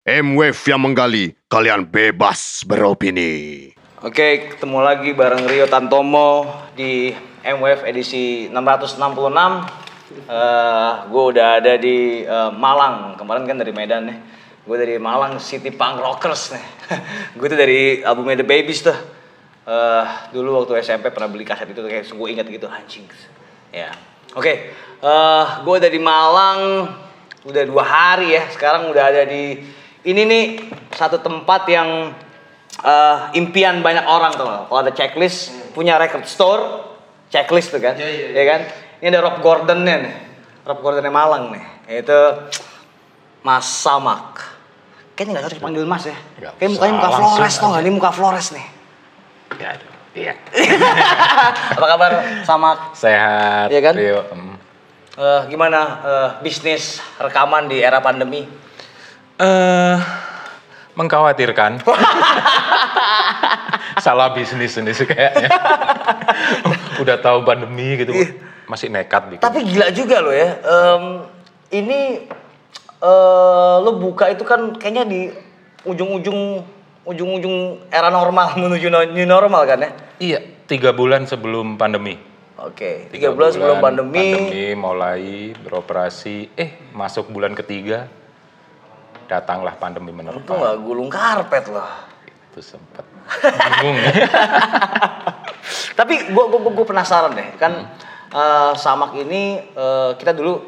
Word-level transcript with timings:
M-Wave 0.00 0.56
yang 0.64 0.80
menggali, 0.80 1.36
kalian 1.44 1.84
bebas 1.84 2.64
beropini. 2.64 3.68
Oke, 4.00 4.48
ketemu 4.48 4.80
lagi 4.80 5.12
bareng 5.12 5.44
Rio 5.44 5.68
Tantomo 5.68 6.48
di 6.72 7.12
MWF 7.44 7.84
edisi 7.84 8.48
666. 8.48 8.96
Eh, 10.24 10.92
gue 11.04 11.24
udah 11.36 11.60
ada 11.60 11.76
di 11.76 12.24
eh, 12.24 12.50
Malang. 12.56 13.20
Kemarin 13.20 13.44
kan 13.44 13.60
dari 13.60 13.76
Medan 13.76 14.08
nih. 14.08 14.18
Gue 14.64 14.80
dari 14.80 14.96
Malang 14.96 15.36
City 15.36 15.68
Punk 15.68 16.00
Rockers 16.00 16.56
nih. 16.56 16.64
gue 17.36 17.46
tuh 17.52 17.60
dari 17.60 18.00
albumnya 18.00 18.40
The 18.40 18.48
Babies 18.48 18.80
tuh. 18.80 18.96
Eh, 19.68 20.04
dulu 20.32 20.64
waktu 20.64 20.80
SMP 20.80 21.12
pernah 21.12 21.28
beli 21.28 21.44
kaset 21.44 21.68
itu 21.68 21.84
kayak 21.84 22.08
gue 22.08 22.28
ingat 22.32 22.48
gitu 22.48 22.72
anjing. 22.72 23.04
Ya. 23.68 23.92
Oke, 24.32 24.72
eh, 25.04 25.44
gue 25.60 25.74
udah 25.76 25.90
di 25.92 26.00
Malang 26.00 26.88
udah 27.44 27.62
dua 27.68 27.84
hari 27.84 28.32
ya. 28.32 28.48
Sekarang 28.48 28.88
udah 28.88 29.04
ada 29.12 29.28
di 29.28 29.76
ini 30.04 30.22
nih 30.24 30.44
satu 30.94 31.20
tempat 31.20 31.68
yang 31.68 32.14
eh, 32.84 33.18
impian 33.36 33.84
banyak 33.84 34.04
orang 34.04 34.32
tuh 34.36 34.46
kalau 34.68 34.80
ada 34.80 34.92
checklist 34.94 35.52
punya 35.76 36.00
record 36.00 36.24
store 36.24 36.62
checklist 37.28 37.74
tuh 37.74 37.80
kan 37.82 37.96
ya 38.00 38.44
kan 38.44 38.60
ini 39.00 39.06
ada 39.12 39.20
Rob 39.20 39.38
Gordonnya 39.44 39.96
nih 40.00 40.14
Rob 40.64 40.80
Gordonnya 40.80 41.12
Malang 41.12 41.52
nih 41.52 41.64
yaitu 41.90 42.20
Mas 43.44 43.66
Samak 43.68 44.40
kayaknya 45.16 45.36
nggak 45.36 45.44
cocok 45.48 45.58
dipanggil 45.60 45.84
Mas 45.84 46.04
ya 46.08 46.16
kayak 46.56 46.56
usah, 46.56 46.68
mukanya 46.76 46.94
muka 46.96 47.10
Flores 47.16 47.54
tau 47.56 47.66
nggak 47.72 47.82
ini 47.84 47.92
muka 47.92 48.10
Flores 48.12 48.48
nih 48.56 48.66
Ya, 49.58 49.74
aduh. 49.74 49.90
Iya. 50.14 50.34
apa 51.78 51.86
kabar 51.86 52.12
Samak 52.42 52.94
Sehat. 52.94 53.70
Iya 53.70 53.80
kan? 53.82 53.94
Rio. 53.94 54.22
Mm. 54.30 54.54
Eh, 55.20 55.40
gimana 55.50 55.80
eh, 56.00 56.28
bisnis 56.46 57.02
rekaman 57.18 57.66
di 57.66 57.82
era 57.82 57.98
pandemi 58.00 58.46
Eh, 59.40 59.96
mengkhawatirkan. 61.00 61.80
Salah 64.04 64.36
bisnis 64.36 64.76
ini 64.76 64.92
sih 64.92 65.08
kayaknya. 65.08 65.48
Udah 67.02 67.16
tahu 67.16 67.48
pandemi 67.48 67.96
gitu, 67.96 68.12
masih 68.68 68.92
nekat 68.92 69.32
bikin. 69.32 69.44
Tapi 69.44 69.64
gila 69.64 69.88
juga 69.96 70.20
lo 70.20 70.32
ya. 70.32 70.60
Em, 70.60 71.04
ini 71.72 72.00
eh 73.00 73.76
lo 73.80 73.96
buka 73.96 74.28
itu 74.28 74.44
kan 74.44 74.76
kayaknya 74.76 75.08
di 75.08 75.32
ujung-ujung 75.88 76.60
ujung-ujung 77.08 77.88
era 77.88 78.12
normal 78.12 78.52
menuju 78.60 78.92
new 79.16 79.24
normal 79.24 79.64
kan 79.64 79.80
ya? 79.80 79.90
Iya, 80.20 80.38
tiga 80.68 80.92
bulan 80.92 81.24
sebelum 81.24 81.80
pandemi. 81.80 82.20
Oke, 82.60 83.08
tiga 83.08 83.32
bulan 83.32 83.56
sebelum 83.56 83.80
pandemi. 83.80 84.36
Pandemi 84.36 84.76
mulai 84.76 85.56
beroperasi. 85.64 86.52
Eh, 86.60 86.92
masuk 86.92 87.32
bulan 87.32 87.56
ketiga, 87.56 88.04
datanglah 89.30 89.78
pandemi 89.78 90.10
Itu 90.10 90.18
menerpa. 90.18 90.50
nggak 90.50 90.76
gulung 90.82 91.06
karpet 91.06 91.70
loh. 91.70 91.86
Itu 92.50 92.58
sempat 92.58 93.06
bingung. 93.78 94.02
Tapi 95.98 96.34
gua 96.34 96.50
gua, 96.50 96.58
gua, 96.66 96.72
gua 96.82 96.86
penasaran 96.90 97.38
deh 97.38 97.54
kan 97.54 97.86
eh, 98.34 98.72
Samak 98.74 99.14
ini 99.14 99.62
eh, 99.62 100.10
kita 100.18 100.34
dulu 100.34 100.58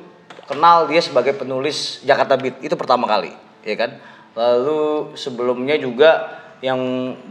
kenal 0.46 0.86
dia 0.86 1.02
sebagai 1.02 1.34
penulis 1.34 2.06
Jakarta 2.06 2.38
Beat 2.38 2.62
itu 2.62 2.74
pertama 2.78 3.10
kali, 3.10 3.34
ya 3.66 3.74
kan? 3.74 3.98
Lalu 4.38 5.12
sebelumnya 5.18 5.74
juga 5.74 6.38
yang 6.62 6.78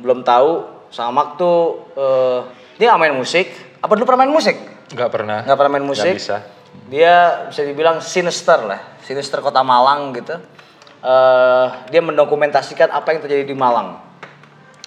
belum 0.04 0.28
tahu 0.28 0.84
Samak 0.92 1.40
tuh 1.40 1.88
eh, 1.96 2.40
dia 2.76 3.00
main 3.00 3.16
musik. 3.16 3.48
Apa 3.80 3.96
dulu 3.96 4.04
pernah 4.04 4.28
main 4.28 4.36
musik? 4.36 4.60
Nggak 4.92 5.10
pernah. 5.16 5.40
Nggak 5.48 5.58
pernah 5.58 5.72
main 5.80 5.88
musik. 5.88 6.12
Nggak 6.12 6.20
bisa. 6.20 6.38
Dia 6.92 7.48
bisa 7.48 7.62
dibilang 7.64 8.04
sinister 8.04 8.60
lah, 8.68 9.00
sinister 9.08 9.40
kota 9.40 9.64
Malang 9.64 10.12
gitu. 10.12 10.36
Eh, 11.02 11.68
dia 11.90 11.98
mendokumentasikan 11.98 12.94
apa 12.94 13.10
yang 13.10 13.26
terjadi 13.26 13.42
di 13.42 13.58
Malang. 13.58 13.98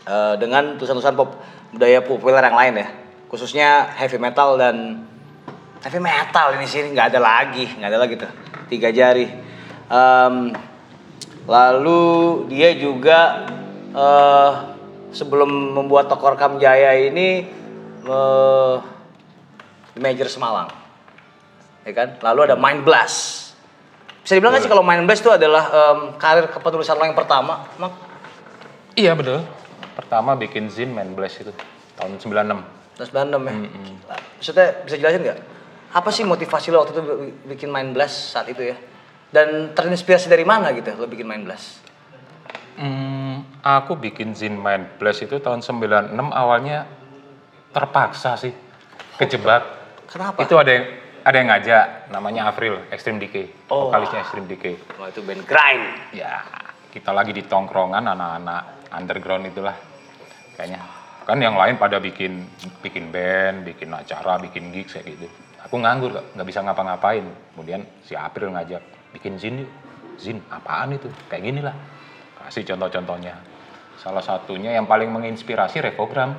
Eh, 0.07 0.35
dengan 0.39 0.79
tulisan-tulisan 0.79 1.19
pop 1.19 1.35
budaya 1.75 1.99
populer 2.07 2.39
yang 2.39 2.55
lain 2.55 2.75
ya, 2.87 2.89
khususnya 3.27 3.91
heavy 3.99 4.23
metal 4.23 4.55
dan 4.55 5.03
heavy 5.83 5.99
metal 5.99 6.55
ini 6.55 6.71
sini 6.71 6.95
nggak 6.95 7.11
ada 7.11 7.19
lagi, 7.19 7.67
nggak 7.67 7.91
ada 7.91 7.99
lagi 7.99 8.15
tuh. 8.15 8.31
Tiga 8.71 8.95
jari. 8.95 9.27
Em, 9.91 10.55
lalu 11.51 12.03
dia 12.47 12.79
juga 12.79 13.51
eh, 13.91 14.51
sebelum 15.11 15.51
membuat 15.75 16.07
toko 16.07 16.31
rekam 16.31 16.63
Jaya 16.63 16.95
ini 16.95 17.43
di 19.91 19.99
Major 19.99 20.31
Semalang. 20.31 20.71
Ya 21.83 21.91
kan? 21.91 22.23
Lalu 22.23 22.53
ada 22.53 22.55
Mind 22.55 22.87
Blast 22.87 23.44
bisa 24.25 24.33
dibilang 24.35 24.53
nggak 24.53 24.65
sih 24.65 24.73
kalau 24.73 24.81
Mind 24.81 25.05
Blast 25.05 25.21
itu 25.21 25.31
adalah 25.31 25.65
em, 25.69 25.99
karir 26.17 26.49
kepenulisan 26.49 26.97
lo 26.97 27.05
yang 27.05 27.15
pertama 27.15 27.69
Mak? 27.77 27.93
Iya 28.95 29.13
betul. 29.13 29.45
Pertama 29.95 30.33
bikin 30.35 30.67
zin 30.67 30.91
main 30.91 31.13
blast 31.13 31.39
itu 31.39 31.53
tahun 31.95 32.17
96. 32.17 32.25
tahun 32.95 33.07
96 33.31 33.37
ya 33.37 33.55
maksudnya 34.35 34.67
bisa 34.83 34.97
jelasin 34.97 35.21
nggak 35.21 35.39
apa 35.93 36.09
sih 36.09 36.23
motivasi 36.23 36.67
lo 36.69 36.81
waktu 36.81 36.93
itu 36.93 37.03
bi- 37.03 37.35
bikin 37.53 37.69
Mind 37.69 37.91
Blast 37.91 38.33
saat 38.33 38.47
itu 38.47 38.65
ya 38.65 38.75
dan 39.29 39.71
terinspirasi 39.71 40.27
dari 40.27 40.43
mana 40.43 40.71
gitu 40.71 40.91
lo 40.93 41.05
bikin 41.05 41.27
Mind 41.27 41.45
Blast 41.45 41.83
Hmm, 42.75 43.47
aku 43.61 43.95
bikin 43.95 44.35
zin 44.35 44.59
main 44.59 44.91
blast 44.93 45.23
itu 45.23 45.39
tahun 45.39 45.63
96 45.63 46.11
awalnya 46.27 46.91
terpaksa 47.71 48.35
sih 48.35 48.51
kejebak. 49.15 49.63
kenapa 50.07 50.43
Itu 50.43 50.59
ada 50.59 50.71
yang 50.71 50.87
ada 51.25 51.37
yang 51.41 51.49
ngajak 51.49 51.85
namanya 52.13 52.53
Avril 52.53 52.85
Extreme 52.93 53.17
Decay, 53.17 53.49
Oh. 53.73 53.89
vokalisnya 53.89 54.21
Extreme 54.21 54.49
Decay. 54.49 54.75
Wah, 55.01 55.09
itu 55.09 55.25
band 55.25 55.43
grind 55.49 55.85
Ya, 56.13 56.45
kita 56.93 57.11
lagi 57.17 57.33
di 57.33 57.43
tongkrongan 57.49 58.05
anak-anak 58.05 58.93
underground 58.93 59.49
itulah 59.49 59.75
kayaknya. 60.55 60.81
Kan 61.25 61.41
yang 61.41 61.57
lain 61.57 61.81
pada 61.81 61.97
bikin 61.97 62.45
bikin 62.85 63.09
band, 63.09 63.65
bikin 63.65 63.89
acara, 63.89 64.37
bikin 64.37 64.69
gigs 64.69 64.93
kayak 65.01 65.17
gitu. 65.17 65.27
Aku 65.65 65.81
nganggur 65.81 66.13
nggak 66.13 66.45
bisa 66.45 66.61
ngapa-ngapain. 66.61 67.25
Kemudian 67.57 67.81
si 68.05 68.13
April 68.13 68.53
ngajak 68.53 68.85
bikin 69.17 69.41
zin 69.41 69.65
yuk. 69.65 69.73
Zin 70.21 70.39
apaan 70.53 70.95
itu? 70.95 71.09
Kayak 71.33 71.43
gini 71.43 71.61
lah. 71.65 71.75
Kasih 72.45 72.63
contoh-contohnya. 72.69 73.35
Salah 73.97 74.21
satunya 74.21 74.77
yang 74.77 74.85
paling 74.85 75.09
menginspirasi 75.09 75.81
Revogram 75.81 76.37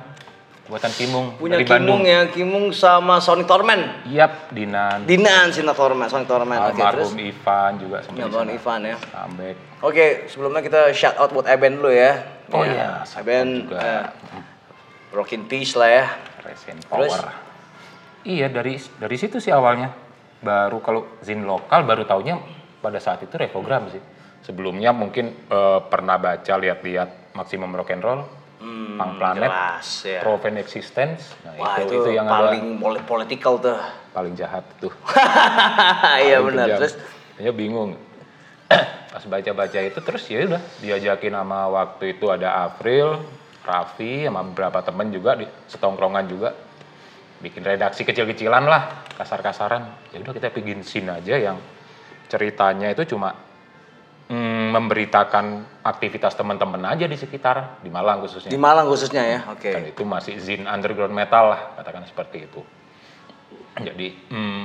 buatan 0.66 0.90
Kimung 0.92 1.26
punya 1.38 1.56
dari 1.56 1.66
Bandung. 1.66 2.02
Kimung 2.02 2.02
ya 2.02 2.20
Kimung 2.26 2.64
sama 2.70 3.22
Sonic 3.22 3.46
Torment 3.46 4.02
Yap, 4.10 4.50
Dinan. 4.50 5.06
Dinan 5.06 5.54
Sina 5.54 5.70
Torment 5.72 6.10
Sonic 6.10 6.26
Torment 6.26 6.58
oke 6.58 6.74
terus 6.74 7.14
Almarhum 7.14 7.22
Ivan 7.22 7.70
juga 7.78 7.96
sama 8.02 8.16
ya. 8.18 8.26
Ivan 8.50 8.80
ya. 8.82 8.96
Oke, 9.78 10.26
sebelumnya 10.26 10.64
kita 10.64 10.90
shout 10.90 11.14
out 11.16 11.30
buat 11.30 11.46
Eben 11.46 11.78
dulu 11.78 11.92
ya. 11.92 12.18
Oh 12.50 12.66
Ya, 12.66 12.72
iya, 12.72 12.88
out 13.00 13.14
Eben 13.22 13.70
juga. 13.70 13.78
eh, 13.78 14.04
Rockin 15.14 15.46
Peace 15.46 15.78
lah 15.78 15.90
ya. 15.90 16.06
Terus? 16.42 16.82
Power. 16.86 17.22
Iya 18.26 18.50
dari 18.50 18.74
dari 18.98 19.16
situ 19.16 19.38
sih 19.38 19.54
awalnya. 19.54 19.94
Baru 20.42 20.82
kalau 20.82 21.06
zin 21.22 21.46
lokal 21.46 21.86
baru 21.86 22.02
taunya 22.02 22.42
pada 22.78 22.98
saat 22.98 23.22
itu 23.22 23.34
revogram 23.34 23.86
sih. 23.88 24.02
Sebelumnya 24.42 24.90
mungkin 24.90 25.30
eh, 25.46 25.80
pernah 25.86 26.18
baca 26.18 26.54
lihat-lihat 26.58 27.38
Maximum 27.38 27.70
Rock 27.70 27.92
and 27.92 28.02
Roll, 28.02 28.20
Punk 28.56 29.12
Planet, 29.16 29.44
Hmm, 29.44 29.52
Jelas 29.52 29.88
ya. 30.02 30.20
Proven 30.24 30.56
Existence. 30.56 31.36
Nah, 31.44 31.52
Wah, 31.56 31.76
itu, 31.78 31.92
itu, 31.92 31.96
itu 32.00 32.10
yang 32.12 32.24
paling 32.24 32.80
poli- 32.80 33.04
political 33.04 33.60
tuh. 33.60 33.76
ada 33.76 33.92
paling 34.10 34.32
jahat 34.32 34.64
tuh. 34.78 34.92
Iya 36.24 36.40
benar. 36.40 36.66
Terus 36.76 36.96
Ya 37.36 37.52
bingung. 37.52 38.00
Pas 39.12 39.20
baca-baca 39.22 39.78
itu 39.78 40.00
terus 40.00 40.24
ya 40.26 40.48
udah 40.48 40.62
diajakin 40.80 41.32
sama 41.32 41.68
waktu 41.68 42.16
itu 42.16 42.26
ada 42.28 42.64
April, 42.64 43.20
Raffi 43.60 44.24
sama 44.24 44.40
beberapa 44.42 44.80
temen 44.80 45.12
juga 45.12 45.36
di 45.36 45.44
setongkrongan 45.68 46.24
juga 46.26 46.56
bikin 47.36 47.60
redaksi 47.60 48.00
kecil-kecilan 48.02 48.64
lah 48.64 49.04
kasar-kasaran 49.12 49.84
ya 50.08 50.24
udah 50.24 50.32
kita 50.32 50.48
bikin 50.48 50.80
scene 50.80 51.12
aja 51.12 51.36
yang 51.36 51.60
ceritanya 52.26 52.88
itu 52.88 53.04
cuma 53.06 53.36
mm, 54.30 54.66
memberitakan 54.74 55.44
aktivitas 55.82 56.34
teman-teman 56.34 56.82
aja 56.86 57.06
di 57.06 57.16
sekitar 57.16 57.80
di 57.82 57.90
Malang 57.90 58.22
khususnya 58.22 58.50
di 58.50 58.60
Malang 58.60 58.86
khususnya 58.90 59.22
ya. 59.22 59.40
Oke. 59.50 59.70
dan 59.72 59.82
itu 59.86 60.02
masih 60.02 60.38
zin 60.42 60.66
underground 60.66 61.14
metal 61.14 61.54
lah 61.54 61.60
katakan 61.78 62.04
seperti 62.06 62.46
itu 62.46 62.60
jadi 63.76 64.08
hmm, 64.32 64.64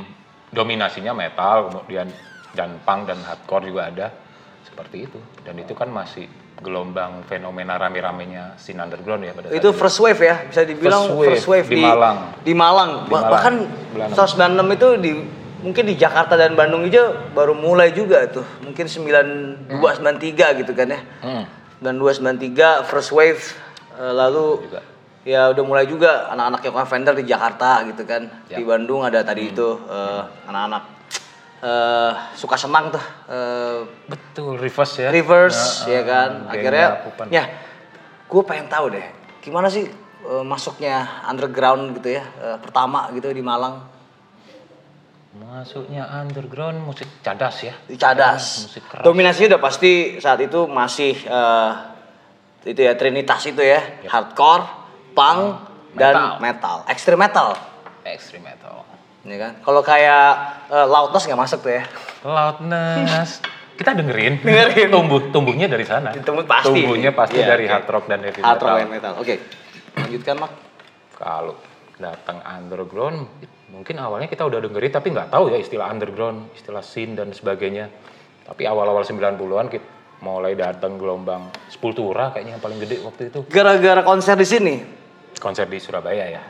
dominasinya 0.52 1.12
metal 1.12 1.69
kemudian 1.69 2.08
dan 2.52 2.80
punk 2.84 3.08
dan 3.08 3.19
hardcore 3.24 3.68
juga 3.68 3.81
ada 3.88 4.08
seperti 4.68 5.08
itu 5.08 5.19
dan 5.44 5.56
itu 5.60 5.74
kan 5.75 5.92
masih 5.92 6.28
gelombang 6.62 7.25
fenomena 7.25 7.75
rame-ramenya 7.75 8.56
scene 8.62 8.78
underground 8.78 9.25
ya 9.25 9.34
pada 9.34 9.50
saat 9.50 9.58
Itu 9.58 9.69
first 9.74 9.98
wave 9.98 10.22
ya, 10.22 10.36
bisa 10.46 10.62
dibilang 10.62 11.10
First 11.10 11.25
first 11.25 11.48
wave 11.50 11.66
wave, 11.66 11.74
di 11.74 11.81
Malang. 11.81 12.18
Di 12.46 12.54
Malang. 12.54 12.92
Di 13.10 13.12
Malang. 13.12 13.31
Bahkan 13.34 13.54
Bulan 13.92 14.10
tahun 14.13 14.30
96 14.69 14.78
itu 14.78 14.88
di 15.02 15.12
mungkin 15.62 15.86
di 15.86 15.96
Jakarta 15.96 16.34
dan 16.34 16.54
Bandung 16.54 16.86
aja 16.86 17.13
baru 17.31 17.54
mulai 17.54 17.94
juga 17.94 18.25
tuh. 18.28 18.46
Mungkin 18.62 18.86
92 18.86 19.69
93 19.72 20.60
gitu 20.66 20.72
kan 20.74 20.88
ya. 20.90 21.00
Hmm. 21.22 21.44
92 21.81 22.22
93 22.54 22.86
first 22.86 23.10
wave 23.10 23.42
eh, 23.98 24.13
lalu 24.13 24.62
Juga. 24.69 24.81
ya 25.22 25.50
udah 25.50 25.63
mulai 25.66 25.86
juga 25.86 26.30
anak-anak 26.30 26.62
yang 26.62 26.75
Vendor 26.86 27.16
di 27.18 27.25
Jakarta 27.25 27.86
gitu 27.86 28.04
kan. 28.06 28.22
Ya. 28.50 28.58
Di 28.58 28.63
Bandung 28.66 29.02
ada 29.02 29.22
tadi 29.22 29.50
itu 29.50 29.68
eh, 29.90 30.22
anak-anak 30.46 30.84
eh, 31.62 32.12
suka 32.34 32.58
senang 32.58 32.90
tuh 32.90 33.02
eh, 33.30 33.80
Betul, 34.10 34.58
reverse 34.58 35.06
ya. 35.06 35.10
reverse 35.10 35.86
Ya, 35.86 36.02
ya 36.02 36.02
kan 36.06 36.30
akhirnya 36.50 36.88
Pupan. 37.06 37.25
ya 37.30 37.44
gue 38.25 38.42
pengen 38.48 38.66
tahu 38.66 38.94
deh 38.94 39.06
gimana 39.42 39.69
sih 39.69 39.86
eh, 40.22 40.44
masuknya 40.46 41.22
underground 41.25 41.98
gitu 41.98 42.18
ya 42.18 42.24
eh, 42.42 42.58
pertama 42.58 43.10
gitu 43.13 43.30
di 43.30 43.42
Malang 43.42 43.91
Masuknya 45.31 46.04
underground 46.13 46.83
musik 46.83 47.07
cadas 47.22 47.63
ya. 47.63 47.72
Cadas 47.95 48.68
musik 48.68 48.83
keras. 48.83 49.00
dominasinya 49.01 49.56
udah 49.56 49.62
pasti 49.62 49.92
saat 50.18 50.39
itu 50.39 50.68
masih 50.68 51.16
eh, 51.16 51.72
itu 52.62 52.75
ya 52.78 52.94
trinitas 52.94 53.39
itu 53.45 53.60
ya 53.60 53.80
hardcore 54.06 54.68
punk 55.12 55.39
dan 55.94 56.36
metal 56.38 56.83
extreme 56.86 57.19
metal 57.22 57.56
Extreme 58.04 58.44
metal. 58.45 58.83
ya 59.24 59.38
kan 59.39 59.54
kalau 59.62 59.80
kayak 59.81 60.30
eh, 60.68 60.83
loudness 60.86 61.24
nggak 61.24 61.39
masuk 61.39 61.60
tuh 61.62 61.74
ya 61.74 61.84
Loudness. 62.22 63.39
Kita 63.80 63.98
dengerin. 63.98 64.45
Dengerin. 64.45 64.94
Tumbuh 64.94 65.34
tumbuhnya 65.34 65.66
dari 65.66 65.81
sana. 65.81 66.13
Tumbuh 66.13 66.45
pasti. 66.45 66.69
Tumbuhnya 66.69 67.10
pasti 67.12 67.42
Iya, 67.42 67.50
dari 67.50 67.66
oke. 67.66 67.72
hard 67.72 67.88
rock 67.88 68.06
dan 68.06 68.19
heavy 68.22 68.38
hard 68.38 68.60
metal. 68.60 68.68
rock 68.68 68.77
and 68.80 68.92
metal 68.92 69.13
oke 69.18 69.36
lanjutkan 69.95 70.36
mak 70.38 70.51
Kalau 71.16 71.56
datang 71.98 72.38
underground, 72.42 73.25
mungkin 73.72 73.96
awalnya 73.98 74.28
kita 74.28 74.44
udah 74.44 74.60
dengerin 74.60 74.92
tapi 74.92 75.08
nggak 75.10 75.32
tahu 75.32 75.50
ya 75.50 75.58
istilah 75.58 75.88
underground, 75.88 76.52
istilah 76.54 76.84
scene 76.84 77.16
dan 77.16 77.32
sebagainya. 77.32 77.88
Tapi 78.44 78.68
awal-awal 78.68 79.02
90-an 79.02 79.68
kita 79.68 79.88
mulai 80.22 80.54
datang 80.54 81.02
gelombang 81.02 81.50
Sepultura 81.66 82.30
kayaknya 82.30 82.60
yang 82.60 82.64
paling 82.64 82.78
gede 82.78 83.02
waktu 83.02 83.34
itu. 83.34 83.40
gara-gara 83.50 84.06
konser 84.06 84.38
di 84.38 84.46
sini 84.46 84.76
Konser 85.34 85.66
di 85.66 85.82
Surabaya 85.82 86.30
ya. 86.30 86.44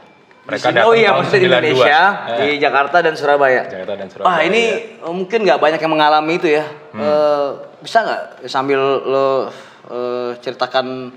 Di 0.44 0.60
sini- 0.60 0.84
oh 0.84 0.92
iya 0.92 1.16
maksudnya 1.16 1.40
di 1.40 1.48
Indonesia, 1.48 2.00
di 2.36 2.48
Jakarta 2.60 3.00
dan 3.00 3.16
Surabaya. 3.16 3.64
Jakarta 3.64 3.94
dan 3.96 4.08
Surabaya. 4.12 4.36
Ah 4.36 4.44
ini 4.44 4.64
eh, 5.00 5.14
mungkin 5.14 5.48
nggak 5.48 5.62
banyak 5.62 5.80
yang 5.80 5.94
mengalami 5.94 6.34
itu 6.36 6.52
ya. 6.52 6.66
Eh, 6.92 7.50
bisa 7.80 8.04
nggak 8.04 8.22
sambil 8.52 8.82
lo 8.82 9.48
eh, 9.88 10.32
ceritakan 10.44 11.16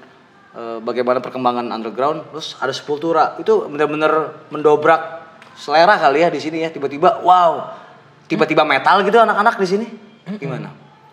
eh, 0.54 0.78
bagaimana 0.78 1.18
perkembangan 1.18 1.66
underground, 1.66 2.30
terus 2.30 2.54
ada 2.62 2.70
Sepultura 2.70 3.34
itu 3.40 3.66
benar-benar 3.66 4.46
mendobrak 4.54 5.23
selera 5.54 5.96
kali 5.96 6.22
ya 6.22 6.28
di 6.28 6.40
sini 6.42 6.62
ya. 6.62 6.70
Tiba-tiba 6.70 7.22
wow, 7.22 7.70
tiba-tiba 8.26 8.62
metal 8.66 9.02
gitu 9.06 9.18
anak-anak 9.18 9.54
di 9.58 9.66
sini. 9.66 9.86
Gimana? 10.38 10.70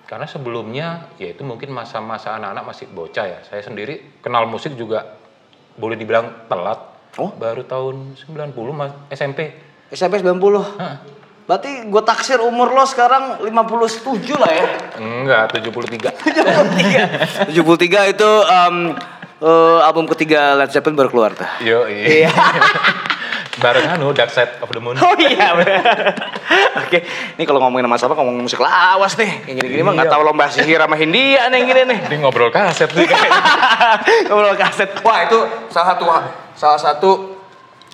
Karena 0.10 0.28
sebelumnya 0.28 1.08
ya 1.16 1.32
itu 1.32 1.46
mungkin 1.48 1.72
masa-masa 1.72 2.36
anak-anak 2.36 2.64
masih 2.68 2.86
bocah 2.92 3.26
ya. 3.26 3.40
Saya 3.48 3.64
sendiri 3.64 4.20
kenal 4.20 4.44
musik 4.50 4.76
juga 4.76 5.16
boleh 5.80 5.96
dibilang 5.96 6.48
telat. 6.52 6.80
Oh? 7.20 7.32
Baru 7.32 7.64
tahun 7.64 8.20
90 8.20 8.56
mas 8.76 8.92
SMP. 9.12 9.56
SMP 9.92 10.20
90. 10.20 10.40
Berarti 11.48 11.72
gue 11.92 12.04
taksir 12.08 12.40
umur 12.40 12.72
lo 12.72 12.88
sekarang 12.88 13.44
57 13.44 14.40
lah 14.40 14.52
ya. 14.52 14.66
Enggak, 15.04 15.52
73. 15.60 17.52
73. 17.52 17.52
73 17.52 18.14
itu 18.16 18.30
em, 18.48 18.76
eh, 19.44 19.80
album 19.84 20.08
ketiga 20.16 20.56
Led 20.56 20.72
Zeppelin 20.72 20.96
baru 20.96 21.10
keluar 21.12 21.32
tuh. 21.36 21.50
Yo, 21.60 21.92
iya. 21.92 22.32
Bareng 23.62 23.86
anu 23.94 24.10
Dark 24.10 24.34
Side 24.34 24.58
of 24.58 24.70
the 24.74 24.82
Moon. 24.82 24.98
Oh 24.98 25.14
iya 25.22 25.54
bener. 25.54 25.86
Oke, 26.82 27.06
ini 27.38 27.44
kalau 27.46 27.62
ngomongin 27.62 27.86
sama 27.86 27.98
siapa 28.02 28.14
ngomong 28.18 28.42
musik 28.42 28.58
lawas 28.58 29.14
nih. 29.22 29.46
Yang 29.46 29.56
gini-gini 29.62 29.82
mah 29.86 29.94
nggak 29.94 30.10
tahu 30.10 30.22
lomba 30.26 30.50
sihir 30.50 30.82
sama 30.82 30.98
Hindia 30.98 31.46
nih 31.54 31.58
yang 31.62 31.68
gini 31.70 31.82
nih. 31.94 32.00
Ini 32.10 32.16
ngobrol 32.26 32.50
kaset 32.50 32.90
nih 32.90 33.06
kayaknya. 33.06 33.42
Ngobrol 34.34 34.58
kaset. 34.58 34.90
Wah, 35.06 35.20
itu 35.30 35.40
salah 35.70 35.88
satu 35.94 36.06
salah 36.58 36.80
satu 36.82 37.12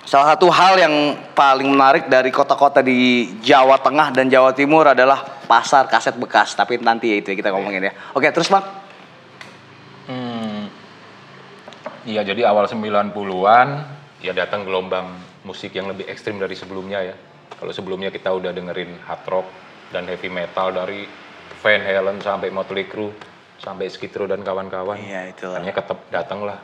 salah 0.08 0.26
satu 0.32 0.48
hal 0.48 0.80
yang 0.80 0.94
paling 1.36 1.68
menarik 1.68 2.08
dari 2.08 2.32
kota-kota 2.32 2.80
di 2.80 3.28
Jawa 3.44 3.76
Tengah 3.76 4.08
dan 4.16 4.32
Jawa 4.32 4.56
Timur 4.56 4.88
adalah 4.88 5.44
pasar 5.44 5.84
kaset 5.84 6.16
bekas. 6.16 6.56
Tapi 6.56 6.80
nanti 6.80 7.12
ya 7.12 7.16
itu 7.20 7.28
ya 7.28 7.36
kita 7.36 7.52
ngomongin 7.52 7.84
ya. 7.84 7.92
Oke, 8.16 8.32
terus 8.32 8.48
Bang. 8.48 8.64
Hmm. 10.08 10.72
Iya, 12.08 12.24
jadi 12.24 12.48
awal 12.48 12.64
90-an 12.64 13.68
ya 14.24 14.32
datang 14.32 14.64
gelombang 14.64 15.27
musik 15.48 15.72
yang 15.72 15.88
lebih 15.88 16.04
ekstrim 16.04 16.36
dari 16.36 16.52
sebelumnya 16.52 17.00
ya. 17.00 17.16
Kalau 17.56 17.72
sebelumnya 17.72 18.12
kita 18.12 18.28
udah 18.28 18.52
dengerin 18.52 19.00
hard 19.08 19.24
rock 19.32 19.46
dan 19.88 20.04
heavy 20.04 20.28
metal 20.28 20.68
dari 20.68 21.08
Van 21.64 21.80
Halen 21.80 22.20
sampai 22.20 22.52
Motley 22.52 22.84
Crue 22.84 23.16
sampai 23.58 23.90
Skid 23.90 24.14
Row 24.14 24.28
dan 24.30 24.44
kawan-kawan. 24.46 25.00
Iya, 25.00 25.34
itulah. 25.34 25.58
Akhirnya 25.58 25.74
ketep 25.74 25.98
datanglah. 26.14 26.58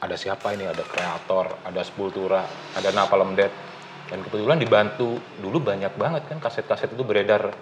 Ada 0.00 0.16
siapa 0.16 0.56
ini? 0.56 0.64
Ada 0.64 0.84
Kreator, 0.84 1.60
ada 1.64 1.80
Sepultura, 1.84 2.44
ada 2.72 2.88
Napalm 2.96 3.36
Death. 3.36 3.52
Dan 4.08 4.26
kebetulan 4.26 4.58
dibantu 4.58 5.20
dulu 5.38 5.62
banyak 5.62 5.94
banget 5.94 6.26
kan 6.26 6.42
kaset-kaset 6.42 6.90
itu 6.90 7.06
beredar 7.06 7.54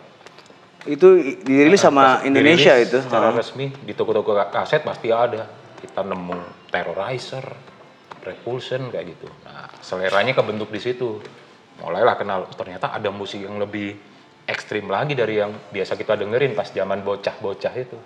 Itu 0.89 1.21
dirilis 1.45 1.83
sama 1.83 2.23
Kaset 2.23 2.33
Indonesia 2.33 2.73
dirilis 2.73 2.89
itu. 2.89 2.99
secara 3.05 3.29
resmi 3.35 3.69
di 3.85 3.93
toko-toko 3.93 4.33
kaset 4.49 4.81
pasti 4.81 5.13
ada 5.13 5.45
kita 5.77 6.01
nemu 6.01 6.71
Terrorizer 6.73 7.45
Repulsion 8.29 8.93
kayak 8.93 9.17
gitu. 9.17 9.29
Nah 9.49 9.73
seleranya 9.81 10.37
kebentuk 10.37 10.69
di 10.69 10.81
situ. 10.81 11.19
Mulailah 11.79 12.19
kenal 12.19 12.45
ternyata 12.53 12.91
ada 12.91 13.09
musik 13.09 13.41
yang 13.41 13.57
lebih 13.57 13.95
ekstrim 14.49 14.91
lagi 14.91 15.15
dari 15.15 15.39
yang 15.39 15.55
biasa 15.71 15.95
kita 15.95 16.19
dengerin 16.19 16.53
pas 16.53 16.69
zaman 16.69 17.01
bocah-bocah 17.01 17.75
itu. 17.79 17.99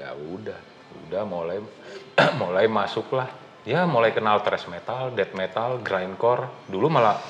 Ya 0.00 0.16
udah 0.16 0.58
udah 1.06 1.22
mulai 1.28 1.58
mulai 2.42 2.66
masuklah. 2.66 3.28
Ya 3.62 3.84
mulai 3.84 4.16
kenal 4.16 4.40
thrash 4.40 4.66
metal 4.66 5.12
death 5.12 5.36
metal 5.36 5.78
grindcore. 5.84 6.48
Dulu 6.66 6.88
malah 6.88 7.20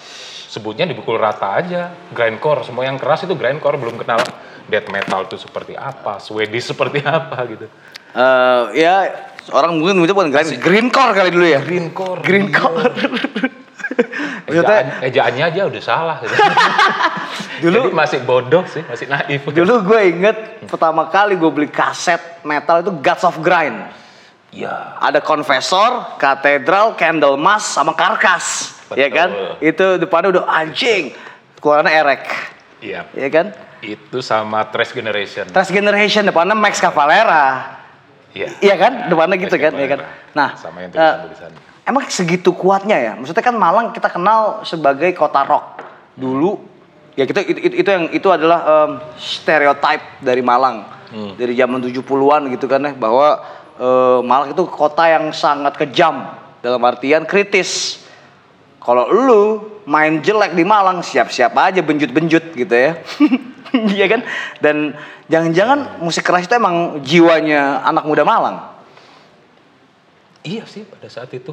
sebutnya 0.48 0.86
dipukul 0.86 1.18
rata 1.18 1.58
aja. 1.58 1.90
Grindcore 2.14 2.62
semua 2.62 2.86
yang 2.86 2.96
keras 2.96 3.26
itu 3.26 3.34
grindcore. 3.34 3.76
Belum 3.76 3.98
kenal 3.98 4.22
death 4.70 4.86
metal 4.88 5.26
itu 5.26 5.36
seperti 5.36 5.74
apa 5.74 6.22
Swedish 6.22 6.70
seperti 6.70 7.02
apa 7.18 7.42
gitu 7.50 7.66
Eh, 8.10 8.62
ya 8.76 8.94
orang 9.50 9.78
mungkin 9.78 10.02
itu 10.02 10.14
bukan 10.14 10.30
green, 10.30 10.58
green 10.58 10.86
core 10.88 11.12
kali 11.14 11.30
dulu 11.30 11.46
ya. 11.46 11.60
Green 11.62 11.90
core. 11.94 12.22
Maksudnya 14.50 14.82
Ejaan, 14.82 14.86
ejaannya 15.02 15.44
aja 15.46 15.60
udah 15.70 15.82
salah 15.82 16.16
gitu. 16.22 16.34
dulu 17.70 17.92
masih 17.92 18.24
bodoh 18.24 18.64
sih 18.66 18.80
masih 18.82 19.06
naif 19.06 19.44
dulu 19.46 19.84
gue 19.84 20.00
inget 20.10 20.36
pertama 20.66 21.06
kali 21.06 21.36
gue 21.36 21.50
beli 21.52 21.68
kaset 21.68 22.18
metal 22.42 22.80
itu 22.80 22.90
Gods 22.98 23.22
of 23.22 23.36
Grind. 23.38 23.78
ya 24.50 24.98
Ada 24.98 25.22
Confessor, 25.22 26.18
Katedral, 26.18 26.98
Candlemas, 26.98 27.62
sama 27.62 27.94
Karkas. 27.94 28.74
Ya 28.98 29.06
Betul. 29.06 29.14
kan? 29.14 29.28
Itu 29.62 29.86
depannya 30.02 30.28
udah 30.34 30.44
anjing. 30.50 31.14
Keluarannya 31.62 31.92
erek. 31.92 32.22
iya 32.82 33.06
Ya 33.14 33.28
kan? 33.30 33.54
itu 33.80 34.20
sama 34.20 34.60
Trash 34.68 34.92
Generation 34.92 35.48
Trash 35.48 35.72
Generation 35.72 36.26
depannya 36.26 36.52
Max 36.52 36.76
Cavalera. 36.80 37.79
Iya 38.34 38.48
Iya 38.62 38.74
kan? 38.78 38.92
Depannya 39.10 39.36
gitu 39.38 39.54
Trash 39.56 39.64
kan? 39.64 39.72
Iya 39.76 39.88
kan? 39.90 40.00
Nah, 40.34 40.48
sama 40.54 40.84
yang 40.84 40.90
tulisan-tulisan 40.94 41.50
Emang 41.86 42.02
segitu 42.06 42.50
kuatnya 42.54 42.96
ya? 43.00 43.12
Maksudnya 43.18 43.42
kan 43.42 43.56
Malang 43.58 43.90
kita 43.90 44.06
kenal 44.06 44.62
sebagai 44.62 45.10
kota 45.16 45.42
rock 45.42 45.82
dulu. 46.14 46.62
Ya 47.18 47.26
kita 47.26 47.42
itu, 47.42 47.58
itu, 47.58 47.74
itu 47.82 47.90
yang 47.90 48.04
itu 48.14 48.28
adalah 48.30 48.58
em, 48.62 48.90
stereotype 49.18 50.22
dari 50.22 50.40
Malang 50.40 51.00
Hmm. 51.10 51.34
dari 51.34 51.58
zaman 51.58 51.82
70-an 51.82 52.54
gitu 52.54 52.70
kan 52.70 52.78
ya 52.86 52.94
bahwa 52.94 53.42
eh, 53.82 54.20
Malang 54.22 54.54
itu 54.54 54.62
kota 54.70 55.10
yang 55.10 55.34
sangat 55.34 55.74
kejam 55.74 56.38
dalam 56.62 56.78
artian 56.86 57.26
kritis. 57.26 57.98
Kalau 58.78 59.10
lu 59.10 59.42
main 59.90 60.22
jelek 60.22 60.54
di 60.54 60.62
Malang 60.62 61.02
siap-siap 61.02 61.50
aja 61.58 61.82
benjut-benjut 61.82 62.54
gitu 62.54 62.70
ya. 62.70 62.94
Iya 63.96 64.06
kan? 64.10 64.20
Dan 64.58 64.98
jangan-jangan 65.30 66.02
musik 66.02 66.26
keras 66.26 66.46
itu 66.46 66.54
emang 66.58 67.00
jiwanya 67.06 67.86
anak 67.86 68.04
muda 68.06 68.26
Malang. 68.26 68.56
Iya 70.42 70.64
sih 70.64 70.88
pada 70.88 71.06
saat 71.06 71.30
itu. 71.36 71.52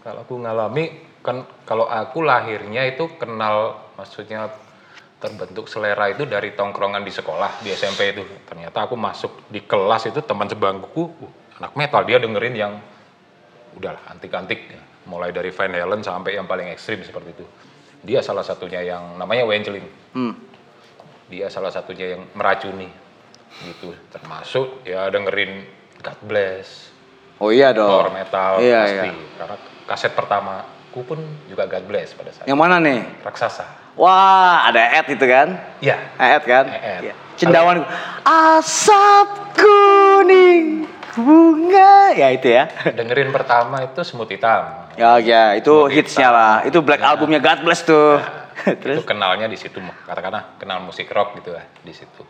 Kalau 0.00 0.24
aku 0.24 0.34
ngalami 0.40 1.08
kan 1.20 1.44
kalau 1.68 1.84
aku 1.84 2.24
lahirnya 2.24 2.88
itu 2.88 3.06
kenal 3.20 3.76
maksudnya 4.00 4.48
terbentuk 5.20 5.68
selera 5.68 6.08
itu 6.08 6.24
dari 6.24 6.56
tongkrongan 6.56 7.04
di 7.04 7.12
sekolah 7.12 7.60
di 7.60 7.70
SMP 7.76 8.16
itu. 8.16 8.24
Ternyata 8.48 8.88
aku 8.88 8.96
masuk 8.96 9.46
di 9.52 9.60
kelas 9.62 10.08
itu 10.08 10.24
teman 10.24 10.48
sebangkuku 10.48 11.02
uh, 11.04 11.60
anak 11.60 11.76
metal 11.76 12.02
dia 12.08 12.16
dengerin 12.16 12.56
yang 12.56 12.72
udahlah 13.76 14.00
antik-antik 14.08 14.72
mulai 15.04 15.30
dari 15.30 15.52
Van 15.52 15.70
Halen 15.76 16.00
sampai 16.00 16.40
yang 16.40 16.48
paling 16.48 16.72
ekstrim 16.72 17.04
seperti 17.04 17.36
itu. 17.36 17.44
Dia 18.00 18.24
salah 18.24 18.40
satunya 18.40 18.80
yang 18.80 19.20
namanya 19.20 19.44
Wangeling. 19.44 19.86
Hmm. 20.16 20.34
Dia 21.30 21.46
salah 21.46 21.70
satunya 21.70 22.18
yang 22.18 22.26
meracuni 22.34 22.90
gitu. 23.62 23.94
Termasuk 24.10 24.82
ya 24.82 25.06
dengerin 25.06 25.62
God 26.02 26.18
Bless, 26.22 26.90
Oh 27.38 27.48
iya 27.48 27.70
dong. 27.70 27.88
power 27.88 28.10
metal 28.10 28.58
Iya, 28.58 28.80
pasti 28.82 29.08
iya. 29.08 29.14
karena 29.38 29.56
kaset 29.86 30.12
pertamaku 30.12 31.00
pun 31.06 31.18
juga 31.46 31.64
God 31.64 31.84
Bless 31.86 32.12
pada 32.12 32.30
saat 32.30 32.44
Yang 32.44 32.58
mana 32.58 32.76
nih? 32.78 33.00
raksasa 33.22 33.64
Wah, 33.94 34.64
ada 34.64 34.80
Ed 34.96 35.06
itu 35.08 35.24
kan? 35.24 35.48
ya 35.78 35.96
Ed 36.16 36.42
kan? 36.42 36.64
Ed. 36.66 37.00
Iya. 37.06 37.14
Cendawan 37.36 37.84
asap 38.22 39.28
kuning 39.56 40.84
bunga 41.12 42.12
ya 42.12 42.28
itu 42.30 42.48
ya. 42.50 42.64
dengerin 42.98 43.30
pertama 43.30 43.82
itu 43.82 44.00
semut 44.02 44.26
hitam 44.26 44.88
Ya 44.94 45.16
ya 45.16 45.54
itu 45.54 45.88
hitsnya 45.88 46.28
lah. 46.28 46.54
Itu 46.62 46.82
black 46.82 47.00
albumnya 47.00 47.40
God 47.40 47.64
Bless 47.64 47.80
tuh. 47.82 48.20
itu 48.94 49.02
kenalnya 49.02 49.46
di 49.46 49.56
situ 49.56 49.78
katakanlah 50.04 50.56
kenal 50.56 50.80
musik 50.80 51.08
rock 51.10 51.38
gitu 51.38 51.52
lah 51.52 51.64
di 51.80 51.92
situ. 51.92 52.22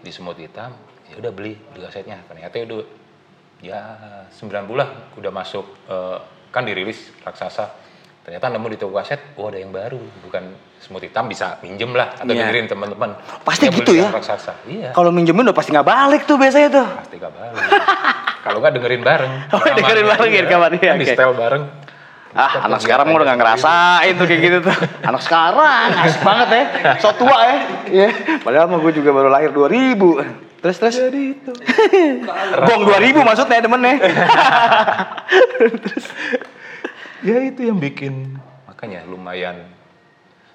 Di 0.00 0.10
semut 0.10 0.36
hitam 0.36 0.72
ya 1.10 1.18
udah 1.18 1.32
beli 1.34 1.58
beli 1.58 1.82
kasetnya 1.82 2.22
ternyata 2.24 2.54
udah 2.62 2.80
ya 3.60 3.78
9 4.32 4.70
bulan 4.70 4.88
udah 5.18 5.30
masuk 5.30 5.66
eh, 5.86 6.18
kan 6.50 6.64
dirilis 6.64 7.12
raksasa. 7.20 7.88
Ternyata 8.20 8.52
nemu 8.52 8.68
di 8.68 8.76
toko 8.76 9.00
kaset 9.00 9.20
oh 9.40 9.48
ada 9.48 9.56
yang 9.56 9.72
baru. 9.72 9.96
Bukan 10.24 10.44
semut 10.80 11.00
hitam 11.00 11.24
bisa 11.24 11.56
minjem 11.60 11.92
lah 11.92 12.12
atau 12.16 12.28
Iya. 12.32 12.48
dengerin 12.48 12.66
teman-teman. 12.68 13.10
Pasti 13.44 13.68
Dia 13.68 13.76
gitu 13.80 13.92
ya? 13.96 14.08
raksasa. 14.12 14.60
Iya. 14.68 14.92
Kalau 14.92 15.08
minjemin 15.12 15.44
udah 15.48 15.56
pasti 15.56 15.72
nggak 15.72 15.88
balik 15.88 16.22
tuh 16.28 16.36
biasanya 16.36 16.68
tuh. 16.68 16.86
pasti 17.00 17.16
gak 17.16 17.32
balik. 17.32 17.60
Kalau 18.40 18.58
nggak 18.60 18.72
dengerin 18.76 19.02
bareng. 19.04 19.32
Oh, 19.56 19.60
dengerin 19.60 20.04
bareng 20.08 20.30
ya, 20.32 20.40
rekamannya, 20.48 20.78
kan 20.80 20.96
di 20.96 21.04
oke. 21.04 21.12
setel 21.12 21.32
bareng 21.36 21.62
Ah, 22.30 22.70
anak 22.70 22.78
sekarang 22.78 23.10
udah 23.10 23.26
nggak 23.26 23.38
ngerasain 23.42 24.14
tuh 24.14 24.26
kayak 24.30 24.40
gitu 24.46 24.58
tuh. 24.70 24.76
Anak 25.10 25.22
sekarang 25.26 25.90
asik 25.98 26.22
banget 26.22 26.48
ya. 26.54 26.64
So 27.02 27.10
tua 27.18 27.38
ya. 27.42 27.56
Iya. 27.90 28.08
Padahal 28.38 28.70
mah 28.70 28.78
gue 28.78 28.92
juga 28.94 29.10
baru 29.10 29.26
lahir 29.34 29.50
2000. 29.50 30.62
Terus 30.62 30.76
terus. 30.78 30.94
Jadi 30.94 31.22
itu. 31.34 31.50
Bong 32.70 32.86
2000 32.86 33.26
maksudnya 33.26 33.58
demennya. 33.58 33.98
ya 37.20 37.36
itu 37.44 37.68
yang 37.68 37.76
bikin 37.76 38.40
makanya 38.64 39.04
lumayan 39.04 39.68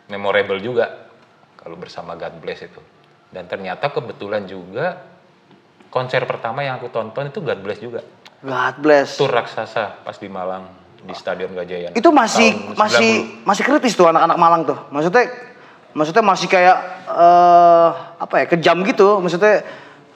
memorable 0.10 0.58
juga 0.58 1.14
kalau 1.62 1.78
bersama 1.78 2.18
God 2.18 2.42
Bless 2.42 2.66
itu 2.66 2.82
dan 3.30 3.46
ternyata 3.46 3.94
kebetulan 3.94 4.50
juga 4.50 4.98
konser 5.94 6.26
pertama 6.26 6.66
yang 6.66 6.82
aku 6.82 6.90
tonton 6.90 7.30
itu 7.30 7.40
God 7.46 7.60
Bless 7.62 7.80
juga 7.82 8.02
God 8.42 8.76
bless. 8.82 9.18
tur 9.18 9.30
raksasa 9.30 10.02
pas 10.02 10.18
di 10.18 10.26
Malang 10.26 10.85
di 11.06 11.14
Stadion 11.14 11.54
Gajayan 11.54 11.94
Itu 11.94 12.10
masih 12.10 12.74
masih 12.74 13.42
masih 13.46 13.64
kritis 13.64 13.94
tuh 13.94 14.10
anak-anak 14.10 14.38
Malang 14.38 14.62
tuh. 14.66 14.78
Maksudnya 14.90 15.30
maksudnya 15.94 16.24
masih 16.26 16.48
kayak 16.50 16.78
eh 17.08 17.90
apa 18.20 18.36
ya 18.42 18.46
kejam 18.50 18.82
gitu. 18.84 19.22
Maksudnya 19.22 19.64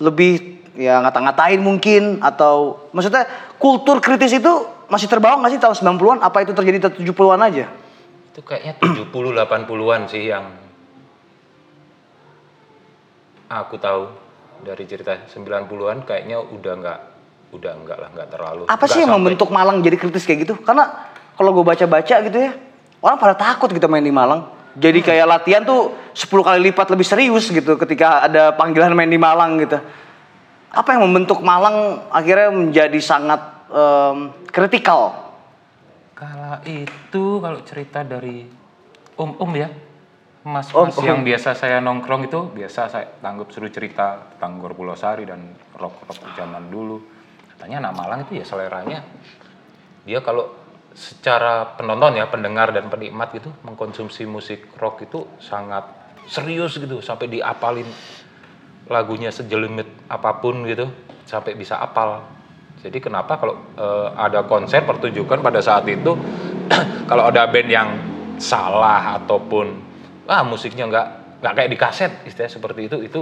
lebih 0.01 0.65
ya 0.74 1.00
ngata-ngatain 1.05 1.62
mungkin 1.62 2.24
atau 2.25 2.89
maksudnya 2.91 3.29
kultur 3.62 4.01
kritis 4.01 4.34
itu 4.34 4.51
masih 4.89 5.05
terbawa 5.05 5.38
nggak 5.39 5.51
sih 5.53 5.62
tahun 5.62 5.98
90-an? 5.98 6.19
Apa 6.25 6.41
itu 6.41 6.51
terjadi 6.58 6.89
tahun 6.89 7.05
70-an 7.05 7.41
aja? 7.46 7.65
90 7.69 7.89
itu 8.39 8.48
kayaknya 8.48 8.74
70 8.79 9.36
80-an 9.36 10.01
sih 10.08 10.31
yang 10.31 10.48
aku 13.51 13.75
tahu 13.75 14.08
dari 14.63 14.88
cerita 14.88 15.27
90-an 15.27 16.08
kayaknya 16.08 16.39
udah 16.39 16.74
nggak 16.79 17.00
udah 17.50 17.72
enggak 17.74 17.98
lah 17.98 18.10
nggak 18.13 18.29
terlalu 18.29 18.62
Apa 18.65 18.86
sih 18.86 19.01
yang 19.01 19.10
sampai- 19.10 19.34
membentuk 19.34 19.50
Malang 19.50 19.82
jadi 19.82 19.98
kritis 19.98 20.24
kayak 20.24 20.46
gitu? 20.46 20.56
Karena 20.62 21.10
kalau 21.34 21.50
gue 21.51 21.65
baca-baca 21.65 22.15
gitu 22.22 22.38
ya, 22.38 22.51
orang 23.00 23.18
pada 23.18 23.34
takut 23.34 23.70
gitu 23.70 23.88
main 23.88 24.03
di 24.03 24.13
Malang. 24.13 24.46
Jadi 24.77 25.01
kayak 25.01 25.25
latihan 25.25 25.65
tuh 25.65 25.98
10 26.13 26.46
kali 26.46 26.60
lipat 26.70 26.94
lebih 26.94 27.03
serius 27.03 27.50
gitu 27.50 27.74
ketika 27.75 28.22
ada 28.24 28.53
panggilan 28.53 28.94
main 28.94 29.10
di 29.10 29.18
Malang 29.18 29.58
gitu. 29.58 29.82
Apa 30.70 30.94
yang 30.94 31.10
membentuk 31.10 31.41
Malang 31.41 32.06
akhirnya 32.10 32.53
menjadi 32.53 33.00
sangat 33.01 33.41
em, 33.68 34.29
kritikal? 34.48 35.34
Kala 36.13 36.62
itu 36.63 37.39
kalau 37.39 37.60
cerita 37.63 38.03
dari 38.03 38.46
om-om 39.15 39.51
ya, 39.56 39.72
mas-mas 40.44 40.94
Om-om. 40.94 41.03
yang 41.03 41.20
biasa 41.24 41.56
saya 41.56 41.79
nongkrong 41.79 42.27
itu 42.27 42.39
biasa 42.51 42.82
saya 42.88 43.08
tanggap 43.20 43.50
suruh 43.50 43.72
cerita 43.72 44.36
tentang 44.36 44.60
Gor 44.60 44.75
Pulau 44.75 44.94
Sari 44.94 45.24
dan 45.25 45.50
rock-rock 45.74 46.36
zaman 46.36 46.68
dulu. 46.68 47.00
Katanya 47.60 47.92
anak 47.92 47.94
Malang 48.00 48.20
itu 48.24 48.39
ya 48.39 48.48
seleranya 48.48 49.04
dia 50.08 50.24
kalau 50.24 50.48
secara 50.96 51.75
penonton 51.75 52.16
ya 52.16 52.32
pendengar 52.32 52.72
dan 52.72 52.88
penikmat 52.88 53.36
gitu 53.36 53.51
mengkonsumsi 53.68 54.24
musik 54.24 54.72
rock 54.80 55.04
itu 55.04 55.28
sangat 55.44 55.84
serius 56.24 56.80
gitu 56.80 57.04
sampai 57.04 57.28
diapalin 57.28 57.86
lagunya 58.88 59.28
sejelimit 59.28 60.08
apa 60.08 60.39
pun 60.39 60.63
gitu 60.63 60.88
sampai 61.28 61.60
bisa 61.60 61.84
apal. 61.84 62.24
Jadi 62.80 63.04
kenapa 63.04 63.36
kalau 63.36 63.60
eh, 63.75 64.08
ada 64.16 64.48
konser 64.48 64.88
pertunjukan 64.88 65.44
pada 65.44 65.60
saat 65.60 65.84
itu 65.92 66.16
kalau 67.12 67.28
ada 67.28 67.44
band 67.44 67.68
yang 67.68 67.89
salah 68.39 69.20
ataupun 69.20 69.84
ah 70.32 70.48
musiknya 70.48 70.88
nggak 70.88 71.08
nggak 71.44 71.54
kayak 71.60 71.70
di 71.75 71.78
kaset 71.78 72.12
istilahnya 72.24 72.56
seperti 72.56 72.82
itu 72.88 72.98
itu 73.04 73.22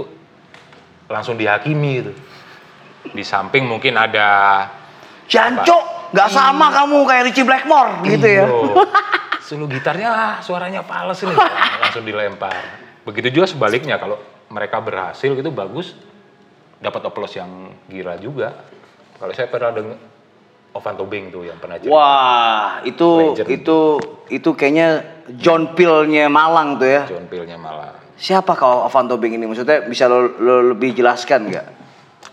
langsung 1.10 1.34
dihakimi 1.34 1.92
gitu. 2.06 2.12
Di 3.12 3.24
samping 3.24 3.64
mungkin 3.68 3.96
ada 3.96 4.64
Jancok, 5.28 6.12
nggak 6.16 6.30
sama 6.32 6.72
kamu 6.72 6.98
kayak 7.04 7.22
Richie 7.28 7.44
Blackmore 7.44 7.92
gitu 8.08 8.26
ya. 8.26 8.44
Iyo. 8.48 8.84
Solo 9.44 9.64
gitarnya 9.68 10.40
suaranya 10.44 10.84
pales 10.84 11.20
ini 11.24 11.32
langsung 11.84 12.04
dilempar. 12.04 12.52
Begitu 13.04 13.40
juga 13.40 13.48
sebaliknya 13.48 13.96
kalau 13.96 14.20
mereka 14.52 14.80
berhasil 14.80 15.32
gitu 15.32 15.48
bagus 15.52 15.96
dapat 16.80 17.00
oplos 17.08 17.32
yang 17.36 17.72
gila 17.88 18.16
juga. 18.20 18.64
Kalau 19.18 19.32
saya 19.32 19.48
pernah 19.48 19.72
dengar 19.72 19.98
Ovan 20.76 20.94
Tobing 20.94 21.24
tuh 21.32 21.48
yang 21.48 21.58
pernah 21.58 21.80
cerita. 21.80 21.92
Wah, 21.92 22.84
itu 22.84 23.34
Legend. 23.34 23.48
itu 23.48 23.78
itu 24.28 24.50
kayaknya 24.52 24.88
John 25.40 25.72
Peel-nya 25.72 26.28
Malang 26.28 26.76
tuh 26.76 26.88
ya. 26.88 27.02
John 27.08 27.26
Peel-nya 27.26 27.56
malah. 27.56 27.96
Siapa 28.18 28.52
kau 28.58 28.84
Avan 28.84 29.08
Tobing 29.08 29.38
ini? 29.38 29.46
Maksudnya 29.46 29.86
bisa 29.86 30.10
lo, 30.10 30.28
lo 30.38 30.74
lebih 30.74 30.92
jelaskan 30.92 31.48
nggak? 31.48 31.66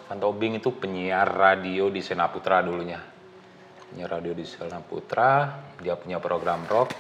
Ovan 0.06 0.22
Tobing 0.22 0.62
itu 0.62 0.70
penyiar 0.70 1.26
radio 1.26 1.90
di 1.90 1.98
Senaputra 1.98 2.62
dulunya. 2.62 3.02
Penyiar 3.90 4.22
radio 4.22 4.38
di 4.38 4.46
Senaputra, 4.46 5.50
dia 5.82 5.98
punya 5.98 6.22
program 6.22 6.62
rock, 6.70 6.94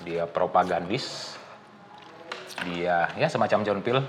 dia 0.00 0.24
propagandis, 0.24 1.36
dia 2.64 3.12
ya 3.20 3.28
semacam 3.28 3.58
John 3.68 3.80
Peel 3.84 4.00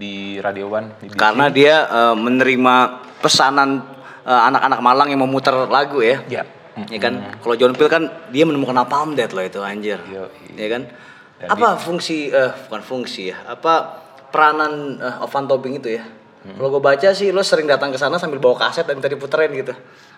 di 0.00 0.40
Radio 0.40 0.72
One. 0.72 0.96
BBC. 0.96 1.12
Karena 1.20 1.52
dia 1.52 1.84
eh, 1.92 2.16
menerima 2.16 2.74
pesanan 3.20 3.84
eh, 4.24 4.42
anak-anak 4.48 4.80
Malang 4.80 5.08
yang 5.12 5.20
memutar 5.20 5.52
lagu 5.68 6.00
ya. 6.00 6.24
ya, 6.32 6.48
Ya 6.88 6.98
kan? 7.04 7.36
Kalau 7.36 7.52
John 7.60 7.76
Peel 7.76 7.92
kan 7.92 8.08
dia 8.32 8.48
menemukan 8.48 8.72
Napalm 8.72 9.12
Death 9.12 9.36
loh 9.36 9.44
itu 9.44 9.60
anjir. 9.60 10.00
Yoi. 10.08 10.56
Ya 10.56 10.72
kan? 10.72 10.88
Dan 11.36 11.52
apa 11.52 11.76
fungsi 11.76 12.32
eh 12.32 12.48
bukan 12.48 12.80
fungsi 12.80 13.28
ya. 13.28 13.44
Apa 13.44 14.00
peranan 14.32 14.96
eh, 14.96 15.20
Ovan 15.20 15.44
Tobing 15.44 15.76
itu 15.76 16.00
ya? 16.00 16.21
Kalau 16.42 16.68
gue 16.74 16.82
baca 16.82 17.08
sih 17.14 17.30
lo 17.30 17.46
sering 17.46 17.70
datang 17.70 17.94
ke 17.94 17.98
sana 17.98 18.18
sambil 18.18 18.42
bawa 18.42 18.66
kaset 18.66 18.82
dan 18.82 18.98
tadi 18.98 19.14
puterin 19.14 19.54
gitu. 19.54 19.74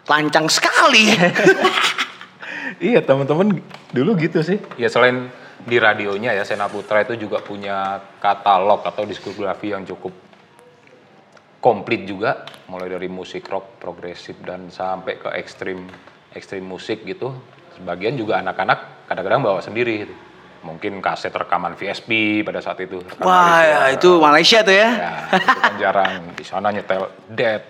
Lancang 0.09 0.49
sekali. 0.49 1.13
Iya 2.83 3.07
teman-teman 3.07 3.63
dulu 3.95 4.19
gitu 4.19 4.43
sih. 4.43 4.59
Ya 4.75 4.91
selain 4.91 5.31
di 5.63 5.79
radionya 5.79 6.35
ya 6.35 6.43
Sena 6.43 6.67
Putra 6.67 7.07
itu 7.07 7.15
juga 7.15 7.39
punya 7.39 8.03
katalog 8.19 8.83
atau 8.83 9.07
diskografi 9.07 9.71
yang 9.71 9.87
cukup 9.87 10.11
komplit 11.63 12.05
juga, 12.05 12.45
mulai 12.69 12.93
dari 12.93 13.09
musik 13.09 13.49
rock 13.49 13.81
progresif 13.81 14.37
dan 14.45 14.69
sampai 14.69 15.17
ke 15.17 15.29
ekstrim 15.39 15.87
ekstrim 16.35 16.67
musik 16.67 17.07
gitu. 17.07 17.33
Sebagian 17.79 18.19
juga 18.19 18.43
anak-anak 18.43 19.09
kadang-kadang 19.09 19.41
bawa 19.41 19.61
sendiri 19.63 20.05
gitu. 20.05 20.15
Mungkin 20.65 21.05
kaset 21.05 21.31
rekaman 21.31 21.77
VSP 21.77 22.41
pada 22.41 22.65
saat 22.65 22.81
itu. 22.81 23.05
Wah, 23.21 23.61
ya, 23.61 23.81
itu 23.93 24.17
Malaysia 24.17 24.65
tuh 24.65 24.73
ya. 24.73 24.89
Ya, 24.97 25.15
itu 25.37 25.53
kan 25.61 25.75
jarang 25.77 26.13
di 26.33 26.45
sana 26.45 26.73
nyetel 26.73 27.05
Dead, 27.29 27.63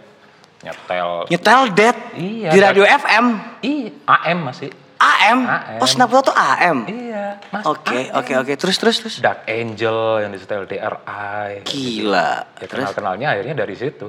nyetel 0.62 1.26
Nyetel 1.26 1.60
Dead 1.74 1.96
Iya, 2.14 2.50
di 2.54 2.58
radio 2.62 2.84
FM. 2.86 3.24
Ih, 3.66 3.90
AM 4.06 4.38
masih. 4.46 4.70
AM. 5.04 5.38
AM. 5.42 5.80
Oh, 5.82 5.88
Snapchat 5.90 6.22
tuh 6.30 6.36
AM. 6.38 6.78
Iya. 6.86 7.26
Oke, 7.66 8.14
oke, 8.14 8.32
oke. 8.40 8.52
Terus, 8.54 8.76
terus, 8.78 8.96
terus. 9.02 9.14
Dark 9.18 9.44
Angel 9.50 10.22
yang 10.22 10.30
disetel 10.30 10.64
DRI. 10.70 11.66
Gila. 11.66 12.30
Ya 12.62 12.66
Terus, 12.70 12.94
kenal-kenalnya 12.94 13.34
akhirnya 13.36 13.54
dari 13.58 13.74
situ. 13.74 14.06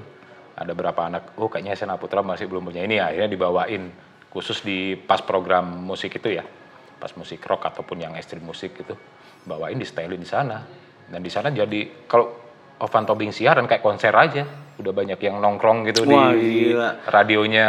Ada 0.55 0.71
berapa 0.71 1.11
anak, 1.11 1.35
oh 1.35 1.51
kayaknya 1.51 1.75
Sena 1.75 1.99
Putra 1.99 2.23
masih 2.23 2.47
belum 2.47 2.63
punya 2.71 2.79
ini, 2.79 2.95
akhirnya 2.95 3.27
dibawain 3.27 3.91
khusus 4.31 4.63
di 4.63 4.95
pas 4.95 5.19
program 5.19 5.67
musik 5.83 6.15
itu 6.15 6.31
ya, 6.31 6.47
pas 6.95 7.11
musik 7.13 7.39
rock 7.41 7.65
ataupun 7.65 7.97
yang 7.99 8.13
ekstrim 8.13 8.41
musik 8.41 8.75
itu, 8.75 8.95
bawain 9.43 9.75
di 9.75 9.83
setelin 9.83 10.17
di 10.17 10.25
sana. 10.25 10.63
Dan 11.05 11.19
di 11.19 11.29
sana 11.29 11.49
jadi 11.49 12.05
kalau 12.05 12.33
Ovan 12.77 13.03
Tobing 13.03 13.29
siaran 13.29 13.63
kayak 13.63 13.79
konser 13.79 14.11
aja, 14.11 14.43
udah 14.75 14.91
banyak 14.91 15.15
yang 15.17 15.37
nongkrong 15.37 15.85
gitu 15.85 16.03
Wah, 16.05 16.31
di 16.31 16.71
gila. 16.71 17.05
radionya. 17.05 17.67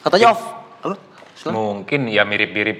katanya 0.00 0.28
off. 0.30 0.42
Mungkin 1.44 2.08
ya 2.08 2.22
mirip-mirip 2.22 2.78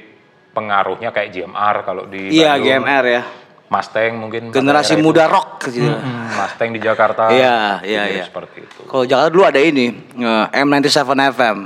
pengaruhnya 0.51 1.11
kayak 1.11 1.31
GMR 1.31 1.77
kalau 1.83 2.05
di 2.05 2.31
Iya, 2.31 2.55
Bandung. 2.55 2.85
GMR 2.85 3.05
ya. 3.05 3.23
Mustang 3.65 4.13
mungkin 4.15 4.43
Generasi 4.51 4.93
daerah 4.93 5.01
itu. 5.01 5.09
muda 5.09 5.25
rock 5.27 5.51
gitu. 5.67 5.89
Hmm, 5.89 6.31
Mustang 6.31 6.71
di 6.71 6.79
Jakarta 6.79 7.23
Iya, 7.29 7.81
iya, 7.83 8.03
mirip 8.05 8.15
iya. 8.15 8.25
seperti 8.25 8.59
itu 8.63 8.81
Kalau 8.85 9.05
Jakarta 9.05 9.31
dulu 9.31 9.45
ada 9.45 9.59
ini 9.59 9.87
eh, 10.15 10.45
M97 10.55 11.01
FM, 11.33 11.59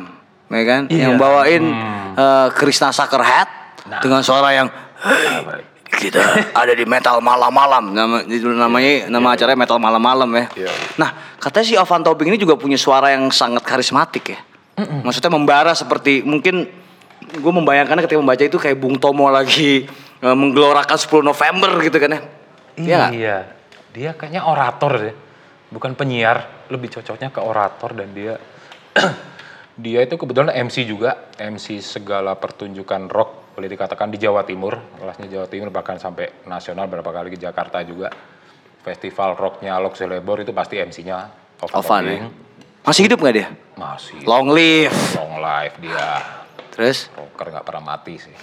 ya 0.49 0.63
kan? 0.65 0.83
Iya. 0.89 1.03
Yang 1.05 1.15
bawain 1.17 1.63
Hmm. 1.65 2.15
eh, 2.15 2.49
Krishna 2.55 2.89
Sakerhead 2.89 3.51
Nah. 3.89 4.01
dengan 4.05 4.21
suara 4.21 4.53
yang 4.53 4.69
"Hey, 5.01 5.65
kita 5.89 6.21
ada 6.53 6.73
di 6.77 6.85
metal 6.85 7.19
malam-malam. 7.25 7.97
Nama 7.97 8.17
itu 8.29 8.47
namanya 8.53 9.09
nama 9.09 9.35
acaranya 9.35 9.59
metal 9.59 9.79
malam-malam 9.81 10.29
ya. 10.37 10.47
Iya. 10.69 10.73
Nah, 11.01 11.11
katanya 11.41 11.67
si 11.67 11.75
Ovan 11.75 12.05
Tobing 12.05 12.29
ini 12.31 12.39
juga 12.39 12.55
punya 12.55 12.77
suara 12.77 13.11
yang 13.11 13.29
sangat 13.33 13.65
karismatik 13.65 14.25
ya. 14.37 14.41
Maksudnya 14.79 15.33
membara 15.35 15.75
seperti 15.75 16.23
mungkin 16.23 16.71
gue 17.19 17.53
membayangkannya 17.53 18.07
ketika 18.07 18.21
membaca 18.23 18.45
itu 18.47 18.59
kayak 18.63 18.79
Bung 18.79 18.95
Tomo 19.03 19.27
lagi 19.27 19.83
eh, 20.23 20.37
menggelorakan 20.39 20.95
10 20.95 21.27
November 21.27 21.71
gitu 21.83 21.99
kan 21.99 22.11
ya. 22.15 22.21
Iya? 22.79 23.03
Iya, 23.11 23.37
dia 23.91 24.11
kayaknya 24.15 24.47
orator 24.47 24.93
deh, 25.03 25.15
bukan 25.75 25.99
penyiar, 25.99 26.71
lebih 26.71 26.95
cocoknya 26.95 27.35
ke 27.35 27.43
orator 27.43 27.91
dan 27.91 28.15
dia 28.15 28.39
dia 29.83 29.99
itu 30.07 30.15
kebetulan 30.15 30.55
MC 30.55 30.87
juga, 30.87 31.27
MC 31.43 31.83
segala 31.83 32.39
pertunjukan 32.39 33.11
rock 33.11 33.48
boleh 33.59 33.75
dikatakan 33.75 34.07
di 34.07 34.23
Jawa 34.23 34.47
Timur, 34.47 34.79
kelasnya 35.03 35.27
Jawa 35.27 35.51
Timur 35.51 35.75
bahkan 35.75 35.99
sampai 35.99 36.47
nasional 36.47 36.87
berapa 36.87 37.11
kali 37.11 37.35
ke 37.35 37.39
Jakarta 37.43 37.83
juga. 37.83 38.07
Festival 38.87 39.35
rocknya 39.35 39.75
Alok 39.75 39.99
Selebor 39.99 40.39
itu 40.47 40.55
pasti 40.55 40.79
MC-nya 40.79 41.27
Ovan 41.67 41.83
Ovan 41.83 42.03
ya. 42.07 42.31
Masih 42.87 43.11
hidup 43.11 43.19
nggak 43.19 43.35
dia? 43.35 43.51
Masih 43.75 44.23
Long 44.23 44.55
live. 44.55 44.95
long 45.19 45.43
life 45.43 45.75
dia. 45.83 46.23
Terus? 46.71 47.11
Rocker 47.19 47.51
nggak 47.51 47.67
pernah 47.67 47.83
mati 47.83 48.15
sih. 48.23 48.31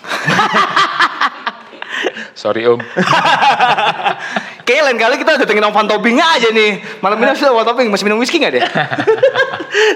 Sorry 2.36 2.68
om. 2.68 2.84
Kayaknya 4.68 4.84
lain 4.84 5.00
kali 5.00 5.16
kita 5.24 5.40
datengin 5.40 5.64
Ovan 5.64 5.88
Tobing 5.88 6.20
aja 6.20 6.52
nih. 6.52 6.84
Malam 7.00 7.24
ini 7.24 7.32
sudah 7.40 7.56
Ovan 7.56 7.64
Tobing 7.72 7.88
masih 7.88 8.04
minum 8.04 8.20
whisky 8.20 8.44
nggak 8.44 8.60
dia? 8.60 8.68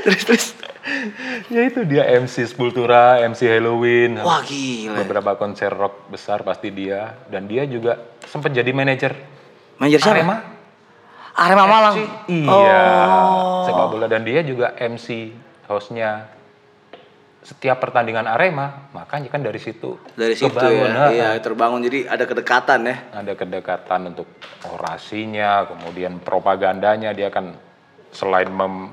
terus 0.07 0.23
terus. 0.23 0.45
ya 1.53 1.62
itu 1.67 1.83
dia 1.86 2.07
MC 2.07 2.48
Sepultura, 2.48 3.19
MC 3.27 3.45
Halloween. 3.48 4.19
Wah 4.19 4.41
gila. 4.43 5.03
Beberapa 5.03 5.36
konser 5.36 5.69
rock 5.71 6.07
besar 6.12 6.41
pasti 6.43 6.71
dia 6.71 7.15
dan 7.27 7.45
dia 7.45 7.67
juga 7.67 8.00
sempat 8.25 8.53
jadi 8.55 8.71
manajer 8.71 9.39
Manajer 9.79 10.00
siapa? 10.03 10.15
Arema. 10.15 10.38
Arema 11.39 11.65
Malang. 11.65 11.95
FC. 11.95 12.03
Iya. 12.36 12.83
Oh. 13.07 13.63
Sepak 13.63 13.86
bola 13.95 14.05
dan 14.12 14.27
dia 14.27 14.43
juga 14.43 14.75
MC 14.75 15.31
hostnya 15.71 16.27
setiap 17.39 17.79
pertandingan 17.79 18.27
Arema, 18.27 18.91
makanya 18.91 19.31
kan 19.31 19.39
dari 19.39 19.57
situ 19.57 19.95
Dari 20.13 20.36
situ 20.36 20.51
kebangun, 20.51 20.91
ya. 20.91 21.05
Iya, 21.09 21.29
terbangun 21.39 21.79
jadi 21.88 22.12
ada 22.12 22.27
kedekatan 22.27 22.79
ya. 22.83 22.95
ada 23.15 23.33
kedekatan 23.33 24.12
untuk 24.12 24.27
orasinya, 24.67 25.63
kemudian 25.65 26.19
propagandanya 26.19 27.15
dia 27.15 27.31
kan 27.31 27.55
selain 28.12 28.51
mem- 28.51 28.91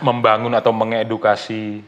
membangun 0.00 0.52
atau 0.52 0.70
mengedukasi 0.70 1.82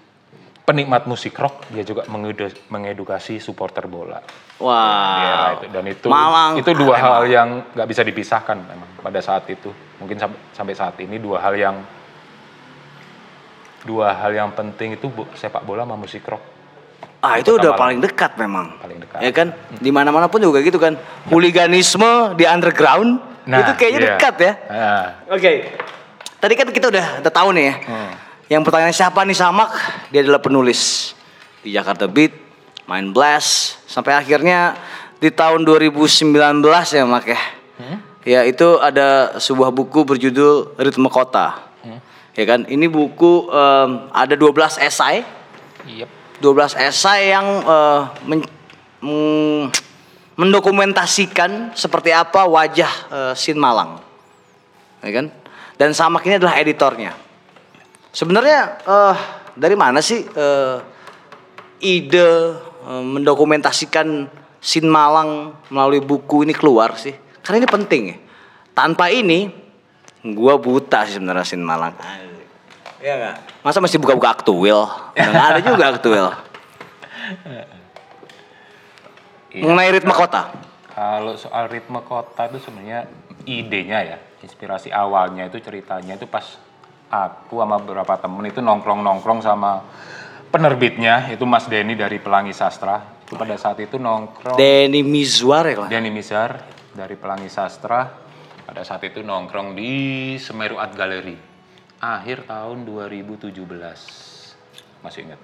penikmat 0.60 1.04
musik 1.04 1.36
rock, 1.36 1.68
dia 1.68 1.84
juga 1.84 2.08
mengedu- 2.08 2.56
mengedukasi 2.68 3.36
supporter 3.36 3.84
bola. 3.84 4.16
Era 4.16 4.32
Wow. 4.56 5.52
itu. 5.52 5.66
Dan 5.68 5.84
itu 5.86 6.06
Malang. 6.08 6.52
itu 6.56 6.70
dua 6.72 6.94
Arema. 6.94 7.08
hal 7.10 7.22
yang 7.26 7.48
nggak 7.70 7.88
bisa 7.88 8.00
dipisahkan 8.00 8.56
memang 8.56 8.88
pada 8.98 9.20
saat 9.20 9.44
itu. 9.46 9.68
Mungkin 10.00 10.16
sam- 10.16 10.40
sampai 10.50 10.72
saat 10.72 10.96
ini 10.98 11.20
dua 11.20 11.36
hal 11.38 11.54
yang 11.54 11.76
dua 13.84 14.16
hal 14.16 14.32
yang 14.32 14.50
penting 14.50 14.96
itu 14.96 15.06
bu- 15.06 15.28
sepak 15.34 15.60
bola 15.62 15.84
sama 15.84 15.96
musik 15.96 16.24
rock. 16.24 16.40
Ah 17.20 17.36
itu 17.36 17.52
Kota 17.52 17.60
udah 17.60 17.70
Malang. 17.70 17.80
paling 17.80 17.98
dekat 18.00 18.32
memang. 18.36 18.66
Paling 18.80 18.98
dekat. 19.00 19.18
Ya 19.20 19.30
kan? 19.32 19.48
Di 19.74 19.90
mana-mana 19.90 20.28
pun 20.28 20.40
juga 20.40 20.60
gitu 20.60 20.76
kan. 20.76 20.96
Huliganisme 21.28 22.36
di 22.36 22.44
underground 22.44 23.20
itu 23.44 23.72
kayaknya 23.76 24.00
iya. 24.00 24.08
dekat 24.16 24.34
ya. 24.40 24.52
Nah, 24.68 25.06
Oke. 25.28 25.52
Tadi 26.44 26.60
kan 26.60 26.68
kita 26.68 26.92
udah, 26.92 27.24
udah 27.24 27.32
tahu 27.32 27.56
nih 27.56 27.64
ya. 27.64 27.74
Hmm. 27.88 28.12
Yang 28.52 28.62
pertanyaan 28.68 28.92
siapa 28.92 29.24
nih 29.24 29.32
Samak? 29.32 29.72
Dia 30.12 30.20
adalah 30.20 30.44
penulis 30.44 31.16
di 31.64 31.72
Jakarta 31.72 32.04
Beat, 32.04 32.36
Main 32.84 33.16
Blast, 33.16 33.80
sampai 33.88 34.12
akhirnya 34.12 34.76
di 35.24 35.32
tahun 35.32 35.64
2019 35.64 36.36
ya 36.92 37.08
Mak 37.08 37.24
ya. 37.24 37.40
Hmm? 37.80 37.96
Ya 38.28 38.40
itu 38.44 38.76
ada 38.76 39.40
sebuah 39.40 39.72
buku 39.72 40.04
berjudul 40.04 40.76
Ritme 40.76 41.08
Kota. 41.08 41.64
Hmm. 41.80 42.04
Ya 42.36 42.44
kan? 42.44 42.68
Ini 42.68 42.92
buku 42.92 43.48
em, 43.48 44.12
ada 44.12 44.36
12 44.36 44.84
esai. 44.84 45.24
Yep. 45.88 46.44
12 46.44 46.76
esai 46.76 47.32
yang 47.32 47.46
men- 48.28 48.52
meng- 49.00 49.72
mendokumentasikan 50.36 51.72
seperti 51.72 52.12
apa 52.12 52.44
wajah 52.44 52.92
eh, 53.08 53.32
Sin 53.32 53.56
Malang. 53.56 54.04
Ya 55.00 55.08
kan? 55.24 55.32
Dan 55.74 55.90
Samak 55.90 56.22
ini 56.26 56.38
adalah 56.38 56.54
editornya. 56.58 57.12
Sebenarnya 58.14 58.78
eh, 58.86 59.16
dari 59.58 59.74
mana 59.74 59.98
sih 59.98 60.22
eh, 60.22 60.76
ide 61.82 62.30
eh, 62.62 63.04
mendokumentasikan 63.04 64.30
Sin 64.64 64.86
Malang 64.88 65.52
melalui 65.68 66.00
buku 66.00 66.46
ini 66.46 66.54
keluar 66.54 66.96
sih? 66.96 67.12
Karena 67.42 67.66
ini 67.66 67.68
penting 67.68 68.02
ya. 68.08 68.16
Tanpa 68.72 69.12
ini 69.12 69.50
gua 70.24 70.56
buta 70.56 71.04
sih 71.04 71.18
sebenarnya 71.18 71.44
Sin 71.44 71.60
Malang. 71.60 71.92
Iya 73.04 73.14
nggak? 73.20 73.36
Masa 73.60 73.84
mesti 73.84 74.00
buka-buka 74.00 74.40
aktual? 74.40 74.88
Udah 75.12 75.30
nggak 75.34 75.48
ada 75.52 75.60
juga 75.60 75.84
aktual. 75.92 76.26
Iya. 77.44 77.64
Mengenai 79.60 79.90
ritme 79.94 80.14
kota. 80.16 80.50
Kalau 80.94 81.34
soal 81.34 81.68
ritme 81.68 82.00
kota 82.06 82.46
itu 82.48 82.58
sebenarnya 82.62 83.06
idenya 83.44 83.98
ya, 84.04 84.18
inspirasi 84.44 84.92
awalnya 84.92 85.48
itu 85.48 85.60
ceritanya 85.60 86.16
itu 86.16 86.28
pas 86.28 86.44
aku 87.08 87.62
sama 87.62 87.78
beberapa 87.78 88.18
temen 88.18 88.44
itu 88.48 88.58
nongkrong-nongkrong 88.58 89.40
sama 89.44 89.84
penerbitnya 90.50 91.30
itu 91.30 91.42
Mas 91.46 91.66
Denny 91.66 91.94
dari 91.94 92.18
Pelangi 92.18 92.54
Sastra. 92.54 93.22
Itu 93.24 93.40
pada 93.40 93.56
saat 93.56 93.80
itu 93.80 93.96
nongkrong 93.96 94.58
Denny 94.58 95.00
Mizwar 95.02 95.66
ya 95.66 95.86
Denny 95.88 96.10
Mizar 96.10 96.62
dari 96.94 97.14
Pelangi 97.14 97.50
Sastra. 97.50 98.22
Pada 98.64 98.80
saat 98.80 99.04
itu 99.04 99.20
nongkrong 99.20 99.76
di 99.76 99.92
Semeru 100.40 100.80
Art 100.80 100.96
Gallery. 100.96 101.36
Akhir 102.00 102.48
tahun 102.48 102.88
2017 102.88 103.52
masih 105.04 105.20
ingat? 105.28 105.40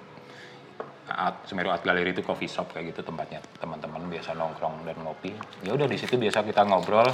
Art, 1.11 1.45
Semeru 1.45 1.69
Art 1.69 1.85
Gallery 1.85 2.17
itu 2.17 2.25
coffee 2.25 2.49
shop 2.49 2.73
kayak 2.73 2.95
gitu 2.95 3.05
tempatnya. 3.05 3.43
Teman-teman 3.61 4.09
biasa 4.09 4.33
nongkrong 4.33 4.89
dan 4.89 4.97
ngopi. 5.05 5.37
Ya 5.61 5.77
udah 5.77 5.85
di 5.85 5.97
situ 6.01 6.17
biasa 6.17 6.41
kita 6.41 6.65
ngobrol 6.65 7.07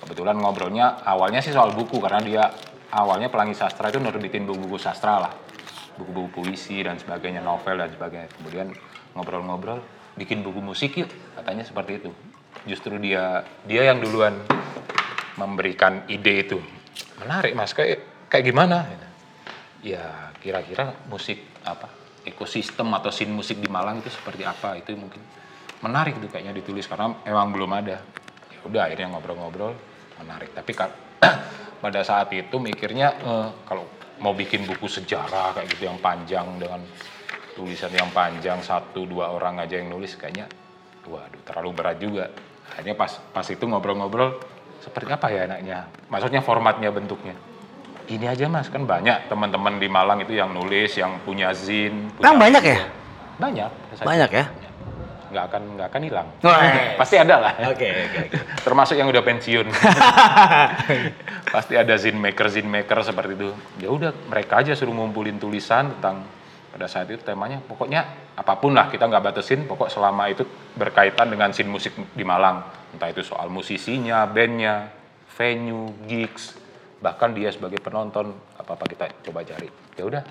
kebetulan 0.00 0.36
ngobrolnya 0.40 1.04
awalnya 1.04 1.44
sih 1.44 1.52
soal 1.52 1.76
buku 1.76 2.00
karena 2.00 2.20
dia 2.24 2.42
awalnya 2.90 3.30
Pelangi 3.30 3.54
Sastra 3.54 3.88
itu 3.88 4.02
nerbitin 4.02 4.44
buku-buku 4.48 4.78
sastra 4.80 5.22
lah. 5.22 5.32
Buku-buku 5.94 6.42
puisi 6.42 6.80
dan 6.82 6.96
sebagainya 6.96 7.44
novel 7.44 7.78
dan 7.78 7.90
sebagainya. 7.92 8.28
Kemudian 8.40 8.72
ngobrol-ngobrol 9.14 9.80
bikin 10.18 10.42
buku 10.42 10.58
musik 10.58 10.96
yuk 10.98 11.10
katanya 11.36 11.62
seperti 11.62 12.02
itu. 12.02 12.10
Justru 12.66 12.98
dia 12.98 13.44
dia 13.68 13.86
yang 13.86 14.02
duluan 14.02 14.40
memberikan 15.38 16.04
ide 16.10 16.44
itu. 16.44 16.58
Menarik 17.20 17.52
mas. 17.54 17.76
Kayak 17.76 18.26
kayak 18.32 18.44
gimana? 18.48 18.88
Ya 19.84 20.32
kira-kira 20.40 20.96
musik 21.08 21.40
apa? 21.62 21.88
Ekosistem 22.24 22.88
atau 22.92 23.08
scene 23.08 23.32
musik 23.32 23.60
di 23.60 23.68
Malang 23.68 24.00
itu 24.04 24.12
seperti 24.12 24.44
apa? 24.44 24.76
Itu 24.76 24.92
mungkin 24.96 25.20
menarik 25.80 26.20
itu 26.20 26.28
kayaknya 26.28 26.52
ditulis 26.52 26.84
karena 26.88 27.16
emang 27.24 27.52
belum 27.52 27.70
ada. 27.72 28.00
Ya 28.52 28.60
udah 28.64 28.82
akhirnya 28.88 29.08
ngobrol-ngobrol 29.16 29.89
menarik. 30.20 30.52
Tapi 30.52 30.72
ka- 30.72 30.94
pada 31.84 32.00
saat 32.04 32.28
itu 32.30 32.56
mikirnya 32.56 33.08
eh, 33.16 33.48
kalau 33.64 33.88
mau 34.20 34.36
bikin 34.36 34.68
buku 34.68 34.84
sejarah 34.84 35.56
kayak 35.56 35.68
gitu 35.72 35.88
yang 35.88 35.96
panjang 35.98 36.44
dengan 36.60 36.84
tulisan 37.56 37.88
yang 37.90 38.12
panjang 38.12 38.60
satu 38.60 39.08
dua 39.08 39.32
orang 39.32 39.58
aja 39.60 39.80
yang 39.80 39.88
nulis 39.88 40.14
kayaknya 40.14 40.44
waduh 41.08 41.40
terlalu 41.42 41.70
berat 41.72 41.96
juga. 41.96 42.28
Akhirnya 42.70 42.94
pas 42.94 43.10
pas 43.32 43.46
itu 43.48 43.64
ngobrol-ngobrol 43.64 44.38
seperti 44.80 45.10
apa 45.12 45.26
ya 45.32 45.48
enaknya? 45.48 45.88
Maksudnya 46.12 46.40
formatnya 46.44 46.92
bentuknya? 46.92 47.34
Ini 48.10 48.26
aja 48.26 48.50
mas 48.50 48.66
kan 48.68 48.84
banyak 48.84 49.30
teman-teman 49.30 49.78
di 49.78 49.86
Malang 49.86 50.20
itu 50.22 50.34
yang 50.34 50.50
nulis 50.50 50.98
yang 50.98 51.22
punya 51.22 51.54
zin 51.54 52.10
punya 52.18 52.34
banyak 52.34 52.62
ya? 52.64 52.78
banyak. 53.38 53.70
Banyak 54.02 54.30
ya? 54.30 54.44
Nggak 55.30 55.44
akan 55.46 55.62
nggak 55.78 55.88
akan 55.88 56.02
hilang. 56.02 56.28
Wah. 56.42 56.58
pasti 56.98 57.16
ada 57.16 57.36
lah. 57.38 57.52
Oke, 57.70 57.86
oke, 57.86 58.18
oke. 58.26 58.38
termasuk 58.66 58.98
yang 58.98 59.08
udah 59.08 59.22
pensiun. 59.22 59.66
Pasti 61.54 61.74
ada 61.74 61.98
zin 61.98 62.14
maker 62.14 62.46
zin 62.46 62.66
maker 62.70 63.02
seperti 63.02 63.32
itu. 63.34 63.50
Ya 63.82 63.88
udah 63.90 64.14
mereka 64.30 64.62
aja 64.62 64.74
suruh 64.78 64.94
ngumpulin 64.94 65.38
tulisan 65.42 65.98
tentang 65.98 66.22
pada 66.70 66.86
saat 66.86 67.10
itu 67.10 67.18
temanya 67.26 67.58
pokoknya 67.58 68.30
apa 68.38 68.54
pun 68.62 68.70
lah 68.70 68.86
kita 68.86 69.10
nggak 69.10 69.34
batasin 69.34 69.66
pokok 69.66 69.90
selama 69.90 70.30
itu 70.30 70.46
berkaitan 70.78 71.26
dengan 71.26 71.50
scene 71.50 71.66
musik 71.66 71.94
di 72.14 72.22
Malang. 72.22 72.62
Entah 72.94 73.10
itu 73.10 73.26
soal 73.26 73.50
musisinya 73.50 74.22
bandnya 74.30 74.94
venue 75.34 75.90
gigs 76.06 76.54
bahkan 77.00 77.32
dia 77.32 77.48
sebagai 77.50 77.80
penonton 77.80 78.30
apa 78.60 78.76
apa 78.76 78.84
kita 78.86 79.04
coba 79.26 79.42
cari. 79.42 79.68
Ya 79.96 80.04
udah. 80.06 80.22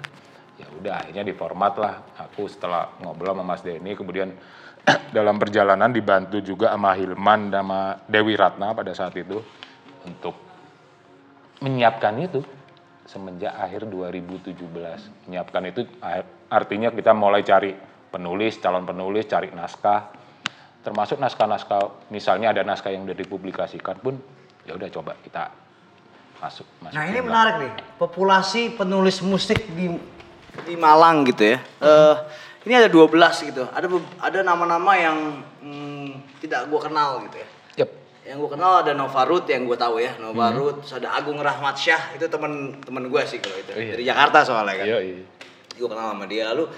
Ya 0.59 0.67
udah 0.75 0.93
akhirnya 1.03 1.23
diformat 1.23 1.73
lah. 1.79 1.93
Aku 2.29 2.47
setelah 2.47 2.91
ngobrol 3.03 3.35
sama 3.35 3.43
Mas 3.43 3.63
Denny 3.63 3.95
kemudian 3.95 4.31
dalam 5.15 5.37
perjalanan 5.37 5.89
dibantu 5.89 6.39
juga 6.41 6.73
sama 6.73 6.93
Hilman 6.95 7.49
sama 7.49 7.99
Dewi 8.05 8.33
Ratna 8.37 8.73
pada 8.73 8.93
saat 8.93 9.13
itu 9.17 9.41
untuk 10.05 10.35
menyiapkan 11.59 12.15
itu 12.21 12.39
semenjak 13.09 13.51
akhir 13.57 13.89
2017 13.89 14.55
menyiapkan 15.25 15.63
itu 15.65 15.81
artinya 16.49 16.93
kita 16.93 17.11
mulai 17.17 17.41
cari 17.41 17.73
penulis 18.09 18.57
calon 18.57 18.85
penulis 18.85 19.29
cari 19.29 19.53
naskah. 19.53 20.17
Termasuk 20.79 21.19
naskah-naskah 21.19 22.09
misalnya 22.09 22.55
ada 22.55 22.63
naskah 22.63 22.89
yang 22.89 23.03
udah 23.03 23.17
dipublikasikan 23.17 23.99
pun 23.99 24.15
ya 24.63 24.73
udah 24.73 24.87
coba 24.89 25.13
kita 25.19 25.51
masuk 26.39 26.65
Nah 26.79 26.95
masukin 26.95 27.11
ini 27.11 27.19
menarik 27.19 27.55
nih, 27.59 27.71
populasi 27.99 28.79
penulis 28.79 29.19
musik 29.19 29.59
di 29.75 29.91
di 30.63 30.75
Malang 30.79 31.27
gitu 31.27 31.55
ya. 31.55 31.59
Eh 31.83 32.15
ini 32.67 32.73
ada 32.75 32.89
12 32.91 33.47
gitu. 33.51 33.63
Ada 33.71 33.87
ada 34.19 34.39
nama-nama 34.43 34.91
yang 34.99 35.17
hmm, 35.63 36.39
tidak 36.43 36.67
gua 36.67 36.83
kenal 36.83 37.23
gitu 37.29 37.39
ya. 37.39 37.47
Yep. 37.85 37.89
Yang 38.27 38.37
gue 38.45 38.49
kenal 38.59 38.73
ada 38.83 38.91
Nova 38.93 39.21
Root 39.25 39.49
yang 39.49 39.63
gue 39.65 39.73
tahu 39.79 39.97
ya, 40.03 40.13
Nova 40.19 40.51
Root, 40.53 40.85
terus 40.85 41.01
ada 41.01 41.17
Agung 41.17 41.39
Rahmat 41.41 41.73
Syah, 41.73 42.13
itu 42.13 42.29
temen-temen 42.29 43.09
gue 43.09 43.21
sih 43.25 43.39
kalau 43.41 43.57
itu. 43.57 43.71
Iya. 43.73 43.97
Dari 43.97 44.03
Jakarta 44.05 44.37
soalnya 44.45 44.75
kan. 44.75 44.85
Iya, 44.85 44.97
iya. 45.01 45.25
Gue 45.79 45.87
kenal 45.89 46.13
sama 46.13 46.25
dia. 46.29 46.51
Lalu 46.53 46.69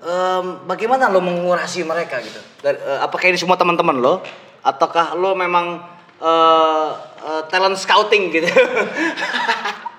em, 0.00 0.46
bagaimana 0.64 1.12
lo 1.12 1.20
mengurasi 1.20 1.84
mereka 1.84 2.22
gitu? 2.24 2.40
Dari, 2.64 2.80
eh, 2.80 3.00
apakah 3.02 3.28
ini 3.28 3.36
semua 3.36 3.60
teman-teman 3.60 3.98
lo? 3.98 4.24
Ataukah 4.64 5.12
lo 5.18 5.36
memang 5.36 5.84
eh, 6.22 6.90
eh, 7.28 7.42
talent 7.52 7.76
scouting 7.76 8.32
gitu? 8.32 8.48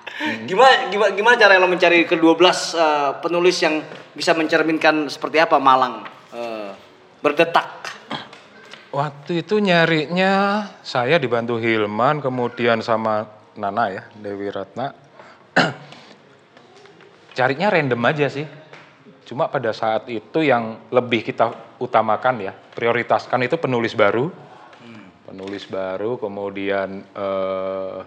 gimana, 0.48 0.88
gimana 0.88 1.12
gimana 1.12 1.36
cara 1.36 1.60
lo 1.60 1.68
mencari 1.68 2.08
ke-12 2.08 2.40
eh, 2.76 3.10
penulis 3.20 3.56
yang 3.60 3.84
bisa 4.16 4.32
mencerminkan 4.32 5.12
seperti 5.12 5.36
apa 5.40 5.60
Malang 5.60 6.08
eh, 6.32 6.70
berdetak? 7.20 7.68
Waktu 8.96 9.44
itu 9.44 9.60
nyarinya 9.60 10.64
saya 10.80 11.20
dibantu 11.20 11.60
Hilman, 11.60 12.24
kemudian 12.24 12.80
sama 12.80 13.28
Nana 13.60 13.92
ya, 13.92 14.02
Dewi 14.16 14.48
Ratna. 14.48 14.88
Carinya 17.36 17.68
random 17.68 18.00
aja 18.08 18.32
sih. 18.32 18.48
Cuma 19.28 19.52
pada 19.52 19.76
saat 19.76 20.08
itu 20.08 20.40
yang 20.40 20.88
lebih 20.88 21.28
kita 21.28 21.76
utamakan 21.76 22.40
ya, 22.40 22.56
prioritaskan 22.56 23.44
itu 23.44 23.60
penulis 23.60 23.92
baru. 23.92 24.32
Penulis 25.28 25.68
baru, 25.68 26.16
kemudian 26.16 27.04
eh, 27.04 27.98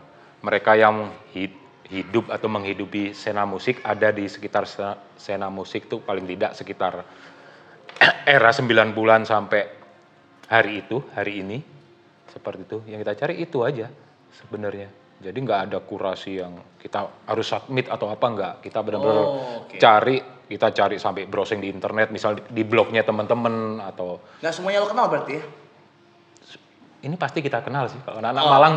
mereka 0.42 0.74
yang 0.74 1.14
hid- 1.38 1.69
hidup 1.90 2.30
atau 2.30 2.46
menghidupi 2.46 3.12
sena 3.12 3.44
musik 3.44 3.82
ada 3.82 4.10
di 4.10 4.26
sekitar 4.26 4.64
se- 4.64 4.98
sena 5.18 5.50
musik 5.50 5.90
tuh 5.90 6.00
paling 6.00 6.24
tidak 6.24 6.54
sekitar 6.54 7.02
era 8.30 8.50
9 8.50 8.70
bulan 8.94 9.26
sampai 9.26 9.66
hari 10.48 10.82
itu, 10.82 11.02
hari 11.14 11.42
ini, 11.42 11.58
seperti 12.26 12.62
itu. 12.64 12.78
Yang 12.86 13.00
kita 13.04 13.14
cari 13.18 13.34
itu 13.38 13.60
aja 13.62 13.90
sebenarnya. 14.32 14.90
Jadi 15.20 15.36
nggak 15.36 15.62
ada 15.68 15.78
kurasi 15.80 16.40
yang 16.40 16.56
kita 16.78 17.28
harus 17.28 17.44
submit 17.44 17.86
atau 17.86 18.08
apa 18.08 18.26
nggak. 18.26 18.54
Kita 18.64 18.80
benar-benar 18.80 19.18
Oh, 19.20 19.68
oke. 19.68 19.76
cari, 19.76 20.18
kita 20.48 20.72
cari 20.72 20.96
sampai 20.96 21.26
browsing 21.26 21.60
di 21.60 21.68
internet, 21.68 22.08
misal 22.10 22.34
di, 22.34 22.42
di 22.48 22.64
blognya 22.64 23.04
teman-teman 23.04 23.84
atau 23.84 24.22
Nggak 24.40 24.54
semuanya 24.54 24.80
lo 24.80 24.88
kenal 24.88 25.06
berarti 25.06 25.34
ya? 25.36 25.44
ini 27.00 27.16
pasti 27.16 27.40
kita 27.40 27.60
kenal 27.60 27.88
sih. 27.88 28.00
Kalau 28.00 28.20
anak-anak 28.20 28.44
Oh. 28.44 28.52
Malang 28.52 28.76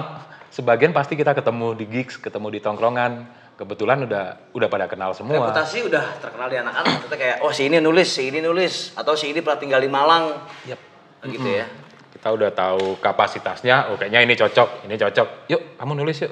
sebagian 0.52 0.92
pasti 0.92 1.16
kita 1.16 1.32
ketemu 1.32 1.72
di 1.74 1.88
gigs, 1.88 2.20
ketemu 2.20 2.52
di 2.52 2.60
tongkrongan. 2.60 3.40
Kebetulan 3.52 4.04
udah 4.04 4.52
udah 4.52 4.68
pada 4.68 4.86
kenal 4.88 5.12
semua. 5.16 5.48
Reputasi 5.48 5.86
udah 5.86 6.18
terkenal 6.20 6.48
di 6.52 6.56
anak-anak. 6.60 7.08
Kita 7.08 7.16
kayak, 7.16 7.36
oh 7.44 7.52
si 7.52 7.68
ini 7.68 7.78
nulis, 7.80 8.08
si 8.08 8.28
ini 8.28 8.40
nulis. 8.40 8.96
Atau 8.96 9.16
si 9.16 9.30
ini 9.32 9.40
pernah 9.44 9.60
tinggal 9.60 9.80
di 9.80 9.90
Malang. 9.92 10.24
Yap. 10.68 10.80
Gitu 11.22 11.48
ya. 11.48 11.66
kita 12.12 12.28
udah 12.38 12.50
tahu 12.54 13.02
kapasitasnya, 13.02 13.90
oh 13.90 13.98
kayaknya 13.98 14.22
ini 14.22 14.38
cocok, 14.38 14.86
ini 14.86 14.94
cocok, 14.94 15.50
yuk 15.50 15.74
kamu 15.74 15.92
nulis 15.98 16.22
yuk. 16.22 16.30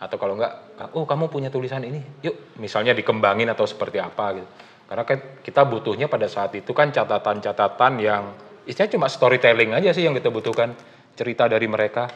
Atau 0.00 0.16
kalau 0.16 0.32
enggak, 0.32 0.80
oh 0.96 1.04
kamu 1.04 1.28
punya 1.28 1.52
tulisan 1.52 1.84
ini, 1.84 2.00
yuk 2.24 2.56
misalnya 2.56 2.96
dikembangin 2.96 3.52
atau 3.52 3.68
seperti 3.68 4.00
apa 4.00 4.40
gitu. 4.40 4.48
Karena 4.88 5.04
kan 5.04 5.18
kita 5.44 5.68
butuhnya 5.68 6.08
pada 6.08 6.24
saat 6.24 6.56
itu 6.56 6.72
kan 6.72 6.88
catatan-catatan 6.88 7.92
yang 8.00 8.32
istilahnya 8.64 8.96
cuma 8.96 9.12
storytelling 9.12 9.76
aja 9.76 9.92
sih 9.92 10.08
yang 10.08 10.16
kita 10.16 10.32
butuhkan. 10.32 10.72
Cerita 11.14 11.44
dari 11.52 11.68
mereka, 11.68 12.08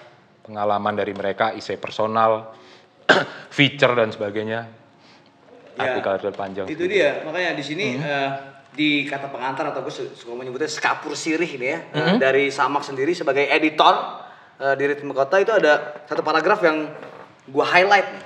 pengalaman 0.44 0.92
dari 0.92 1.16
mereka, 1.16 1.56
isi 1.56 1.80
personal, 1.80 2.52
feature 3.56 3.96
dan 3.96 4.12
sebagainya. 4.12 4.68
Artikel 5.74 6.30
panjang. 6.36 6.68
Ya, 6.68 6.72
Itu 6.76 6.84
dia, 6.86 7.10
makanya 7.26 7.58
di 7.58 7.64
sini 7.66 7.98
eh, 7.98 8.30
di 8.70 9.02
kata 9.10 9.26
pengantar 9.26 9.74
atau 9.74 9.82
gue 9.82 9.90
su- 9.90 10.12
suka 10.14 10.38
menyebutnya 10.38 10.70
skapur 10.70 11.18
sirih 11.18 11.50
ini 11.50 11.66
ya 11.66 11.78
eh, 11.90 12.14
dari 12.14 12.46
Samak 12.54 12.86
sendiri 12.86 13.10
sebagai 13.10 13.42
editor 13.50 14.22
eh, 14.62 14.74
di 14.78 14.84
Ritme 14.86 15.10
Kota 15.10 15.42
itu 15.42 15.50
ada 15.50 15.98
satu 16.06 16.22
paragraf 16.22 16.62
yang 16.62 16.86
gue 17.50 17.64
highlight 17.66 18.06
nih. 18.06 18.24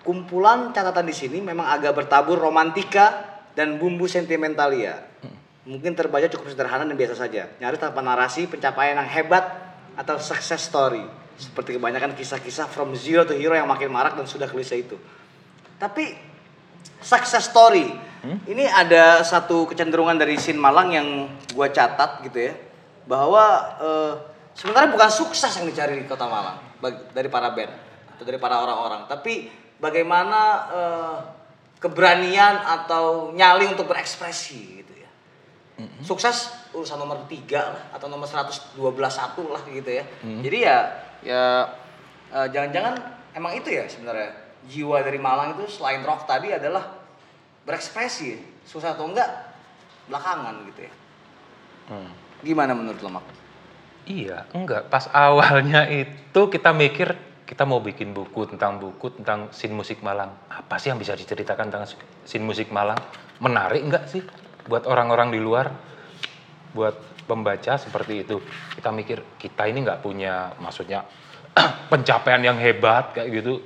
Kumpulan 0.00 0.70
catatan 0.70 1.04
di 1.04 1.12
sini 1.12 1.42
memang 1.42 1.66
agak 1.66 1.92
bertabur 1.92 2.38
romantika 2.38 3.26
dan 3.52 3.76
bumbu 3.76 4.06
sentimentalia. 4.06 5.02
Mungkin 5.66 5.98
terbaca 5.98 6.30
cukup 6.30 6.46
sederhana 6.54 6.86
dan 6.86 6.94
biasa 6.94 7.18
saja. 7.18 7.50
Nyaris 7.58 7.82
tanpa 7.82 7.98
narasi, 7.98 8.46
pencapaian 8.46 8.94
yang 9.02 9.10
hebat 9.10 9.50
atau 9.96 10.20
success 10.20 10.68
story. 10.68 11.02
Seperti 11.36 11.76
kebanyakan 11.76 12.16
kisah-kisah 12.16 12.68
from 12.68 12.96
zero 12.96 13.24
to 13.28 13.36
hero 13.36 13.52
yang 13.52 13.68
makin 13.68 13.92
marak 13.92 14.16
dan 14.16 14.24
sudah 14.24 14.48
klise 14.48 14.76
itu. 14.76 14.96
Tapi 15.76 16.16
success 17.00 17.48
story. 17.52 17.92
Ini 18.26 18.66
ada 18.66 19.22
satu 19.22 19.70
kecenderungan 19.70 20.18
dari 20.18 20.34
Sin 20.34 20.58
Malang 20.58 20.90
yang 20.90 21.08
gua 21.54 21.70
catat 21.70 22.24
gitu 22.26 22.50
ya. 22.50 22.54
Bahwa 23.06 23.44
eh, 23.78 24.14
sebenarnya 24.56 24.90
bukan 24.90 25.10
sukses 25.12 25.52
yang 25.60 25.68
dicari 25.68 26.00
di 26.00 26.08
Kota 26.08 26.26
Malang 26.26 26.58
dari 27.12 27.28
para 27.30 27.54
band 27.54 27.72
atau 28.16 28.24
dari 28.24 28.40
para 28.40 28.58
orang-orang, 28.64 29.04
tapi 29.06 29.46
bagaimana 29.76 30.40
eh, 30.72 31.16
keberanian 31.78 32.64
atau 32.64 33.30
nyali 33.36 33.68
untuk 33.70 33.86
berekspresi 33.86 34.82
gitu 34.82 34.94
ya. 34.96 35.10
Sukses 36.02 36.50
urusan 36.76 37.00
nomor 37.00 37.24
tiga 37.24 37.72
lah 37.72 37.82
atau 37.96 38.06
nomor 38.12 38.28
112 38.28 38.76
satu 39.08 39.48
lah 39.56 39.62
gitu 39.64 39.88
ya. 39.88 40.04
Jadi 40.20 40.58
ya 40.60 40.78
ya 41.24 41.42
eh, 42.30 42.48
jangan-jangan 42.52 42.94
emang 43.32 43.56
itu 43.56 43.72
ya 43.72 43.88
sebenarnya 43.88 44.30
jiwa 44.68 45.00
dari 45.00 45.16
Malang 45.16 45.56
itu 45.56 45.80
selain 45.80 46.04
rock 46.04 46.28
tadi 46.28 46.52
adalah 46.52 46.84
berekspresi 47.64 48.62
susah 48.66 48.94
atau 48.94 49.08
enggak 49.08 49.28
belakangan 50.06 50.54
gitu 50.70 50.86
ya 50.86 50.92
Hmm. 51.86 52.10
gimana 52.42 52.74
menurut 52.74 52.98
lo 52.98 53.14
Mak? 53.14 53.24
Iya, 54.10 54.42
enggak. 54.50 54.90
Pas 54.90 55.06
awalnya 55.14 55.86
itu 55.86 56.40
kita 56.50 56.74
mikir 56.74 57.14
kita 57.46 57.62
mau 57.62 57.78
bikin 57.78 58.10
buku 58.10 58.42
tentang 58.50 58.82
buku 58.82 59.14
tentang 59.14 59.54
sin 59.54 59.70
musik 59.70 60.02
Malang. 60.02 60.34
Apa 60.50 60.82
sih 60.82 60.90
yang 60.90 60.98
bisa 60.98 61.14
diceritakan 61.14 61.70
tentang 61.70 61.86
sin 62.26 62.42
musik 62.42 62.74
Malang? 62.74 62.98
Menarik 63.38 63.86
enggak 63.86 64.10
sih 64.10 64.18
buat 64.66 64.82
orang-orang 64.82 65.30
di 65.30 65.38
luar? 65.38 65.70
Buat 66.74 67.26
pembaca 67.26 67.78
seperti 67.78 68.26
itu. 68.26 68.40
Kita 68.74 68.90
mikir 68.94 69.38
kita 69.38 69.66
ini 69.66 69.82
nggak 69.82 70.00
punya 70.02 70.54
maksudnya 70.62 71.04
pencapaian 71.92 72.42
yang 72.42 72.58
hebat 72.58 73.14
kayak 73.14 73.28
gitu. 73.42 73.62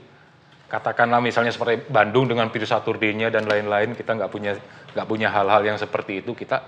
Katakanlah 0.70 1.18
misalnya 1.18 1.50
seperti 1.50 1.90
Bandung 1.90 2.30
dengan 2.30 2.46
Pirsa 2.46 2.78
Turdenya 2.78 3.26
dan 3.26 3.42
lain-lain, 3.50 3.98
kita 3.98 4.14
nggak 4.14 4.30
punya 4.30 4.54
nggak 4.94 5.06
punya 5.10 5.26
hal-hal 5.34 5.66
yang 5.66 5.74
seperti 5.74 6.22
itu. 6.22 6.30
Kita 6.30 6.62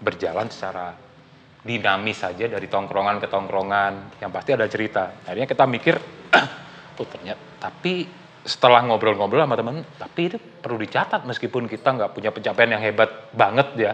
berjalan 0.00 0.48
secara 0.48 0.96
dinamis 1.60 2.24
saja 2.24 2.48
dari 2.48 2.66
tongkrongan 2.72 3.20
ke 3.20 3.28
tongkrongan 3.28 4.16
yang 4.24 4.32
pasti 4.32 4.56
ada 4.56 4.64
cerita 4.64 5.12
akhirnya 5.28 5.44
kita 5.44 5.64
mikir 5.68 5.94
oh 6.98 7.06
ternyata 7.06 7.60
tapi 7.60 8.08
setelah 8.40 8.80
ngobrol-ngobrol 8.88 9.44
sama 9.44 9.60
teman 9.60 9.84
tapi 10.00 10.32
itu 10.32 10.40
perlu 10.40 10.80
dicatat 10.80 11.28
meskipun 11.28 11.68
kita 11.68 11.92
nggak 11.92 12.16
punya 12.16 12.32
pencapaian 12.32 12.80
yang 12.80 12.82
hebat 12.82 13.28
banget 13.36 13.68
ya 13.76 13.92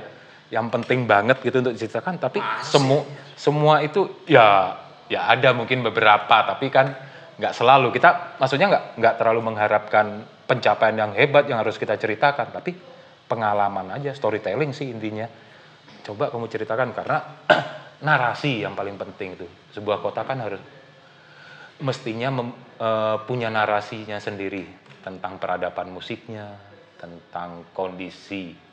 yang 0.51 0.71
penting 0.71 1.11
banget 1.11 1.43
gitu 1.43 1.59
untuk 1.59 1.75
diceritakan 1.75 2.23
tapi 2.23 2.39
semua 2.63 3.03
semua 3.35 3.83
itu 3.83 4.23
ya 4.31 4.79
ya 5.11 5.31
ada 5.31 5.55
mungkin 5.55 5.83
beberapa 5.83 6.47
tapi 6.47 6.71
kan 6.71 6.95
nggak 7.37 7.55
selalu. 7.55 7.93
Kita 7.93 8.39
maksudnya 8.41 8.67
nggak 8.71 8.85
nggak 8.99 9.15
terlalu 9.21 9.41
mengharapkan 9.53 10.25
pencapaian 10.47 10.97
yang 10.97 11.13
hebat 11.13 11.45
yang 11.51 11.61
harus 11.61 11.77
kita 11.77 11.99
ceritakan 11.99 12.55
tapi 12.55 12.73
pengalaman 13.27 13.93
aja 13.93 14.15
storytelling 14.15 14.73
sih 14.73 14.89
intinya. 14.89 15.27
Coba 16.07 16.31
kamu 16.31 16.47
ceritakan 16.47 16.95
karena 16.95 17.19
narasi 18.07 18.63
yang 18.63 18.79
paling 18.79 18.97
penting 18.97 19.37
itu. 19.37 19.47
Sebuah 19.75 19.99
kota 20.01 20.23
kan 20.23 20.39
harus 20.41 20.63
mestinya 21.83 22.33
mem- 22.33 22.57
eh, 22.81 23.17
punya 23.29 23.53
narasinya 23.53 24.17
sendiri 24.17 24.65
tentang 25.05 25.37
peradaban 25.37 25.93
musiknya 25.93 26.57
tentang 26.97 27.69
kondisi 27.77 28.66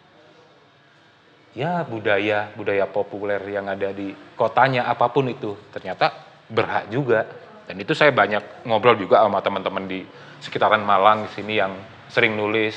ya 1.53 1.85
budaya 1.85 2.49
budaya 2.57 2.89
populer 2.89 3.41
yang 3.45 3.69
ada 3.69 3.93
di 3.93 4.13
kotanya 4.33 4.89
apa 4.89 5.09
pun 5.13 5.29
itu 5.29 5.53
ternyata 5.69 6.09
berhak 6.49 6.89
juga 6.89 7.29
dan 7.69 7.75
itu 7.79 7.93
saya 7.95 8.11
banyak 8.11 8.65
ngobrol 8.67 8.97
juga 8.99 9.23
sama 9.23 9.39
teman-teman 9.39 9.85
di 9.87 10.03
sekitaran 10.43 10.83
Malang 10.83 11.25
di 11.25 11.29
sini 11.31 11.53
yang 11.55 11.73
sering 12.11 12.35
nulis 12.35 12.75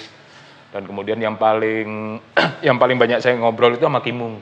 dan 0.70 0.86
kemudian 0.86 1.18
yang 1.18 1.34
paling 1.34 2.20
yang 2.66 2.78
paling 2.78 3.00
banyak 3.00 3.18
saya 3.18 3.34
ngobrol 3.40 3.74
itu 3.74 3.84
sama 3.86 4.04
Kimung. 4.04 4.38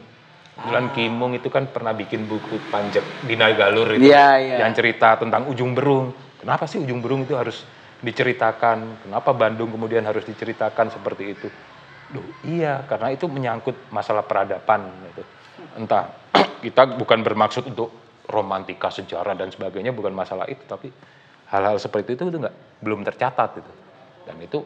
Kebetulan 0.55 0.87
Kimung 0.95 1.33
itu 1.35 1.51
kan 1.51 1.67
pernah 1.67 1.91
bikin 1.91 2.31
buku 2.31 2.63
panjang 2.71 3.03
Dina 3.27 3.51
Galur 3.59 3.99
itu 3.99 4.07
Iya, 4.07 4.39
iya. 4.39 4.57
yang 4.63 4.71
cerita 4.71 5.19
tentang 5.19 5.51
Ujung 5.51 5.75
Berung. 5.75 6.15
Kenapa 6.39 6.71
sih 6.71 6.79
Ujung 6.79 7.03
Berung 7.03 7.27
itu 7.27 7.35
harus 7.35 7.67
diceritakan? 7.99 9.03
Kenapa 9.03 9.35
Bandung 9.35 9.75
kemudian 9.75 10.07
harus 10.07 10.23
diceritakan 10.23 10.95
seperti 10.95 11.25
itu? 11.35 11.49
Duh, 12.07 12.21
iya, 12.43 12.85
karena 12.85 13.11
itu 13.11 13.25
menyangkut 13.25 13.89
masalah 13.89 14.23
peradaban 14.23 14.85
gitu. 15.09 15.23
Entah 15.75 16.11
kita 16.65 16.95
bukan 16.95 17.21
bermaksud 17.21 17.65
untuk 17.67 17.91
romantika 18.25 18.89
sejarah 18.89 19.33
dan 19.33 19.49
sebagainya 19.49 19.91
bukan 19.91 20.13
masalah 20.13 20.45
itu, 20.47 20.61
tapi 20.65 20.89
hal-hal 21.47 21.77
seperti 21.77 22.15
itu 22.15 22.25
itu 22.25 22.39
nggak 22.39 22.57
belum 22.81 23.03
tercatat 23.03 23.51
gitu. 23.55 23.73
Dan 24.25 24.37
itu 24.39 24.59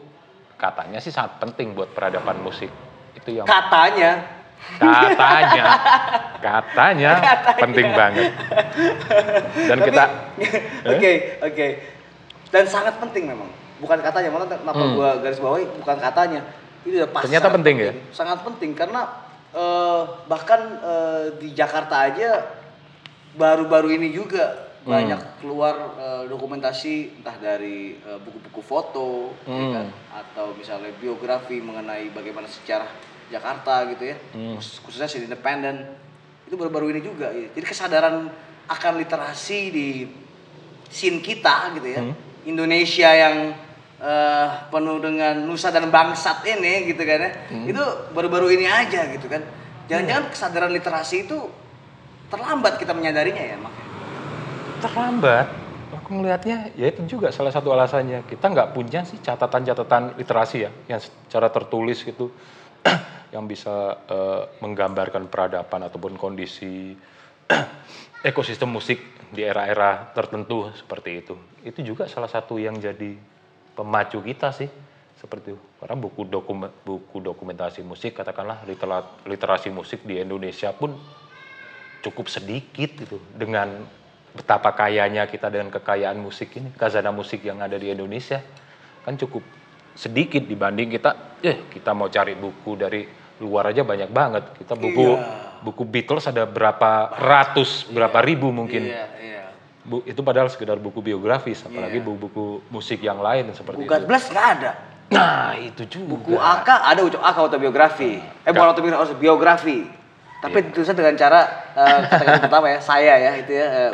katanya 0.55 0.99
sih 0.99 1.09
sangat 1.09 1.39
penting 1.39 1.71
buat 1.71 1.89
peradaban 1.89 2.39
musik 2.39 2.71
Itu 3.11 3.31
yang 3.33 3.43
Katanya. 3.43 4.39
katanya, 4.75 5.65
katanya 6.45 7.11
penting 7.55 7.87
banget. 7.91 8.27
Dan 9.57 9.77
Tapi- 9.77 9.87
kita 9.87 10.03
Oke, 10.91 11.11
oke. 11.41 11.67
Dan 12.49 12.63
sangat 12.65 12.95
penting 12.97 13.27
memang. 13.27 13.47
Bukan 13.79 13.99
katanya, 13.99 14.27
malah 14.29 14.47
kenapa 14.47 14.75
Hmm. 14.77 14.95
gua 14.95 15.09
garis 15.17 15.39
bawahi 15.39 15.63
bukan 15.79 15.97
katanya. 15.97 16.41
Itu 16.89 17.05
pasti 17.07 17.25
Ternyata 17.27 17.45
sangat 17.45 17.55
penting 17.55 17.75
ya? 17.77 17.91
Sangat 18.09 18.39
penting 18.41 18.71
karena 18.73 19.01
eh, 19.51 20.01
bahkan 20.25 20.61
eh, 20.79 21.25
di 21.37 21.53
Jakarta 21.53 21.95
aja 22.03 22.29
baru-baru 23.31 23.93
ini 23.93 24.09
juga 24.11 24.65
Hmm. 24.79 24.95
banyak 24.95 25.21
keluar 25.37 25.75
eh, 25.95 26.23
dokumentasi 26.25 27.19
entah 27.19 27.35
dari 27.35 27.99
buku-buku 28.23 28.61
foto 28.63 29.35
ya 29.43 29.51
Hmm. 29.51 29.73
kan? 29.75 29.87
atau 30.15 30.55
misalnya 30.55 30.89
biografi 30.95 31.59
mengenai 31.59 32.09
bagaimana 32.09 32.47
sejarah 32.47 32.87
Jakarta 33.27 33.85
gitu 33.87 34.07
ya 34.07 34.17
Hmm. 34.33 34.55
Khusus- 34.55 34.79
khususnya 34.79 35.05
scene 35.05 35.27
independen 35.27 35.83
itu 36.47 36.55
baru-baru 36.55 36.89
ini 36.89 37.01
juga 37.03 37.29
ya. 37.29 37.51
jadi 37.51 37.65
kesadaran 37.67 38.31
akan 38.65 38.93
literasi 38.97 39.59
di 39.69 39.87
scene 40.87 41.19
kita 41.19 41.75
gitu 41.75 41.87
ya 41.89 42.01
Hmm. 42.01 42.15
Indonesia 42.47 43.09
yang 43.11 43.35
eh, 43.99 44.47
penuh 44.71 44.97
dengan 45.03 45.35
nusa 45.43 45.69
dan 45.69 45.91
bangsat 45.91 46.43
ini 46.47 46.89
gitu 46.91 47.03
kan 47.03 47.19
ya 47.19 47.31
Hmm. 47.51 47.67
itu 47.67 47.83
baru-baru 48.15 48.55
ini 48.55 48.65
aja 48.65 49.07
gitu 49.11 49.27
kan 49.27 49.43
jangan-jangan 49.91 50.25
kesadaran 50.31 50.71
literasi 50.71 51.27
itu 51.27 51.37
terlambat 52.29 52.79
kita 52.79 52.93
menyadarinya 52.95 53.43
ya 53.43 53.57
makanya 53.59 53.87
terlambat. 54.79 55.47
Aku 55.89 56.21
ngelihatnya 56.21 56.73
ya 56.77 56.87
itu 56.89 57.17
juga 57.17 57.33
salah 57.33 57.51
satu 57.53 57.73
alasannya. 57.73 58.25
Kita 58.25 58.49
nggak 58.49 58.71
punya 58.73 59.03
sih 59.05 59.19
catatan-catatan 59.19 60.17
literasi 60.17 60.57
ya 60.65 60.71
yang 60.87 61.01
secara 61.01 61.49
tertulis 61.49 62.01
gitu 62.05 62.29
yang 63.35 63.45
bisa 63.45 63.97
eh, 64.07 64.41
menggambarkan 64.61 65.27
peradaban 65.27 65.85
ataupun 65.85 66.15
kondisi 66.17 66.93
ekosistem 68.29 68.69
musik 68.69 69.01
di 69.29 69.41
era-era 69.45 70.09
tertentu 70.13 70.69
seperti 70.73 71.25
itu. 71.25 71.35
Itu 71.65 71.81
juga 71.81 72.05
salah 72.09 72.29
satu 72.29 72.57
yang 72.57 72.77
jadi 72.77 73.17
pemacu 73.79 74.19
kita 74.19 74.51
sih 74.51 74.67
seperti 75.15 75.55
itu. 75.55 75.63
Karena 75.79 75.95
buku 75.95 76.27
dokumen 76.27 76.67
buku 76.83 77.23
dokumentasi 77.23 77.79
musik 77.87 78.19
katakanlah 78.19 78.67
litera- 78.67 79.23
literasi 79.23 79.71
musik 79.71 80.03
di 80.03 80.19
Indonesia 80.19 80.75
pun 80.75 80.91
cukup 82.03 82.27
sedikit 82.27 82.91
gitu 82.99 83.23
dengan 83.31 83.87
betapa 84.35 84.75
kayanya 84.75 85.27
kita 85.31 85.47
dengan 85.47 85.71
kekayaan 85.71 86.19
musik 86.19 86.59
ini, 86.59 86.75
khazanah 86.75 87.15
musik 87.15 87.39
yang 87.43 87.63
ada 87.63 87.79
di 87.79 87.87
Indonesia 87.87 88.43
kan 89.03 89.15
cukup 89.15 89.41
sedikit 89.95 90.43
dibanding 90.43 90.91
kita 90.91 91.39
eh 91.39 91.71
kita 91.71 91.95
mau 91.95 92.11
cari 92.11 92.35
buku 92.35 92.75
dari 92.75 93.07
luar 93.39 93.71
aja 93.71 93.87
banyak 93.87 94.11
banget. 94.11 94.43
Kita 94.59 94.75
buku 94.75 95.15
Iya. 95.15 95.63
buku 95.63 95.83
Beatles 95.87 96.27
ada 96.27 96.43
berapa 96.43 97.15
ratus, 97.15 97.87
berapa 97.91 98.19
ribu 98.19 98.51
mungkin. 98.51 98.91
iya 98.91 99.07
iya 99.19 99.38
Bu, 99.89 100.05
itu 100.05 100.21
padahal 100.21 100.45
sekedar 100.47 100.77
buku 100.77 101.01
biografis, 101.01 101.65
apalagi 101.65 101.97
Iya. 101.97 102.05
buku-buku 102.05 102.45
musik 102.69 103.01
yang 103.01 103.17
lain 103.17 103.49
seperti 103.51 103.81
buku 103.81 103.89
itu. 103.91 104.05
Bless 104.05 104.29
nggak 104.29 104.47
ada 104.55 104.71
Nah, 105.09 105.57
itu 105.57 105.81
juga. 105.89 106.05
buku 106.13 106.33
AK 106.37 106.69
ada 106.69 107.01
ucap 107.01 107.21
AK 107.23 107.37
autobiografi 107.41 108.21
eh 108.21 108.51
bukan 108.53 108.69
autobiografi 108.69 109.01
autobiografi 109.03 109.77
tapi 110.39 110.53
Iya. 110.55 110.65
ditulisnya 110.69 110.93
dengan 110.93 111.15
cara 111.17 111.39
eh, 111.73 111.99
kata-kata 112.05 112.39
pertama 112.39 112.67
ya 112.69 112.79
saya 112.79 113.13
ya 113.17 113.31
itu 113.35 113.51
ya 113.51 113.65
eh, 113.65 113.91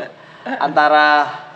antara 0.60 1.08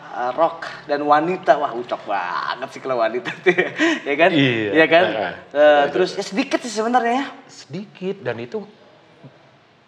eh, 0.09 0.31
rock 0.33 0.63
dan 0.87 1.03
wanita 1.03 1.59
wah 1.59 1.75
ucap 1.75 1.99
banget 2.01 2.69
sih 2.71 2.79
kalau 2.79 2.95
wanita 2.97 3.35
tuh 3.37 3.51
ya, 3.51 3.69
ya 4.01 4.15
kan 4.15 4.29
Iya. 4.31 4.71
Iya 4.73 4.85
kan 4.87 5.05
Eh, 5.05 5.33
Eh, 5.51 5.83
terus 5.91 6.15
ya 6.15 6.23
sedikit 6.23 6.57
sih 6.57 6.71
sebenarnya 6.71 7.13
ya 7.13 7.27
sedikit 7.45 8.23
dan 8.23 8.39
itu 8.39 8.63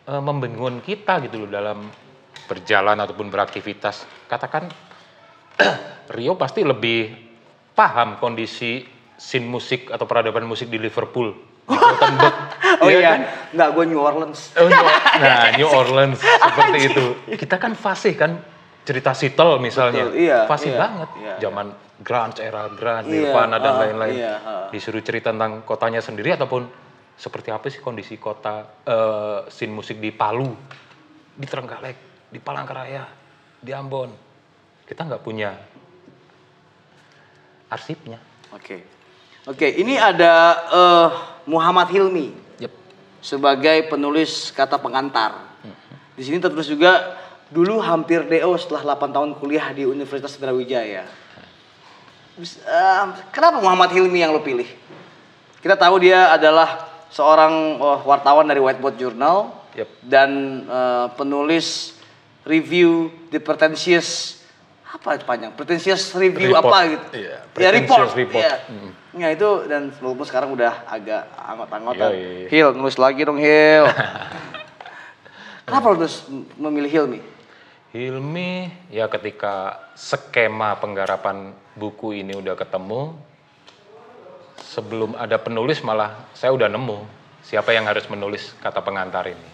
eh, 0.03 0.19
membingungkan 0.19 0.81
kita 0.81 1.23
gitu 1.23 1.39
loh 1.39 1.49
dalam 1.49 1.87
berjalan 2.51 2.99
ataupun 2.99 3.31
beraktivitas. 3.31 4.03
Katakan 4.27 4.67
Rio 6.15 6.35
pasti 6.35 6.67
lebih 6.67 7.15
paham 7.71 8.19
kondisi 8.19 8.83
scene 9.15 9.47
musik 9.47 9.87
atau 9.87 10.03
peradaban 10.03 10.43
musik 10.43 10.67
di 10.67 10.75
Liverpool. 10.75 11.31
di 11.31 11.71
oh 12.83 12.89
iya 12.91 12.99
iya 12.99 13.09
kan? 13.15 13.21
nggak 13.55 13.69
gue 13.71 13.85
New 13.87 14.01
Orleans 14.01 14.39
Oh, 14.59 14.67
New- 14.67 14.91
nah, 15.23 15.55
New 15.55 15.69
Orleans 15.69 16.19
seperti 16.51 16.77
itu. 16.91 17.05
Kita 17.39 17.55
kan 17.55 17.71
fasih 17.71 18.19
kan 18.19 18.43
cerita 18.83 19.15
Seattle 19.15 19.61
misalnya. 19.61 20.11
Betul, 20.11 20.19
iya, 20.19 20.37
fasih 20.49 20.75
iya, 20.75 20.79
banget. 20.81 21.09
iya, 21.15 21.33
Zaman 21.39 21.67
grunge, 22.01 22.41
era 22.41 22.65
grunge, 22.67 23.07
Iya, 23.07 23.29
Nirvana 23.29 23.57
dan 23.61 23.73
ah, 23.77 23.79
lain-lain. 23.87 24.15
iya, 24.19 24.33
ah. 24.41 24.65
Disuruh 24.67 24.99
cerita 24.99 25.31
tentang 25.31 25.63
kotanya 25.63 26.01
sendiri 26.03 26.33
ataupun 26.35 26.65
seperti 27.15 27.53
apa 27.53 27.69
sih 27.69 27.79
kondisi 27.79 28.17
kota 28.17 28.65
eh, 28.83 29.39
scene 29.47 29.71
musik 29.71 30.01
di 30.01 30.09
Palu, 30.09 30.49
di 31.37 31.45
Trenggalek, 31.45 32.10
di 32.31 32.39
Palangkaraya, 32.39 33.05
di 33.59 33.75
Ambon. 33.75 34.09
Kita 34.87 35.03
nggak 35.05 35.23
punya 35.23 35.51
arsipnya. 37.71 38.19
oke 38.51 38.83
oke 39.47 39.67
ini 39.79 39.95
ada 39.95 40.33
eh, 40.67 41.09
Muhammad 41.47 41.87
Hilmi 41.87 42.35
Yep. 42.59 42.73
sebagai 43.23 43.77
penulis 43.87 44.51
kata 44.51 44.75
pengantar. 44.75 45.55
Di 46.11 46.27
sini 46.27 46.37
tertulis 46.43 46.67
juga 46.67 47.15
dulu 47.47 47.79
hampir 47.79 48.27
DO 48.27 48.51
setelah 48.59 48.99
8 48.99 49.15
tahun 49.15 49.29
kuliah 49.39 49.71
di 49.71 49.87
Universitas 49.87 50.35
Brawijaya. 50.35 51.07
Eh, 52.37 53.03
kenapa 53.31 53.63
Muhammad 53.63 53.95
Hilmi 53.95 54.19
yang 54.19 54.35
lo 54.35 54.43
pilih? 54.43 54.67
Kita 55.63 55.79
tahu 55.79 56.03
dia 56.03 56.35
adalah 56.35 56.91
seorang 57.09 57.79
oh, 57.79 57.99
wartawan 58.05 58.45
dari 58.45 58.59
Whiteboard 58.59 58.99
Journal 58.99 59.37
Yep. 59.79 59.89
dan 60.03 60.29
eh, 60.67 61.07
penulis 61.15 61.95
review 62.45 63.13
The 63.29 63.39
Pretentious 63.39 64.41
apa 64.91 65.15
itu 65.15 65.23
panjang? 65.23 65.51
Pretentious 65.55 66.11
review 66.19 66.51
Report. 66.51 66.67
apa 66.67 66.77
gitu? 66.91 67.05
Iya, 67.15 67.37
ya 67.47 67.69
report. 67.71 68.11
Report. 68.11 68.43
Iya. 68.43 68.55
Mm. 68.67 68.91
Ya 69.23 69.27
itu 69.31 69.49
dan 69.71 69.91
walaupun 70.03 70.25
sekarang 70.27 70.51
udah 70.51 70.83
agak 70.83 71.31
anggot-anggotan. 71.31 72.11
Yoi. 72.11 72.51
Hil, 72.51 72.75
nulis 72.75 72.99
lagi 72.99 73.23
dong 73.23 73.39
Hil. 73.39 73.87
Kenapa 75.67 75.85
lo 75.87 75.95
terus 76.03 76.27
memilih 76.59 76.91
Hilmi? 76.91 77.19
Hilmi 77.91 78.71
ya 78.87 79.07
ketika 79.11 79.79
skema 79.99 80.79
penggarapan 80.79 81.51
buku 81.75 82.23
ini 82.23 82.35
udah 82.35 82.55
ketemu 82.55 83.15
sebelum 84.63 85.15
ada 85.19 85.35
penulis 85.35 85.83
malah 85.83 86.15
saya 86.31 86.55
udah 86.55 86.71
nemu 86.71 87.03
siapa 87.43 87.75
yang 87.75 87.83
harus 87.83 88.07
menulis 88.07 88.55
kata 88.63 88.79
pengantar 88.79 89.27
ini 89.27 89.47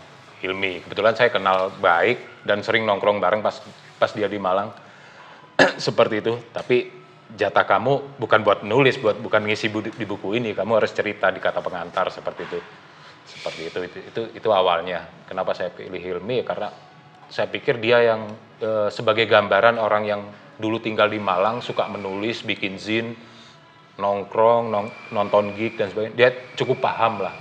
Hilmi 0.45 0.86
kebetulan 0.86 1.17
saya 1.17 1.34
kenal 1.34 1.73
baik 1.82 2.37
dan 2.47 2.63
sering 2.63 2.88
nongkrong 2.88 3.19
bareng 3.19 3.43
pas 3.43 3.60
pas 3.99 4.12
dia 4.15 4.31
di 4.31 4.39
Malang. 4.39 4.71
Seperti 5.86 6.23
itu. 6.23 6.33
Tapi 6.55 6.88
jatah 7.36 7.67
kamu 7.67 8.15
bukan 8.15 8.39
buat 8.39 8.63
nulis 8.63 8.95
buat 9.03 9.19
bukan 9.19 9.43
ngisi 9.43 9.67
bu- 9.67 9.83
di 9.83 10.05
buku 10.07 10.39
ini. 10.39 10.55
Kamu 10.55 10.79
harus 10.79 10.95
cerita 10.95 11.27
di 11.27 11.43
kata 11.43 11.60
pengantar 11.60 12.07
seperti 12.07 12.41
itu. 12.47 12.60
Seperti 13.27 13.62
itu. 13.67 13.79
Itu 13.83 13.99
itu, 13.99 14.21
itu 14.39 14.49
awalnya. 14.49 15.27
Kenapa 15.27 15.51
saya 15.51 15.75
pilih 15.75 15.99
Hilmi? 15.99 16.47
Karena 16.47 16.71
saya 17.27 17.51
pikir 17.51 17.83
dia 17.83 17.99
yang 17.99 18.31
eh, 18.63 18.88
sebagai 18.88 19.27
gambaran 19.27 19.75
orang 19.75 20.03
yang 20.07 20.21
dulu 20.55 20.79
tinggal 20.79 21.12
di 21.12 21.19
Malang 21.19 21.60
suka 21.60 21.86
menulis 21.91 22.41
bikin 22.47 22.79
zin 22.79 23.13
nongkrong 23.97 24.71
nong- 24.71 24.93
nonton 25.12 25.51
gig 25.57 25.75
dan 25.75 25.91
sebagainya. 25.91 26.15
Dia 26.15 26.29
cukup 26.55 26.79
paham 26.79 27.19
lah. 27.21 27.33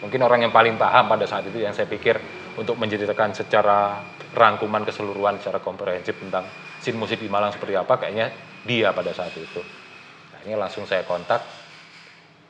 Mungkin 0.00 0.20
orang 0.24 0.46
yang 0.46 0.52
paling 0.54 0.78
paham 0.80 1.10
pada 1.10 1.26
saat 1.28 1.44
itu 1.48 1.60
yang 1.60 1.74
saya 1.74 1.90
pikir 1.90 2.16
untuk 2.54 2.78
menceritakan 2.78 3.34
secara 3.34 4.00
rangkuman 4.34 4.82
keseluruhan 4.82 5.38
secara 5.38 5.62
komprehensif 5.62 6.18
tentang 6.18 6.44
scene 6.82 6.98
musik 6.98 7.22
di 7.22 7.30
Malang 7.30 7.54
seperti 7.54 7.78
apa 7.78 7.94
kayaknya 7.96 8.34
dia 8.66 8.90
pada 8.90 9.14
saat 9.14 9.32
itu 9.38 9.62
nah 10.34 10.40
ini 10.42 10.54
langsung 10.58 10.84
saya 10.84 11.06
kontak 11.06 11.40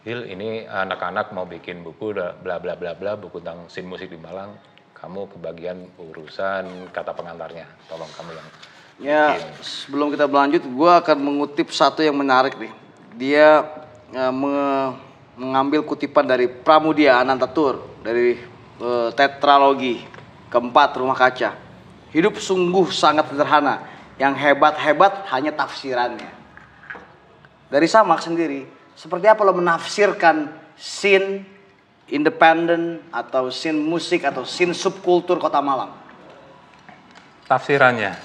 Hil 0.04 0.28
ini 0.28 0.68
anak-anak 0.68 1.32
mau 1.32 1.48
bikin 1.48 1.80
buku 1.80 2.12
bla 2.12 2.36
bla 2.36 2.76
bla 2.76 2.92
bla 2.92 3.16
buku 3.16 3.40
tentang 3.40 3.72
scene 3.72 3.88
musik 3.88 4.12
di 4.12 4.20
Malang 4.20 4.52
kamu 4.92 5.36
kebagian 5.36 5.78
urusan 5.96 6.88
kata 6.92 7.12
pengantarnya 7.12 7.64
tolong 7.88 8.08
kamu 8.12 8.32
yang 8.32 8.48
Ya, 8.94 9.34
bikin. 9.34 9.50
sebelum 9.58 10.14
kita 10.14 10.30
berlanjut, 10.30 10.62
gue 10.62 10.90
akan 11.02 11.18
mengutip 11.18 11.74
satu 11.74 11.98
yang 11.98 12.14
menarik 12.14 12.54
nih. 12.54 12.70
Dia 13.18 13.66
eh, 14.14 14.30
me- 14.30 14.94
mengambil 15.34 15.82
kutipan 15.82 16.22
dari 16.22 16.46
Pramudia 16.46 17.18
Anantatur 17.18 17.82
dari 18.06 18.38
eh, 18.78 19.08
tetralogi 19.18 19.98
keempat 20.46 20.94
Rumah 20.94 21.18
Kaca. 21.18 21.50
Hidup 22.14 22.38
sungguh 22.38 22.94
sangat 22.94 23.28
sederhana. 23.34 23.82
Yang 24.14 24.38
hebat-hebat 24.38 25.26
hanya 25.34 25.50
tafsirannya. 25.50 26.30
Dari 27.66 27.90
Samak 27.90 28.22
sendiri, 28.22 28.62
seperti 28.94 29.26
apa 29.26 29.42
lo 29.42 29.50
menafsirkan 29.58 30.54
scene 30.78 31.42
independen 32.06 33.02
atau 33.10 33.50
scene 33.50 33.82
musik 33.82 34.22
atau 34.22 34.46
scene 34.46 34.70
subkultur 34.70 35.42
Kota 35.42 35.58
Malang? 35.58 36.04
tafsirannya 37.44 38.16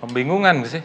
membingungkan 0.00 0.64
sih 0.64 0.80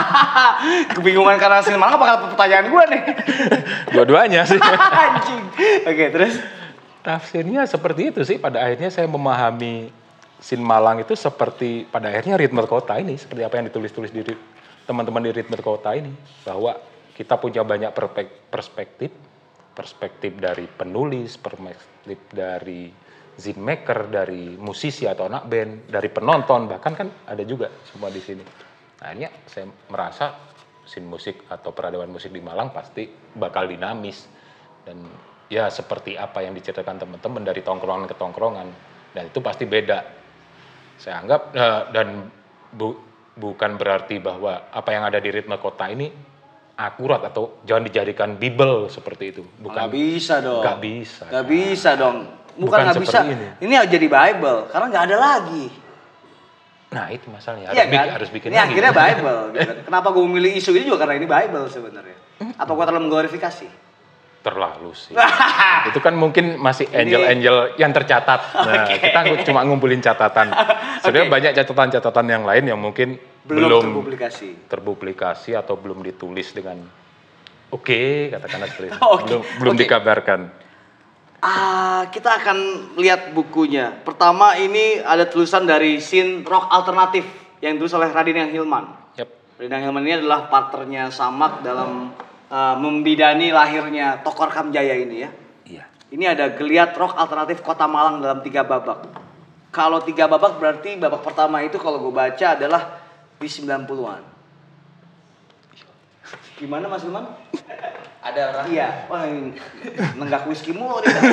Kebingungan 0.96 1.36
karena 1.36 1.60
scene 1.60 1.76
Malang 1.76 1.98
apa 1.98 2.04
karena 2.06 2.20
pertanyaan 2.32 2.66
gue 2.70 2.82
nih? 2.94 3.02
dua-duanya 3.92 4.40
sih 4.46 4.60
Anjing. 5.04 5.42
Oke, 5.84 6.04
terus 6.14 6.34
Tafsirnya 7.00 7.64
seperti 7.64 8.12
itu 8.12 8.20
sih. 8.28 8.36
Pada 8.36 8.60
akhirnya 8.60 8.92
saya 8.92 9.08
memahami 9.08 9.88
Sin 10.40 10.64
Malang 10.64 11.04
itu 11.04 11.12
seperti 11.12 11.84
pada 11.84 12.08
akhirnya 12.08 12.40
ritme 12.40 12.64
kota 12.64 12.96
ini, 12.96 13.20
seperti 13.20 13.44
apa 13.44 13.60
yang 13.60 13.68
ditulis-tulis 13.68 14.08
di 14.08 14.24
teman-teman 14.88 15.28
di 15.28 15.32
ritme 15.36 15.60
kota 15.60 15.92
ini, 15.92 16.08
bahwa 16.42 16.80
kita 17.12 17.36
punya 17.36 17.60
banyak 17.60 17.92
perspektif, 18.48 19.12
perspektif 19.76 20.32
dari 20.40 20.64
penulis, 20.64 21.36
perspektif 21.36 22.16
dari 22.32 22.88
zine 23.36 23.60
maker, 23.60 24.08
dari 24.08 24.56
musisi 24.56 25.04
atau 25.04 25.28
anak 25.28 25.44
band, 25.44 25.72
dari 25.92 26.08
penonton, 26.08 26.72
bahkan 26.72 26.96
kan 26.96 27.08
ada 27.28 27.44
juga 27.44 27.68
semua 27.84 28.08
di 28.08 28.24
sini. 28.24 28.44
Akhirnya 29.00 29.28
saya 29.44 29.68
merasa 29.92 30.36
sin 30.88 31.04
musik 31.06 31.46
atau 31.52 31.70
peradaban 31.70 32.10
musik 32.10 32.32
di 32.32 32.40
Malang 32.40 32.72
pasti 32.72 33.06
bakal 33.36 33.68
dinamis 33.68 34.26
dan 34.82 35.06
ya 35.46 35.70
seperti 35.70 36.18
apa 36.18 36.42
yang 36.42 36.56
diceritakan 36.56 36.98
teman-teman 36.98 37.42
dari 37.46 37.60
tongkrongan 37.62 38.10
ke 38.10 38.16
tongkrongan 38.18 38.68
dan 39.14 39.22
itu 39.30 39.38
pasti 39.38 39.70
beda 39.70 40.19
saya 41.00 41.16
anggap 41.18 41.50
eh, 41.50 41.82
dan 41.90 42.28
bu- 42.70 43.00
bukan 43.32 43.74
berarti 43.74 44.20
bahwa 44.20 44.68
apa 44.68 44.88
yang 44.90 45.02
ada 45.02 45.16
di 45.16 45.28
ritme 45.28 45.56
kota 45.56 45.88
ini 45.88 46.12
akurat 46.76 47.20
atau 47.22 47.60
jangan 47.62 47.82
dijadikan 47.82 48.30
bible 48.34 48.86
seperti 48.86 49.24
itu 49.30 49.42
bukan 49.56 49.76
Nggak 49.78 49.90
bisa 49.90 50.34
dong. 50.38 50.60
nggak 50.60 50.78
bisa 50.78 51.24
Nggak 51.26 51.46
bisa 51.46 51.90
dong. 51.94 52.16
Bukan 52.50 52.66
Bukan 52.66 52.80
nggak 52.82 53.00
bisa. 53.00 53.18
ini. 53.24 53.48
Ini 53.62 53.74
jadi 53.86 54.06
Bible 54.06 54.68
karena 54.68 54.86
nggak 54.86 55.04
ada 55.06 55.16
lagi. 55.18 55.66
nah 56.90 57.06
itu 57.06 57.30
masalahnya 57.30 57.70
harus, 57.70 57.78
Iya 57.78 57.84
bikin, 57.86 58.00
kan? 58.02 58.08
harus 58.10 58.30
bikin 58.30 58.48
ini 58.50 58.56
lagi. 58.56 58.66
akhirnya 58.68 58.92
Bible. 59.00 59.40
gitu 59.46 59.60
kan. 59.62 59.76
Kenapa 59.86 60.08
gue 60.10 60.24
memilih 60.26 60.52
isu 60.54 60.70
ini 60.72 60.84
juga 60.84 60.98
karena 60.98 61.14
ini 61.16 61.26
Bible 61.26 61.64
sebenarnya. 61.68 62.16
Apa 62.58 62.70
gue 62.70 62.84
terlalu 62.84 63.02
mengglorifikasi? 63.06 63.68
Terlalu 64.40 64.96
sih 64.96 65.12
itu 65.92 66.00
kan 66.00 66.16
mungkin 66.16 66.56
masih 66.56 66.88
angel-angel 66.88 67.76
yang 67.76 67.92
tercatat 67.92 68.40
nah 68.56 68.84
Oke. 68.88 68.96
kita 68.98 69.18
cuma 69.44 69.60
ngumpulin 69.64 70.00
catatan 70.00 70.48
sebenarnya 71.04 71.26
Oke. 71.28 71.34
banyak 71.36 71.52
catatan-catatan 71.56 72.26
yang 72.28 72.44
lain 72.44 72.64
yang 72.66 72.80
mungkin 72.80 73.20
Belum, 73.40 73.68
belum 73.68 73.84
terpublikasi. 73.88 74.48
terpublikasi 74.68 75.50
atau 75.56 75.76
belum 75.76 76.00
ditulis 76.00 76.52
dengan 76.52 76.80
oke 77.68 78.00
katakanlah 78.32 78.68
seperti 78.68 78.88
itu 78.92 79.00
Oke, 79.00 79.24
belum 79.28 79.42
belum 79.60 79.74
oke. 79.76 79.82
dikabarkan 79.84 80.40
Ah, 81.40 82.04
kita 82.12 82.36
akan 82.36 82.58
lihat 83.00 83.32
bukunya. 83.32 83.96
Pertama 84.04 84.60
ini 84.60 85.00
ada 85.00 85.24
tulisan 85.24 85.64
dari 85.64 85.96
scene 85.96 86.44
rock 86.44 86.68
alternatif 86.68 87.24
yang 87.64 87.80
ditulis 87.80 87.96
oleh 87.96 88.12
Radina 88.12 88.44
Hilman. 88.44 89.16
Yap. 89.16 89.56
Radina 89.56 89.80
Hilman 89.80 90.04
ini 90.04 90.20
adalah 90.20 90.52
partnernya 90.52 91.08
Samak 91.08 91.64
dalam 91.64 92.12
uh, 92.50 92.74
membidani 92.76 93.54
lahirnya 93.54 94.20
Tokor 94.20 94.50
Kamjaya 94.50 94.98
ini 94.98 95.24
ya. 95.24 95.30
iya 95.64 95.84
Ini 96.10 96.34
ada 96.34 96.50
geliat 96.52 96.92
rock 96.98 97.16
alternatif 97.16 97.62
Kota 97.62 97.86
Malang 97.86 98.20
dalam 98.20 98.42
tiga 98.42 98.66
babak. 98.66 99.06
Kalau 99.70 100.02
tiga 100.02 100.26
babak 100.26 100.58
berarti 100.58 100.98
babak 100.98 101.22
pertama 101.22 101.62
itu 101.62 101.78
kalau 101.78 102.02
gue 102.02 102.10
baca 102.10 102.58
adalah 102.58 102.98
di 103.38 103.46
90-an. 103.46 104.22
Gimana 106.58 106.90
Mas 106.90 107.06
Hilman? 107.06 107.24
Ada 108.26 108.40
orang 108.52 108.64
Iya. 108.68 108.88
Wah, 109.08 109.24
ini 109.24 109.56
nenggak 110.18 110.44
whisky 110.44 110.76
mulu 110.76 111.00
dia. 111.00 111.16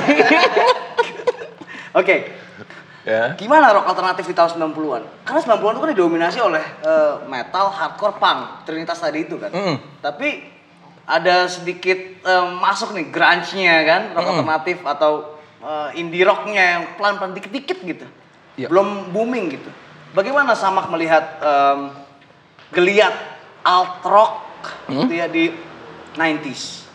Oke, 1.99 2.29
ya 3.01 3.33
gimana 3.35 3.73
rock 3.73 3.89
alternatif 3.89 4.29
di 4.29 4.37
tahun 4.37 4.61
90-an? 4.71 5.03
Karena 5.25 5.41
90-an 5.41 5.73
itu 5.73 5.81
kan 5.81 5.91
didominasi 5.97 6.39
oleh 6.39 6.63
eh, 6.85 7.13
metal, 7.25 7.73
hardcore, 7.73 8.21
punk, 8.21 8.69
trinitas 8.69 9.01
tadi 9.01 9.25
itu 9.25 9.35
kan. 9.35 9.49
Mm. 9.49 9.75
Tapi 9.99 10.29
ada 11.07 11.47
sedikit 11.47 11.97
eh, 12.19 12.45
masuk 12.59 12.91
nih 12.91 13.07
grunge-nya 13.07 13.75
kan, 13.87 14.01
rock 14.11 14.27
alternatif 14.27 14.77
atau 14.83 15.39
eh, 15.57 15.99
indie 15.99 16.27
rock-nya 16.27 16.63
yang 16.77 16.83
pelan-pelan 16.99 17.31
dikit-dikit 17.33 17.79
gitu. 17.81 18.05
Iya. 18.59 18.67
Belum 18.67 19.09
booming 19.09 19.55
gitu. 19.55 19.69
Bagaimana 20.11 20.51
Samak 20.53 20.89
melihat 20.89 21.39
em, 21.39 21.93
geliat 22.73 23.13
alt 23.61 24.01
rock 24.01 24.43
gitu 24.89 25.13
ya 25.13 25.27
di 25.27 25.51
90s? 26.13 26.87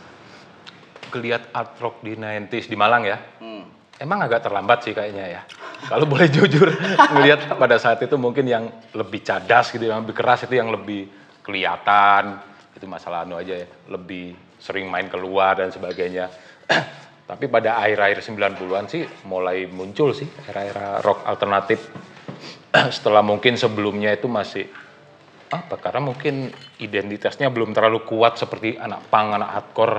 geliat 1.12 1.52
art 1.52 1.76
rock 1.76 2.00
di 2.00 2.16
90s 2.16 2.66
di 2.66 2.72
Malang 2.72 3.04
ya 3.04 3.20
Hmm. 3.36 3.68
emang 4.00 4.24
agak 4.24 4.48
terlambat 4.48 4.80
sih 4.80 4.96
kayaknya 4.96 5.28
ya 5.28 5.42
kalau 5.84 6.08
boleh 6.08 6.24
jujur 6.34 6.72
ngelihat 7.12 7.52
pada 7.52 7.76
saat 7.76 8.00
itu 8.00 8.16
mungkin 8.16 8.48
yang 8.48 8.64
lebih 8.96 9.20
cadas 9.20 9.68
gitu 9.68 9.92
yang 9.92 10.00
lebih 10.00 10.16
keras 10.16 10.48
itu 10.48 10.56
yang 10.56 10.72
lebih 10.72 11.12
kelihatan 11.44 12.40
itu 12.82 12.90
masalah 12.90 13.22
anu 13.22 13.38
aja 13.38 13.62
ya 13.62 13.66
lebih 13.86 14.34
sering 14.58 14.90
main 14.90 15.06
keluar 15.06 15.54
dan 15.54 15.70
sebagainya. 15.70 16.26
Tapi 17.30 17.46
pada 17.46 17.78
akhir-akhir 17.78 18.26
90-an 18.26 18.90
sih 18.90 19.06
mulai 19.30 19.70
muncul 19.70 20.10
sih 20.10 20.26
era-era 20.50 20.98
rock 20.98 21.22
alternatif. 21.22 21.86
Setelah 22.98 23.22
mungkin 23.22 23.54
sebelumnya 23.54 24.10
itu 24.10 24.26
masih 24.26 24.66
apa 25.54 25.78
karena 25.78 26.02
mungkin 26.02 26.50
identitasnya 26.82 27.52
belum 27.54 27.70
terlalu 27.70 28.02
kuat 28.02 28.42
seperti 28.42 28.74
anak 28.74 29.06
punk, 29.06 29.38
anak 29.38 29.50
hardcore. 29.54 29.98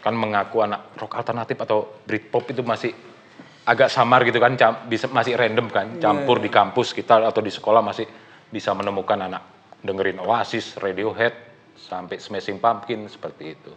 Kan 0.00 0.16
mengaku 0.16 0.64
anak 0.64 0.96
rock 0.96 1.20
alternatif 1.20 1.60
atau 1.60 2.00
Britpop 2.08 2.48
itu 2.48 2.64
masih 2.64 2.96
agak 3.66 3.90
samar 3.92 4.22
gitu 4.24 4.40
kan 4.40 4.56
bisa 4.88 5.12
masih 5.12 5.36
random 5.36 5.68
kan. 5.68 6.00
Campur 6.00 6.40
di 6.40 6.48
kampus 6.48 6.96
kita 6.96 7.28
atau 7.28 7.44
di 7.44 7.52
sekolah 7.52 7.84
masih 7.84 8.08
bisa 8.48 8.72
menemukan 8.72 9.20
anak. 9.20 9.42
Dengerin 9.84 10.22
Oasis, 10.22 10.80
Radiohead 10.80 11.46
sampai 11.76 12.16
Smashing 12.18 12.58
Pumpkin 12.58 13.06
seperti 13.06 13.54
itu. 13.54 13.72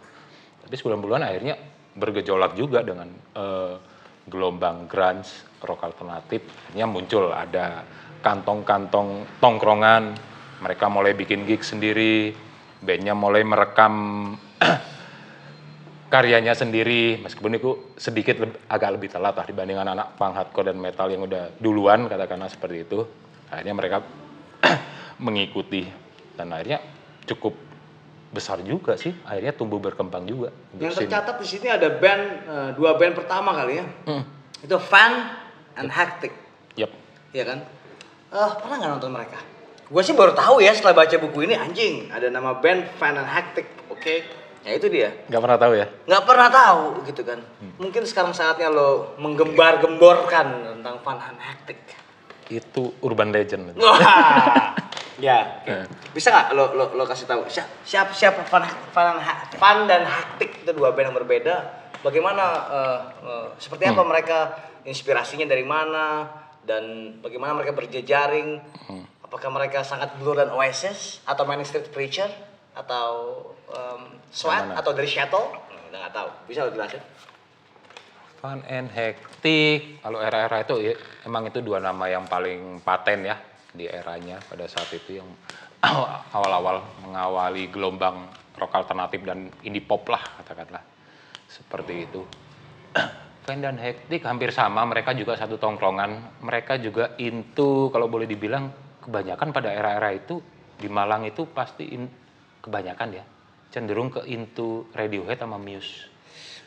Tapi 0.64 0.74
90-an 0.74 1.22
akhirnya 1.24 1.54
bergejolak 1.94 2.56
juga 2.56 2.80
dengan 2.80 3.08
eh, 3.36 3.74
gelombang 4.26 4.88
grunge, 4.90 5.60
rock 5.62 5.84
alternatif. 5.84 6.40
Akhirnya 6.70 6.86
muncul 6.88 7.30
ada 7.32 7.84
kantong-kantong 8.20 9.40
tongkrongan, 9.40 10.16
mereka 10.60 10.86
mulai 10.92 11.16
bikin 11.16 11.48
gig 11.48 11.64
sendiri, 11.64 12.36
bandnya 12.84 13.16
mulai 13.16 13.42
merekam 13.42 13.94
karyanya 16.12 16.52
sendiri, 16.52 17.20
meskipun 17.24 17.56
itu 17.56 17.70
sedikit 17.96 18.36
leb- 18.44 18.60
agak 18.68 18.90
lebih 19.00 19.08
telat 19.08 19.34
lah 19.36 19.46
dibandingkan 19.48 19.88
anak 19.88 20.20
punk 20.20 20.36
hardcore 20.36 20.68
dan 20.72 20.76
metal 20.76 21.08
yang 21.08 21.24
udah 21.24 21.56
duluan 21.56 22.06
katakanlah 22.06 22.52
seperti 22.52 22.84
itu. 22.84 23.00
Akhirnya 23.48 23.74
mereka 23.74 23.98
mengikuti 25.24 25.88
dan 26.36 26.52
akhirnya 26.52 26.84
cukup 27.24 27.69
besar 28.30 28.62
juga 28.62 28.94
sih, 28.94 29.10
akhirnya 29.26 29.50
tumbuh 29.50 29.82
berkembang 29.82 30.22
juga. 30.22 30.54
Yang 30.78 31.04
tercatat 31.04 31.36
di 31.42 31.46
sini 31.46 31.66
ada 31.66 31.90
band 31.90 32.22
eh, 32.46 32.70
dua 32.78 32.94
band 32.94 33.18
pertama 33.18 33.50
kali 33.50 33.82
ya. 33.82 33.86
Hmm. 34.06 34.22
Itu 34.62 34.78
Fan 34.78 35.12
and 35.74 35.90
Hectic, 35.90 36.30
Yap. 36.78 36.90
ya 37.34 37.44
kan? 37.46 37.58
Eh 38.30 38.50
pernah 38.62 38.76
nggak 38.78 38.90
nonton 38.98 39.10
mereka? 39.10 39.38
Gue 39.90 40.02
sih 40.06 40.14
baru 40.14 40.38
tahu 40.38 40.62
ya 40.62 40.70
setelah 40.70 40.94
baca 41.02 41.16
buku 41.18 41.50
ini 41.50 41.58
anjing 41.58 42.14
ada 42.14 42.30
nama 42.30 42.54
band 42.54 42.86
Fan 43.02 43.18
and 43.18 43.26
Hectic, 43.26 43.66
oke? 43.90 44.14
Ya 44.60 44.76
itu 44.76 44.86
dia. 44.92 45.10
Nggak 45.26 45.40
pernah 45.42 45.58
tahu 45.58 45.72
ya? 45.74 45.86
Nggak 46.06 46.22
pernah 46.28 46.48
tahu 46.52 46.82
gitu 47.08 47.22
kan? 47.24 47.40
Mungkin 47.80 48.02
sekarang 48.06 48.36
saatnya 48.36 48.68
lo 48.68 49.16
menggembar-gemborkan 49.18 50.78
tentang 50.78 51.00
Fan 51.02 51.18
and 51.18 51.40
Hectic. 51.40 51.80
Itu 52.46 52.94
urban 53.00 53.32
legend. 53.34 53.74
Wah, 53.80 54.76
ya. 55.20 55.62
Eh. 55.68 55.84
Bisa 56.10 56.32
nggak 56.32 56.56
lo, 56.56 56.74
lo 56.74 56.84
lo 56.96 57.04
kasih 57.06 57.28
tahu 57.28 57.46
siapa 57.46 57.70
siapa, 57.84 58.10
siapa 58.16 58.40
fan, 58.48 58.64
fan, 58.90 59.20
fan 59.54 59.78
dan 59.86 60.08
Hectic 60.08 60.64
itu 60.64 60.72
dua 60.72 60.90
band 60.96 61.12
yang 61.12 61.16
berbeda. 61.20 61.56
Bagaimana 62.00 62.44
eh, 62.72 63.00
eh, 63.22 63.48
seperti 63.60 63.84
apa 63.86 64.02
mereka 64.02 64.38
inspirasinya 64.88 65.44
dari 65.44 65.62
mana 65.62 66.26
dan 66.64 67.14
bagaimana 67.20 67.52
mereka 67.52 67.76
berjejaring? 67.76 68.58
Apakah 69.20 69.52
mereka 69.54 69.86
sangat 69.86 70.10
Blur 70.18 70.34
dan 70.34 70.50
Oasis 70.50 71.22
atau 71.22 71.46
Manic 71.46 71.68
Street 71.70 71.86
Preacher 71.94 72.26
atau 72.74 73.38
Yang 74.34 74.50
mana? 74.50 74.74
atau 74.74 74.90
dari 74.90 75.06
Shuttle? 75.06 75.46
Hmm, 75.54 75.86
Udah 75.92 75.98
nggak 76.02 76.14
tahu. 76.16 76.28
Bisa 76.50 76.66
lo 76.66 76.74
jelasin? 76.74 76.98
Fun 78.42 78.64
and 78.66 78.90
hectic. 78.90 80.02
Kalau 80.02 80.18
era-era 80.18 80.64
itu 80.66 80.74
ya, 80.82 80.94
emang 81.28 81.46
itu 81.46 81.62
dua 81.62 81.78
nama 81.78 82.08
yang 82.10 82.26
paling 82.26 82.82
paten 82.82 83.22
ya 83.22 83.36
di 83.70 83.86
eranya 83.86 84.38
pada 84.42 84.66
saat 84.66 84.90
itu 84.90 85.18
yang 85.18 85.28
awal-awal 86.36 86.82
mengawali 87.00 87.68
gelombang 87.68 88.26
rock 88.54 88.72
alternatif 88.74 89.22
dan 89.22 89.48
indie 89.62 89.80
pop 89.80 90.04
lah 90.06 90.20
katakanlah 90.38 90.82
seperti 91.46 92.04
itu. 92.04 92.20
Fun 93.40 93.58
dan 93.58 93.80
hectic 93.80 94.20
hampir 94.22 94.52
sama, 94.52 94.84
mereka 94.84 95.16
juga 95.16 95.32
satu 95.32 95.56
tongkrongan. 95.56 96.44
Mereka 96.44 96.76
juga 96.76 97.16
into 97.16 97.88
kalau 97.88 98.06
boleh 98.06 98.28
dibilang 98.28 98.68
kebanyakan 99.00 99.48
pada 99.48 99.72
era-era 99.72 100.12
itu 100.12 100.44
di 100.76 100.86
Malang 100.86 101.24
itu 101.24 101.48
pasti 101.48 101.88
in- 101.88 102.12
kebanyakan 102.60 103.08
ya 103.10 103.24
cenderung 103.70 104.10
ke 104.10 104.26
into 104.26 104.84
Radiohead 104.92 105.38
sama 105.38 105.56
Muse. 105.56 106.10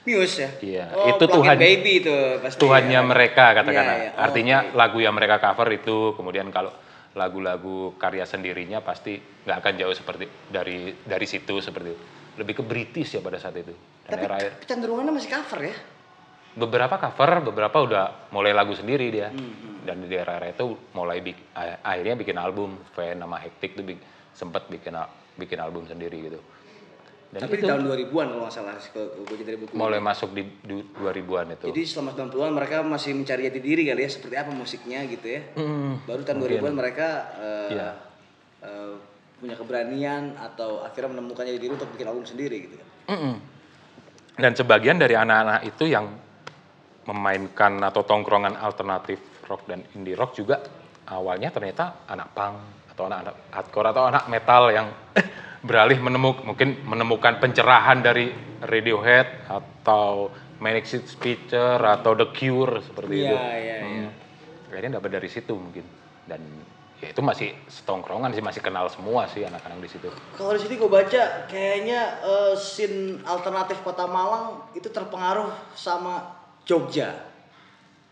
Muse 0.03 0.35
ya? 0.35 0.49
Iya, 0.59 0.85
Oh, 0.91 1.07
itu 1.13 1.23
Tuhan- 1.29 1.59
Baby 1.61 2.01
itu 2.01 2.11
pasti. 2.41 2.59
Tuhannya 2.59 2.99
ya. 2.99 3.05
mereka 3.05 3.53
katakanlah. 3.53 3.95
Iya, 3.95 4.03
iya. 4.03 4.11
Oh, 4.11 4.23
Artinya 4.23 4.57
oke. 4.65 4.73
lagu 4.73 4.97
yang 4.99 5.13
mereka 5.13 5.37
cover 5.37 5.67
itu 5.69 5.95
kemudian 6.15 6.49
kalau 6.49 6.73
lagu-lagu 7.13 7.93
karya 7.95 8.25
sendirinya 8.25 8.81
pasti 8.81 9.17
nggak 9.17 9.57
akan 9.61 9.73
jauh 9.77 9.93
seperti 9.93 10.25
dari 10.49 10.93
dari 10.99 11.25
situ 11.25 11.61
seperti 11.61 11.89
itu. 11.93 12.03
Lebih 12.33 12.53
ke 12.59 12.63
British 12.65 13.13
ya 13.13 13.21
pada 13.21 13.37
saat 13.37 13.53
itu. 13.53 13.73
Dan 14.03 14.17
Tapi 14.17 14.25
era 14.25 14.37
kecenderungannya 14.57 15.13
masih 15.13 15.29
cover 15.29 15.61
ya? 15.63 15.75
beberapa 16.53 17.01
cover, 17.01 17.49
beberapa 17.49 17.77
udah 17.81 18.29
mulai 18.29 18.53
lagu 18.53 18.77
sendiri 18.77 19.09
dia. 19.09 19.33
Hmm, 19.33 19.81
Dan 19.83 20.05
di 20.05 20.13
era-era 20.13 20.53
itu 20.53 20.77
mulai 20.93 21.17
bik- 21.19 21.49
akhirnya 21.81 22.13
bikin 22.13 22.37
album, 22.37 22.77
Fan 22.93 23.17
sama 23.17 23.41
Hectic 23.41 23.73
tuh 23.73 23.81
bik- 23.81 24.05
sempet 24.37 24.69
bikin 24.69 24.93
bikin 25.33 25.57
album 25.57 25.89
sendiri 25.89 26.29
gitu. 26.29 26.39
Dan 27.33 27.39
Tapi 27.41 27.55
di 27.55 27.59
itu 27.59 27.65
tahun 27.65 27.81
2000-an 27.83 28.27
kalau 28.29 28.41
nggak 28.43 28.53
salah 28.53 28.77
ke 28.77 29.01
gue 29.17 29.35
dari 29.41 29.57
buku. 29.57 29.73
mulai 29.73 29.97
masuk 29.97 30.29
di 30.31 30.45
du- 30.61 30.85
2000-an 30.93 31.45
itu. 31.51 31.65
Jadi 31.67 31.81
selama 31.83 32.13
90-an 32.13 32.53
mereka 32.53 32.75
masih 32.85 33.11
mencari 33.11 33.41
jati 33.43 33.57
diri 33.57 33.81
kali 33.83 33.99
ya 33.99 34.09
seperti 34.11 34.35
apa 34.35 34.53
musiknya 34.53 35.01
gitu 35.03 35.27
ya. 35.27 35.41
Baru 36.05 36.21
tahun 36.21 36.37
2000-an 36.39 36.73
mereka 36.73 37.07
eh, 37.35 37.69
Iya. 37.73 37.89
eh, 38.61 38.93
punya 39.35 39.55
keberanian 39.55 40.37
atau 40.37 40.79
akhirnya 40.79 41.09
menemukan 41.11 41.41
jati 41.43 41.57
diri 41.57 41.73
untuk 41.73 41.89
bikin 41.89 42.05
album 42.05 42.21
sendiri 42.23 42.57
gitu 42.61 42.75
kan. 42.77 42.87
Mm-mm. 43.09 43.35
Dan 44.35 44.51
sebagian 44.53 44.95
dari 44.95 45.13
anak-anak 45.13 45.65
itu 45.67 45.85
yang 45.85 46.05
memainkan 47.03 47.81
atau 47.81 48.01
tongkrongan 48.01 48.55
alternatif 48.55 49.17
rock 49.43 49.65
dan 49.65 49.81
indie 49.91 50.13
rock 50.13 50.31
juga 50.33 50.61
awalnya 51.05 51.49
ternyata 51.49 52.07
anak 52.07 52.31
punk 52.31 52.55
atau 52.89 53.03
anak-anak 53.03 53.35
hardcore 53.49 53.89
atau 53.89 54.03
anak 54.07 54.23
metal 54.27 54.63
yang 54.69 54.87
beralih 55.63 55.97
menemuk 55.97 56.43
mungkin 56.43 56.83
menemukan 56.83 57.39
pencerahan 57.39 58.03
dari 58.03 58.29
Radiohead 58.59 59.47
atau 59.47 60.27
Manic 60.59 60.83
Street 60.83 61.07
Preacher 61.17 61.79
atau 61.79 62.11
The 62.13 62.27
Cure 62.29 62.79
seperti 62.79 63.13
Iya, 63.19 63.27
itu. 63.27 63.35
iya, 63.35 63.77
iya. 63.81 64.09
Akhirnya 64.67 64.99
dapat 64.99 65.09
dari 65.13 65.27
situ 65.27 65.55
mungkin 65.55 65.83
dan 66.23 66.39
ya 66.99 67.11
itu 67.11 67.19
masih 67.19 67.51
setongkrongan 67.67 68.31
sih 68.31 68.39
masih 68.39 68.59
kenal 68.59 68.87
semua 68.87 69.27
sih 69.27 69.43
anak-anak 69.43 69.79
di 69.79 69.89
situ. 69.89 70.07
Kalau 70.33 70.51
di 70.51 70.59
sini 70.59 70.75
gue 70.75 70.87
baca 70.87 71.23
kayaknya 71.47 71.99
eh, 72.21 72.53
scene 72.55 73.19
alternatif 73.23 73.83
Kota 73.83 74.03
Malang 74.03 74.67
itu 74.71 74.87
terpengaruh 74.87 75.47
sama 75.73 76.31
Jogja. 76.63 77.11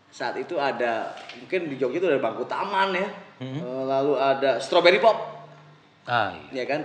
Saat 0.08 0.36
itu 0.36 0.60
ada 0.60 1.16
mungkin 1.36 1.72
di 1.72 1.76
Jogja 1.76 1.96
itu 1.98 2.08
ada 2.08 2.20
bangku 2.20 2.44
taman 2.44 2.92
ya. 2.92 3.08
Eh, 3.40 3.58
lalu 3.84 4.12
ada 4.14 4.60
Strawberry 4.60 5.00
Pop, 5.00 5.16
Ah, 6.04 6.36
iya. 6.52 6.62
ya 6.62 6.64
kan? 6.68 6.80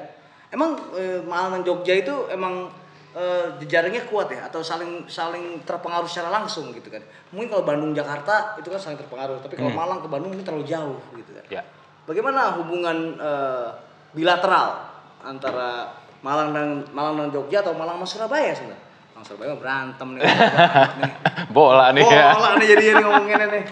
Emang 0.48 0.80
eh, 0.96 1.20
Malang 1.28 1.60
dan 1.60 1.64
Jogja 1.68 1.94
itu 1.98 2.14
emang 2.32 2.72
eh, 3.12 3.48
jejaringnya 3.60 4.08
kuat 4.08 4.32
ya 4.32 4.48
atau 4.48 4.64
saling 4.64 5.08
saling 5.12 5.60
terpengaruh 5.68 6.08
secara 6.08 6.32
langsung 6.32 6.72
gitu 6.72 6.88
kan? 6.88 7.04
Mungkin 7.36 7.52
kalau 7.52 7.64
Bandung 7.68 7.92
Jakarta 7.92 8.56
itu 8.56 8.68
kan 8.72 8.80
saling 8.80 9.00
terpengaruh, 9.00 9.44
tapi 9.44 9.60
kalau 9.60 9.76
Malang 9.76 10.00
ke 10.00 10.08
Bandung 10.08 10.32
ini 10.32 10.44
terlalu 10.44 10.64
jauh 10.64 11.00
gitu 11.20 11.32
kan. 11.36 11.44
Ya. 11.52 11.62
Bagaimana 12.08 12.56
hubungan 12.56 13.20
eh, 13.20 13.68
bilateral 14.16 14.88
antara 15.24 15.92
Malang 16.24 16.56
dan 16.56 16.68
Malang 16.96 17.16
dan 17.20 17.30
Jogja 17.36 17.62
atau 17.62 17.76
Malang 17.76 18.00
sama 18.00 18.08
Surabaya 18.08 18.56
sebenarnya? 18.56 18.84
Malang 19.12 19.26
Surabaya 19.28 19.54
berantem 19.60 20.08
nih. 20.16 20.22
nih. 20.24 21.12
Bola 21.56 21.92
nih 21.92 22.04
ya. 22.08 22.26
malah 22.32 22.54
nih 22.56 22.68
jadi 22.72 22.84
nih 22.96 23.04
ngomonginnya 23.04 23.48
nih. 23.52 23.64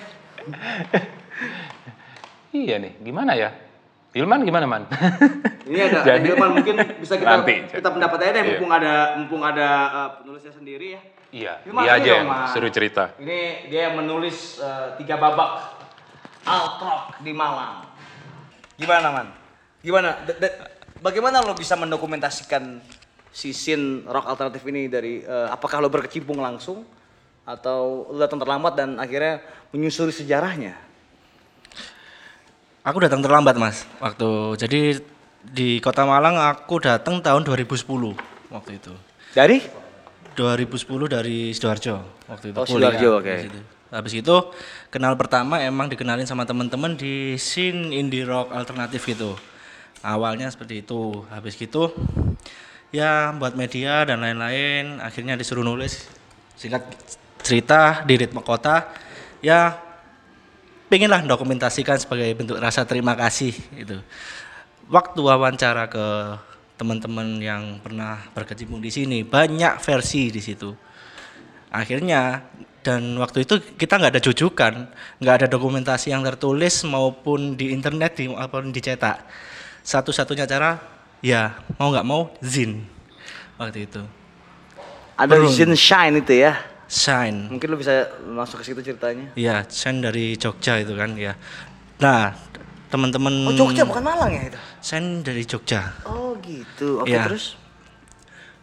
Iya 2.56 2.80
nih, 2.80 2.96
gimana 3.04 3.36
ya? 3.36 3.52
Ilman 4.16 4.40
gimana 4.42 4.64
man? 4.66 4.84
Ini 5.70 5.80
ada 5.84 6.00
Jadi- 6.08 6.24
Hilman 6.26 6.50
mungkin 6.56 6.76
bisa 6.98 7.20
kita 7.20 7.36
Nanti. 7.36 7.68
kita 7.68 7.90
pendapat 7.90 8.18
aja 8.18 8.32
deh 8.32 8.40
Iya. 8.40 8.50
mumpung 8.50 8.72
ada 8.72 8.94
mumpung 9.18 9.42
ada 9.44 9.68
eh, 9.86 10.10
penulisnya 10.18 10.54
sendiri 10.56 10.88
ya. 10.90 11.02
iya, 11.36 11.54
Hilman, 11.62 11.84
dia 11.84 11.92
aja 11.94 12.12
yang 12.16 12.28
Man. 12.28 12.48
seru 12.48 12.72
cerita. 12.72 13.12
Ini 13.18 13.40
dia 13.68 13.92
yang 13.92 14.00
menulis 14.00 14.56
eh, 14.58 14.96
tiga 14.96 15.16
babak 15.16 15.52
alt 16.44 16.76
rock 16.80 17.04
di 17.20 17.32
Malang. 17.32 17.84
Gimana 18.76 19.08
man? 19.10 19.28
Gimana? 19.82 20.16
D- 20.24 20.38
d- 20.38 20.58
bagaimana 20.98 21.40
lo 21.40 21.52
bisa 21.52 21.76
mendokumentasikan 21.76 22.80
si 23.30 23.52
scene 23.52 24.04
rock 24.06 24.26
alternatif 24.26 24.64
ini 24.64 24.88
dari 24.88 25.20
eh, 25.20 25.48
apakah 25.50 25.84
lo 25.84 25.92
berkecimpung 25.92 26.40
langsung 26.40 26.88
atau 27.44 28.08
lo 28.08 28.18
datang 28.18 28.40
terlambat 28.40 28.74
dan 28.74 28.96
akhirnya 28.96 29.44
menyusuri 29.70 30.10
sejarahnya? 30.10 30.80
Aku 32.86 33.02
datang 33.02 33.26
terlambat 33.26 33.58
mas 33.58 33.82
waktu 33.98 34.62
jadi 34.62 35.02
di 35.42 35.82
Kota 35.82 36.06
Malang 36.06 36.38
aku 36.38 36.78
datang 36.78 37.18
tahun 37.18 37.42
2010 37.42 37.82
waktu 38.54 38.72
itu. 38.78 38.94
Dari? 39.34 39.58
2010 40.38 40.86
dari 41.10 41.50
sidoarjo 41.50 41.98
waktu 42.30 42.54
itu. 42.54 42.58
Oh, 42.62 42.68
Sidoarjo, 42.70 43.10
oke. 43.18 43.34
situ. 43.42 43.60
Habis 43.90 44.14
itu 44.22 44.36
kenal 44.94 45.18
pertama 45.18 45.58
emang 45.66 45.90
dikenalin 45.90 46.30
sama 46.30 46.46
teman-teman 46.46 46.94
di 46.94 47.42
scene 47.42 47.90
indie 47.90 48.22
rock 48.22 48.54
alternatif 48.54 49.02
gitu. 49.10 49.34
Awalnya 50.06 50.54
seperti 50.54 50.86
itu. 50.86 51.26
Habis 51.34 51.58
gitu 51.58 51.90
ya 52.94 53.34
buat 53.34 53.58
media 53.58 54.06
dan 54.06 54.22
lain-lain 54.22 55.02
akhirnya 55.02 55.34
disuruh 55.34 55.66
nulis 55.66 56.06
singkat 56.54 56.86
cerita 57.42 58.06
di 58.06 58.14
ritme 58.14 58.46
kota 58.46 58.88
ya 59.42 59.85
pengenlah 60.96 61.28
dokumentasikan 61.28 62.00
sebagai 62.00 62.32
bentuk 62.40 62.56
rasa 62.56 62.88
terima 62.88 63.20
kasih 63.20 63.52
itu. 63.76 64.00
Waktu 64.88 65.20
wawancara 65.20 65.92
ke 65.92 66.40
teman-teman 66.80 67.36
yang 67.44 67.84
pernah 67.84 68.24
berkecimpung 68.32 68.80
di 68.80 68.88
sini 68.88 69.28
banyak 69.28 69.76
versi 69.84 70.32
di 70.32 70.40
situ. 70.40 70.72
Akhirnya 71.68 72.48
dan 72.80 73.20
waktu 73.20 73.44
itu 73.44 73.60
kita 73.76 74.00
nggak 74.00 74.14
ada 74.16 74.24
jujukan, 74.24 74.74
nggak 75.20 75.36
ada 75.44 75.48
dokumentasi 75.52 76.16
yang 76.16 76.24
tertulis 76.24 76.88
maupun 76.88 77.60
di 77.60 77.76
internet 77.76 78.16
di, 78.16 78.32
maupun 78.32 78.72
dicetak. 78.72 79.20
Satu-satunya 79.84 80.48
cara 80.48 80.80
ya 81.20 81.60
mau 81.76 81.92
nggak 81.92 82.08
mau 82.08 82.32
zin 82.40 82.88
waktu 83.60 83.84
itu. 83.84 84.00
Ada 85.20 85.44
scene 85.52 85.76
shine 85.76 86.24
itu 86.24 86.40
ya. 86.40 86.56
Shine. 86.86 87.50
Mungkin 87.50 87.68
lo 87.68 87.78
bisa 87.78 88.08
masuk 88.30 88.62
ke 88.62 88.72
situ 88.72 88.82
ceritanya. 88.82 89.34
Iya, 89.34 89.66
Sen 89.68 90.02
dari 90.02 90.38
Jogja 90.38 90.78
itu 90.78 90.94
kan 90.94 91.18
ya. 91.18 91.34
Nah, 91.98 92.38
teman-teman 92.94 93.34
Oh 93.50 93.54
Jogja 93.54 93.84
bukan 93.84 94.04
Malang 94.06 94.32
ya 94.32 94.54
itu? 94.54 94.60
Sen 94.82 95.26
dari 95.26 95.44
Jogja. 95.44 95.92
Oh 96.06 96.38
gitu. 96.46 97.02
Oke 97.02 97.10
Iya. 97.10 97.26
terus? 97.26 97.58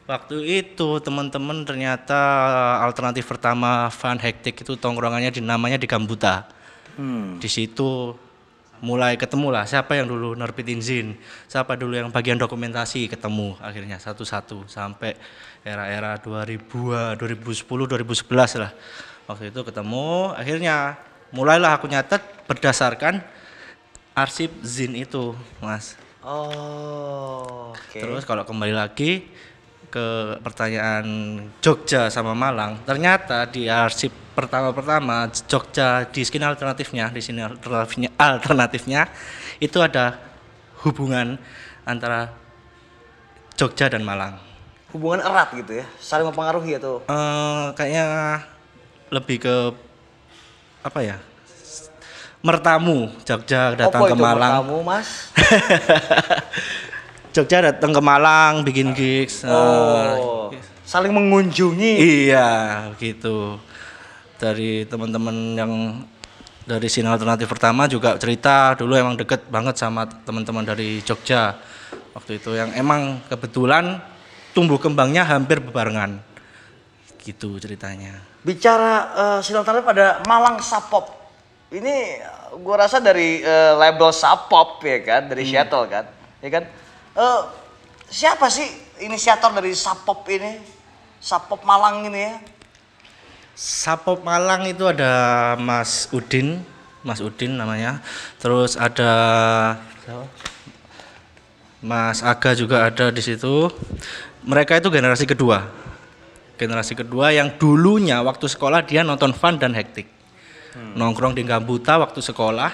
Waktu 0.03 0.37
itu 0.45 0.99
teman-teman 0.99 1.63
ternyata 1.63 2.19
alternatif 2.83 3.27
pertama 3.27 3.87
Van 3.89 4.19
Hektik 4.19 4.61
itu 4.61 4.75
tongkrongannya 4.75 5.31
di 5.31 5.41
namanya 5.41 5.79
di 5.79 5.87
Gambuta. 5.87 6.47
Hmm. 6.99 7.39
Di 7.39 7.49
situ 7.49 8.13
mulai 8.83 9.15
ketemu 9.15 9.55
lah 9.55 9.65
siapa 9.65 9.95
yang 9.95 10.11
dulu 10.11 10.35
nerbitin 10.35 10.83
zin, 10.83 11.15
siapa 11.47 11.79
dulu 11.79 11.95
yang 11.95 12.11
bagian 12.11 12.35
dokumentasi 12.37 13.07
ketemu 13.07 13.55
akhirnya 13.63 14.03
satu-satu 14.03 14.67
sampai 14.67 15.15
era-era 15.63 16.19
2000 16.19 17.17
2010 17.17 17.23
2011 17.23 18.59
lah. 18.59 18.75
Waktu 19.31 19.55
itu 19.55 19.61
ketemu 19.63 20.35
akhirnya 20.35 20.99
mulailah 21.31 21.79
aku 21.79 21.87
nyatet 21.87 22.21
berdasarkan 22.51 23.23
arsip 24.13 24.51
zin 24.67 24.99
itu, 24.99 25.33
Mas. 25.63 25.97
Oh. 26.23 27.71
Oke. 27.75 27.99
Terus 27.99 28.27
kalau 28.27 28.43
kembali 28.43 28.75
lagi 28.75 29.27
ke 29.93 30.41
pertanyaan 30.41 31.05
Jogja 31.61 32.09
sama 32.09 32.33
Malang, 32.33 32.81
ternyata 32.89 33.45
di 33.45 33.69
arsip 33.69 34.09
pertama-pertama 34.33 35.29
Jogja 35.45 36.09
di 36.09 36.25
skin 36.25 36.41
alternatifnya, 36.41 37.13
di 37.13 37.21
sini 37.21 37.45
alternatifnya, 37.45 38.09
alternatifnya 38.17 39.13
itu 39.61 39.77
ada 39.85 40.17
hubungan 40.89 41.37
antara 41.85 42.33
Jogja 43.61 43.93
dan 43.93 44.01
Malang. 44.01 44.41
hubungan 44.93 45.25
erat 45.25 45.49
gitu 45.57 45.81
ya, 45.81 45.87
saling 45.97 46.29
mempengaruhi 46.29 46.77
atau 46.77 47.01
Eh, 47.09 47.67
kayaknya 47.77 48.05
lebih 49.09 49.41
ke 49.41 49.57
apa 50.85 51.01
ya? 51.01 51.17
Mertamu 52.43 53.09
Jogja 53.25 53.73
datang 53.73 54.03
Apa 54.03 54.11
ke 54.13 54.17
itu 54.19 54.25
Malang. 54.25 54.53
Kamu 54.61 54.79
mas? 54.85 55.09
Jogja 57.33 57.73
datang 57.73 57.97
ke 57.97 58.01
Malang 58.05 58.61
bikin 58.63 58.93
gigs. 58.93 59.41
eh, 59.43 59.49
Oh, 59.49 60.53
saling 60.85 61.13
mengunjungi. 61.17 62.29
Iya, 62.29 62.93
gitu. 63.01 63.57
Dari 64.37 64.85
teman-teman 64.85 65.57
yang 65.57 65.73
dari 66.69 66.87
sini 66.87 67.09
alternatif 67.11 67.51
pertama 67.51 67.91
juga 67.91 68.15
cerita 68.21 68.79
dulu 68.79 68.95
emang 68.95 69.19
deket 69.19 69.51
banget 69.51 69.75
sama 69.81 70.07
teman-teman 70.07 70.63
dari 70.63 71.03
Jogja 71.03 71.59
waktu 72.15 72.39
itu 72.39 72.55
yang 72.55 72.71
emang 72.79 73.19
kebetulan 73.27 73.99
tumbuh 74.55 74.79
kembangnya 74.79 75.27
hampir 75.27 75.59
bebarengan 75.59 76.23
gitu 77.19 77.59
ceritanya 77.59 78.23
Bicara 78.43 79.15
uh, 79.15 79.39
alternatif 79.39 79.87
pada 79.87 80.19
Malang 80.27 80.59
Sapop. 80.59 81.15
Ini 81.71 81.95
eh, 82.19 82.59
gua 82.59 82.85
rasa 82.85 82.99
dari 82.99 83.39
eh, 83.39 83.73
label 83.79 84.11
Sapop 84.11 84.83
ya 84.83 84.99
kan, 84.99 85.31
dari 85.31 85.47
Seattle 85.47 85.87
kan, 85.87 86.05
ya 86.43 86.51
kan. 86.51 86.65
Eh, 87.13 87.43
siapa 88.09 88.49
sih 88.49 88.67
inisiator 89.05 89.53
dari 89.53 89.77
Sapop 89.77 90.25
ini? 90.33 90.61
Sapop 91.23 91.63
Malang 91.63 92.09
ini 92.09 92.21
ya? 92.21 92.35
Sapop 93.53 94.25
Malang 94.25 94.65
itu 94.65 94.89
ada 94.89 95.55
Mas 95.61 96.09
Udin 96.09 96.65
Mas 97.05 97.21
Udin 97.21 97.61
namanya 97.61 98.01
terus 98.41 98.81
ada? 98.81 99.13
Mas 101.83 102.23
Aga 102.23 102.55
juga 102.55 102.89
ada 102.89 103.11
di 103.13 103.21
situ 103.21 103.69
mereka 104.47 104.79
itu 104.79 104.89
generasi 104.89 105.29
kedua 105.29 105.83
generasi 106.63 106.95
kedua 106.95 107.35
yang 107.35 107.59
dulunya 107.59 108.23
waktu 108.23 108.47
sekolah 108.47 108.87
dia 108.87 109.03
nonton 109.03 109.35
fun 109.35 109.59
dan 109.59 109.75
hektik. 109.75 110.07
Nongkrong 110.73 111.37
di 111.37 111.43
Gambuta 111.45 112.01
waktu 112.01 112.23
sekolah, 112.23 112.71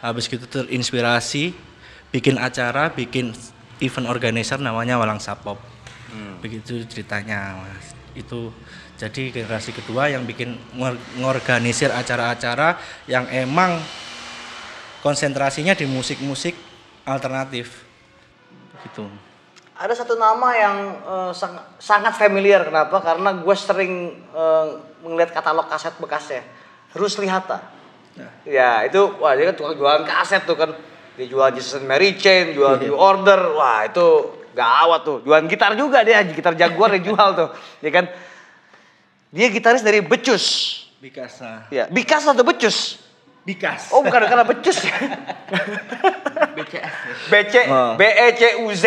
habis 0.00 0.30
gitu 0.30 0.46
terinspirasi 0.48 1.52
bikin 2.14 2.38
acara, 2.40 2.88
bikin 2.94 3.34
event 3.82 4.06
organizer 4.10 4.58
namanya 4.60 4.98
Walang 5.00 5.18
Sapop. 5.22 5.58
Begitu 6.38 6.86
ceritanya, 6.86 7.58
Mas. 7.58 7.90
Itu 8.14 8.54
jadi 8.94 9.34
generasi 9.34 9.74
kedua 9.74 10.06
yang 10.06 10.22
bikin 10.22 10.54
ngor- 10.78 11.00
ngorganisir 11.18 11.90
acara-acara 11.90 12.78
yang 13.10 13.26
emang 13.32 13.82
konsentrasinya 15.02 15.74
di 15.74 15.88
musik-musik 15.90 16.54
alternatif. 17.02 17.82
Gitu. 18.86 19.10
Ada 19.74 20.06
satu 20.06 20.14
nama 20.14 20.54
yang 20.54 20.76
eh, 21.02 21.32
sang- 21.34 21.66
sangat 21.82 22.14
familiar 22.14 22.62
kenapa? 22.70 23.02
Karena 23.02 23.34
gue 23.34 23.56
sering 23.58 24.22
eh, 24.30 24.66
melihat 25.02 25.34
katalog 25.34 25.66
kaset 25.66 25.98
bekasnya. 25.98 26.46
Rusli 26.94 27.26
Hatta. 27.26 27.58
Ya 28.46 28.86
itu 28.86 29.02
wah 29.18 29.34
dia 29.34 29.50
kan 29.50 29.58
tukang 29.58 29.74
jualan 29.74 30.06
kaset 30.06 30.46
tuh 30.46 30.54
kan. 30.54 30.70
Dia 31.14 31.26
jual 31.30 31.48
Jesus 31.54 31.78
and 31.78 31.86
Mary 31.86 32.18
Chain, 32.18 32.54
jual 32.58 32.82
New 32.82 32.98
Order. 32.98 33.54
Wah 33.54 33.86
itu 33.86 34.34
gawat 34.50 35.00
tuh. 35.06 35.18
Jualan 35.22 35.46
gitar 35.46 35.74
juga 35.78 36.02
dia, 36.02 36.22
gitar 36.26 36.58
Jaguar 36.58 36.94
dia 36.98 37.02
jual 37.06 37.28
tuh. 37.34 37.48
Ya 37.78 37.90
kan. 37.94 38.10
Dia 39.34 39.46
gitaris 39.50 39.82
dari 39.82 40.02
Becus. 40.02 40.44
Bikasa. 41.02 41.68
Ya, 41.68 41.84
Bikas 41.90 42.24
atau 42.24 42.46
Becus? 42.46 43.02
Bikas. 43.44 43.92
Oh 43.92 44.00
bukan 44.00 44.24
karena 44.24 44.46
Becus 44.46 44.78
ya. 44.88 44.94
BC 47.28 47.54
Oh. 47.68 47.92
B 47.98 48.02
E 48.08 48.26
C 48.34 48.40
U 48.64 48.66
Z. 48.72 48.84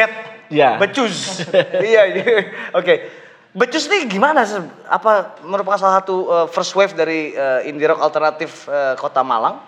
Ya. 0.50 0.80
Becus. 0.82 1.46
iya, 1.84 2.10
iya. 2.10 2.24
Oke. 2.74 3.12
Becus 3.54 3.86
nih 3.86 4.08
gimana? 4.10 4.44
Apa 4.90 5.38
merupakan 5.46 5.78
salah 5.78 6.02
satu 6.02 6.16
uh, 6.26 6.48
first 6.50 6.74
wave 6.74 6.96
dari 6.98 7.38
uh, 7.38 7.62
indie 7.68 7.86
rock 7.86 8.02
alternatif 8.02 8.66
uh, 8.66 8.98
Kota 8.98 9.22
Malang? 9.22 9.60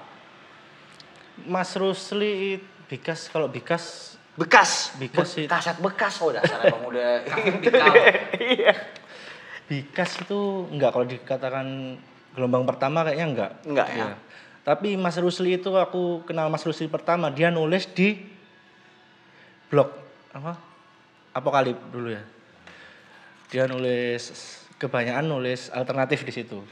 Mas 1.50 1.74
Rusli 1.76 2.62
Bikas 2.86 3.28
kalau 3.34 3.50
Bikas 3.50 4.16
Bekas. 4.40 4.96
Bekas 4.96 5.36
Be- 5.36 5.44
itu. 5.44 5.52
kaset 5.52 5.78
bekas 5.84 6.16
oh 6.24 6.32
dasar 6.32 6.64
emang 6.64 6.88
udah. 6.88 7.28
Iya. 8.40 8.72
Bikas 9.68 10.24
itu 10.24 10.66
enggak 10.72 10.96
kalau 10.96 11.04
dikatakan 11.06 12.00
gelombang 12.32 12.64
pertama 12.64 13.04
kayaknya 13.04 13.28
enggak. 13.28 13.52
Enggak 13.68 13.88
ya? 13.92 13.98
Iya. 14.00 14.08
Tapi 14.64 14.96
Mas 14.96 15.20
Rusli 15.20 15.60
itu 15.60 15.76
aku 15.76 16.24
kenal 16.24 16.48
Mas 16.48 16.64
Rusli 16.64 16.88
pertama 16.88 17.28
dia 17.28 17.52
nulis 17.52 17.84
di 17.92 18.16
blog 19.68 19.92
apa? 20.32 20.56
Apokalip 21.36 21.76
dulu 21.92 22.16
ya. 22.16 22.24
Dia 23.52 23.68
nulis 23.68 24.32
kebanyakan 24.80 25.26
nulis 25.28 25.68
alternatif 25.76 26.24
di 26.24 26.32
situ. 26.32 26.64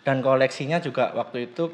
Dan 0.00 0.24
koleksinya 0.24 0.80
juga 0.80 1.12
waktu 1.12 1.52
itu 1.52 1.68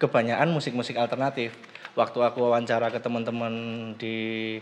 kebanyakan 0.00 0.48
musik-musik 0.50 0.96
alternatif. 0.96 1.52
Waktu 1.92 2.18
aku 2.24 2.48
wawancara 2.48 2.88
ke 2.88 2.98
teman-teman 2.98 3.52
di 4.00 4.58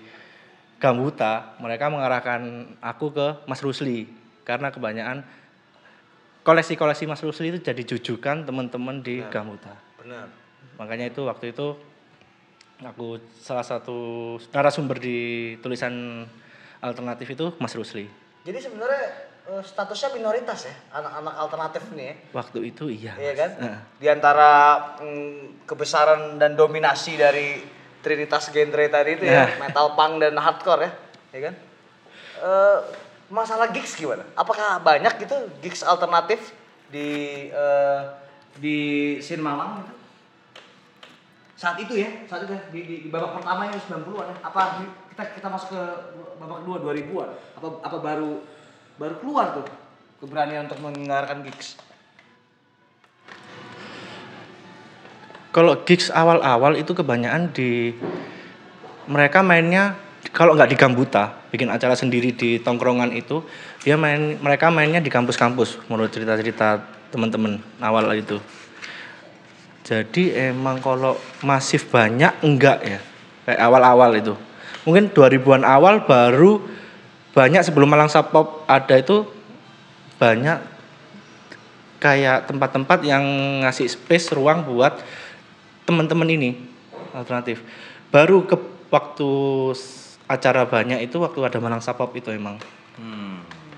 Gambuta, 0.82 1.58
mereka 1.62 1.90
mengarahkan 1.90 2.74
aku 2.82 3.14
ke 3.14 3.26
Mas 3.46 3.62
Rusli 3.62 4.10
karena 4.42 4.70
kebanyakan 4.74 5.26
koleksi-koleksi 6.42 7.04
Mas 7.06 7.22
Rusli 7.22 7.52
itu 7.52 7.60
jadi 7.62 7.82
jujukan 7.84 8.46
teman-teman 8.46 9.02
di 9.02 9.22
Gambuta. 9.28 9.74
Benar. 10.00 10.30
Makanya 10.78 11.10
itu 11.10 11.26
waktu 11.26 11.52
itu 11.52 11.76
aku 12.80 13.18
salah 13.42 13.66
satu 13.66 14.38
narasumber 14.54 15.02
di 15.02 15.18
tulisan 15.58 16.24
alternatif 16.78 17.34
itu 17.34 17.46
Mas 17.58 17.74
Rusli. 17.74 18.06
Jadi 18.46 18.58
sebenarnya 18.62 19.27
uh, 19.48 19.62
statusnya 19.64 20.14
minoritas 20.14 20.68
ya 20.68 20.74
anak-anak 20.92 21.34
alternatif 21.40 21.82
nih 21.96 22.06
ya. 22.12 22.14
Waktu 22.36 22.58
itu 22.68 22.84
iya. 22.92 23.12
Iya 23.16 23.32
kan? 23.34 23.50
Heeh. 23.56 23.78
Di 23.98 24.06
antara 24.12 24.50
mm, 25.00 25.64
kebesaran 25.64 26.36
dan 26.36 26.54
dominasi 26.54 27.16
dari 27.16 27.64
trinitas 27.98 28.52
genre 28.52 28.84
tadi 28.86 29.10
itu 29.18 29.24
ya, 29.26 29.44
Nah. 29.48 29.68
metal 29.68 29.96
punk 29.98 30.22
dan 30.22 30.38
hardcore 30.38 30.86
ya, 30.86 30.90
ya 31.34 31.40
kan? 31.50 31.54
Eh, 32.38 32.78
masalah 33.28 33.74
gigs 33.74 33.98
gimana? 33.98 34.22
Apakah 34.38 34.78
banyak 34.78 35.18
gitu 35.26 35.36
gigs 35.58 35.82
alternatif 35.82 36.54
di 36.88 37.08
eh, 37.50 38.00
di 38.56 38.78
scene 39.18 39.42
Malang 39.42 39.82
gitu? 39.82 39.92
Saat 41.58 41.74
itu 41.82 41.98
ya, 41.98 42.06
saat 42.30 42.46
itu 42.46 42.54
ya, 42.54 42.62
di, 42.70 42.80
di, 42.86 42.94
di 43.02 43.08
babak 43.10 43.42
pertama 43.42 43.66
yang 43.66 43.74
90-an 43.74 44.30
ya. 44.30 44.36
Apa 44.46 44.78
kita 45.10 45.22
kita 45.34 45.48
masuk 45.50 45.74
ke 45.74 45.82
babak 46.38 46.62
kedua 46.62 46.76
2000-an? 46.86 47.30
Apa 47.58 47.66
apa 47.82 47.96
baru 47.98 48.30
baru 48.98 49.14
keluar 49.22 49.46
tuh 49.54 49.66
keberanian 50.18 50.66
untuk 50.66 50.82
mendengarkan 50.82 51.46
gigs? 51.46 51.78
Kalau 55.54 55.86
gigs 55.86 56.10
awal-awal 56.10 56.76
itu 56.76 56.92
kebanyakan 56.92 57.54
di 57.54 57.94
mereka 59.08 59.40
mainnya 59.40 59.96
kalau 60.34 60.52
nggak 60.52 60.70
di 60.70 60.76
Gambuta, 60.76 61.48
bikin 61.48 61.72
acara 61.72 61.96
sendiri 61.96 62.34
di 62.34 62.60
tongkrongan 62.60 63.14
itu, 63.16 63.40
dia 63.80 63.96
main 63.96 64.36
mereka 64.38 64.68
mainnya 64.68 65.00
di 65.00 65.08
kampus-kampus 65.08 65.88
menurut 65.88 66.12
cerita-cerita 66.12 66.82
teman-teman 67.08 67.62
awal 67.80 68.12
itu. 68.12 68.36
Jadi 69.88 70.36
emang 70.36 70.84
kalau 70.84 71.16
masif 71.40 71.88
banyak 71.88 72.44
enggak 72.44 72.78
ya. 72.84 73.00
Kayak 73.48 73.60
awal-awal 73.64 74.10
itu. 74.20 74.34
Mungkin 74.84 75.16
2000-an 75.16 75.64
awal 75.64 76.04
baru 76.04 76.60
banyak 77.36 77.62
sebelum 77.64 77.88
Malang 77.90 78.08
Sapop 78.08 78.64
ada 78.64 78.94
itu 78.96 79.28
banyak 80.18 80.58
kayak 81.98 82.46
tempat-tempat 82.46 83.02
yang 83.02 83.22
ngasih 83.66 83.90
space 83.90 84.34
ruang 84.34 84.66
buat 84.66 85.02
teman-teman 85.86 86.28
ini 86.30 86.50
alternatif. 87.14 87.62
Baru 88.08 88.46
ke 88.46 88.56
waktu 88.88 89.30
acara 90.28 90.68
banyak 90.68 91.04
itu 91.04 91.18
waktu 91.20 91.40
ada 91.44 91.58
Malang 91.58 91.84
Sapop 91.84 92.14
itu 92.14 92.30
emang. 92.32 92.60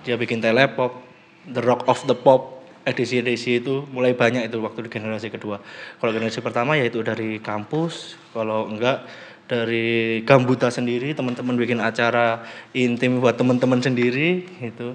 Dia 0.04 0.16
bikin 0.16 0.40
telepop, 0.40 0.96
The 1.44 1.60
Rock 1.60 1.84
of 1.88 2.08
the 2.08 2.16
Pop, 2.16 2.64
edisi-edisi 2.88 3.60
itu 3.60 3.84
mulai 3.92 4.16
banyak 4.16 4.48
itu 4.48 4.56
waktu 4.64 4.88
di 4.88 4.90
generasi 4.90 5.28
kedua. 5.28 5.60
Kalau 6.00 6.10
generasi 6.12 6.40
pertama 6.40 6.76
ya 6.80 6.88
itu 6.88 7.04
dari 7.04 7.36
kampus, 7.38 8.16
kalau 8.32 8.64
enggak 8.68 9.04
dari 9.50 10.22
Gambuta 10.22 10.70
sendiri 10.70 11.10
teman-teman 11.10 11.58
bikin 11.58 11.82
acara 11.82 12.46
intim 12.70 13.18
buat 13.18 13.34
teman-teman 13.34 13.82
sendiri 13.82 14.46
gitu. 14.62 14.94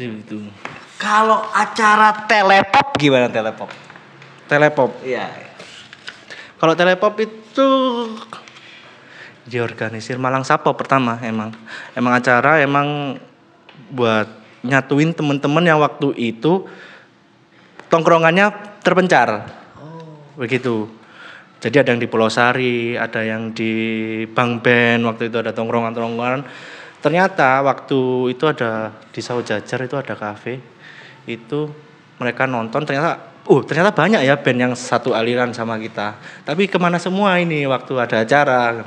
Itu. 0.00 0.48
Kalau 0.96 1.44
acara 1.52 2.24
telepop 2.24 2.96
gimana 2.96 3.28
telepop? 3.28 3.68
Telepop. 4.48 4.90
Iya. 5.04 5.28
Kalau 6.56 6.72
telepop 6.72 7.12
itu 7.20 7.68
diorganisir 9.44 10.16
Malang 10.16 10.48
Sapo 10.48 10.72
pertama 10.72 11.20
emang. 11.20 11.52
Emang 11.92 12.16
acara 12.16 12.64
emang 12.64 13.20
buat 13.92 14.32
nyatuin 14.64 15.12
temen-temen 15.12 15.68
yang 15.68 15.76
waktu 15.76 16.16
itu 16.16 16.64
tongkrongannya 17.92 18.80
terpencar. 18.80 19.44
Begitu. 20.40 21.01
Jadi 21.62 21.76
ada 21.78 21.94
yang 21.94 22.02
di 22.02 22.10
Pulau 22.10 22.26
Sari, 22.26 22.98
ada 22.98 23.22
yang 23.22 23.54
di 23.54 23.72
Bang 24.34 24.58
Ben, 24.58 24.98
waktu 25.06 25.30
itu 25.30 25.38
ada 25.38 25.54
tongkrongan-tongkrongan. 25.54 26.42
Ternyata 26.98 27.62
waktu 27.62 28.34
itu 28.34 28.50
ada 28.50 28.90
di 29.14 29.22
Sawo 29.22 29.46
Jajar 29.46 29.86
itu 29.86 29.94
ada 29.94 30.18
kafe. 30.18 30.58
Itu 31.22 31.70
mereka 32.18 32.50
nonton 32.50 32.82
ternyata 32.82 33.30
uh 33.46 33.62
ternyata 33.66 33.90
banyak 33.90 34.22
ya 34.22 34.38
band 34.38 34.58
yang 34.58 34.74
satu 34.74 35.14
aliran 35.14 35.54
sama 35.54 35.78
kita. 35.78 36.18
Tapi 36.42 36.66
ke 36.66 36.82
mana 36.82 36.98
semua 36.98 37.38
ini 37.38 37.62
waktu 37.70 37.94
ada 37.94 38.26
acara. 38.26 38.82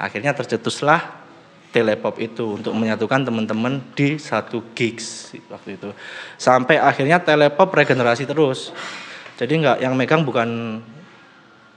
Akhirnya 0.00 0.32
tercetuslah 0.32 1.20
Telepop 1.68 2.16
itu 2.16 2.56
untuk 2.56 2.72
menyatukan 2.72 3.28
teman-teman 3.28 3.84
di 3.92 4.16
satu 4.16 4.72
gigs 4.72 5.36
waktu 5.52 5.76
itu. 5.76 5.92
Sampai 6.40 6.80
akhirnya 6.80 7.20
Telepop 7.20 7.68
regenerasi 7.68 8.24
terus. 8.24 8.72
Jadi 9.36 9.60
nggak 9.60 9.84
yang 9.84 9.92
megang 9.92 10.24
bukan 10.24 10.80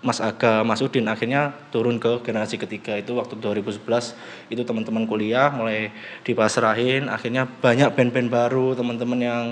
Mas 0.02 0.18
Aga, 0.18 0.66
Mas 0.66 0.82
Udin 0.82 1.06
akhirnya 1.06 1.54
turun 1.70 2.02
ke 2.02 2.26
generasi 2.26 2.58
ketiga 2.58 2.98
itu 2.98 3.14
waktu 3.14 3.38
2011 3.38 4.18
itu 4.50 4.62
teman-teman 4.66 5.06
kuliah 5.06 5.54
mulai 5.54 5.94
dipasrahin. 6.26 7.06
Akhirnya 7.06 7.46
banyak 7.46 7.94
band-band 7.94 8.34
baru 8.34 8.74
teman-teman 8.74 9.20
yang 9.22 9.44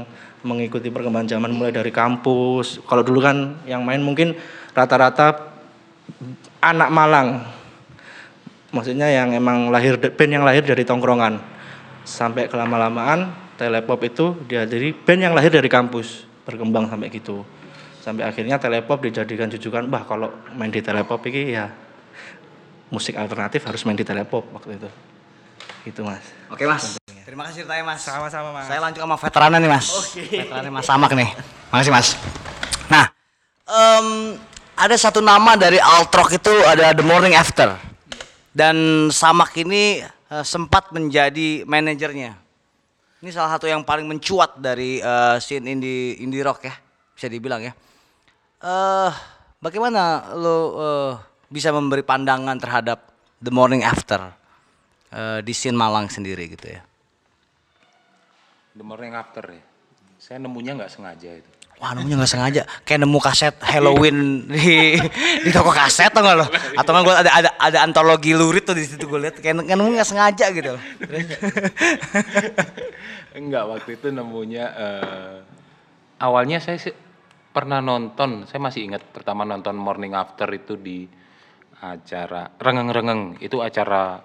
mengikuti 0.41 0.89
perkembangan 0.89 1.38
zaman 1.38 1.54
mulai 1.54 1.70
dari 1.70 1.93
kampus. 1.93 2.82
Kalau 2.89 3.06
dulu 3.06 3.22
kan 3.22 3.62
yang 3.70 3.86
main 3.86 4.02
mungkin 4.02 4.34
rata-rata 4.74 5.54
anak 6.66 6.89
Malang. 6.89 7.45
Maksudnya 8.74 9.06
yang 9.06 9.30
emang 9.38 9.70
lahir 9.70 10.02
band 10.02 10.32
yang 10.34 10.41
lahir 10.41 10.66
dari 10.66 10.82
tongkrongan. 10.82 11.38
Sampai 12.10 12.50
kelama-lamaan 12.50 13.54
telepop 13.54 14.02
itu 14.02 14.34
dihadiri 14.50 14.97
band 14.97 15.30
yang 15.30 15.34
lahir 15.38 15.54
dari 15.54 15.70
kampus. 15.70 16.26
Berkembang 16.41 16.89
sampai 16.89 17.14
gitu 17.14 17.45
sampai 18.00 18.24
akhirnya 18.24 18.58
telepop 18.58 19.04
dijadikan 19.04 19.52
jujukan 19.52 19.88
bah 19.88 20.08
kalau 20.08 20.32
main 20.56 20.72
di 20.72 20.80
telepop 20.80 21.20
ini 21.28 21.56
ya 21.56 21.68
musik 22.89 23.20
alternatif 23.20 23.64
harus 23.68 23.84
main 23.86 24.00
di 24.00 24.08
telepop 24.08 24.47
waktu 24.56 24.80
itu 24.80 24.89
Gitu 25.88 26.04
mas. 26.04 26.24
Oke 26.52 26.68
mas. 26.68 27.00
Terima 27.24 27.47
kasih 27.47 27.64
ceritanya 27.64 27.84
mas. 27.95 28.02
Sama-sama 28.04 28.52
mas. 28.52 28.68
Saya 28.68 28.80
lanjut 28.84 29.00
sama 29.00 29.16
veterannya 29.16 29.58
nih 29.64 29.72
mas. 29.72 29.88
Oke. 29.95 30.24
Veterannya 30.28 30.72
mas 30.74 30.86
Samak 30.86 31.12
nih. 31.16 31.30
Makasih 31.72 31.93
mas. 31.93 32.08
Nah, 32.91 33.06
em, 33.64 34.08
ada 34.76 34.95
satu 35.00 35.24
nama 35.24 35.56
dari 35.56 35.80
Altrock 35.80 36.36
itu 36.36 36.52
ada 36.68 36.91
The 36.91 37.06
Morning 37.06 37.36
After. 37.38 37.80
Dan 38.52 39.08
Samak 39.14 39.56
ini 39.56 40.04
eh, 40.04 40.45
sempat 40.45 40.91
menjadi 40.91 41.64
manajernya. 41.64 42.36
Ini 43.20 43.30
salah 43.36 43.56
satu 43.56 43.68
yang 43.68 43.88
paling 43.88 44.06
mencuat 44.06 44.60
dari 44.60 45.00
eh, 45.00 45.38
scene 45.39 45.64
indie 45.74 46.20
indie 46.20 46.43
rock 46.43 46.68
ya, 46.68 46.76
bisa 47.16 47.32
dibilang 47.32 47.64
ya. 47.64 47.72
Eh, 48.60 49.12
bagaimana 49.64 50.36
lo 50.36 50.57
eh, 50.76 51.12
bisa 51.47 51.72
memberi 51.72 52.03
pandangan 52.03 52.60
terhadap 52.60 53.07
The 53.39 53.55
Morning 53.55 53.88
After 53.88 54.36
eh, 55.16 55.39
di 55.39 55.53
scene 55.55 55.80
Malang 55.80 56.12
sendiri 56.12 56.51
gitu 56.51 56.68
ya? 56.68 56.84
The 58.80 58.86
morning 58.88 59.12
after 59.12 59.43
ya. 59.43 59.64
Saya 60.20 60.39
nemunya 60.39 60.76
nggak 60.76 60.91
sengaja 60.91 61.36
itu. 61.36 61.49
Wah 61.80 61.95
nemunya 61.95 62.16
nggak 62.20 62.32
sengaja, 62.32 62.62
kayak 62.88 63.07
nemu 63.07 63.20
kaset 63.20 63.55
Halloween 63.64 64.47
di 64.47 64.95
di 65.43 65.49
toko 65.51 65.72
kaset 65.72 66.12
atau 66.12 66.24
nggak 66.24 66.38
lo? 66.39 66.47
Atau 66.80 66.91
nggak 66.95 67.03
gue 67.03 67.16
ada 67.24 67.32
ada 67.34 67.49
ada 67.60 67.80
antologi 67.84 68.32
lurit 68.36 68.64
tuh 68.64 68.76
di 68.76 68.84
situ 68.88 69.03
gue 69.07 69.20
lihat, 69.20 69.39
kayak 69.39 69.68
kayak 69.68 69.80
nemu 69.80 69.95
nggak 69.95 70.07
sengaja 70.07 70.45
gitu. 70.51 70.76
loh. 70.76 70.84
Enggak, 73.39 73.64
waktu 73.68 73.89
itu 73.95 74.07
nemunya 74.12 74.66
eh, 74.76 75.36
awalnya 76.20 76.60
saya 76.64 76.80
sih 76.80 76.95
pernah 77.60 77.84
nonton, 77.84 78.47
saya 78.47 78.64
masih 78.64 78.88
ingat 78.88 79.03
pertama 79.12 79.43
nonton 79.43 79.76
Morning 79.76 80.16
After 80.16 80.47
itu 80.55 80.80
di 80.80 81.03
acara 81.84 82.47
Rengeng-rengeng. 82.55 83.36
Itu 83.43 83.60
acara 83.60 84.16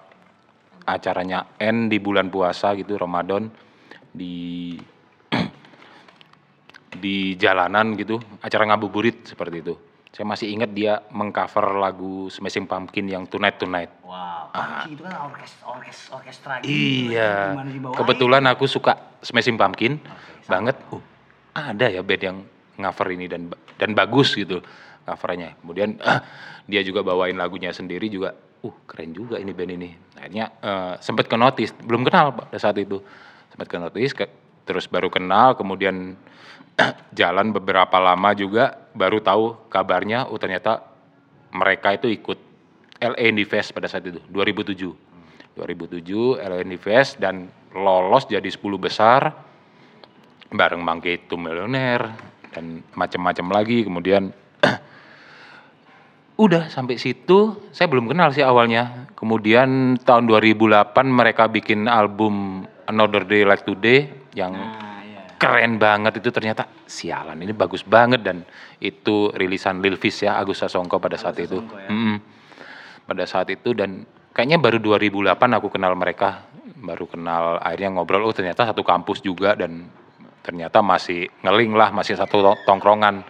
acaranya 0.87 1.59
N 1.59 1.91
di 1.91 1.99
bulan 1.99 2.31
puasa 2.31 2.71
gitu 2.79 2.95
Ramadan 2.95 3.51
di 4.15 4.79
di 7.03 7.35
jalanan 7.35 7.99
gitu, 7.99 8.23
acara 8.39 8.71
ngabuburit 8.71 9.27
seperti 9.27 9.57
itu. 9.59 9.75
Saya 10.15 10.31
masih 10.31 10.47
ingat 10.55 10.71
dia 10.71 11.03
mengcover 11.11 11.75
lagu 11.75 12.31
Smashing 12.31 12.71
Pumpkin 12.71 13.11
yang 13.11 13.27
Tonight 13.27 13.59
Tonight. 13.59 13.91
Wow, 14.07 14.47
Panci 14.55 14.95
itu 14.95 15.03
kan 15.03 15.27
orkes 15.27 15.59
orkes 15.67 16.07
orkestra 16.07 16.63
gitu. 16.63 17.11
Iya. 17.11 17.51
Kebetulan 17.99 18.47
aku 18.47 18.63
suka 18.63 19.19
Smashing 19.19 19.59
Pumpkin 19.59 19.99
banget. 20.47 20.79
Uh, 20.87 21.03
ada 21.51 21.91
ya 21.91 21.99
band 21.99 22.23
yang 22.23 22.37
cover 22.77 23.07
ini 23.11 23.25
dan 23.27 23.51
dan 23.79 23.91
bagus 23.95 24.35
gitu 24.35 24.59
covernya. 25.05 25.55
Kemudian 25.61 26.01
dia 26.65 26.81
juga 26.81 27.05
bawain 27.05 27.37
lagunya 27.37 27.69
sendiri 27.71 28.09
juga. 28.09 28.33
Uh, 28.65 28.73
keren 28.89 29.13
juga 29.13 29.37
ini 29.37 29.53
band 29.53 29.71
ini. 29.77 29.89
Akhirnya 30.17 30.49
eh, 30.57 30.93
sempat 30.97 31.29
ke 31.29 31.37
notice, 31.37 31.77
belum 31.85 32.01
kenal 32.01 32.33
pada 32.33 32.57
saat 32.57 32.81
itu. 32.81 32.97
Sempat 33.53 33.69
ke 33.69 33.77
notice, 33.77 34.11
ke- 34.17 34.33
terus 34.65 34.89
baru 34.89 35.13
kenal, 35.13 35.53
kemudian 35.53 36.17
jalan 37.19 37.53
beberapa 37.53 38.01
lama 38.01 38.33
juga 38.33 38.89
baru 38.97 39.21
tahu 39.21 39.69
kabarnya. 39.69 40.33
Oh 40.33 40.41
ternyata 40.41 40.81
mereka 41.53 41.93
itu 41.93 42.09
ikut 42.09 42.39
LA 42.99 43.29
Indie 43.29 43.45
Fest 43.45 43.71
pada 43.75 43.85
saat 43.85 44.07
itu 44.07 44.19
2007 44.31 45.55
2007 45.55 46.41
LA 46.41 46.57
Indie 46.67 46.79
Fest 46.81 47.19
dan 47.19 47.47
lolos 47.75 48.27
jadi 48.27 48.47
10 48.47 48.59
besar 48.79 49.35
bareng 50.51 50.83
Bangke 50.83 51.19
itu 51.19 51.35
Millionaire 51.35 52.11
dan 52.55 52.79
macam-macam 52.95 53.47
lagi 53.51 53.83
kemudian 53.83 54.31
udah 56.35 56.67
sampai 56.67 56.99
situ 56.99 57.67
saya 57.71 57.87
belum 57.87 58.11
kenal 58.11 58.31
sih 58.31 58.43
awalnya. 58.43 59.07
Kemudian 59.15 59.99
tahun 60.03 60.27
2008 60.27 60.91
mereka 61.07 61.47
bikin 61.47 61.87
album 61.87 62.63
Another 62.87 63.23
Day 63.23 63.47
Like 63.47 63.63
Today 63.63 64.31
yang 64.35 64.53
keren 65.39 65.79
banget. 65.79 66.19
Itu 66.19 66.35
ternyata 66.35 66.67
sialan 66.83 67.39
ini 67.39 67.55
bagus 67.55 67.87
banget. 67.87 68.23
Dan 68.23 68.43
itu 68.83 69.31
rilisan 69.31 69.79
Lil 69.79 69.95
Fizz 69.95 70.27
ya 70.27 70.35
Agus 70.35 70.59
Sasongko 70.59 70.99
pada 70.99 71.15
saat 71.15 71.39
itu. 71.39 71.59
Mm-mm. 71.59 72.19
pada 73.05 73.21
saat 73.29 73.45
itu 73.53 73.77
dan 73.77 74.01
kayaknya 74.33 74.57
baru 74.57 74.81
2008 74.81 75.37
aku 75.61 75.67
kenal 75.71 75.95
mereka. 75.95 76.43
Baru 76.75 77.07
kenal 77.09 77.57
akhirnya 77.63 77.95
ngobrol 77.97 78.27
oh 78.27 78.35
ternyata 78.35 78.67
satu 78.67 78.83
kampus 78.85 79.23
juga 79.23 79.55
dan 79.55 79.89
ternyata 80.45 80.85
masih 80.85 81.25
ngeling 81.41 81.73
lah 81.73 81.89
masih 81.89 82.13
satu 82.13 82.45
tong- 82.45 82.61
tongkrongan. 82.69 83.25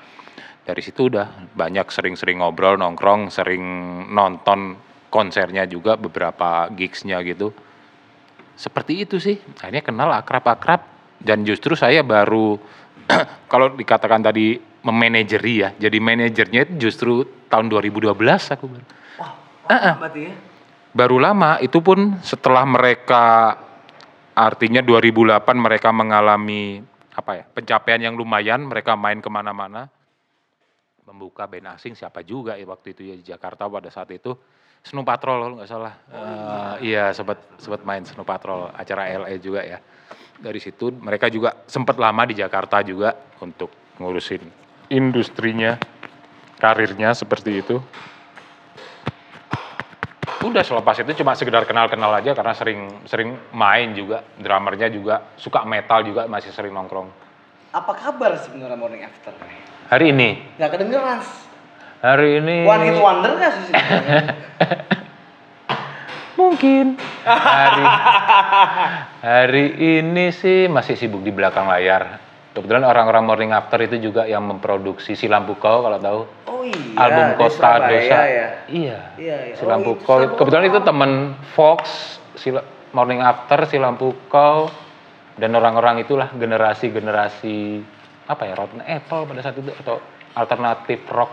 Dari 0.67 0.81
situ 0.83 1.07
udah 1.07 1.47
banyak 1.55 1.87
sering-sering 1.87 2.43
ngobrol 2.43 2.75
nongkrong 2.75 3.31
sering 3.31 3.63
nonton 4.11 4.75
konsernya 5.07 5.63
juga 5.63 5.95
beberapa 5.95 6.67
gigsnya 6.75 7.23
gitu. 7.23 7.55
Seperti 8.59 9.07
itu 9.07 9.15
sih. 9.15 9.39
Akhirnya 9.63 9.85
kenal 9.85 10.11
akrab-akrab 10.11 10.81
dan 11.23 11.47
justru 11.47 11.79
saya 11.79 12.03
baru 12.03 12.59
kalau 13.51 13.71
dikatakan 13.71 14.19
tadi 14.19 14.59
memanajeri 14.85 15.53
ya 15.55 15.69
jadi 15.79 15.97
manajernya 15.97 16.61
itu 16.69 16.73
justru 16.89 17.25
tahun 17.47 17.71
2012 17.71 18.11
aku 18.51 18.65
baru. 18.67 18.85
Berarti 19.97 20.21
ya? 20.27 20.33
baru 20.95 21.17
lama 21.19 21.59
itu 21.59 21.83
pun 21.83 22.15
setelah 22.23 22.63
mereka 22.63 23.57
artinya 24.31 24.79
2008 24.79 25.43
mereka 25.59 25.89
mengalami 25.91 26.79
apa 27.15 27.31
ya 27.39 27.43
pencapaian 27.47 28.01
yang 28.11 28.15
lumayan 28.19 28.67
mereka 28.67 28.93
main 28.99 29.23
ke 29.23 29.29
mana-mana. 29.31 29.87
Membuka 31.05 31.45
band 31.45 31.77
asing 31.77 31.93
siapa 31.93 32.25
juga 32.25 32.57
ya 32.57 32.65
waktu 32.65 32.97
itu 32.97 33.01
ya 33.07 33.15
di 33.15 33.23
Jakarta 33.23 33.69
pada 33.69 33.87
saat 33.87 34.11
itu. 34.11 34.35
Snow 34.85 35.01
Patrol 35.01 35.41
kalau 35.41 35.55
nggak 35.57 35.69
salah. 35.69 35.93
Eh, 36.13 36.93
iya 36.93 37.09
sempat 37.13 37.41
sempat 37.57 37.81
main 37.81 38.05
Snow 38.05 38.25
Patrol 38.25 38.69
acara 38.73 39.09
LA 39.09 39.37
juga 39.41 39.61
ya. 39.63 39.79
Dari 40.35 40.59
situ 40.59 40.91
mereka 40.91 41.31
juga 41.31 41.63
sempat 41.65 41.95
lama 41.95 42.27
di 42.27 42.35
Jakarta 42.35 42.83
juga 42.83 43.15
untuk 43.39 43.71
ngurusin 43.97 44.43
industrinya 44.91 45.79
karirnya 46.59 47.15
seperti 47.15 47.63
itu 47.63 47.79
udah 50.45 50.61
selepas 50.61 51.01
itu 51.01 51.11
cuma 51.17 51.33
sekedar 51.33 51.65
kenal-kenal 51.65 52.13
aja 52.13 52.37
karena 52.37 52.53
sering 52.53 52.79
sering 53.09 53.33
main 53.51 53.97
juga. 53.97 54.21
Drummernya 54.37 54.93
juga 54.93 55.33
suka 55.35 55.65
metal 55.65 56.05
juga 56.05 56.29
masih 56.29 56.53
sering 56.53 56.71
nongkrong. 56.71 57.09
Apa 57.73 57.91
kabar 57.97 58.37
sebenarnya 58.39 58.77
Morning 58.77 59.03
After? 59.03 59.33
hari 59.85 60.13
ini? 60.13 60.41
Gak 60.57 60.77
kedengeran. 60.77 61.21
hari 62.01 62.37
ini 62.37 62.57
One 62.65 62.85
hit 62.85 62.97
wonder 63.01 63.33
gak 63.37 63.53
sih 63.65 63.73
mungkin. 66.39 66.99
Hari 67.25 67.85
hari 69.23 69.65
ini 70.01 70.29
sih 70.35 70.67
masih 70.67 70.99
sibuk 70.99 71.23
di 71.23 71.31
belakang 71.33 71.65
layar 71.65 72.21
kebetulan 72.55 72.87
orang-orang 72.87 73.23
morning 73.27 73.51
after 73.51 73.77
itu 73.77 73.99
juga 74.01 74.23
yang 74.23 74.47
memproduksi 74.47 75.13
si 75.13 75.27
lampu 75.27 75.59
kau 75.59 75.83
kalau 75.83 75.99
tahu 75.99 76.19
Oh 76.47 76.63
iya. 76.63 76.95
album 76.97 77.25
Kota 77.35 77.51
Surabaya 77.51 77.91
Dosa. 77.91 78.17
ya. 78.23 78.47
Iya. 78.65 78.99
Iya, 79.19 79.37
iya. 79.51 79.55
Si 79.59 79.63
Oh, 79.63 79.95
Kau. 79.99 80.17
Kebetulan 80.33 80.65
itu 80.65 80.79
temen 80.81 81.11
Fox, 81.51 81.81
si 82.33 82.49
Morning 82.89 83.19
After, 83.19 83.67
si 83.67 83.75
Lampu 83.75 84.15
Kau 84.25 84.71
dan 85.35 85.51
orang-orang 85.51 85.99
itulah 85.99 86.31
generasi-generasi 86.31 87.83
apa 88.25 88.41
ya, 88.47 88.55
Rotten 88.55 88.81
Apple 88.81 89.27
pada 89.27 89.41
saat 89.43 89.59
itu 89.59 89.69
atau 89.75 89.99
alternatif 90.33 91.03
rock 91.11 91.31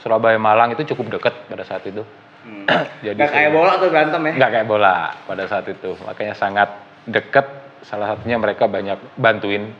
Surabaya 0.00 0.40
Malang 0.40 0.72
itu 0.72 0.88
cukup 0.88 1.20
dekat 1.20 1.34
pada 1.46 1.62
saat 1.62 1.84
itu. 1.84 2.00
Jadi 3.04 3.18
Hmm. 3.18 3.20
Gak 3.20 3.30
kayak 3.30 3.50
bola 3.52 3.72
tuh 3.76 3.88
berantem 3.90 4.22
ya? 4.22 4.32
nggak 4.38 4.50
kayak 4.54 4.66
bola 4.66 4.96
pada 5.26 5.44
saat 5.46 5.66
itu 5.66 5.98
makanya 6.00 6.30
sangat 6.32 6.68
dekat 7.04 7.42
salah 7.82 8.14
satunya 8.14 8.38
mereka 8.38 8.66
banyak 8.66 8.98
bantuin 9.18 9.74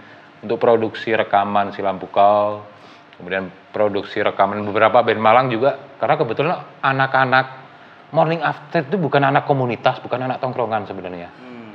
untuk 0.46 0.62
produksi 0.62 1.10
rekaman 1.10 1.74
si 1.74 1.82
lampu 1.82 2.06
kau 2.06 2.62
kemudian 3.18 3.50
produksi 3.74 4.22
rekaman 4.22 4.62
beberapa 4.62 5.02
band 5.02 5.18
Malang 5.18 5.46
juga 5.50 5.74
karena 5.98 6.14
kebetulan 6.14 6.54
anak-anak 6.80 7.46
Morning 8.14 8.38
After 8.38 8.86
itu 8.86 8.96
bukan 8.96 9.26
anak 9.26 9.44
komunitas 9.44 9.98
bukan 9.98 10.22
anak 10.22 10.38
tongkrongan 10.38 10.86
sebenarnya 10.86 11.28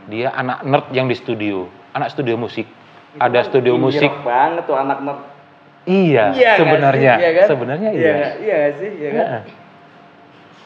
dia 0.07 0.32
anak 0.32 0.63
nerd 0.63 0.86
yang 0.95 1.05
di 1.05 1.15
studio 1.19 1.67
anak 1.91 2.09
studio 2.09 2.39
musik 2.39 2.65
ada 3.19 3.43
studio 3.43 3.76
musik 3.76 4.07
banget 4.24 4.63
tuh 4.63 4.80
anak 4.80 5.03
nerd. 5.03 5.19
iya 5.84 6.32
Iya 6.32 6.51
nggak 6.55 6.57
sebenarnya 6.63 7.11
sih? 7.11 7.22
Iya 7.22 7.30
kan? 7.36 7.47
sebenarnya 7.51 7.89
iya. 7.91 8.07
iya? 8.07 8.30
Iya 8.39 8.59
sih, 8.80 8.89
iya 8.95 9.09
kan? 9.11 9.26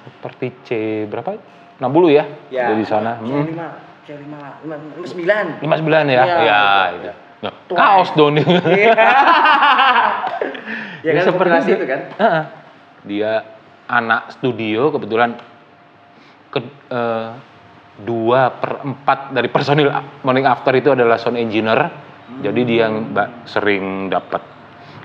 Seperti 0.06 0.46
C 0.62 0.70
berapa 1.10 1.42
60 1.82 2.14
ya, 2.14 2.24
Ya. 2.54 2.70
dari 2.70 2.86
sana 2.86 3.18
C 3.18 3.26
Hmm. 3.26 3.46
lima, 3.50 3.68
C 4.06 4.14
lima, 4.14 4.62
lima, 4.62 4.76
lima 4.78 5.08
sembilan. 5.10 5.46
lima 5.58 5.76
sembilan 5.76 6.04
ya, 6.06 6.22
Iya, 6.22 6.36
ya, 6.38 6.62
betul. 6.94 7.16
Nah, 7.46 7.54
kaos 7.70 8.10
dong 8.18 8.42
nih. 8.42 8.46
Iya. 8.46 8.94
Ya 11.06 11.22
kan 11.22 11.24
seperti 11.30 11.78
itu. 11.78 11.86
kan? 11.86 12.02
Heeh. 12.18 12.44
Dia 13.06 13.32
anak 13.86 14.34
studio 14.34 14.90
kebetulan 14.90 15.38
ke, 16.50 16.60
dua 18.02 18.50
per 18.58 18.82
empat 18.82 19.32
dari 19.32 19.48
personil 19.54 19.94
Morning 20.26 20.50
After 20.50 20.74
itu 20.74 20.98
adalah 20.98 21.22
sound 21.22 21.38
engineer. 21.38 21.94
Jadi 22.42 22.66
dia 22.66 22.90
yang 22.90 23.14
ba- 23.14 23.46
sering 23.46 24.10
dapat 24.10 24.42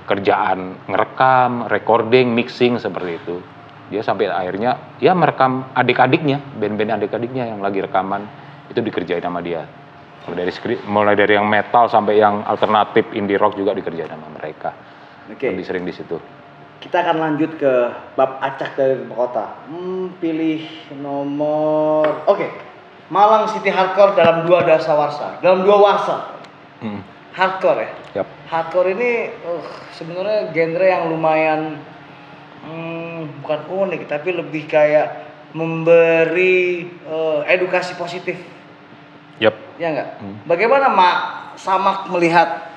kerjaan 0.09 0.89
ngerekam, 0.89 1.69
recording, 1.69 2.33
mixing 2.33 2.81
seperti 2.81 3.21
itu. 3.21 3.37
Dia 3.93 4.01
sampai 4.01 4.25
akhirnya 4.33 4.97
ya 4.97 5.13
merekam 5.13 5.69
adik-adiknya, 5.77 6.41
band-band 6.57 6.97
adik-adiknya 6.97 7.53
yang 7.53 7.61
lagi 7.61 7.85
rekaman 7.85 8.25
itu 8.73 8.81
dikerjain 8.81 9.21
sama 9.21 9.45
dia. 9.45 9.69
Mulai 10.27 10.37
dari 10.45 10.53
skri- 10.53 10.83
mulai 10.85 11.15
dari 11.17 11.33
yang 11.33 11.49
metal 11.49 11.89
sampai 11.89 12.21
yang 12.21 12.45
alternatif 12.45 13.09
indie 13.17 13.41
rock 13.41 13.57
juga 13.57 13.73
dikerjain 13.73 14.09
sama 14.09 14.29
mereka. 14.37 14.69
Oke. 15.31 15.49
Lebih 15.49 15.65
sering 15.65 15.83
di 15.87 15.93
situ. 15.93 16.17
Kita 16.81 17.05
akan 17.05 17.17
lanjut 17.21 17.61
ke 17.61 17.73
bab 18.17 18.41
acak 18.41 18.73
dari 18.73 19.01
kota. 19.09 19.53
Hmm, 19.69 20.17
pilih 20.17 20.65
nomor. 20.97 22.25
Oke. 22.29 22.49
Malang 23.11 23.49
City 23.51 23.67
Hardcore 23.67 24.15
dalam 24.15 24.47
dua 24.47 24.63
dasawarsa, 24.63 25.43
dalam 25.43 25.67
dua 25.67 25.77
warsa. 25.77 26.39
Hmm. 26.79 27.01
Hardcore 27.35 27.79
ya. 27.81 27.91
Yap. 28.21 28.27
Hardcore 28.47 28.95
ini 28.95 29.11
uh, 29.45 29.63
sebenarnya 29.93 30.51
genre 30.55 30.87
yang 30.87 31.03
lumayan 31.11 31.59
hmm, 32.65 33.43
bukan 33.43 33.61
unik 33.67 34.01
tapi 34.07 34.29
lebih 34.35 34.63
kayak 34.69 35.31
memberi 35.51 36.87
eh, 36.87 37.39
edukasi 37.51 37.99
positif. 37.99 38.39
Ya 39.81 39.87
enggak 39.89 40.09
bagaimana 40.45 40.85
mak 40.93 41.17
samak 41.57 42.05
melihat 42.13 42.69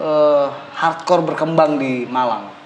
eh, 0.00 0.46
hardcore 0.72 1.28
berkembang 1.28 1.76
di 1.76 2.08
Malang 2.08 2.56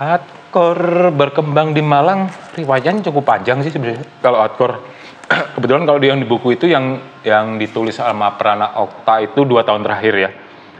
Hardcore 0.00 1.12
berkembang 1.12 1.76
di 1.76 1.84
Malang 1.84 2.32
riwayatnya 2.56 3.04
cukup 3.12 3.20
panjang 3.20 3.60
sih 3.60 3.68
sebenarnya 3.68 4.00
kalau 4.24 4.40
hardcore. 4.40 4.80
Kebetulan 5.60 5.84
kalau 5.84 6.00
yang 6.00 6.16
di 6.16 6.24
buku 6.24 6.56
itu 6.56 6.72
yang 6.72 6.96
yang 7.20 7.60
ditulis 7.60 8.00
sama 8.00 8.32
Prana 8.40 8.80
Okta 8.80 9.20
itu 9.20 9.44
dua 9.44 9.60
tahun 9.60 9.84
terakhir 9.84 10.14
ya 10.16 10.30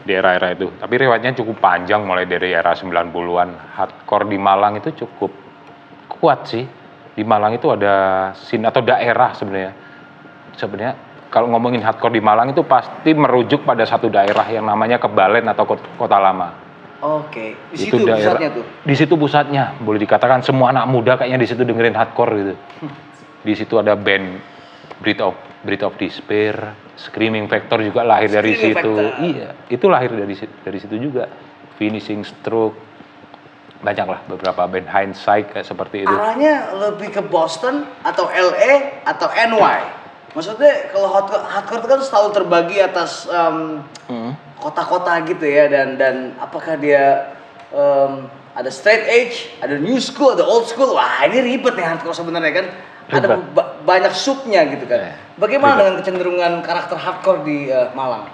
di 0.09 0.17
era-era 0.17 0.57
itu. 0.57 0.73
Tapi 0.73 0.95
riwayatnya 0.97 1.37
cukup 1.37 1.61
panjang 1.61 2.01
mulai 2.01 2.25
dari 2.25 2.49
era 2.49 2.73
90-an. 2.73 3.77
Hardcore 3.77 4.25
di 4.25 4.41
Malang 4.41 4.81
itu 4.81 5.05
cukup 5.05 5.37
kuat 6.09 6.49
sih. 6.49 6.65
Di 7.13 7.21
Malang 7.21 7.61
itu 7.61 7.69
ada 7.69 8.33
scene 8.33 8.65
atau 8.65 8.81
daerah 8.81 9.37
sebenarnya. 9.37 9.90
Sebenarnya 10.57 10.95
kalau 11.31 11.47
ngomongin 11.55 11.81
hardcore 11.81 12.19
di 12.19 12.23
Malang 12.23 12.51
itu 12.51 12.67
pasti 12.67 13.15
merujuk 13.15 13.63
pada 13.63 13.87
satu 13.87 14.11
daerah 14.11 14.43
yang 14.51 14.67
namanya 14.67 14.99
Kebalen 14.99 15.47
atau 15.47 15.63
Kot- 15.65 15.95
Kota 15.95 16.19
Lama. 16.19 16.51
Oke 17.01 17.57
di 17.73 17.81
itu 17.81 17.97
situ 17.97 18.05
daerah 18.05 18.37
pusatnya 18.37 18.49
tuh? 18.53 18.65
di 18.85 18.95
situ 18.99 19.15
pusatnya. 19.17 19.65
Boleh 19.81 20.01
dikatakan 20.03 20.45
semua 20.45 20.69
anak 20.69 20.85
muda 20.91 21.17
kayaknya 21.17 21.41
di 21.41 21.49
situ 21.49 21.63
dengerin 21.65 21.97
hardcore 21.97 22.33
gitu. 22.37 22.55
Di 23.41 23.55
situ 23.57 23.75
ada 23.81 23.97
band 23.97 24.37
Breed 25.01 25.23
of 25.25 25.33
Breed 25.65 25.81
of 25.81 25.97
Despair 25.97 26.77
Screaming 27.01 27.49
Factor 27.49 27.81
juga 27.81 28.05
lahir 28.05 28.29
dari 28.29 28.53
Screaming 28.53 28.77
situ. 28.77 28.93
Factor. 28.93 29.25
iya 29.25 29.49
itu 29.73 29.87
lahir 29.89 30.13
dari 30.13 30.35
dari 30.37 30.79
situ 30.83 30.97
juga. 31.01 31.25
Finishing 31.81 32.21
Stroke 32.29 32.77
banyak 33.81 34.05
lah 34.05 34.21
beberapa 34.29 34.69
band. 34.69 34.85
Hindsight 34.85 35.57
kayak 35.57 35.65
seperti 35.65 36.05
itu. 36.05 36.13
Arahnya 36.13 36.69
lebih 36.77 37.17
ke 37.17 37.23
Boston 37.25 37.89
atau 38.05 38.29
LA 38.29 39.01
atau 39.09 39.33
NY 39.33 40.00
maksudnya 40.31 40.91
kalau 40.91 41.09
hardcore, 41.09 41.43
hardcore 41.43 41.81
itu 41.81 41.89
kan 41.89 42.01
selalu 42.01 42.29
terbagi 42.33 42.77
atas 42.79 43.27
em, 43.27 43.83
Hmm. 44.07 44.33
kota-kota 44.57 45.17
gitu 45.25 45.43
ya 45.43 45.67
dan 45.67 45.95
dan 45.95 46.15
apakah 46.37 46.75
dia 46.75 47.33
em, 47.71 48.27
ada 48.51 48.67
straight 48.69 49.07
edge, 49.07 49.37
ada 49.59 49.75
new 49.75 49.97
school, 49.97 50.35
ada 50.35 50.43
old 50.43 50.67
school. 50.67 50.93
Wah, 50.93 51.23
ini 51.23 51.39
ribet 51.41 51.75
nih 51.75 51.87
hardcore 51.87 52.13
sebenarnya 52.13 52.53
kan. 52.53 52.67
Ada 53.11 53.27
ba- 53.51 53.79
banyak 53.83 54.11
subnya 54.11 54.63
gitu 54.69 54.87
kan. 54.87 54.99
Iya, 55.01 55.15
Bagaimana 55.35 55.71
ribet. 55.73 55.79
dengan 55.81 55.95
kecenderungan 55.99 56.53
karakter 56.61 56.95
hardcore 56.95 57.41
di 57.43 57.67
eh, 57.67 57.91
Malang? 57.91 58.27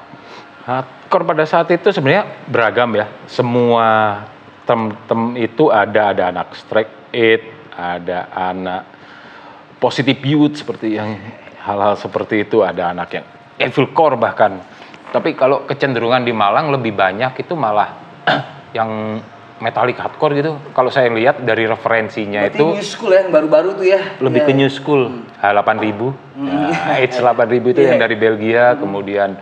Hardcore 0.65 1.25
pada 1.25 1.45
saat 1.45 1.69
itu 1.71 1.89
sebenarnya 1.89 2.25
beragam 2.45 2.93
ya. 2.93 3.07
Semua 3.27 4.21
tem-tem 4.65 5.23
itu 5.39 5.69
ada 5.69 6.11
ada 6.11 6.23
anak 6.29 6.53
strike 6.53 7.13
it, 7.13 7.45
ada 7.73 8.27
anak 8.33 8.83
positive 9.77 10.19
youth 10.25 10.57
seperti 10.57 10.97
yang 10.97 11.13
hal-hal 11.67 11.99
seperti 11.99 12.47
itu, 12.47 12.63
ada 12.63 12.95
anak 12.95 13.09
yang 13.13 13.27
evil 13.59 13.91
core 13.91 14.15
bahkan. 14.15 14.63
Tapi 15.11 15.35
kalau 15.35 15.67
kecenderungan 15.67 16.23
di 16.23 16.31
Malang 16.31 16.71
lebih 16.71 16.95
banyak 16.95 17.35
itu 17.37 17.55
malah 17.59 17.99
yang 18.77 19.19
metallic 19.57 19.97
hardcore 19.97 20.37
gitu. 20.37 20.53
Kalau 20.71 20.93
saya 20.93 21.09
lihat 21.09 21.41
dari 21.41 21.65
referensinya 21.65 22.45
Berarti 22.45 22.61
itu 22.61 22.67
new 22.77 22.85
school 22.85 23.11
ya, 23.11 23.25
yang 23.25 23.31
baru-baru 23.33 23.69
tuh 23.73 23.87
ya. 23.89 24.01
lebih 24.21 24.41
Iya. 24.45 24.49
ke 24.49 24.53
new 24.53 24.69
school 24.69 25.03
H8000 25.41 26.01
nah, 26.37 27.01
H8000 27.01 27.65
itu 27.65 27.81
yang 27.81 27.97
Iya. 27.97 28.05
dari 28.05 28.17
Belgia 28.21 28.65
kemudian 28.77 29.41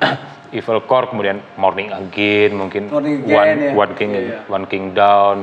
Evil 0.56 0.80
Core 0.88 1.12
kemudian 1.12 1.44
Morning 1.60 1.92
Again 1.92 2.56
mungkin 2.56 2.88
Morning 2.88 3.20
Again, 3.20 3.36
One, 3.36 3.52
ya. 3.60 3.70
One 3.76 3.92
King 3.92 4.10
Iya. 4.16 4.38
One 4.48 4.64
King 4.64 4.84
Down 4.96 5.36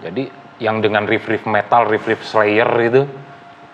jadi 0.00 0.22
yang 0.64 0.80
dengan 0.80 1.04
riff 1.04 1.28
riff 1.28 1.44
metal 1.44 1.84
riff 1.86 2.08
riff 2.08 2.24
Slayer 2.24 2.70
itu 2.80 3.04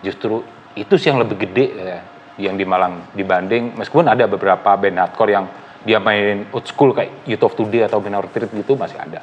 justru 0.02 0.42
itu 0.74 0.94
sih 0.98 1.10
yang 1.10 1.22
lebih 1.22 1.38
gede 1.38 1.66
ya, 1.74 1.98
yang 2.38 2.58
di 2.58 2.66
Malang 2.66 3.14
dibanding 3.14 3.78
meskipun 3.78 4.10
ada 4.10 4.26
beberapa 4.26 4.74
band 4.74 4.98
hardcore 4.98 5.30
yang 5.30 5.46
dia 5.84 6.00
mainin 6.00 6.48
old 6.50 6.66
school 6.66 6.90
kayak 6.90 7.22
Youth 7.28 7.44
of 7.44 7.54
Today 7.54 7.86
atau 7.86 8.02
Minor 8.02 8.26
Threat 8.32 8.50
gitu 8.50 8.74
masih 8.74 8.98
ada 8.98 9.20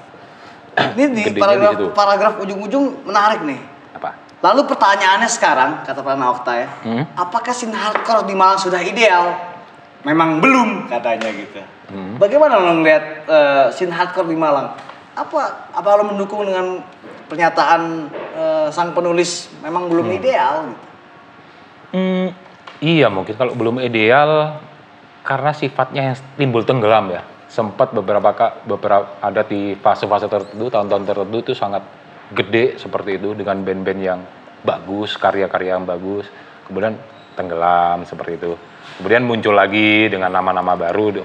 Ini 0.95 1.11
di 1.11 1.21
Gedenya 1.21 1.35
di 1.35 1.41
paragraf 1.41 1.73
situ. 1.75 1.85
paragraf 1.91 2.33
ujung-ujung 2.39 3.03
menarik 3.03 3.43
nih. 3.43 3.59
apa 3.91 4.15
Lalu 4.41 4.65
pertanyaannya 4.65 5.29
sekarang, 5.29 5.85
kata 5.85 6.01
Prana 6.01 6.33
Okta 6.33 6.53
ya, 6.57 6.67
Hmm? 6.81 7.03
apakah 7.13 7.53
scene 7.53 7.75
hardcore 7.75 8.25
di 8.25 8.33
Malang 8.33 8.57
sudah 8.57 8.81
ideal? 8.81 9.37
Memang 10.01 10.41
belum 10.41 10.89
katanya 10.89 11.29
gitu. 11.29 11.61
Hmm. 11.91 12.17
Bagaimana 12.17 12.57
lo 12.57 12.73
ngeliat 12.79 13.05
eh, 13.29 13.65
scene 13.69 13.93
hardcore 13.93 14.25
di 14.25 14.37
Malang? 14.39 14.73
Apa 15.13 15.69
apa 15.75 15.89
lo 15.93 16.09
mendukung 16.09 16.41
dengan 16.47 16.81
pernyataan 17.27 18.09
eh, 18.33 18.67
sang 18.71 18.95
penulis 18.95 19.51
memang 19.61 19.85
belum 19.91 20.07
ideal? 20.09 20.71
Gitu? 20.71 20.90
Hmm, 21.91 22.31
iya 22.79 23.11
mungkin 23.11 23.35
kalau 23.35 23.51
belum 23.51 23.83
ideal 23.83 24.59
karena 25.21 25.51
sifatnya 25.51 26.01
yang 26.11 26.15
timbul 26.39 26.63
tenggelam 26.63 27.11
ya. 27.11 27.23
Sempat 27.51 27.91
beberapa 27.91 28.31
ka- 28.31 28.63
beberapa 28.63 29.19
ada 29.19 29.43
di 29.43 29.75
fase-fase 29.75 30.31
tertentu, 30.31 30.71
tahun-tahun 30.71 31.03
tertentu 31.03 31.37
itu 31.43 31.53
sangat 31.53 31.83
gede 32.31 32.79
seperti 32.79 33.19
itu 33.19 33.35
dengan 33.35 33.59
band-band 33.59 33.99
yang 33.99 34.19
bagus, 34.63 35.19
karya-karya 35.19 35.75
yang 35.75 35.83
bagus. 35.83 36.31
Kemudian 36.65 36.95
tenggelam 37.35 38.07
seperti 38.07 38.39
itu. 38.39 38.55
Kemudian 39.03 39.27
muncul 39.27 39.51
lagi 39.51 40.07
dengan 40.07 40.31
nama-nama 40.31 40.79
baru 40.79 41.23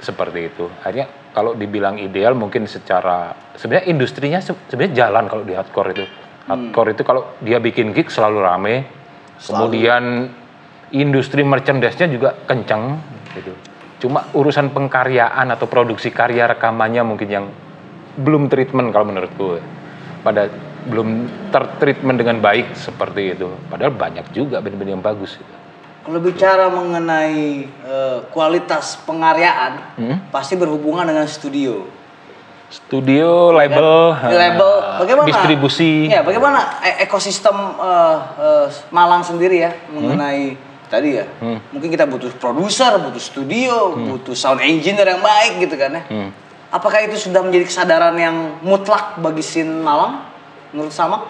seperti 0.00 0.48
itu. 0.48 0.64
Akhirnya 0.80 1.12
kalau 1.36 1.52
dibilang 1.52 2.00
ideal 2.00 2.32
mungkin 2.32 2.64
secara 2.64 3.36
sebenarnya 3.52 3.92
industrinya 3.92 4.40
se- 4.40 4.56
sebenarnya 4.72 5.06
jalan 5.06 5.28
kalau 5.28 5.44
di 5.44 5.52
hardcore 5.52 5.92
itu. 5.92 6.04
Hardcore 6.48 6.96
itu 6.96 7.02
kalau 7.04 7.36
dia 7.44 7.60
bikin 7.60 7.92
gig 7.92 8.08
selalu 8.08 8.38
rame. 8.40 8.76
Kemudian 9.40 10.28
industri 10.92 11.40
merchandise-nya 11.46 12.06
juga 12.10 12.36
kenceng 12.44 12.98
gitu. 13.36 13.52
Cuma 14.00 14.26
urusan 14.32 14.72
pengkaryaan 14.72 15.52
atau 15.52 15.68
produksi 15.68 16.08
karya 16.12 16.48
rekamannya 16.50 17.04
mungkin 17.04 17.28
yang 17.28 17.46
belum 18.20 18.48
treatment 18.48 18.92
kalau 18.92 19.06
menurutku. 19.08 19.60
Pada 20.20 20.52
belum 20.88 21.28
tertreatment 21.52 22.16
dengan 22.20 22.40
baik 22.40 22.72
seperti 22.76 23.36
itu. 23.36 23.48
Padahal 23.68 23.92
banyak 23.92 24.32
juga 24.32 24.60
band-band 24.64 24.90
yang 24.96 25.04
bagus. 25.04 25.36
Gitu. 25.36 25.54
Kalau 26.00 26.20
bicara 26.20 26.72
mengenai 26.72 27.68
eh, 27.68 28.18
kualitas 28.32 28.96
pengaryaan, 29.04 30.00
Hmm? 30.00 30.16
pasti 30.32 30.56
berhubungan 30.56 31.04
dengan 31.04 31.28
studio. 31.28 31.84
Studio, 32.70 33.50
label, 33.50 34.14
Di 34.30 34.36
label, 34.38 34.70
eh, 34.78 34.98
bagaimana? 35.02 35.26
distribusi. 35.26 36.06
Ya, 36.06 36.22
bagaimana 36.22 36.78
e- 36.86 37.02
ekosistem 37.02 37.54
eh, 37.82 38.18
eh, 38.38 38.66
Malang 38.94 39.26
sendiri 39.26 39.58
ya 39.58 39.74
mengenai 39.90 40.54
tadi 40.86 41.18
ya. 41.18 41.26
Hmm. 41.42 41.58
Mungkin 41.74 41.90
kita 41.90 42.06
butuh 42.06 42.30
produser, 42.38 42.94
butuh 43.02 43.18
studio, 43.18 43.98
butuh 43.98 44.38
sound 44.38 44.62
engineer 44.62 45.18
yang 45.18 45.18
baik 45.18 45.66
gitu 45.66 45.74
kan 45.74 45.98
ya. 45.98 46.02
Hmm. 46.06 46.30
Apakah 46.70 47.02
itu 47.02 47.18
sudah 47.18 47.42
menjadi 47.42 47.66
kesadaran 47.66 48.14
yang 48.14 48.62
mutlak 48.62 49.18
bagi 49.18 49.42
scene 49.42 49.82
Malang 49.82 50.22
menurut 50.70 50.94
sama? 50.94 51.26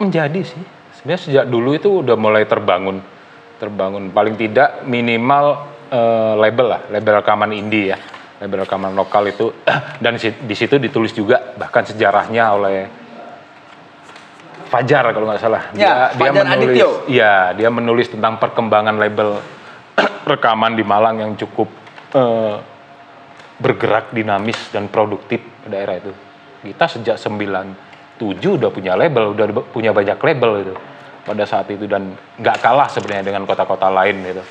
Menjadi 0.00 0.48
sih. 0.48 0.62
Sebenarnya 0.96 1.20
sejak 1.28 1.44
dulu 1.44 1.76
itu 1.76 2.00
udah 2.00 2.16
mulai 2.16 2.48
terbangun. 2.48 3.04
Terbangun 3.60 4.16
paling 4.16 4.32
tidak 4.40 4.88
minimal 4.88 5.68
eh, 5.92 6.34
label 6.40 6.66
lah, 6.72 6.80
label 6.88 7.20
rekaman 7.20 7.52
indie 7.52 7.92
ya. 7.92 8.00
Label 8.38 8.62
rekaman 8.62 8.94
lokal 8.94 9.34
itu 9.34 9.50
dan 10.04 10.14
di 10.20 10.54
situ 10.54 10.78
ditulis 10.78 11.10
juga 11.10 11.54
bahkan 11.58 11.82
sejarahnya 11.82 12.44
oleh 12.54 12.76
Fajar 14.68 15.16
kalau 15.16 15.32
nggak 15.32 15.40
salah. 15.40 15.62
Ya, 15.72 16.12
Fajar 16.12 16.44
menulis 16.44 16.76
Adityo. 16.76 16.88
Iya, 17.08 17.56
dia 17.56 17.68
menulis 17.72 18.12
tentang 18.12 18.36
perkembangan 18.36 19.00
label 19.00 19.40
rekaman 20.30 20.76
di 20.76 20.84
Malang 20.84 21.24
yang 21.24 21.32
cukup 21.40 21.72
eh, 22.12 22.56
bergerak 23.58 24.12
dinamis 24.12 24.68
dan 24.68 24.92
produktif 24.92 25.40
pada 25.64 25.76
era 25.80 25.96
itu. 25.96 26.12
Kita 26.68 26.84
sejak 26.84 27.16
97 27.16 28.20
udah 28.44 28.68
punya 28.68 28.92
label, 28.92 29.32
udah 29.32 29.46
punya 29.72 29.90
banyak 29.96 30.20
label 30.20 30.52
itu 30.68 30.74
pada 31.24 31.44
saat 31.44 31.68
itu 31.72 31.88
dan 31.88 32.12
nggak 32.36 32.56
kalah 32.60 32.88
sebenarnya 32.92 33.24
dengan 33.24 33.48
kota-kota 33.48 33.88
lain 33.88 34.20
gitu. 34.20 34.44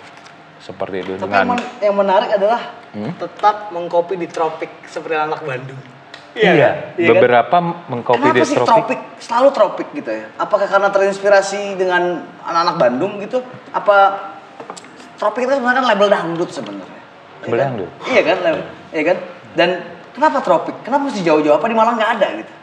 Seperti 0.67 0.95
itu 0.99 1.11
Tapi 1.13 1.23
dengan 1.23 1.39
yang, 1.39 1.49
men- 1.49 1.69
yang 1.79 1.95
menarik 1.95 2.29
adalah 2.29 2.61
Hmm? 2.87 3.13
tetap 3.13 3.69
mengcopy 3.69 4.15
di 4.15 4.25
tropik 4.25 4.83
seperti 4.83 5.15
anak 5.15 5.39
Bandung. 5.41 5.79
Iya, 6.33 6.51
Iya, 6.51 6.69
iya 6.95 7.07
kan? 7.07 7.13
beberapa 7.13 7.57
Kenapa 8.15 8.33
this 8.33 8.47
sih 8.47 8.57
tropik. 8.57 8.69
tropik? 8.69 8.99
Selalu 9.17 9.49
tropik 9.51 9.87
gitu 9.93 10.07
ya. 10.09 10.27
Apakah 10.35 10.65
karena 10.65 10.87
terinspirasi 10.87 11.75
dengan 11.75 12.03
anak-anak 12.41 12.75
Bandung 12.77 13.17
gitu? 13.17 13.41
Apa 13.69 13.97
tropik 15.15 15.45
itu 15.45 15.53
sebenarnya 15.53 15.77
kan 15.77 15.87
label 15.87 16.07
dangdut 16.07 16.49
sebenarnya. 16.49 16.99
Iya 17.37 17.43
Label 17.43 17.53
kan? 17.53 17.65
dangdut. 17.65 17.89
Iya 18.03 18.21
kan, 18.23 18.37
label, 18.39 18.61
iya 18.89 19.03
kan? 19.03 19.17
Dan 19.53 19.69
kenapa 20.11 20.37
tropik? 20.39 20.75
Kenapa 20.81 21.01
mesti 21.05 21.21
jauh-jauh? 21.21 21.55
Apa 21.55 21.65
di 21.65 21.75
Malang 21.75 21.95
nggak 21.95 22.11
ada 22.17 22.27
gitu? 22.35 22.53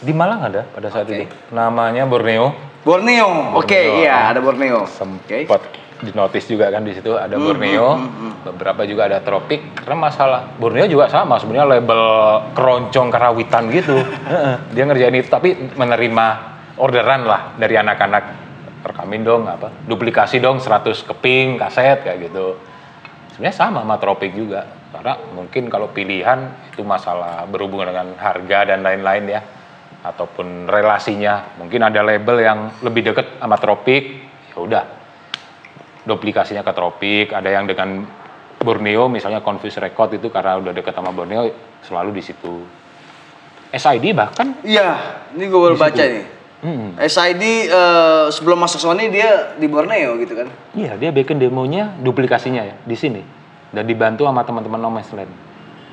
Di 0.00 0.12
Malang 0.12 0.40
ada 0.42 0.60
pada 0.66 0.88
saat 0.88 1.04
Oke. 1.04 1.14
itu. 1.16 1.34
Namanya 1.50 2.04
Borneo. 2.04 2.54
Borneo. 2.82 3.54
Oke, 3.54 3.76
Borneo. 3.76 3.98
iya 3.98 4.14
ada 4.26 4.38
Borneo. 4.38 4.82
Oke. 4.82 5.44
sempat 5.44 5.62
di 6.00 6.12
notice 6.16 6.48
juga 6.48 6.72
kan 6.72 6.80
di 6.80 6.96
situ 6.96 7.12
ada 7.12 7.36
Borneo, 7.36 8.00
beberapa 8.48 8.88
juga 8.88 9.06
ada 9.06 9.20
tropik. 9.20 9.76
Karena 9.84 10.08
masalah 10.08 10.40
Borneo 10.56 10.88
juga 10.88 11.12
sama 11.12 11.36
sebenarnya 11.36 11.76
label 11.76 12.02
keroncong 12.56 13.08
karawitan 13.12 13.68
gitu. 13.68 14.00
Dia 14.74 14.84
ngerjain 14.88 15.16
itu 15.20 15.28
tapi 15.28 15.52
menerima 15.76 16.26
orderan 16.80 17.28
lah 17.28 17.54
dari 17.60 17.76
anak-anak. 17.76 18.24
Rekamin 18.80 19.20
dong 19.20 19.44
apa 19.44 19.68
duplikasi 19.84 20.40
dong 20.40 20.56
100 20.56 21.04
keping 21.04 21.60
kaset 21.60 22.00
kayak 22.00 22.32
gitu. 22.32 22.56
Sebenarnya 23.36 23.56
sama 23.56 23.84
sama 23.84 24.00
tropik 24.00 24.32
juga. 24.32 24.64
Karena 24.90 25.20
mungkin 25.36 25.68
kalau 25.68 25.92
pilihan 25.92 26.72
itu 26.72 26.80
masalah 26.80 27.44
berhubungan 27.44 27.92
dengan 27.92 28.16
harga 28.16 28.72
dan 28.72 28.80
lain-lain 28.80 29.24
ya. 29.28 29.40
Ataupun 30.00 30.64
relasinya. 30.64 31.60
Mungkin 31.60 31.84
ada 31.84 32.00
label 32.00 32.40
yang 32.40 32.58
lebih 32.80 33.12
deket 33.12 33.36
sama 33.36 33.60
tropik 33.60 34.04
ya 34.50 34.56
udah 34.56 34.84
duplikasinya 36.04 36.64
ke 36.64 36.72
tropik. 36.72 37.26
Ada 37.32 37.48
yang 37.50 37.64
dengan 37.68 38.04
Borneo 38.60 39.08
misalnya 39.08 39.40
Confuse 39.40 39.80
Record 39.80 40.20
itu 40.20 40.28
karena 40.28 40.60
udah 40.60 40.72
deket 40.76 40.92
sama 40.92 41.12
Borneo 41.12 41.48
selalu 41.84 42.20
di 42.20 42.22
situ. 42.24 42.60
SID 43.70 44.12
bahkan? 44.12 44.52
Iya, 44.66 45.22
ini 45.32 45.46
gue 45.46 45.60
baru 45.60 45.76
situ. 45.78 45.84
baca 45.86 46.02
nih. 46.02 46.24
hmm, 46.60 46.88
SID 47.00 47.44
eh, 47.72 48.24
sebelum 48.34 48.58
masuk 48.60 48.82
Sony 48.82 49.08
dia 49.08 49.56
di 49.56 49.64
Borneo 49.70 50.18
gitu 50.20 50.36
kan. 50.36 50.50
iya 50.76 50.98
dia 50.98 51.08
bikin 51.14 51.40
demonya 51.40 51.96
duplikasinya 52.02 52.62
ya 52.66 52.74
di 52.84 52.96
sini. 52.98 53.22
Dan 53.70 53.86
dibantu 53.86 54.26
sama 54.26 54.42
teman-teman 54.42 54.82
No 54.82 54.90
Man's 54.90 55.14
Land. 55.14 55.30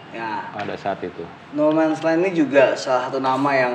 Ya, 0.10 0.50
pada 0.50 0.74
saat 0.82 0.98
itu. 1.06 1.22
No 1.54 1.70
Man's 1.70 2.02
Land 2.02 2.26
ini 2.26 2.34
juga 2.34 2.74
salah 2.74 3.08
satu 3.08 3.22
nama 3.22 3.50
yang 3.54 3.74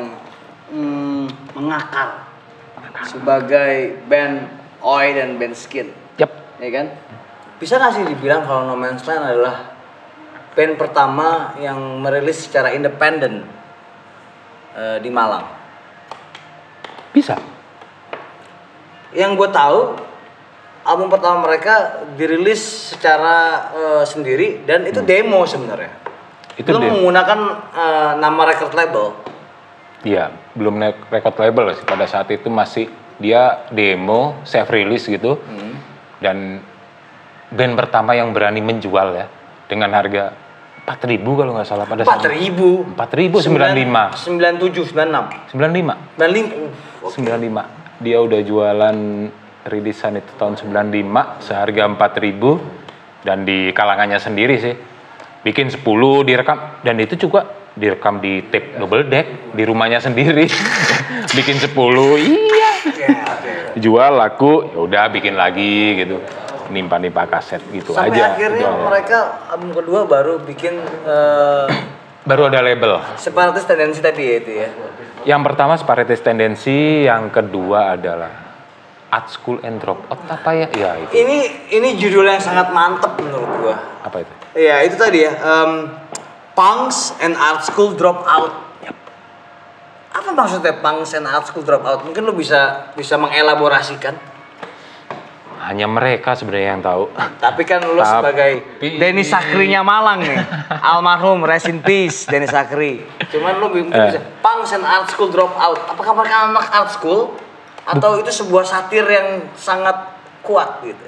hmm, 0.74 1.56
mengakar. 1.56 2.28
sebagai 3.02 4.04
band 4.04 4.46
Oi 4.84 5.16
dan 5.16 5.40
band 5.40 5.56
Skin, 5.56 5.88
ya 6.62 6.70
kan? 6.70 6.86
Bisa 7.58 7.78
nggak 7.78 7.92
sih 7.94 8.04
dibilang 8.06 8.46
kalau 8.46 8.62
No 8.70 8.78
Man's 8.78 9.02
Land 9.02 9.26
adalah 9.26 9.74
band 10.54 10.78
pertama 10.78 11.58
yang 11.58 11.78
merilis 11.98 12.46
secara 12.46 12.70
independen 12.70 13.42
eh, 14.78 15.02
di 15.02 15.10
Malang? 15.10 15.60
bisa. 17.12 17.36
Yang 19.12 19.36
gue 19.36 19.48
tahu 19.52 20.00
album 20.88 21.12
pertama 21.12 21.44
mereka 21.44 22.00
dirilis 22.16 22.96
secara 22.96 23.68
eh, 23.76 24.04
sendiri 24.08 24.64
dan 24.64 24.88
itu 24.88 25.04
demo 25.04 25.44
sebenarnya. 25.44 25.92
Itu 26.56 26.72
Belum 26.72 26.80
demo. 26.88 26.92
menggunakan 26.96 27.38
eh, 27.76 28.12
nama 28.16 28.42
record 28.48 28.72
label. 28.72 29.06
Iya, 30.08 30.32
belum 30.56 30.80
naik 30.80 31.12
record 31.12 31.36
label 31.36 31.64
sih 31.76 31.84
pada 31.84 32.08
saat 32.08 32.32
itu 32.32 32.48
masih 32.48 32.88
dia 33.20 33.60
demo, 33.68 34.40
self 34.48 34.72
release 34.72 35.04
gitu. 35.04 35.36
Dan 36.22 36.62
band 37.52 37.74
pertama 37.74 38.14
yang 38.14 38.30
berani 38.30 38.62
menjual 38.62 39.08
ya 39.12 39.26
dengan 39.66 39.90
harga 39.92 40.32
4000 40.82 41.22
kalau 41.22 41.52
nggak 41.54 41.68
salah 41.68 41.86
pada 41.86 42.02
Empat 42.02 42.22
saat 42.22 42.34
ribu. 42.34 42.82
4000 42.98 43.38
95 43.46 44.18
Sembilan 44.18 44.52
tujuh 44.58 44.84
sembilan 44.86 45.08
enam? 45.10 45.24
95 45.46 45.50
sembilan 45.52 45.70
lima. 45.70 45.94
95 48.02 48.02
dia 48.02 48.18
udah 48.18 48.40
jualan 48.42 48.96
rilisan 49.62 50.18
itu 50.18 50.32
tahun 50.34 50.58
95 50.58 51.46
seharga 51.46 51.82
4000 51.86 53.22
dan 53.22 53.46
di 53.46 53.70
kalangannya 53.70 54.18
sendiri 54.18 54.54
sih 54.58 54.74
bikin 55.46 55.70
10 55.70 55.86
direkam. 56.26 56.82
Dan 56.82 56.98
itu 56.98 57.14
juga 57.14 57.46
direkam 57.78 58.18
di 58.18 58.42
tape 58.50 58.74
double 58.74 59.06
deck 59.06 59.54
di 59.54 59.62
rumahnya 59.62 60.02
sendiri. 60.02 60.50
Bikin 61.38 61.56
10 61.56 61.72
iya 62.20 62.71
jual 63.82 64.12
laku 64.14 64.52
ya 64.64 64.78
udah 64.78 65.04
bikin 65.10 65.34
lagi 65.34 65.74
gitu 65.98 66.22
nimpa 66.68 66.96
nimpa 66.96 67.26
kaset 67.26 67.60
gitu 67.68 67.90
Sampai 67.90 68.14
aja 68.14 68.32
akhirnya 68.32 68.62
Itu 68.62 68.70
awal. 68.70 68.86
mereka 68.88 69.18
album 69.50 69.70
kedua 69.74 70.00
baru 70.04 70.34
bikin 70.40 70.74
eh, 71.04 71.66
baru 72.22 72.46
ada 72.46 72.62
label 72.62 73.02
separatis 73.16 73.62
tendensi 73.62 73.98
tadi 73.98 74.22
ya 74.22 74.34
itu 74.38 74.52
ya. 74.54 74.68
yang 75.26 75.42
pertama 75.42 75.74
separatis 75.74 76.18
tendensi 76.18 77.02
yang 77.02 77.28
kedua 77.28 77.92
adalah 77.92 78.30
art 79.10 79.28
school 79.28 79.60
and 79.60 79.76
drop 79.76 80.00
out 80.06 80.22
apa 80.24 80.50
ya 80.54 80.66
ya 80.72 80.90
itu 80.98 81.12
Ini 81.12 81.38
ini 81.72 81.88
judul 81.96 82.24
yang 82.24 82.40
sangat 82.40 82.70
mantep 82.70 83.18
menurut 83.18 83.50
gua. 83.58 83.76
apa 84.00 84.22
itu 84.22 84.32
Iya 84.54 84.84
itu 84.84 84.96
tadi 84.96 85.18
ya. 85.20 85.32
em, 85.32 85.72
Punks 86.52 87.16
and 87.18 87.32
Art 87.34 87.64
School 87.64 87.92
Drop 87.92 88.20
Out. 88.22 88.71
Apa 90.12 90.28
maksudnya 90.30 90.76
and 91.14 91.24
Art 91.24 91.44
School 91.44 91.64
Drop 91.64 91.80
Out? 91.82 92.04
Mungkin 92.04 92.22
lu 92.22 92.32
bisa 92.32 92.92
bisa 92.92 93.16
mengelaborasikan. 93.16 94.14
hanya 95.62 95.86
mereka 95.86 96.34
sebenarnya 96.34 96.74
yang 96.74 96.82
tahu 96.82 97.06
Tapi 97.38 97.62
kan 97.62 97.78
lu 97.80 97.94
Tapi- 97.94 98.02
sebagai 98.02 98.52
Denny 98.98 99.22
Sakrinya 99.22 99.86
Malang 99.86 100.18
nih. 100.18 100.42
Almarhum 100.74 101.46
rest 101.46 101.70
in 101.70 101.78
peace 101.78 102.26
Denny 102.26 102.50
Sakri. 102.50 102.98
Cuman 103.30 103.62
lu 103.62 103.70
mungkin 103.70 103.94
Eh. 103.94 104.10
bisa 104.10 104.20
Punks 104.42 104.74
and 104.74 104.82
Art 104.82 105.06
School 105.06 105.30
Drop 105.30 105.54
Out. 105.54 105.86
Apakah 105.86 106.18
mereka 106.18 106.50
anak 106.50 106.66
art 106.66 106.90
school 106.90 107.38
atau 107.82 108.18
itu 108.18 108.34
sebuah 108.34 108.66
satir 108.66 109.06
yang 109.06 109.46
sangat 109.54 109.94
kuat 110.42 110.82
gitu? 110.82 111.06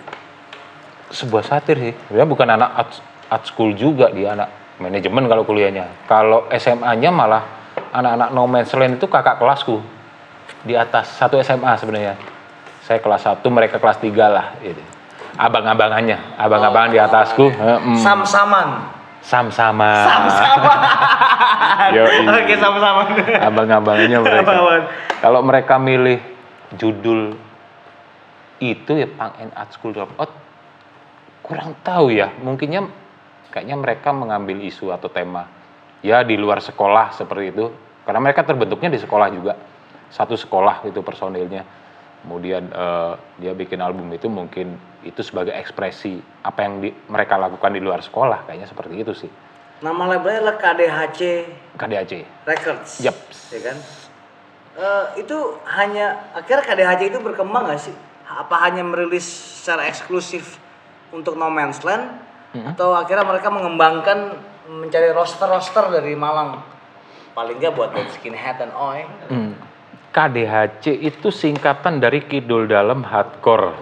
sebuah 1.11 1.43
satir 1.43 1.77
sih 1.77 1.93
sebenarnya 1.95 2.27
bukan 2.29 2.49
anak 2.51 2.71
art, 2.75 2.93
art 3.29 3.45
school 3.47 3.71
juga 3.71 4.11
dia 4.11 4.35
anak 4.35 4.51
manajemen 4.77 5.27
kalau 5.27 5.43
kuliahnya 5.43 5.87
kalau 6.07 6.51
SMA-nya 6.51 7.11
malah 7.11 7.43
anak-anak 7.95 8.29
no 8.35 8.51
man's 8.51 8.75
land 8.75 8.99
itu 8.99 9.07
kakak 9.07 9.39
kelasku 9.39 9.79
di 10.67 10.75
atas 10.75 11.15
satu 11.15 11.39
SMA 11.39 11.71
sebenarnya 11.79 12.19
saya 12.83 12.99
kelas 12.99 13.23
1 13.25 13.41
mereka 13.49 13.79
kelas 13.79 14.03
3 14.03 14.11
lah 14.29 14.59
gitu. 14.61 14.83
abang-abangannya 15.39 16.19
abang-abangan 16.37 16.91
di 16.91 16.99
atasku 17.01 17.49
heem. 17.55 17.97
Sam-saman. 18.03 18.69
sam-sama 19.25 19.91
Sam-saman. 20.05 20.79
Yoi. 21.97 22.29
Oke, 22.29 22.55
sama-sama. 22.61 23.09
abang-abangannya 23.41 24.19
mereka 24.21 24.43
Abang-abangan. 24.45 24.85
kalau 25.23 25.41
mereka 25.41 25.75
milih 25.81 26.19
judul 26.77 27.39
itu 28.59 28.93
ya 28.95 29.09
Punk 29.09 29.33
and 29.41 29.53
Art 29.55 29.71
School 29.73 29.95
Dropout 29.95 30.29
kurang 31.41 31.77
tahu 31.81 32.13
ya 32.13 32.33
mungkinnya 32.41 32.89
kayaknya 33.49 33.77
mereka 33.77 34.11
mengambil 34.13 34.61
isu 34.61 34.91
atau 34.91 35.09
tema 35.09 35.47
ya 36.01 36.21
di 36.21 36.37
luar 36.37 36.61
sekolah 36.61 37.13
seperti 37.13 37.53
itu 37.53 37.67
karena 38.05 38.21
mereka 38.21 38.45
terbentuknya 38.45 38.89
di 38.89 39.01
sekolah 39.01 39.29
juga 39.29 39.53
satu 40.09 40.37
sekolah 40.37 40.85
itu 40.85 41.01
personilnya 41.01 41.65
kemudian 42.23 42.69
eh, 42.69 43.13
dia 43.37 43.53
bikin 43.53 43.81
album 43.81 44.09
itu 44.11 44.29
mungkin 44.29 44.73
itu 45.03 45.21
sebagai 45.21 45.53
ekspresi 45.53 46.17
apa 46.41 46.61
yang 46.63 46.81
di- 46.81 46.97
mereka 47.07 47.37
lakukan 47.37 47.69
di 47.69 47.81
luar 47.81 48.01
sekolah 48.01 48.45
kayaknya 48.45 48.65
seperti 48.65 48.95
itu 48.97 49.15
sih 49.15 49.33
Nama 49.75 50.17
labelnya 50.17 50.39
adalah 50.41 50.57
KDHC 50.57 51.21
KDAC 51.77 52.13
Records. 52.47 53.05
Yap. 53.05 53.17
Ya 53.53 53.61
kan? 53.61 53.77
Eh, 54.75 55.05
itu 55.21 55.37
hanya 55.69 56.33
akhirnya 56.33 56.65
KDHC 56.65 57.13
itu 57.13 57.19
berkembang 57.21 57.69
gak 57.69 57.83
sih? 57.83 57.93
Apa 58.25 58.65
hanya 58.65 58.81
merilis 58.81 59.27
secara 59.27 59.85
eksklusif 59.85 60.57
untuk 61.11 61.37
No 61.37 61.47
Man's 61.47 61.85
Land 61.85 62.07
atau 62.73 62.95
akhirnya 62.95 63.27
mereka 63.27 63.51
mengembangkan 63.51 64.39
mencari 64.65 65.11
roster-roster 65.11 65.91
dari 65.93 66.15
Malang? 66.15 66.63
Paling 67.35 67.59
nggak 67.59 67.73
buat 67.75 67.91
band 67.91 68.11
Skinhead 68.15 68.63
dan 68.63 68.71
Oi. 68.71 69.03
Hmm. 69.27 69.53
KDHC 70.15 70.95
itu 71.03 71.35
singkatan 71.35 71.99
dari 71.99 72.23
Kidul 72.23 72.71
Dalam 72.71 73.03
Hardcore. 73.03 73.75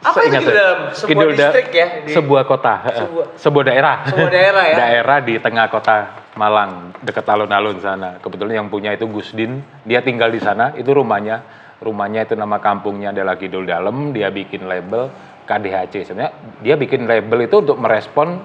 Apa 0.00 0.24
itu 0.24 0.32
Seingat 0.32 0.40
Kidul 0.44 0.52
saya. 0.52 0.60
Dalam? 0.60 0.78
Sebuah 0.92 1.08
Kidul 1.08 1.30
distrik 1.32 1.68
ya? 1.72 1.86
Di- 2.04 2.12
Sebuah 2.12 2.42
kota. 2.44 2.74
Sebuah- 2.84 3.28
sebuah 3.40 3.64
daerah. 3.64 3.96
Sebuah 4.04 4.30
daerah 4.32 4.64
ya? 4.68 4.76
daerah 4.76 5.18
di 5.24 5.34
tengah 5.40 5.66
kota 5.72 5.96
Malang, 6.36 6.92
dekat 7.00 7.24
alun-alun 7.24 7.80
sana. 7.80 8.20
Kebetulan 8.20 8.64
yang 8.64 8.68
punya 8.68 8.92
itu 8.92 9.08
Gusdin, 9.08 9.60
dia 9.84 10.04
tinggal 10.04 10.28
di 10.28 10.40
sana, 10.40 10.76
itu 10.76 10.88
rumahnya. 10.92 11.40
Rumahnya 11.80 12.28
itu 12.28 12.36
nama 12.36 12.60
kampungnya 12.60 13.08
adalah 13.08 13.40
Kidul 13.40 13.64
Dalam, 13.64 14.12
dia 14.12 14.28
bikin 14.28 14.68
label 14.68 15.08
KDHC. 15.48 16.12
Sebenarnya 16.12 16.32
dia 16.60 16.76
bikin 16.76 17.08
label 17.08 17.48
itu 17.48 17.56
untuk 17.64 17.80
merespon 17.80 18.36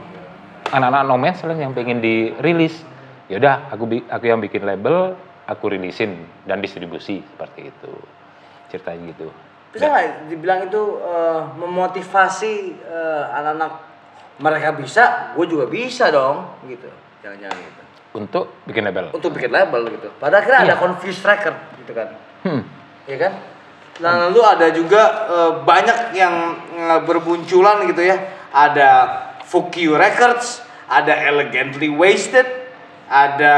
anak-anak 0.71 1.03
No 1.03 1.15
Man's 1.19 1.43
Land 1.43 1.59
yang 1.59 1.75
pengen 1.75 1.99
dirilis. 1.99 2.94
Yaudah, 3.25 3.73
aku 3.73 3.89
aku 4.05 4.25
yang 4.29 4.37
bikin 4.37 4.65
label, 4.65 5.17
aku 5.49 5.73
rilisin 5.73 6.29
dan 6.45 6.61
distribusi 6.61 7.25
seperti 7.25 7.73
itu. 7.73 7.93
Ceritanya 8.69 9.13
gitu. 9.13 9.27
Bisa 9.73 9.89
nggak 9.91 10.29
dibilang 10.29 10.59
itu 10.69 10.81
eh, 11.01 11.41
memotivasi 11.57 12.53
eh, 12.85 13.23
anak-anak 13.33 13.71
mereka 14.35 14.75
bisa, 14.75 15.31
gue 15.33 15.45
juga 15.47 15.65
bisa 15.65 16.11
dong, 16.11 16.59
gitu. 16.67 16.91
Jangan-jangan 17.23 17.57
gitu. 17.57 17.81
untuk 18.15 18.45
bikin 18.63 18.83
label. 18.87 19.05
untuk 19.11 19.31
bikin 19.35 19.51
label 19.51 19.91
gitu. 19.91 20.07
Pada 20.21 20.39
akhirnya 20.39 20.71
ada 20.71 20.75
Iya. 20.77 20.83
Confused 20.83 21.23
Record 21.25 21.57
gitu 21.83 21.91
kan. 21.91 22.07
Hmm. 22.47 22.61
Iya 23.09 23.17
kan? 23.27 23.33
Nah, 23.95 24.27
lalu 24.27 24.39
ada 24.43 24.67
juga 24.71 25.03
eh, 25.27 25.51
banyak 25.65 25.99
yang 26.13 26.35
eh, 26.77 26.99
berbunculan 27.03 27.89
gitu 27.89 28.05
ya. 28.05 28.17
Ada 28.55 28.89
Fuck 29.43 29.75
You 29.75 29.99
Records, 29.99 30.63
ada 30.87 31.11
Elegantly 31.11 31.91
Wasted, 31.91 32.47
ada 33.05 33.55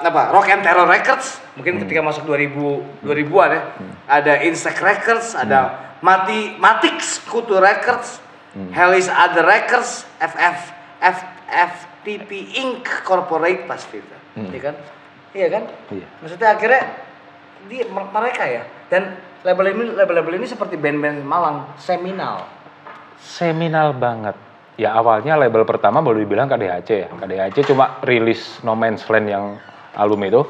apa? 0.00 0.32
Rock 0.32 0.48
and 0.48 0.62
Terror 0.64 0.88
Records. 0.88 1.38
Mungkin 1.60 1.82
ketika 1.84 2.00
masuk 2.00 2.24
2000 2.24 3.04
2000-an 3.04 3.50
ya. 3.52 3.62
Ada 4.08 4.32
Insect 4.48 4.80
Records, 4.80 5.36
ada 5.36 5.90
Mati 6.00 6.56
Matix 6.56 7.20
Kutu 7.26 7.58
Records, 7.58 8.22
Hell 8.72 8.94
is 8.96 9.10
Other 9.10 9.44
Records, 9.44 10.06
FF 10.22 10.58
F, 10.98 11.18
FTP 11.48 12.30
Inc 12.64 12.86
Corporate 13.04 13.66
pasti 13.68 14.00
itu. 14.00 14.16
Iya 14.38 14.60
kan? 14.72 14.74
Iya 15.34 15.48
kan? 15.50 15.62
Iya. 15.92 16.06
Maksudnya 16.22 16.48
akhirnya 16.56 16.82
di 17.68 17.82
mereka 17.90 18.44
ya 18.46 18.62
dan 18.86 19.18
label 19.42 19.74
ini 19.74 19.82
label-label 19.92 20.38
ini 20.38 20.46
seperti 20.46 20.78
band-band 20.78 21.26
Malang 21.26 21.74
seminal 21.76 22.46
Seminal 23.18 23.90
banget. 23.98 24.38
Ya 24.78 24.94
awalnya 24.94 25.34
label 25.34 25.66
pertama 25.66 25.98
boleh 25.98 26.22
dibilang 26.22 26.46
KDHC 26.46 26.90
ya. 26.94 27.08
KDHC 27.10 27.66
cuma 27.66 27.98
rilis 28.06 28.62
No 28.62 28.78
Man's 28.78 29.02
Land 29.10 29.26
yang 29.26 29.58
album 29.98 30.22
itu. 30.22 30.46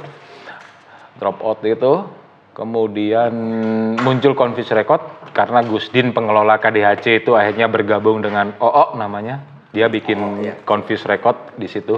Drop 1.16 1.40
Out 1.40 1.64
itu. 1.64 2.04
Kemudian 2.52 3.32
muncul 3.96 4.36
Confuse 4.36 4.76
Record 4.76 5.32
karena 5.32 5.64
Gusdin 5.64 6.12
pengelola 6.12 6.60
KDHC 6.60 7.24
itu 7.24 7.32
akhirnya 7.32 7.72
bergabung 7.72 8.20
dengan 8.20 8.52
OO 8.60 9.00
namanya. 9.00 9.40
Dia 9.72 9.88
bikin 9.88 10.44
Confuse 10.68 11.08
Record 11.08 11.56
di 11.56 11.64
situ 11.64 11.96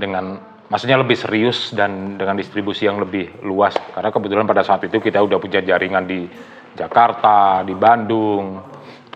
dengan 0.00 0.40
maksudnya 0.72 0.96
lebih 0.96 1.18
serius 1.20 1.76
dan 1.76 2.16
dengan 2.16 2.40
distribusi 2.40 2.88
yang 2.88 3.02
lebih 3.02 3.44
luas 3.44 3.76
karena 3.92 4.08
kebetulan 4.08 4.46
pada 4.48 4.64
saat 4.64 4.86
itu 4.88 4.96
kita 4.96 5.20
udah 5.20 5.36
punya 5.36 5.60
jaringan 5.60 6.08
di 6.08 6.24
Jakarta, 6.72 7.66
di 7.66 7.74
Bandung, 7.76 8.62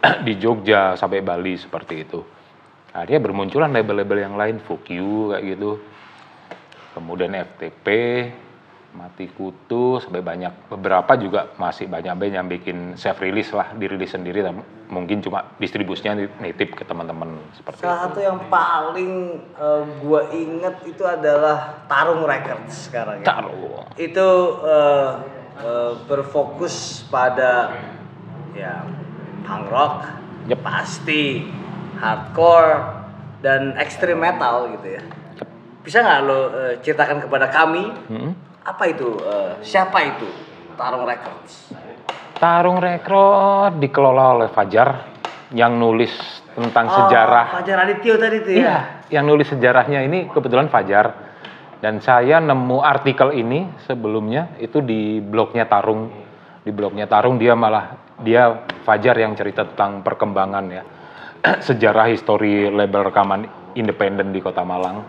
di 0.26 0.36
Jogja 0.36 0.98
sampai 0.98 1.22
Bali 1.24 1.54
seperti 1.56 1.94
itu. 2.02 2.33
Akhirnya 2.94 3.20
bermunculan 3.26 3.74
label-label 3.74 4.18
yang 4.22 4.38
lain, 4.38 4.62
Fuck 4.62 4.86
You 4.86 5.34
kayak 5.34 5.58
gitu. 5.58 5.82
Kemudian 6.94 7.34
FTP, 7.34 7.86
Mati 8.94 9.26
Kutu, 9.34 9.98
sampai 9.98 10.22
banyak 10.22 10.70
beberapa 10.70 11.18
juga 11.18 11.50
masih 11.58 11.90
banyak 11.90 12.14
band 12.14 12.34
yang 12.38 12.46
bikin 12.46 12.94
self 12.94 13.18
release 13.18 13.50
lah, 13.50 13.74
dirilis 13.74 14.14
sendiri 14.14 14.46
mungkin 14.86 15.18
cuma 15.18 15.42
distribusinya 15.58 16.22
nitip 16.38 16.78
ke 16.78 16.86
teman-teman 16.86 17.34
seperti 17.58 17.82
itu. 17.82 17.84
salah 17.88 18.00
satu 18.06 18.20
yang 18.22 18.38
paling 18.46 19.12
eh, 19.58 19.82
gua 19.98 20.30
inget 20.30 20.76
itu 20.86 21.02
adalah 21.02 21.82
Tarung 21.90 22.22
Records 22.22 22.86
sekarang 22.92 23.24
ya 23.24 23.26
Taruh. 23.26 23.90
itu 23.98 24.28
eh, 24.62 25.10
eh, 25.58 25.92
berfokus 26.06 27.02
pada 27.10 27.74
ya 28.54 28.86
punk 29.42 29.66
rock 29.66 29.96
Yep. 30.44 30.60
pasti 30.60 31.40
hardcore 31.98 32.72
dan 33.40 33.76
extreme 33.76 34.18
metal 34.20 34.72
gitu 34.72 34.96
ya 34.96 35.02
bisa 35.84 36.00
nggak 36.00 36.20
lo 36.24 36.38
eh, 36.50 36.74
ceritakan 36.80 37.28
kepada 37.28 37.46
kami 37.48 37.84
Hmm. 38.08 38.32
apa 38.64 38.84
itu 38.88 39.20
eh, 39.20 39.52
siapa 39.60 39.98
itu 40.00 40.28
Tarung 40.74 41.04
Records 41.04 41.70
Tarung 42.34 42.80
Rekrut 42.80 43.78
dikelola 43.78 44.24
oleh 44.34 44.48
Fajar 44.50 45.06
yang 45.54 45.78
nulis 45.78 46.10
tentang 46.56 46.88
Oh, 46.88 46.94
sejarah 47.04 47.62
Fajar 47.62 47.78
Adityo 47.84 48.16
tadi 48.16 48.36
itu 48.42 48.50
ya 48.54 48.58
Iya, 48.58 48.76
yang 49.12 49.24
nulis 49.28 49.46
sejarahnya 49.48 50.02
ini 50.02 50.26
kebetulan 50.28 50.66
Fajar. 50.66 51.34
Dan 51.78 52.00
saya 52.00 52.40
nemu 52.40 52.80
artikel 52.80 53.36
ini 53.36 53.68
sebelumnya 53.84 54.56
itu 54.56 54.80
di 54.80 55.20
blognya 55.20 55.68
Tarung. 55.68 56.08
Di 56.64 56.72
blognya 56.72 57.04
Tarung 57.04 57.36
dia 57.36 57.52
malah 57.52 57.92
dia 58.18 58.64
Fajar 58.82 59.14
yang 59.14 59.36
cerita 59.36 59.68
tentang 59.68 60.00
perkembangan 60.00 60.64
ya 60.72 60.82
sejarah 61.68 62.08
histori 62.08 62.72
label 62.72 63.12
rekaman 63.12 63.44
independen 63.76 64.32
di 64.32 64.40
Kota 64.40 64.64
Malang. 64.64 65.04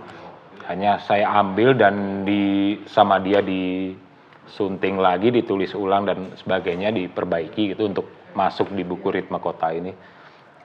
Hanya 0.65 0.97
saya 0.97 1.29
ambil 1.29 1.77
dan 1.77 2.25
di 2.25 2.75
sama 2.89 3.21
dia 3.21 3.39
disunting 3.39 4.97
lagi, 4.97 5.29
ditulis 5.29 5.71
ulang 5.77 6.09
dan 6.09 6.33
sebagainya 6.41 6.89
diperbaiki 6.89 7.77
gitu 7.77 7.86
untuk 7.86 8.09
masuk 8.33 8.73
di 8.73 8.81
buku 8.81 9.13
Ritme 9.13 9.38
Kota 9.38 9.71
ini. 9.71 9.93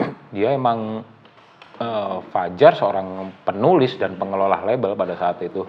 dia 0.34 0.56
emang 0.56 1.04
eh, 1.78 2.16
Fajar 2.32 2.72
seorang 2.74 3.30
penulis 3.44 3.94
dan 4.00 4.16
pengelola 4.16 4.64
label 4.64 4.96
pada 4.96 5.14
saat 5.20 5.38
itu. 5.44 5.68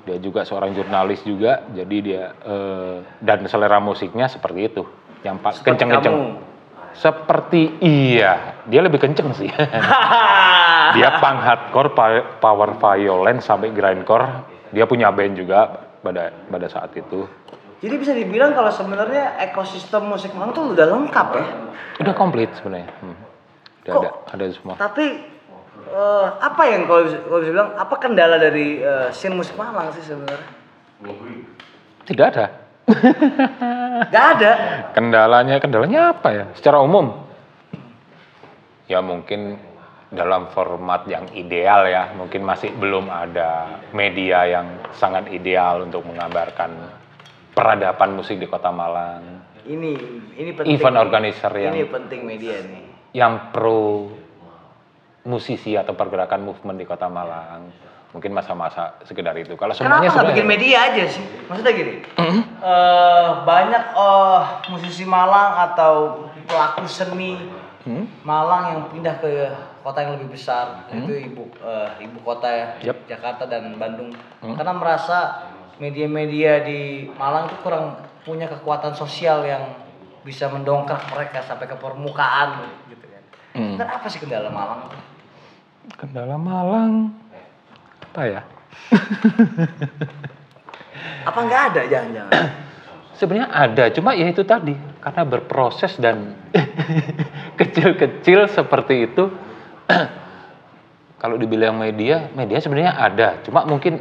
Dia 0.00 0.16
juga 0.16 0.42
seorang 0.42 0.74
jurnalis 0.74 1.22
juga, 1.22 1.62
jadi 1.70 1.96
dia 2.02 2.22
eh, 2.42 2.96
dan 3.22 3.46
selera 3.46 3.78
musiknya 3.78 4.26
seperti 4.26 4.60
itu, 4.74 4.82
yang 5.22 5.38
kenceng-kenceng. 5.38 6.49
Seperti 6.94 7.80
iya, 7.80 8.62
dia 8.66 8.80
lebih 8.82 9.00
kenceng 9.00 9.32
sih. 9.34 9.48
dia 10.96 11.08
punk 11.22 11.38
hardcore, 11.40 11.90
power 12.42 12.70
violence 12.76 13.46
sampai 13.46 13.70
grindcore. 13.70 14.26
Dia 14.70 14.86
punya 14.86 15.10
band 15.10 15.34
juga 15.38 15.90
pada 16.02 16.30
pada 16.30 16.66
saat 16.66 16.94
itu. 16.96 17.26
Jadi 17.80 17.94
bisa 17.96 18.12
dibilang 18.12 18.52
kalau 18.52 18.68
sebenarnya 18.68 19.40
ekosistem 19.40 20.04
musik 20.04 20.36
Malang 20.36 20.52
tuh 20.52 20.76
udah 20.76 20.84
lengkap 20.84 21.28
ya. 21.32 21.46
Udah 22.04 22.12
komplit 22.12 22.52
sebenarnya. 22.60 22.92
Hmm. 23.00 23.16
Udah 23.88 23.92
Kok? 23.96 24.02
ada 24.04 24.10
ada 24.36 24.44
semua. 24.52 24.74
Tapi 24.76 25.06
eh, 25.88 26.26
apa 26.44 26.62
yang 26.68 26.84
kalau 26.84 27.08
bisa, 27.08 27.18
kalau 27.24 27.40
bisa 27.40 27.52
bilang 27.56 27.70
apa 27.80 27.94
kendala 27.96 28.36
dari 28.36 28.84
eh, 28.84 29.08
scene 29.16 29.32
musik 29.32 29.56
Malang 29.56 29.88
sih 29.96 30.04
sebenarnya? 30.04 30.48
Tidak 32.04 32.26
ada. 32.36 32.59
Gak 34.14 34.26
ada. 34.38 34.52
Kendalanya, 34.96 35.56
kendalanya 35.62 36.00
apa 36.16 36.28
ya? 36.32 36.44
Secara 36.56 36.82
umum, 36.82 37.12
ya 38.90 38.98
mungkin 39.04 39.56
dalam 40.10 40.50
format 40.50 41.06
yang 41.06 41.30
ideal 41.36 41.86
ya, 41.86 42.10
mungkin 42.18 42.42
masih 42.42 42.74
belum 42.74 43.06
ada 43.06 43.78
media 43.94 44.42
yang 44.48 44.66
sangat 44.98 45.30
ideal 45.30 45.86
untuk 45.86 46.02
mengabarkan 46.02 46.74
peradaban 47.54 48.18
musik 48.18 48.42
di 48.42 48.50
Kota 48.50 48.74
Malang. 48.74 49.22
Ini 49.68 49.90
ini 50.34 50.50
penting. 50.56 50.74
Event 50.74 50.96
organizer 50.98 51.52
yang 51.54 51.74
Ini 51.76 51.86
penting 51.86 52.20
media 52.26 52.56
nih. 52.64 52.82
yang 53.14 53.52
pro 53.52 54.10
musisi 55.26 55.76
atau 55.76 55.92
pergerakan 55.92 56.40
movement 56.42 56.78
di 56.80 56.86
Kota 56.88 57.06
Malang. 57.06 57.89
Mungkin 58.10 58.34
masa-masa 58.34 58.98
sekedar 59.06 59.38
itu. 59.38 59.54
Kalau 59.54 59.70
Kenapa 59.70 60.02
semuanya 60.02 60.10
nggak 60.10 60.26
bikin 60.34 60.42
sebenarnya 60.42 60.50
media 60.50 60.78
aja 60.90 61.04
sih? 61.06 61.24
Maksudnya 61.46 61.72
gini, 61.78 61.94
eh, 62.02 63.28
banyak 63.46 63.84
eh, 63.94 64.40
musisi 64.74 65.04
Malang 65.06 65.50
atau 65.70 66.26
pelaku 66.50 66.84
seni 66.90 67.38
Hmm? 67.80 68.04
Malang 68.28 68.62
yang 68.76 68.80
pindah 68.92 69.16
ke 69.24 69.48
kota 69.80 70.04
yang 70.04 70.20
lebih 70.20 70.36
besar, 70.36 70.84
itu 70.92 71.32
ibu 71.32 71.48
eh, 71.64 71.88
ibu 72.04 72.20
kota 72.20 72.44
ya, 72.44 72.66
Yep. 72.92 73.08
Jakarta 73.08 73.48
dan 73.48 73.72
Bandung, 73.80 74.12
karena 74.44 74.76
merasa 74.76 75.48
media-media 75.80 76.60
di 76.60 77.08
Malang 77.16 77.48
itu 77.48 77.56
kurang 77.64 77.96
punya 78.20 78.52
kekuatan 78.52 78.92
sosial 78.92 79.48
yang 79.48 79.64
bisa 80.20 80.52
mendongkrak 80.52 81.08
mereka 81.08 81.40
sampai 81.40 81.64
ke 81.64 81.76
permukaan 81.80 82.68
gitu 82.92 83.06
kan. 83.08 83.22
Hmm. 83.56 83.76
Dan 83.80 83.88
apa 83.88 84.06
sih 84.12 84.20
kendala 84.20 84.52
Malang? 84.52 84.92
Kendala 85.96 86.36
Malang 86.36 87.16
apa 88.10 88.22
ya? 88.26 88.42
Apa 91.30 91.38
nggak 91.46 91.62
ada 91.72 91.80
jangan-jangan? 91.86 92.32
Sebenarnya 93.18 93.48
ada, 93.52 93.84
cuma 93.92 94.16
ya 94.16 94.26
itu 94.32 94.42
tadi 94.48 94.72
karena 94.98 95.22
berproses 95.28 95.94
dan 96.00 96.34
kecil-kecil 97.60 98.50
seperti 98.50 99.06
itu. 99.06 99.30
kalau 101.22 101.36
dibilang 101.36 101.76
media, 101.76 102.32
media 102.32 102.58
sebenarnya 102.58 102.96
ada, 102.96 103.44
cuma 103.44 103.68
mungkin 103.68 104.00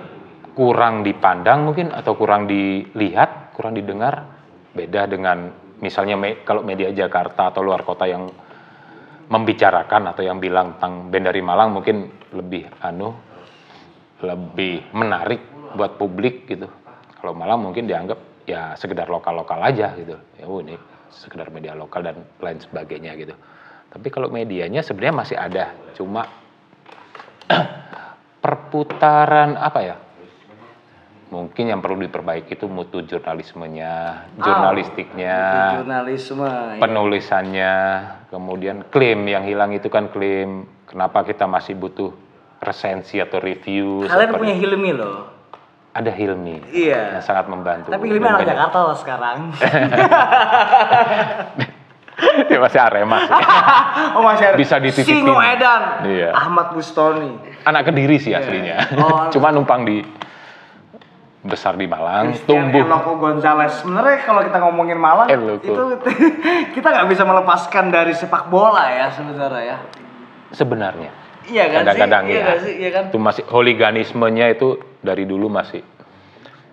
kurang 0.56 1.04
dipandang 1.04 1.68
mungkin 1.68 1.92
atau 1.92 2.16
kurang 2.16 2.48
dilihat, 2.48 3.54
kurang 3.54 3.76
didengar. 3.76 4.40
Beda 4.72 5.04
dengan 5.06 5.52
misalnya 5.84 6.16
me- 6.16 6.42
kalau 6.48 6.64
media 6.64 6.90
Jakarta 6.96 7.52
atau 7.52 7.60
luar 7.60 7.84
kota 7.84 8.08
yang 8.08 8.32
membicarakan 9.30 10.16
atau 10.16 10.26
yang 10.26 10.42
bilang 10.42 10.80
tentang 10.80 11.12
band 11.12 11.26
dari 11.30 11.42
Malang 11.44 11.76
mungkin 11.76 12.10
lebih 12.34 12.66
anu 12.82 13.29
lebih 14.20 14.84
menarik 14.92 15.42
buat 15.76 15.96
publik 15.96 16.50
gitu. 16.50 16.68
Kalau 17.20 17.36
Malang 17.36 17.64
mungkin 17.64 17.88
dianggap 17.88 18.44
ya 18.48 18.74
sekedar 18.76 19.08
lokal-lokal 19.08 19.60
aja 19.62 19.94
gitu. 19.96 20.16
Ya 20.40 20.46
oh, 20.48 20.60
ini 20.64 20.76
sekedar 21.12 21.50
media 21.50 21.74
lokal 21.76 22.06
dan 22.06 22.16
lain 22.40 22.60
sebagainya 22.62 23.14
gitu. 23.20 23.36
Tapi 23.90 24.08
kalau 24.14 24.30
medianya 24.30 24.86
sebenarnya 24.86 25.16
masih 25.26 25.38
ada, 25.38 25.74
cuma 25.98 26.30
perputaran 28.44 29.58
apa 29.58 29.80
ya? 29.82 29.96
Mungkin 31.30 31.70
yang 31.70 31.78
perlu 31.78 32.10
diperbaiki 32.10 32.58
itu 32.58 32.66
mutu 32.66 33.06
jurnalismenya, 33.06 34.26
jurnalistiknya, 34.42 35.38
Jurnalisme. 35.78 36.82
penulisannya, 36.82 37.74
kemudian 38.34 38.90
klaim 38.90 39.30
yang 39.30 39.46
hilang 39.46 39.70
itu 39.70 39.94
kan 39.94 40.10
klaim 40.10 40.66
kenapa 40.90 41.22
kita 41.22 41.46
masih 41.46 41.78
butuh 41.78 42.10
resensi 42.60 43.18
atau 43.18 43.40
review. 43.40 44.04
Kalian 44.04 44.30
seperti- 44.30 44.40
punya 44.40 44.56
Hilmi 44.56 44.92
loh. 44.94 45.18
ada 45.90 46.12
Hilmi 46.14 46.62
Iya. 46.70 47.18
yang 47.18 47.24
sangat 47.26 47.50
membantu. 47.50 47.90
Tapi 47.90 48.06
Hilmi 48.08 48.24
anak 48.24 48.46
Jakarta 48.46 48.78
loh 48.84 48.96
sekarang. 48.96 49.38
Dia 52.20 52.60
masih 52.60 52.80
Arema 52.84 53.18
sih. 53.24 53.32
oh 54.16 54.22
masih 54.22 54.46
ada. 54.52 54.58
Bisa 54.60 54.76
dititipin. 54.76 55.24
Singo 55.24 55.40
Edan. 55.40 56.04
Iya. 56.04 56.36
Ahmad 56.36 56.76
Bustoni. 56.76 57.32
Anak 57.64 57.88
Kediri 57.88 58.20
sih 58.20 58.36
aslinya. 58.36 58.92
Oh. 59.00 59.28
Cuma 59.34 59.56
numpang 59.56 59.88
di 59.88 60.04
besar 61.40 61.80
di 61.80 61.88
Malang, 61.88 62.36
Christian 62.36 62.68
tumbuh 62.68 62.84
Eloko 62.84 63.16
Gonzalez. 63.16 63.72
Sebenarnya 63.80 64.28
kalau 64.28 64.44
kita 64.44 64.60
ngomongin 64.60 65.00
Malang 65.00 65.32
Eloko. 65.32 65.64
itu 65.64 65.84
kita 66.76 66.88
nggak 66.92 67.08
bisa 67.08 67.24
melepaskan 67.24 67.88
dari 67.88 68.12
sepak 68.12 68.52
bola 68.52 68.84
ya 68.92 69.08
sebenarnya 69.08 69.64
ya. 69.64 69.78
sebenarnya. 70.52 71.12
Iya 71.50 71.66
kan 71.70 71.82
Kadang-kadang 71.84 72.24
sih? 72.26 72.32
Iya 72.32 72.40
ya. 72.40 72.46
nggak 72.46 72.60
sih? 72.62 72.74
Iya 72.78 72.90
kan? 72.94 73.04
Itu 73.10 73.20
masih 73.20 73.44
hooliganismenya 73.50 74.46
itu 74.54 74.68
dari 75.02 75.24
dulu 75.26 75.48
masih 75.50 75.82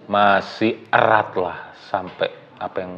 masih 0.07 0.87
erat 0.93 1.35
lah 1.35 1.75
sampai 1.91 2.31
apa 2.63 2.77
yang 2.79 2.93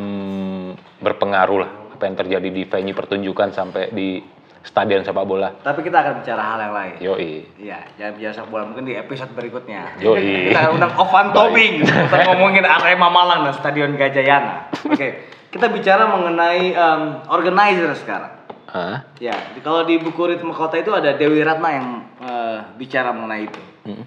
hmm, 0.00 0.66
berpengaruh 1.04 1.58
lah 1.60 1.70
apa 1.96 2.02
yang 2.08 2.16
terjadi 2.16 2.48
di 2.52 2.62
venue 2.68 2.96
pertunjukan 2.96 3.56
sampai 3.56 3.92
di 3.92 4.20
stadion 4.66 5.06
sepak 5.06 5.24
bola. 5.24 5.54
Tapi 5.62 5.80
kita 5.86 6.02
akan 6.02 6.12
bicara 6.20 6.42
hal 6.42 6.58
yang 6.58 6.74
lain. 6.74 6.94
Yoi. 6.98 7.32
Iya, 7.56 7.78
jangan 7.96 8.12
bicara 8.18 8.32
sepak 8.34 8.50
bola 8.50 8.64
mungkin 8.66 8.84
di 8.84 8.94
episode 8.98 9.30
berikutnya. 9.32 9.96
Yoi. 10.02 10.26
Kita 10.52 10.58
akan 10.66 10.72
undang 10.76 10.92
Ovan 10.98 11.26
Tobing 11.30 11.74
untuk 11.86 12.20
ngomongin 12.26 12.64
Arema 12.66 13.08
Malang 13.08 13.46
dan 13.46 13.54
Stadion 13.54 13.94
Gajayana. 13.94 14.74
Oke, 14.84 15.08
kita 15.54 15.72
bicara 15.72 16.10
mengenai 16.10 16.74
em, 16.74 17.02
organizer 17.32 17.94
sekarang. 17.96 18.35
Hah? 18.76 19.08
Ya, 19.16 19.32
di- 19.56 19.64
kalau 19.64 19.88
di 19.88 19.96
buku 19.96 20.20
ritme 20.28 20.52
kota 20.52 20.76
itu 20.76 20.92
ada 20.92 21.16
Dewi 21.16 21.40
Ratna 21.40 21.70
yang 21.72 21.88
eh, 22.20 22.58
bicara 22.76 23.08
mengenai 23.16 23.48
itu. 23.48 23.62
Hmm. 23.88 24.04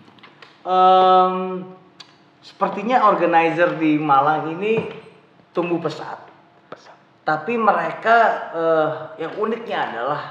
Em, 0.61 1.33
sepertinya 2.45 3.09
organizer 3.09 3.81
di 3.81 3.97
Malang 3.97 4.53
ini 4.53 4.85
tumbuh 5.49 5.81
pesat. 5.81 6.21
Tapi 7.25 7.57
mereka 7.57 8.17
eh, 8.53 8.89
yang 9.25 9.33
uniknya 9.41 9.89
adalah 9.89 10.21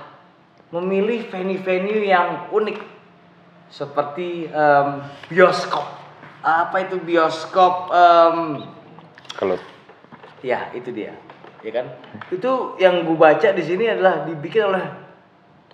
memilih 0.71 1.27
venue-venue 1.27 2.07
yang 2.07 2.47
unik 2.55 2.79
seperti 3.75 4.47
em, 4.47 5.03
bioskop. 5.27 5.83
Apa 6.39 6.87
itu 6.87 7.03
bioskop? 7.03 7.91
Em, 7.91 8.63
Kalau 9.35 9.59
Ya, 10.39 10.71
itu 10.71 10.95
dia. 10.95 11.19
Ya 11.63 11.71
kan? 11.75 11.87
Itu 12.31 12.79
yang 12.79 13.03
gue 13.03 13.19
baca 13.19 13.49
di 13.51 13.63
sini 13.63 13.91
adalah 13.91 14.27
dibikin 14.27 14.71
oleh 14.71 14.85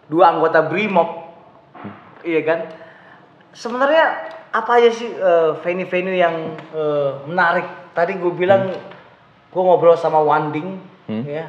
dua 0.09 0.37
anggota 0.37 0.65
BRIMOB. 0.65 1.11
Iya 2.25 2.41
kan? 2.45 2.61
Sebenarnya 3.53 4.33
apa 4.55 4.71
aja 4.81 4.91
sih 4.91 5.13
eh, 5.13 5.51
venue-venue 5.61 6.17
yang 6.17 6.57
eh, 6.73 7.11
menarik? 7.29 7.67
Tadi 7.95 8.19
gue 8.19 8.33
bilang 8.33 8.75
gue 9.55 9.63
ngobrol 9.63 9.95
sama 9.95 10.19
Wanding, 10.19 10.83
ya. 11.31 11.47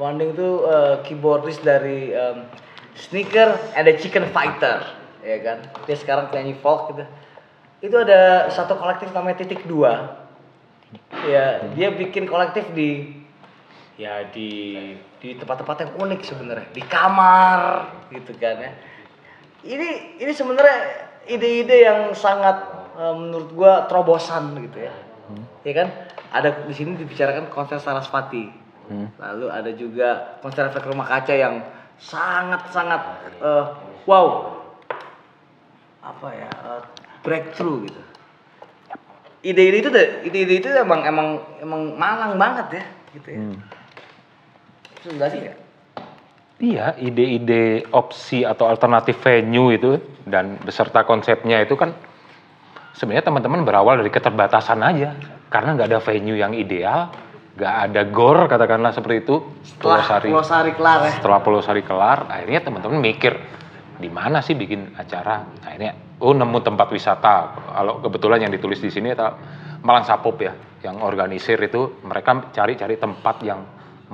Wanding 0.00 0.32
itu 0.32 0.64
eh, 0.64 0.94
keyboardist 1.04 1.60
dari 1.60 2.08
em, 2.14 2.48
Sneaker 2.96 3.52
and 3.76 3.84
the 3.84 3.94
Chicken 4.00 4.24
Fighter, 4.32 4.80
ya 5.20 5.36
kan? 5.44 5.58
Dia 5.84 5.96
sekarang 5.98 6.32
penyanyi 6.32 6.56
folk 6.56 6.94
gitu. 6.94 7.04
Itu 7.84 8.00
ada 8.00 8.48
satu 8.48 8.80
kolektif 8.80 9.12
namanya 9.12 9.44
Titik 9.44 9.68
Dua 9.68 10.24
ya 11.26 11.64
dia 11.74 11.88
bikin 11.94 12.28
kolektif 12.28 12.68
di 12.74 13.23
ya 13.94 14.26
di 14.30 14.90
di 15.22 15.28
tempat-tempat 15.38 15.76
yang 15.86 15.92
unik 15.98 16.20
sebenarnya. 16.26 16.68
Di 16.74 16.82
kamar 16.82 17.60
gitu 18.10 18.34
kan 18.38 18.56
ya. 18.58 18.72
Ini 19.64 20.20
ini 20.20 20.32
sebenarnya 20.34 20.78
ide-ide 21.30 21.76
yang 21.88 22.00
sangat 22.12 22.56
eh, 22.98 23.14
menurut 23.14 23.50
gua 23.54 23.72
terobosan 23.88 24.54
gitu 24.60 24.84
ya. 24.84 24.94
Ya 25.64 25.72
kan? 25.72 25.88
Ada 26.34 26.68
di 26.68 26.74
sini 26.74 26.98
dibicarakan 26.98 27.48
konser 27.48 27.80
Sarasvati. 27.80 28.66
Lalu 29.16 29.46
ada 29.48 29.72
juga 29.72 30.36
konser 30.44 30.68
efek 30.68 30.84
rumah 30.84 31.08
kaca 31.08 31.32
yang 31.32 31.64
sangat 31.96 32.68
sangat 32.68 33.00
eh, 33.40 33.64
wow. 34.04 34.52
Apa 36.04 36.28
ya 36.36 36.50
eh, 36.52 36.82
breakthrough 37.24 37.88
gitu. 37.88 38.00
Ide-ide 39.44 39.78
itu 39.80 39.90
ide-ide 40.28 40.54
itu 40.60 40.68
emang 40.68 41.04
emang 41.08 41.40
emang 41.64 41.96
malang 41.96 42.36
banget 42.36 42.80
ya 42.80 42.84
gitu 43.16 43.28
ya. 43.32 43.40
Terus 43.40 43.73
enggak 45.12 45.30
sih 45.32 45.40
ya? 45.44 45.54
Iya, 46.54 46.86
ide-ide 47.02 47.82
opsi 47.90 48.46
atau 48.46 48.70
alternatif 48.70 49.18
venue 49.20 49.74
itu 49.74 49.98
dan 50.22 50.56
beserta 50.62 51.02
konsepnya 51.02 51.60
itu 51.60 51.74
kan 51.74 51.92
sebenarnya 52.94 53.26
teman-teman 53.26 53.66
berawal 53.66 53.98
dari 54.00 54.08
keterbatasan 54.08 54.80
aja 54.80 55.18
karena 55.50 55.74
nggak 55.74 55.88
ada 55.90 56.00
venue 56.00 56.38
yang 56.38 56.54
ideal, 56.54 57.10
nggak 57.58 57.74
ada 57.90 58.00
gor 58.06 58.46
katakanlah 58.46 58.94
seperti 58.94 59.26
itu. 59.26 59.36
Setelah 59.66 60.06
Pulau 60.06 60.22
Pulau 60.30 60.46
Sari 60.46 60.72
kelar 60.78 60.98
ya. 61.02 61.12
setelah 61.18 61.38
Pulau 61.42 61.60
Sari 61.60 61.82
kelar, 61.82 62.30
akhirnya 62.30 62.60
teman-teman 62.62 62.98
mikir 63.02 63.34
di 63.98 64.10
mana 64.10 64.38
sih 64.38 64.54
bikin 64.54 64.94
acara. 64.94 65.42
Akhirnya 65.58 65.94
oh 66.22 66.32
nemu 66.32 66.58
tempat 66.62 66.88
wisata. 66.94 67.36
Kalau 67.74 67.98
kebetulan 67.98 68.46
yang 68.46 68.52
ditulis 68.54 68.78
di 68.78 68.94
sini 68.94 69.10
Malang 69.84 70.06
Sapop 70.06 70.38
ya, 70.38 70.54
yang 70.86 71.02
organisir 71.02 71.58
itu 71.60 72.00
mereka 72.06 72.48
cari-cari 72.54 72.96
tempat 72.96 73.42
yang 73.44 73.60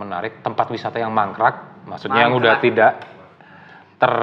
menarik, 0.01 0.41
tempat 0.41 0.67
wisata 0.67 0.97
yang 0.97 1.13
mangkrak, 1.13 1.85
maksudnya 1.85 2.25
yang 2.25 2.33
udah 2.33 2.57
Mangkrak. 2.57 2.65
tidak 2.65 2.93
ter 3.97 4.15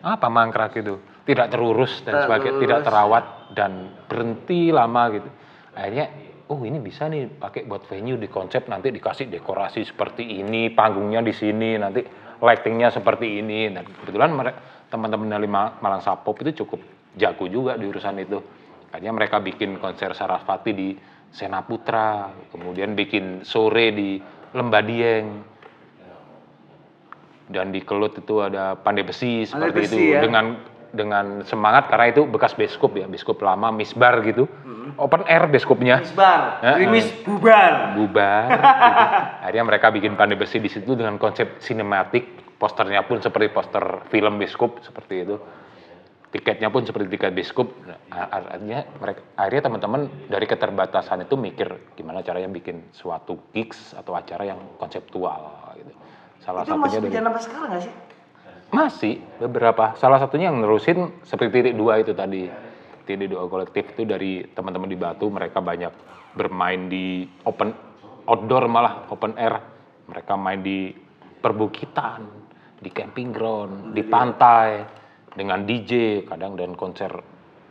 apa 0.00 0.26
mangkrak 0.30 0.72
itu, 0.78 0.94
tidak 1.26 1.50
terurus 1.50 2.06
dan 2.06 2.22
sebagainya, 2.22 2.56
tidak 2.56 2.78
Terurus. 2.78 2.86
terawat 2.86 3.24
dan 3.52 3.70
berhenti 4.06 4.70
lama 4.70 5.02
gitu. 5.10 5.28
Akhirnya 5.74 6.06
oh 6.46 6.62
ini 6.62 6.78
bisa 6.78 7.10
nih 7.10 7.26
pakai 7.26 7.66
buat 7.66 7.82
venue 7.84 8.14
di 8.14 8.30
konsep 8.30 8.70
nanti 8.70 8.94
dikasih 8.94 9.26
dekorasi 9.26 9.82
seperti 9.82 10.38
ini, 10.38 10.70
panggungnya 10.70 11.18
di 11.20 11.34
sini, 11.34 11.74
nanti 11.74 12.06
lightingnya 12.38 12.94
seperti 12.94 13.42
ini. 13.42 13.66
Dan 13.68 13.82
kebetulan 13.84 14.30
mere- 14.30 14.58
teman-teman 14.86 15.26
dari 15.26 15.50
Ma- 15.50 15.74
Malang 15.82 15.98
Sapop 15.98 16.38
itu 16.40 16.62
cukup 16.62 16.78
jago 17.18 17.50
juga 17.50 17.74
di 17.74 17.90
urusan 17.90 18.22
itu. 18.22 18.38
Akhirnya 18.94 19.10
mereka 19.10 19.42
bikin 19.42 19.82
konser 19.82 20.14
Sarasvati 20.14 20.70
di 20.70 20.94
Senaputra, 21.26 22.30
kemudian 22.48 22.94
bikin 22.94 23.42
sore 23.42 23.90
di 23.90 24.14
Lembadieng, 24.54 25.42
dan 27.46 27.70
di 27.70 27.80
Kelut 27.82 28.18
itu 28.18 28.42
ada 28.42 28.74
Pandai 28.74 29.06
Besi 29.06 29.46
Pandai 29.46 29.70
seperti 29.70 29.78
Besi, 29.86 29.94
itu 29.94 30.14
ya. 30.14 30.20
dengan 30.22 30.44
dengan 30.96 31.44
semangat 31.44 31.92
karena 31.92 32.08
itu 32.08 32.24
bekas 32.24 32.56
beskop 32.56 32.96
ya, 32.96 33.04
beskop 33.06 33.36
lama 33.42 33.68
misbar 33.70 34.22
gitu. 34.24 34.48
Open 34.96 35.26
air 35.28 35.44
beskopnya 35.50 36.00
Misbar, 36.00 36.62
Eh, 36.64 36.74
Rimis 36.80 37.10
bubar. 37.20 37.92
bubar. 37.98 38.48
gitu. 38.48 38.64
Akhirnya 39.44 39.64
mereka 39.66 39.86
bikin 39.92 40.16
pandai 40.16 40.38
besi 40.40 40.56
di 40.56 40.70
situ 40.72 40.96
dengan 40.96 41.20
konsep 41.20 41.60
sinematik, 41.60 42.56
posternya 42.56 43.04
pun 43.04 43.20
seperti 43.20 43.52
poster 43.52 43.82
film 44.08 44.40
bioskop 44.40 44.80
seperti 44.80 45.14
itu. 45.26 45.36
Tiketnya 46.26 46.68
pun 46.68 46.82
seperti 46.82 47.06
tiket 47.06 47.32
bioskop. 47.32 47.70
Nah, 47.86 47.96
ar- 48.10 48.58
artinya 48.58 48.82
mereka 48.98 49.20
akhirnya 49.38 49.62
teman-teman 49.70 50.00
dari 50.26 50.44
keterbatasan 50.44 51.22
itu 51.22 51.38
mikir 51.38 51.70
gimana 51.94 52.20
caranya 52.20 52.50
bikin 52.50 52.82
suatu 52.90 53.38
gigs 53.54 53.94
atau 53.94 54.12
acara 54.18 54.42
yang 54.42 54.58
konseptual 54.76 55.54
gitu. 55.78 55.92
Salah 56.42 56.66
Itu 56.66 56.74
satunya 56.74 56.82
masih 56.82 56.98
dari 56.98 57.14
sampai 57.14 57.42
sekarang 57.42 57.68
gak 57.70 57.82
sih? 57.86 57.94
masih 58.66 59.14
beberapa. 59.38 59.94
Salah 59.94 60.18
satunya 60.18 60.50
yang 60.50 60.58
nerusin 60.58 61.14
seperti 61.22 61.62
titik 61.62 61.74
dua 61.78 62.02
itu 62.02 62.10
tadi. 62.12 62.50
Titik 63.06 63.30
dua 63.30 63.46
kolektif 63.46 63.86
itu 63.94 64.02
dari 64.02 64.42
teman-teman 64.50 64.90
di 64.90 64.98
Batu. 64.98 65.30
Mereka 65.30 65.62
banyak 65.62 65.92
bermain 66.34 66.90
di 66.90 67.22
open 67.46 67.70
outdoor 68.26 68.66
malah 68.66 69.06
open 69.08 69.38
air. 69.38 69.62
Mereka 70.10 70.34
main 70.34 70.58
di 70.58 70.90
perbukitan, 71.38 72.26
di 72.82 72.90
camping 72.90 73.30
ground, 73.30 73.94
di 73.94 74.02
pantai 74.02 74.82
dengan 75.36 75.68
DJ 75.68 76.24
kadang 76.24 76.56
dan 76.56 76.72
konser 76.72 77.12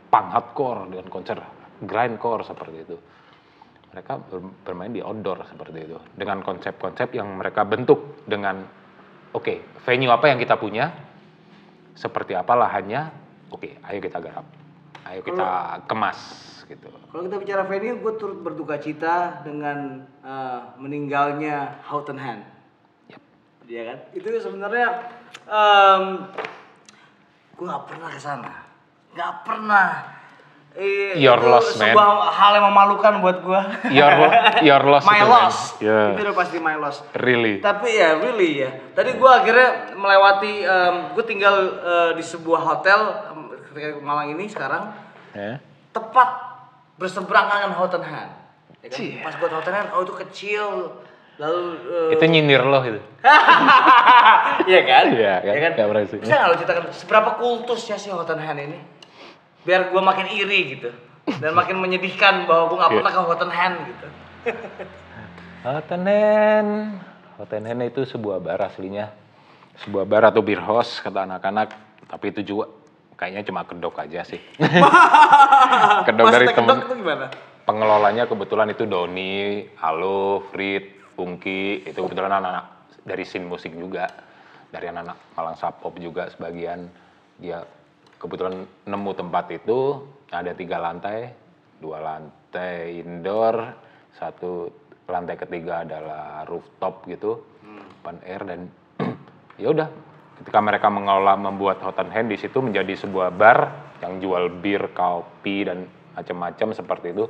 punk 0.06 0.26
hardcore 0.30 0.94
dan 0.94 1.06
konser 1.10 1.38
grindcore 1.82 2.46
seperti 2.46 2.76
itu. 2.86 2.96
Mereka 3.90 4.12
ber- 4.30 4.54
bermain 4.62 4.92
di 4.94 5.02
outdoor 5.02 5.42
seperti 5.44 5.78
itu 5.82 5.98
dengan 6.14 6.40
konsep-konsep 6.46 7.12
yang 7.12 7.26
mereka 7.36 7.66
bentuk 7.66 8.22
dengan 8.24 8.62
oke 9.34 9.82
venue 9.84 10.12
apa 10.12 10.30
yang 10.30 10.38
kita 10.38 10.56
punya 10.56 10.92
seperti 11.96 12.36
apa 12.36 12.52
lahannya 12.52 13.08
oke 13.52 13.80
ayo 13.88 13.98
kita 14.00 14.20
garap 14.20 14.44
ayo 15.08 15.20
kita 15.24 15.80
kemas 15.88 16.44
gitu 16.68 16.92
Kalau 16.92 17.22
kita 17.30 17.38
bicara 17.38 17.62
venue, 17.64 17.96
gue 18.02 18.12
turut 18.18 18.42
berduka 18.42 18.76
cita 18.82 19.40
dengan 19.46 20.02
eh, 20.20 20.60
meninggalnya 20.76 21.80
Houghton 21.88 22.18
Hand. 22.18 22.42
Iya 23.70 23.82
kan? 23.86 23.98
Itu 24.12 24.28
sebenarnya 24.42 24.88
em 25.46 26.02
gue 27.56 27.64
gak 27.64 27.84
pernah 27.88 28.08
ke 28.08 28.20
sana, 28.20 28.52
nggak 29.12 29.32
pernah. 29.42 29.88
Iya, 30.76 31.16
Your 31.16 31.40
itu 31.40 31.48
loss, 31.48 31.68
man. 31.80 31.88
sebuah 31.88 32.08
hal 32.28 32.52
yang 32.60 32.68
memalukan 32.68 33.12
buat 33.24 33.40
gua. 33.40 33.64
Your 33.88 34.12
your 34.60 34.84
loss 34.84 35.04
my 35.08 35.16
itu, 35.16 35.24
man. 35.24 35.32
loss. 35.32 35.58
Yeah. 35.80 36.12
Itu 36.12 36.20
udah 36.20 36.36
pasti 36.36 36.56
my 36.60 36.76
loss. 36.76 37.00
Really. 37.16 37.64
Tapi 37.64 37.96
ya 37.96 38.20
really 38.20 38.60
ya. 38.60 38.68
Tadi 38.92 39.16
gua 39.16 39.40
akhirnya 39.40 39.96
melewati 39.96 40.52
em, 40.60 41.16
gua 41.16 41.24
tinggal 41.24 41.56
eh, 41.80 42.10
di 42.12 42.20
sebuah 42.20 42.60
hotel 42.60 43.00
ketika 43.72 44.04
Malang 44.04 44.36
ini 44.36 44.44
sekarang 44.46 44.92
Ya. 45.32 45.64
tepat 45.92 46.28
berseberangan 46.96 47.56
dengan 47.64 47.72
Hottenham. 47.72 48.28
Ya 48.84 48.88
kan? 48.92 49.00
Pas 49.24 49.34
buat 49.40 49.52
Hottenham, 49.52 49.84
oh 49.96 50.04
itu 50.04 50.12
kecil. 50.28 50.92
Lalu 51.36 51.60
eh, 52.10 52.14
Itu 52.16 52.24
nyindir 52.24 52.64
lo 52.64 52.80
itu. 52.82 53.00
Iya 54.66 54.80
kan? 54.82 55.04
Iya 55.12 55.34
kan? 55.42 55.70
Nggak 55.76 55.88
pernah 55.88 56.02
sih. 56.08 56.18
Bisa 56.18 56.34
nggak 56.34 56.48
lo 56.48 56.54
ceritakan 56.56 56.82
seberapa 56.90 57.30
kultusnya 57.36 57.96
sih 57.96 58.10
Hottenham 58.10 58.56
ini? 58.58 58.78
Biar 59.62 59.92
gua 59.92 60.00
makin 60.00 60.26
iri 60.26 60.78
gitu. 60.78 60.90
Dan 61.38 61.52
makin 61.52 61.76
menyedihkan 61.76 62.46
bahwa 62.46 62.70
gua 62.70 62.76
nggak 62.80 62.90
Iya. 62.90 62.98
pernah 62.98 63.12
ke 63.12 63.20
Hottenham 63.22 63.72
gitu. 63.84 64.06
Hotenen. 65.62 66.66
Hotenen 67.36 67.78
itu 67.84 68.02
sebuah 68.02 68.38
bar 68.38 68.60
aslinya. 68.62 69.12
Sebuah 69.82 70.08
bar 70.08 70.30
atau 70.30 70.40
beer 70.40 70.62
house 70.62 71.02
kata 71.02 71.26
anak-anak. 71.26 71.68
Tapi 72.06 72.32
itu 72.32 72.40
juga 72.42 72.70
kayaknya 73.14 73.42
cuma 73.44 73.66
kedok 73.66 73.98
aja 73.98 74.22
sih. 74.22 74.40
kedok 76.06 76.26
dari 76.30 76.46
Maksudnya 76.46 76.54
temen. 76.54 76.68
kedok 76.70 76.86
itu 76.86 76.94
gimana? 77.02 77.26
Pengelolanya 77.66 78.24
kebetulan 78.24 78.70
itu 78.70 78.86
Doni, 78.86 79.66
Alo, 79.82 80.46
Frit, 80.48 81.02
Ungki. 81.16 81.84
Itu 81.84 82.06
kebetulan 82.06 82.36
anak-anak 82.36 82.66
dari 83.04 83.24
scene 83.24 83.48
musik 83.48 83.72
juga. 83.74 84.06
Dari 84.70 84.86
anak-anak 84.92 85.18
Malang 85.36 85.56
Sapop 85.56 85.96
juga 85.96 86.28
sebagian. 86.28 86.88
Dia 87.40 87.64
kebetulan 88.20 88.64
nemu 88.88 89.10
tempat 89.16 89.50
itu 89.52 90.04
ada 90.30 90.52
tiga 90.52 90.80
lantai. 90.80 91.32
Dua 91.76 92.00
lantai 92.00 93.04
indoor, 93.04 93.56
satu 94.16 94.72
lantai 95.06 95.36
ketiga 95.38 95.84
adalah 95.86 96.42
rooftop 96.48 97.06
gitu, 97.06 97.44
open 98.02 98.16
air 98.26 98.42
dan 98.42 98.60
ya 99.62 99.70
udah 99.70 99.88
ketika 100.42 100.58
mereka 100.58 100.88
mengelola 100.90 101.34
membuat 101.38 101.78
hot 101.84 102.00
and 102.02 102.10
hand 102.10 102.28
di 102.32 102.38
situ 102.40 102.58
menjadi 102.58 103.06
sebuah 103.06 103.34
bar 103.34 103.58
yang 104.02 104.18
jual 104.18 104.50
bir, 104.62 104.92
kopi 104.92 105.66
dan 105.68 105.86
macam-macam 106.16 106.68
seperti 106.74 107.06
itu. 107.12 107.24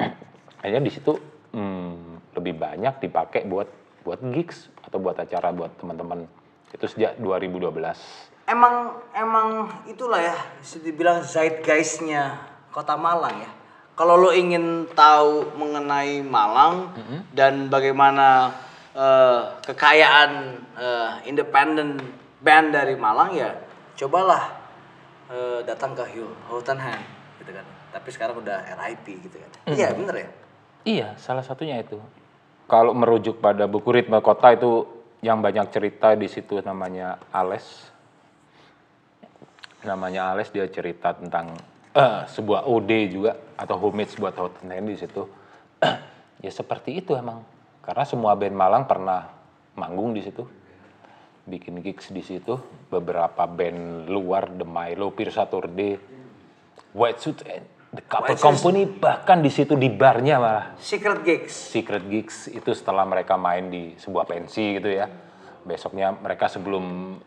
Kayaknya 0.60 0.80
di 0.82 0.90
situ 0.92 1.12
hmm, 1.54 2.09
lebih 2.34 2.54
banyak 2.58 3.02
dipakai 3.02 3.46
buat 3.46 3.68
buat 4.00 4.20
gigs 4.32 4.72
atau 4.84 4.96
buat 5.02 5.16
acara 5.18 5.52
buat 5.52 5.76
teman-teman. 5.76 6.24
Itu 6.70 6.86
sejak 6.86 7.18
2012. 7.18 7.70
Emang 8.50 8.98
emang 9.14 9.70
itulah 9.86 10.18
ya, 10.18 10.36
bisa 10.58 10.82
dibilang 10.82 11.22
zeitgeistnya 11.22 12.38
kota 12.74 12.98
Malang 12.98 13.36
ya. 13.38 13.50
Kalau 13.94 14.16
lo 14.16 14.32
ingin 14.32 14.88
tahu 14.96 15.54
mengenai 15.60 16.24
Malang 16.24 16.96
dan 17.36 17.68
bagaimana 17.68 18.50
eh, 18.96 19.42
kekayaan 19.60 20.30
eh, 20.74 21.12
independent 21.28 22.00
band 22.40 22.72
dari 22.72 22.96
Malang 22.96 23.36
ya, 23.36 23.52
cobalah 24.00 24.56
eh, 25.28 25.60
datang 25.68 25.92
ke 25.92 26.02
Hill 26.16 26.30
Houghtonham 26.48 26.98
gitu 27.38 27.52
kan. 27.52 27.66
Tapi 27.90 28.08
sekarang 28.08 28.40
udah 28.40 28.64
RIP 28.80 29.20
gitu 29.30 29.36
kan. 29.36 29.50
Iya 29.68 29.92
bener 29.92 30.16
ya. 30.16 30.30
Iya, 30.80 31.08
salah 31.20 31.44
satunya 31.44 31.76
itu. 31.76 32.00
Kalau 32.70 32.94
merujuk 32.94 33.42
pada 33.42 33.66
buku 33.66 33.90
Ritme 33.90 34.22
Kota 34.22 34.54
itu 34.54 34.86
yang 35.26 35.42
banyak 35.42 35.74
cerita 35.74 36.14
di 36.14 36.30
situ 36.30 36.62
namanya 36.62 37.18
Ales. 37.34 37.66
Namanya 39.82 40.30
Ales 40.30 40.54
dia 40.54 40.70
cerita 40.70 41.10
tentang 41.10 41.58
eh, 41.90 42.22
sebuah 42.30 42.70
OD 42.70 42.90
juga 43.10 43.34
atau 43.58 43.74
homage 43.74 44.14
buat 44.22 44.38
Houghton 44.38 44.70
di 44.86 44.94
situ. 44.94 45.26
ya 46.46 46.50
seperti 46.54 47.02
itu 47.02 47.18
emang. 47.18 47.42
Karena 47.82 48.06
semua 48.06 48.38
band 48.38 48.54
Malang 48.54 48.86
pernah 48.86 49.26
manggung 49.74 50.14
di 50.14 50.22
situ. 50.22 50.46
Bikin 51.50 51.82
gigs 51.82 52.14
di 52.14 52.22
situ. 52.22 52.54
Beberapa 52.86 53.50
band 53.50 54.06
luar, 54.06 54.46
The 54.46 54.62
Milo, 54.62 55.10
Pirsa 55.10 55.42
Turde, 55.50 55.98
White 56.94 57.18
Suit, 57.18 57.42
and 57.50 57.66
The 57.90 58.06
Couple 58.06 58.38
Company 58.38 58.86
bahkan 58.86 59.42
di 59.42 59.50
situ 59.50 59.74
di 59.74 59.90
barnya 59.90 60.38
malah. 60.38 60.66
Secret 60.78 61.26
Gigs. 61.26 61.50
Secret 61.50 62.06
Gigs 62.06 62.46
itu 62.46 62.70
setelah 62.70 63.02
mereka 63.02 63.34
main 63.34 63.66
di 63.66 63.98
sebuah 63.98 64.30
pensi 64.30 64.78
gitu 64.78 64.86
ya. 64.86 65.10
Besoknya 65.66 66.14
mereka 66.14 66.46
sebelum 66.46 67.18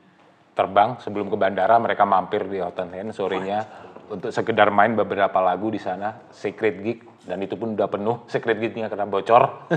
terbang, 0.56 0.95
sebelum 1.03 1.27
ke 1.27 1.35
bandara 1.35 1.76
mereka 1.84 2.07
mampir 2.07 2.48
di 2.48 2.64
Hottentown 2.64 3.11
sorenya 3.11 3.65
untuk 4.07 4.31
sekedar 4.31 4.72
main 4.72 4.95
beberapa 4.95 5.41
lagu 5.44 5.68
di 5.68 5.81
sana, 5.81 6.30
Secret 6.31 6.76
Gig 6.80 6.99
dan 7.23 7.40
itu 7.40 7.56
pun 7.56 7.72
udah 7.72 7.88
penuh, 7.88 8.27
Secret 8.27 8.60
Gignya 8.60 8.91
kena 8.91 9.07
bocor. 9.07 9.72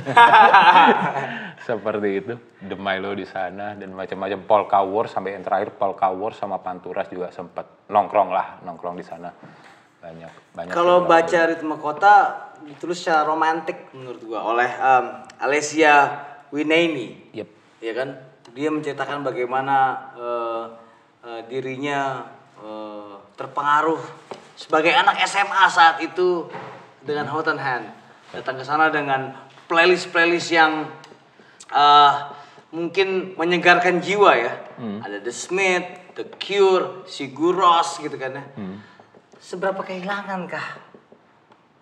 Seperti 1.67 2.09
itu, 2.19 2.35
The 2.63 2.75
Milo 2.75 3.15
di 3.15 3.23
sana 3.23 3.79
dan 3.79 3.95
macam-macam 3.95 4.39
Polka 4.47 4.81
War 4.83 5.07
sampai 5.07 5.39
yang 5.39 5.47
terakhir 5.47 5.79
Polka 5.79 6.11
War 6.11 6.35
sama 6.35 6.59
Panturas 6.59 7.07
juga 7.07 7.31
sempat 7.31 7.87
nongkrong 7.87 8.31
lah, 8.35 8.47
nongkrong 8.67 8.99
di 8.99 9.07
sana. 9.07 9.31
Banyak 10.07 10.33
banyak 10.55 10.71
Kalau 10.71 11.03
baca 11.03 11.41
ritme 11.51 11.75
kota 11.83 12.47
ditulis 12.63 13.03
secara 13.03 13.27
romantik 13.27 13.91
menurut 13.91 14.23
gua 14.23 14.41
oleh 14.47 14.71
em, 14.71 15.05
Alessia 15.43 16.23
Wineni. 16.55 17.35
Yep. 17.35 17.49
Ya 17.83 17.93
kan? 17.93 18.09
Dia 18.55 18.71
menceritakan 18.71 19.27
bagaimana 19.27 19.77
eh, 20.15 20.65
eh, 21.27 21.41
dirinya 21.51 22.23
eh, 22.63 23.15
terpengaruh 23.35 24.01
sebagai 24.55 24.95
anak 24.95 25.21
SMA 25.27 25.65
saat 25.69 26.01
itu 26.01 26.49
dengan 27.03 27.27
Hottenham. 27.29 27.91
Datang 28.31 28.57
ke 28.57 28.65
sana 28.65 28.89
dengan 28.89 29.35
playlist-playlist 29.67 30.51
yang 30.55 30.87
eh, 31.75 32.13
mungkin 32.71 33.35
menyegarkan 33.35 33.99
jiwa 33.99 34.33
ya. 34.39 34.53
Ada 35.03 35.19
The 35.21 35.35
Smith, 35.35 36.15
The 36.15 36.31
Cure, 36.39 37.05
Sigur 37.11 37.59
Rós 37.59 37.99
gitu 37.99 38.15
kan 38.17 38.39
ya. 38.39 38.45
Seberapa 39.39 39.81
kehilangankah 39.81 40.83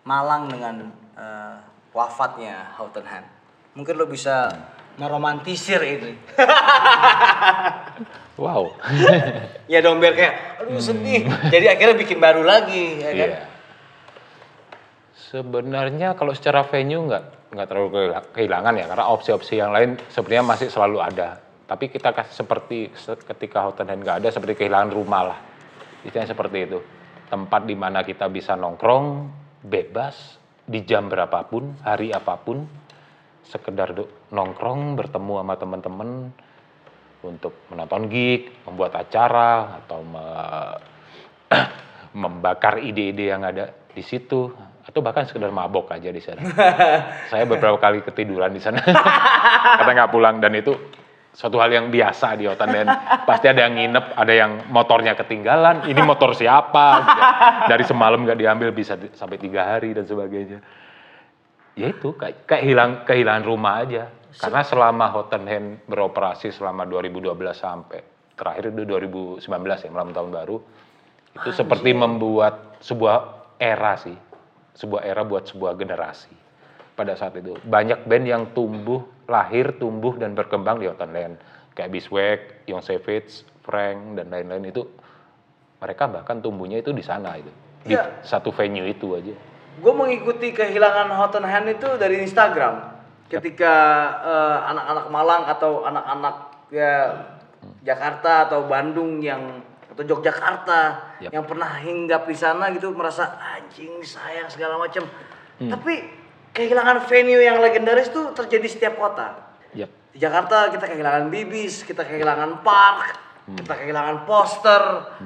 Malang 0.05 0.53
dengan 0.53 0.77
eh, 1.17 1.57
wafatnya 1.91 2.77
Houghton 2.77 3.07
Hand? 3.07 3.25
Mungkin 3.73 3.95
lo 3.97 4.05
bisa 4.05 4.53
meromantisir 4.97 5.81
ini. 5.83 6.13
Wow. 8.35 8.75
ya 9.71 9.79
dong 9.79 10.03
biar 10.03 10.11
kayak 10.11 10.35
aduh 10.59 10.83
sedih. 10.83 11.23
Jadi 11.55 11.71
akhirnya 11.71 11.95
bikin 11.95 12.19
baru 12.19 12.43
lagi 12.43 12.99
ya 12.99 13.11
kan? 13.15 13.31
Iya. 13.31 13.41
Sebenarnya 15.15 16.19
kalau 16.19 16.35
secara 16.35 16.67
venue 16.67 17.07
nggak 17.07 17.55
nggak 17.55 17.67
terlalu 17.71 17.89
kehila- 17.95 18.27
kehilangan 18.35 18.75
ya 18.75 18.87
karena 18.91 19.05
opsi-opsi 19.07 19.55
yang 19.55 19.71
lain 19.71 19.95
sebenarnya 20.11 20.45
masih 20.51 20.67
selalu 20.67 20.99
ada. 20.99 21.39
Tapi 21.71 21.87
kita 21.87 22.11
kas- 22.11 22.35
seperti 22.35 22.91
se- 22.99 23.23
ketika 23.23 23.71
Hotel 23.71 23.87
dan 23.87 24.03
nggak 24.03 24.27
ada 24.27 24.29
seperti 24.35 24.67
kehilangan 24.67 24.91
rumah 24.91 25.23
lah. 25.31 25.39
Istilahnya 26.03 26.35
seperti 26.35 26.59
itu. 26.67 26.79
Tempat 27.31 27.67
di 27.67 27.75
mana 27.75 28.05
kita 28.05 28.29
bisa 28.29 28.55
nongkrong 28.55 29.07
bebas 29.65 30.39
di 30.65 30.85
jam 30.85 31.09
berapapun, 31.09 31.77
hari 31.85 32.13
apa 32.13 32.37
pun, 32.41 32.65
sekedar 33.45 33.93
nongkrong 34.33 34.97
bertemu 34.97 35.35
sama 35.45 35.55
teman-teman 35.61 36.11
untuk 37.25 37.69
menonton 37.73 38.09
gig, 38.09 38.53
membuat 38.69 38.97
acara 39.01 39.81
atau 39.85 40.01
me- 40.05 40.79
membakar 42.21 42.81
ide-ide 42.81 43.33
yang 43.33 43.43
ada 43.45 43.73
di 43.93 44.05
situ 44.05 44.53
atau 44.85 45.01
bahkan 45.01 45.25
sekedar 45.25 45.49
mabok 45.49 45.97
aja 45.97 46.13
di 46.13 46.21
sana. 46.21 46.45
Saya 47.33 47.49
beberapa 47.49 47.81
kali 47.81 48.05
ketiduran 48.05 48.53
di 48.53 48.61
sana. 48.61 48.85
Kata 49.81 49.91
nggak 49.91 50.13
pulang 50.13 50.39
dan 50.45 50.53
itu 50.53 50.77
suatu 51.35 51.59
hal 51.59 51.75
yang 51.75 51.87
biasa 51.91 52.39
di 52.39 52.47
Otan 52.47 52.71
dan 52.71 52.87
pasti 53.27 53.51
ada 53.51 53.67
yang 53.67 53.75
nginep, 53.75 54.05
ada 54.15 54.33
yang 54.33 54.53
motornya 54.71 55.19
ketinggalan. 55.19 55.83
Ini 55.91 56.01
motor 56.07 56.31
siapa? 56.33 56.87
Dari 57.67 57.83
semalam 57.83 58.23
nggak 58.23 58.39
diambil 58.39 58.71
bisa 58.71 58.95
di- 58.95 59.11
sampai 59.13 59.37
tiga 59.37 59.75
hari 59.75 59.99
dan 59.99 60.07
sebagainya. 60.07 60.63
Ya 61.75 61.91
itu 61.91 62.15
kayak, 62.15 62.47
kayak 62.47 62.65
hilang 62.65 62.91
kehilangan 63.03 63.45
rumah 63.45 63.83
aja. 63.83 64.15
Karena 64.35 64.63
selama 64.63 65.11
Hottenham 65.11 65.83
beroperasi 65.87 66.55
selama 66.55 66.87
2012 66.87 67.35
sampai 67.55 68.03
terakhir 68.35 68.75
itu 68.75 68.83
2019 68.83 69.47
ya 69.87 69.91
malam 69.95 70.11
tahun 70.11 70.31
baru 70.35 70.59
itu 71.35 71.51
seperti 71.55 71.95
membuat 71.95 72.79
sebuah 72.83 73.47
era 73.59 73.95
sih, 73.99 74.15
sebuah 74.75 75.03
era 75.07 75.23
buat 75.23 75.51
sebuah 75.51 75.75
generasi 75.79 76.31
pada 76.95 77.15
saat 77.19 77.39
itu. 77.39 77.59
Banyak 77.63 78.07
band 78.07 78.27
yang 78.27 78.43
tumbuh, 78.55 79.03
lahir, 79.29 79.77
tumbuh 79.81 80.17
dan 80.17 80.37
berkembang 80.37 80.81
di 80.81 80.87
Hottenham 80.89 81.37
kayak 81.75 81.91
Biswag, 81.91 82.41
Young 82.71 82.81
Savage, 82.81 83.43
Frank 83.67 84.21
dan 84.21 84.31
lain-lain 84.31 84.71
itu 84.71 84.87
mereka 85.83 86.07
bahkan 86.09 86.39
tumbuhnya 86.41 86.81
itu 86.81 86.95
di 86.95 87.05
sana 87.05 87.37
itu 87.37 87.51
di 87.85 87.93
Iya. 87.93 88.25
satu 88.25 88.49
venue 88.49 88.89
itu 88.89 89.13
aja. 89.13 89.35
Gue 89.83 89.93
mengikuti 89.93 90.55
kehilangan 90.55 91.13
Hottenham 91.13 91.65
itu 91.69 91.89
dari 92.01 92.25
Instagram. 92.25 92.97
Ketika 93.29 93.75
eh, 94.25 94.59
anak-anak 94.73 95.07
Malang 95.13 95.43
atau 95.51 95.85
anak-anak 95.85 96.37
ya 96.73 96.95
Jakarta 97.85 98.49
atau 98.49 98.65
Bandung 98.65 99.21
yang 99.21 99.61
atau 99.95 100.03
Yogyakarta 100.03 100.81
Yap. 101.23 101.31
yang 101.31 101.45
pernah 101.47 101.71
hinggap 101.79 102.27
di 102.27 102.37
sana 102.37 102.73
gitu 102.73 102.91
merasa 102.97 103.37
anjing 103.39 104.01
sayang 104.01 104.49
segala 104.49 104.81
macam. 104.81 105.05
Hmm. 105.61 105.71
Tapi 105.71 106.24
kehilangan 106.55 107.05
venue 107.11 107.43
yang 107.43 107.59
legendaris 107.59 108.09
itu 108.09 108.31
terjadi 108.33 108.67
setiap 108.71 108.95
kota. 108.97 109.35
Yap. 109.75 109.91
Di 110.15 110.23
Jakarta 110.23 110.71
kita 110.71 110.87
kehilangan 110.87 111.27
bibis, 111.29 111.83
kita 111.83 112.07
kehilangan 112.07 112.63
park, 112.63 113.19
kita 113.59 113.75
kehilangan 113.75 114.23
poster, 114.25 114.83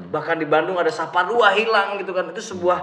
bahkan 0.09 0.41
di 0.41 0.49
Bandung 0.49 0.81
ada 0.81 0.89
Saparua 0.89 1.53
hilang 1.53 2.01
gitu 2.01 2.17
kan. 2.17 2.33
Itu 2.33 2.41
sebuah 2.41 2.79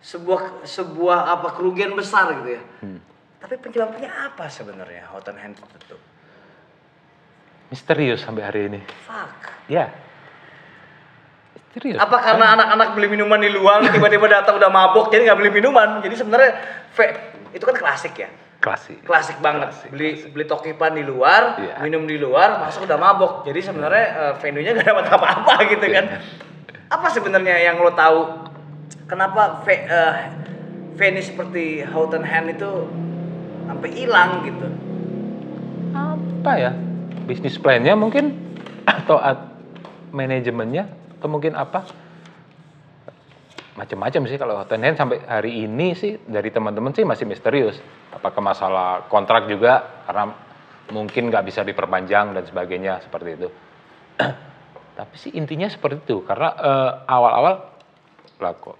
sebuah 0.00 0.64
sebuah 0.64 1.18
apa 1.36 1.48
kerugian 1.52 1.92
besar 1.92 2.32
gitu 2.40 2.56
ya. 2.56 2.62
Tapi 3.40 3.54
penyebabnya 3.60 4.32
apa 4.32 4.48
sebenarnya 4.48 5.12
Hot 5.12 5.28
and 5.28 5.38
Hand 5.38 5.56
itu? 5.60 5.96
Misterius 7.68 8.24
sampai 8.24 8.42
hari 8.42 8.60
ini. 8.72 8.80
Fuck. 9.04 9.68
Ya. 9.68 9.92
Misterius. 11.54 12.00
Apa 12.00 12.18
karena 12.18 12.56
anak-anak 12.56 12.88
beli 12.96 13.08
minuman 13.12 13.38
di 13.38 13.52
luar 13.52 13.84
tiba-tiba 13.86 14.26
datang 14.26 14.56
udah 14.56 14.72
mabok 14.72 15.12
jadi 15.12 15.28
nggak 15.28 15.38
beli 15.38 15.52
minuman. 15.52 16.00
Jadi 16.00 16.14
sebenarnya 16.16 16.52
itu 17.50 17.64
kan 17.64 17.74
klasik 17.74 18.14
ya. 18.16 18.30
Klasik. 18.60 19.00
Klasik 19.02 19.40
banget. 19.40 19.72
Klasik, 19.72 19.88
beli 19.88 20.10
beli 20.28 20.44
tokipan 20.44 20.92
di 20.92 21.02
luar, 21.02 21.56
Iya. 21.56 21.80
minum 21.80 22.04
di 22.04 22.20
luar, 22.20 22.60
masuk 22.60 22.84
udah 22.84 22.98
mabok. 22.98 23.32
Jadi 23.42 23.60
sebenarnya 23.62 24.06
eh, 24.06 24.32
venue-nya 24.36 24.76
gak 24.76 24.86
dapat 24.86 25.06
apa-apa 25.08 25.54
gitu 25.72 25.86
kan. 25.88 26.04
Apa 26.92 27.06
sebenarnya 27.08 27.56
yang 27.56 27.80
lo 27.80 27.90
tahu 27.90 28.20
kenapa 29.06 29.64
ve- 29.64 29.88
eh, 29.88 30.14
venue 30.94 31.24
seperti 31.24 31.80
and 31.82 32.26
Hand 32.26 32.48
itu 32.52 32.70
sampai 33.64 33.88
hilang 33.90 34.44
gitu? 34.44 34.68
apa 35.90 36.52
ya 36.56 36.72
bisnis 37.28 37.60
plan-nya 37.60 37.92
mungkin 37.92 38.32
atau 38.82 39.20
at- 39.20 39.52
manajemennya 40.10 40.88
atau 41.20 41.28
mungkin 41.28 41.52
apa 41.52 41.84
macam-macam 43.80 44.28
sih 44.28 44.36
kalau 44.36 44.60
and 44.60 44.84
hand 44.84 44.96
sampai 45.00 45.24
hari 45.24 45.64
ini 45.64 45.96
sih 45.96 46.20
dari 46.28 46.52
teman-teman 46.52 46.92
sih 46.92 47.08
masih 47.08 47.24
misterius 47.24 47.80
apakah 48.12 48.44
masalah 48.44 49.08
kontrak 49.08 49.48
juga 49.48 50.04
karena 50.04 50.36
mungkin 50.92 51.32
nggak 51.32 51.48
bisa 51.48 51.64
diperpanjang 51.64 52.36
dan 52.36 52.44
sebagainya 52.44 53.00
seperti 53.00 53.40
itu 53.40 53.48
tapi 55.00 55.14
sih 55.16 55.32
intinya 55.32 55.72
seperti 55.72 56.04
itu 56.04 56.20
karena 56.28 56.52
eh, 56.60 56.90
awal-awal 57.08 57.72
lah 58.40 58.56
kok 58.56 58.76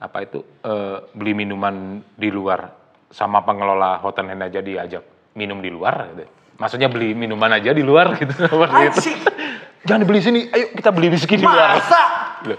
apa 0.00 0.18
itu 0.24 0.40
eh, 0.64 0.98
beli 1.12 1.36
minuman 1.36 2.00
di 2.16 2.32
luar 2.32 2.72
sama 3.12 3.44
pengelola 3.44 4.00
hot 4.00 4.16
and 4.24 4.32
hand 4.32 4.48
aja 4.48 4.64
diajak 4.64 5.04
minum 5.36 5.60
di 5.60 5.70
luar 5.70 6.14
gitu. 6.14 6.24
Maksudnya 6.54 6.86
beli 6.90 7.12
minuman 7.12 7.50
aja 7.50 7.74
di 7.74 7.82
luar 7.82 8.14
gitu 8.18 8.32
seperti 8.42 8.80
itu. 8.88 9.00
Jangan 9.86 10.00
dibeli 10.00 10.20
sini, 10.24 10.40
ayo 10.48 10.72
kita 10.72 10.90
beli 10.96 11.12
whisky 11.12 11.36
di 11.36 11.44
luar. 11.44 11.76
Masa? 11.76 12.02
Loh, 12.48 12.58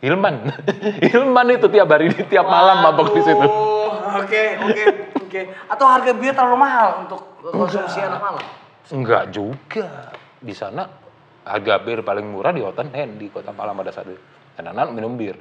Hilman, 0.00 0.48
Hilman 1.04 1.46
itu 1.60 1.68
tiap 1.68 1.88
hari 1.92 2.08
tiap 2.32 2.48
malam 2.48 2.80
mabok 2.80 3.12
di 3.12 3.20
situ. 3.20 3.36
Waduh, 3.36 4.24
Oke, 4.24 4.58
oke, 4.64 4.84
oke. 5.22 5.40
Atau 5.70 5.86
harga 5.86 6.10
bir 6.16 6.32
terlalu 6.34 6.58
mahal 6.58 7.06
untuk 7.06 7.20
konsumsi 7.44 8.02
anak 8.02 8.18
malam? 8.18 8.42
Enggak 8.90 9.30
juga. 9.30 10.10
Di 10.40 10.56
sana 10.56 10.88
harga 11.46 11.78
bir 11.84 12.00
paling 12.02 12.26
murah 12.26 12.50
di 12.50 12.64
Hot 12.64 12.80
and 12.80 12.90
Hand 12.96 13.20
di 13.20 13.28
Kota 13.30 13.52
Malang 13.52 13.76
pada 13.78 13.92
saat 13.92 14.08
itu. 14.08 14.18
Dan 14.56 14.72
anak 14.72 14.90
minum 14.90 15.14
bir. 15.14 15.36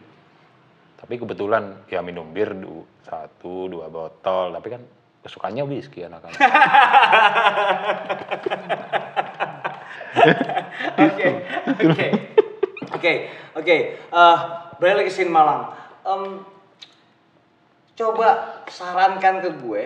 Tapi 1.00 1.16
kebetulan 1.16 1.88
ya 1.88 2.04
minum 2.04 2.30
bir 2.36 2.52
du, 2.52 2.84
satu 3.08 3.72
dua 3.72 3.88
botol, 3.88 4.52
tapi 4.52 4.68
kan 4.76 4.84
kesukaannya 5.24 5.64
whisky 5.64 6.04
anak-anak. 6.04 6.36
Oke, 11.00 11.28
oke, 11.86 12.08
oke, 12.94 13.14
oke. 13.56 13.78
Eh, 13.98 14.38
Balik 14.80 14.96
lagi 15.04 15.12
Sin 15.12 15.28
Malang. 15.28 15.76
Em, 16.08 16.40
coba 18.00 18.64
sarankan 18.72 19.44
ke 19.44 19.50
gue, 19.60 19.84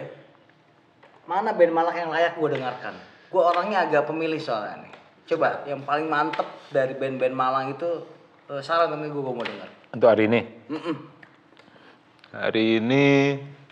mana 1.25 1.49
band 1.49 1.73
Malang 1.73 1.97
yang 1.97 2.11
layak 2.13 2.37
gue 2.37 2.49
dengarkan. 2.53 2.93
Gue 3.33 3.41
orangnya 3.41 3.89
agak 3.89 4.05
pemilih 4.05 4.37
soalnya 4.37 4.85
nih. 4.85 4.93
Coba 5.25 5.65
yang 5.65 5.81
paling 5.81 6.05
mantep 6.05 6.45
dari 6.69 6.93
band-band 6.93 7.33
Malang 7.33 7.73
itu 7.73 8.05
eh, 8.53 8.61
sarankan 8.61 9.01
ke 9.01 9.09
gue, 9.09 9.23
gue 9.23 9.33
mau 9.33 9.41
dengar. 9.41 9.69
Untuk 9.93 10.07
hari 10.09 10.29
ini. 10.29 10.41
Mm-mm. 10.69 10.95
Hari 12.33 12.81
ini, 12.81 13.05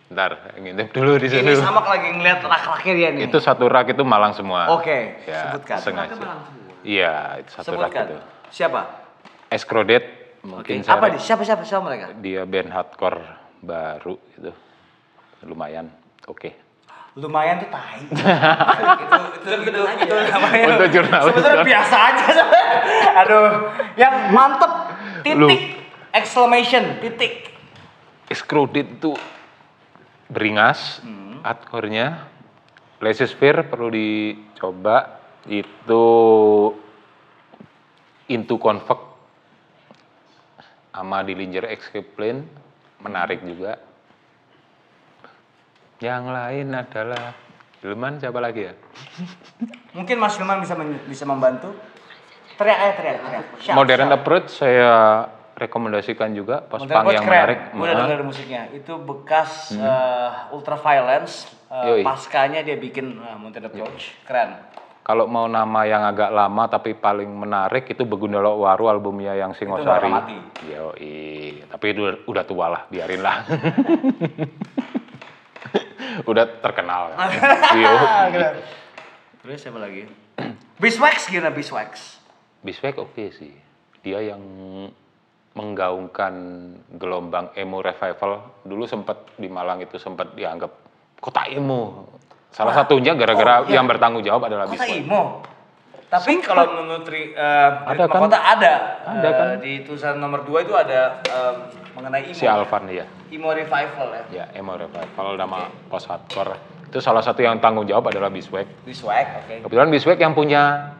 ntar 0.09 0.53
ngintip 0.53 0.93
dulu 0.93 1.17
di 1.17 1.29
sini. 1.29 1.49
Ini 1.49 1.61
sama 1.61 1.81
lagi 1.81 2.13
ngeliat 2.13 2.45
rak-raknya 2.45 2.93
dia 2.93 3.09
nih. 3.13 3.21
Itu 3.29 3.41
satu 3.41 3.65
rak 3.65 3.93
itu 3.93 4.05
Malang 4.05 4.33
semua. 4.37 4.69
Oke, 4.73 5.21
ya, 5.25 5.49
sebutkan. 5.53 5.77
Sengaja. 5.81 6.13
Raknya 6.13 6.17
Malang 6.21 6.41
semua. 6.45 6.73
Iya, 6.81 7.13
itu 7.41 7.49
satu 7.53 7.73
rak 7.77 7.89
Sebutkan. 7.93 8.05
itu. 8.05 8.17
Siapa? 8.53 8.81
Escrodet, 9.51 10.03
mungkin 10.41 10.79
Apa 10.81 10.87
saya- 11.05 11.11
di? 11.11 11.19
Siapa 11.19 11.43
siapa 11.43 11.61
siapa 11.61 11.83
mereka? 11.83 12.15
dia 12.15 12.47
band 12.47 12.71
hardcore 12.71 13.19
baru 13.59 14.15
gitu. 14.31 14.51
Lumayan. 15.43 15.91
Oke. 16.25 16.55
lumayan 17.11 17.59
tuh 17.59 17.67
tai. 17.67 17.99
itu 18.07 18.15
itu 19.43 19.51
itu, 19.67 19.81
itu 19.99 20.15
namanya. 20.31 20.65
Untuk 20.71 20.89
jurnalis, 20.89 21.27
Sebenarnya 21.35 21.65
biasa 21.67 21.95
aja. 21.99 22.25
Aduh, 23.19 23.47
yang 23.99 24.31
mantep 24.31 24.71
Lu. 25.35 25.43
titik 25.43 25.75
exclamation 26.15 27.03
titik. 27.03 27.51
Escrodet 28.31 28.95
itu 28.95 29.11
beringas, 30.25 31.03
Hmm. 31.03 31.43
hardcore-nya. 31.43 32.31
Laissez-faire 33.03 33.67
perlu 33.67 33.91
dicoba. 33.91 35.19
Itu 35.43 36.05
Into 38.29 38.55
Convect 38.55 39.10
sama 40.91 41.23
Dillinger 41.23 41.71
Escape 41.71 42.07
Plan 42.15 42.43
menarik 42.99 43.41
juga. 43.41 43.79
Yang 46.03 46.23
lain 46.29 46.67
adalah 46.75 47.25
Hilman 47.81 48.21
siapa 48.21 48.37
lagi 48.37 48.69
ya? 48.69 48.73
Mungkin 49.97 50.15
Mas 50.21 50.37
Hilman 50.37 50.61
bisa 50.61 50.77
bisa 51.09 51.23
membantu. 51.25 51.73
Teriak 52.59 52.77
aja 52.77 52.93
teriak 52.93 53.17
teriak. 53.25 53.73
Modern 53.73 54.05
shout. 54.11 54.17
Approach 54.21 54.47
saya 54.53 54.91
rekomendasikan 55.57 56.29
juga 56.33 56.61
post 56.65 56.85
Modern 56.85 57.05
punk 57.05 57.13
yang 57.13 57.25
keren. 57.25 57.41
menarik. 57.41 57.59
Gue 57.73 57.85
udah 57.85 57.97
denger 58.05 58.19
musiknya. 58.21 58.61
Itu 58.73 58.93
bekas 59.01 59.73
eh, 59.73 60.53
Ultra 60.53 60.77
Violence. 60.77 61.49
eh, 61.71 61.87
Yoi. 61.87 62.01
paskanya 62.03 62.59
dia 62.67 62.75
bikin 62.75 63.15
uh, 63.17 63.39
Modern 63.39 63.65
Approach. 63.71 64.13
Keren. 64.27 64.59
Kalau 65.01 65.25
mau 65.25 65.49
nama 65.49 65.81
yang 65.89 66.05
agak 66.05 66.29
lama 66.29 66.69
tapi 66.69 66.93
paling 66.93 67.25
menarik 67.25 67.89
itu 67.89 68.05
Begundala 68.05 68.53
Waru 68.53 68.85
albumnya 68.85 69.33
yang 69.33 69.57
Singosari. 69.57 70.13
Yoi. 70.69 71.65
Tapi 71.65 71.85
itu 71.89 72.01
udah 72.29 72.43
tua 72.45 72.69
lah, 72.69 72.81
biarin 72.85 73.25
lah. 73.25 73.41
udah 76.31 76.45
terkenal. 76.61 77.17
Yo. 77.81 77.93
Terus 79.41 79.57
siapa 79.57 79.81
lagi? 79.81 80.05
Biswax 80.77 81.33
gimana 81.33 81.49
Biswax? 81.49 82.21
Biswek 82.61 83.01
oke 83.01 83.33
sih. 83.33 83.57
Dia 84.05 84.21
yang 84.21 84.41
menggaungkan 85.57 86.33
gelombang 86.93 87.49
emo 87.57 87.81
revival. 87.81 88.61
Dulu 88.61 88.85
sempat 88.85 89.33
di 89.33 89.49
Malang 89.49 89.81
itu 89.81 89.97
sempat 89.97 90.37
dianggap 90.37 90.69
kota 91.17 91.49
emo. 91.49 92.05
Salah 92.51 92.75
satunya 92.75 93.15
gara-gara 93.15 93.63
oh, 93.63 93.65
iya. 93.65 93.79
yang 93.79 93.87
bertanggung 93.87 94.21
jawab 94.21 94.45
adalah 94.45 94.67
Kota 94.67 94.83
Biswek. 94.83 95.01
Imo. 95.01 95.39
Tapi 96.11 96.43
kalau 96.43 96.67
menurut 96.83 97.07
Ri- 97.07 97.31
eh, 97.31 97.69
Ada 97.87 98.03
kan? 98.05 98.19
Kota 98.19 98.37
ada. 98.37 98.73
Ada 99.07 99.23
Eh, 99.23 99.31
kan? 99.31 99.47
Di 99.57 99.73
tulisan 99.81 100.19
nomor 100.19 100.43
2 100.43 100.67
itu 100.67 100.73
ada 100.75 101.23
em, 101.23 101.55
mengenai 101.95 102.27
Imo. 102.27 102.35
Si 102.35 102.43
Alvan 102.43 102.83
ya. 102.91 103.07
Imo 103.31 103.49
Revival 103.49 104.07
ya. 104.11 104.23
Ya, 104.29 104.45
emo 104.51 104.75
revival 104.75 105.39
nama 105.39 105.71
post 105.87 106.11
hardcore. 106.11 106.59
Itu 106.91 106.99
salah 106.99 107.23
satu 107.23 107.39
yang 107.39 107.55
tanggung 107.57 107.87
jawab 107.87 108.11
adalah 108.11 108.27
Biswek. 108.27 108.83
Biswax, 108.83 109.47
oke. 109.47 109.55
Kebetulan 109.63 109.87
Biswek 109.87 110.19
yang 110.19 110.35
punya 110.35 110.91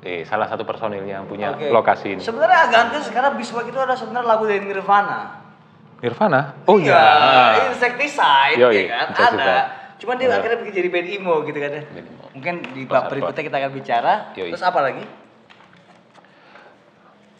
eh 0.00 0.24
salah 0.24 0.48
satu 0.48 0.62
personilnya 0.62 1.20
yang 1.20 1.26
punya 1.26 1.52
Oke. 1.52 1.68
lokasi 1.68 2.16
ini. 2.16 2.22
Sebenarnya 2.24 2.64
agak 2.64 2.80
aneh 2.88 3.04
karena 3.04 3.30
Biswax 3.36 3.64
itu 3.66 3.76
ada 3.76 3.92
sebenarnya 3.92 4.24
lagu 4.24 4.48
dari 4.48 4.64
Nirvana. 4.64 5.44
Nirvana? 6.00 6.40
Oh 6.64 6.80
Iya, 6.80 6.96
iya. 6.96 7.68
Insecticide 7.68 8.56
Yoi, 8.56 8.72
ya 8.78 8.84
kan? 8.86 9.06
Insecticide. 9.12 9.44
Ada. 9.44 9.60
Cuman 9.96 10.20
dia 10.20 10.28
Benar. 10.28 10.44
akhirnya 10.44 10.58
bikin 10.60 10.74
jadi 10.76 10.88
band 10.92 11.08
emo 11.08 11.34
gitu 11.48 11.56
kan 11.56 11.72
ya. 11.72 11.82
Mungkin 12.36 12.54
di 12.76 12.84
bab 12.84 13.08
berikutnya 13.08 13.42
kita 13.48 13.56
akan 13.56 13.72
bicara. 13.72 14.36
Yoi. 14.36 14.52
Terus 14.52 14.64
apa 14.64 14.80
lagi? 14.84 15.04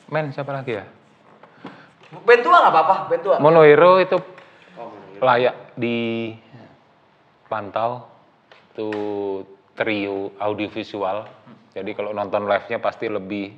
Men 0.09 0.33
siapa 0.33 0.53
lagi 0.57 0.73
ya? 0.81 0.85
Band 2.25 2.41
tua 2.41 2.57
nggak 2.65 2.73
apa-apa, 2.73 3.13
band 3.13 3.23
tua. 3.23 3.37
Monohero 3.43 4.01
itu 4.01 4.17
layak 5.21 5.77
dipantau. 7.45 8.09
Itu 8.73 8.89
trio 9.77 10.33
audiovisual. 10.41 11.29
Jadi 11.77 11.93
kalau 11.93 12.17
nonton 12.17 12.49
live-nya 12.49 12.81
pasti 12.81 13.13
lebih 13.13 13.53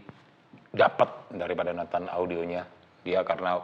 dapat 0.74 1.30
daripada 1.38 1.70
nonton 1.70 2.10
audionya. 2.10 2.66
Dia 3.06 3.22
karena 3.22 3.62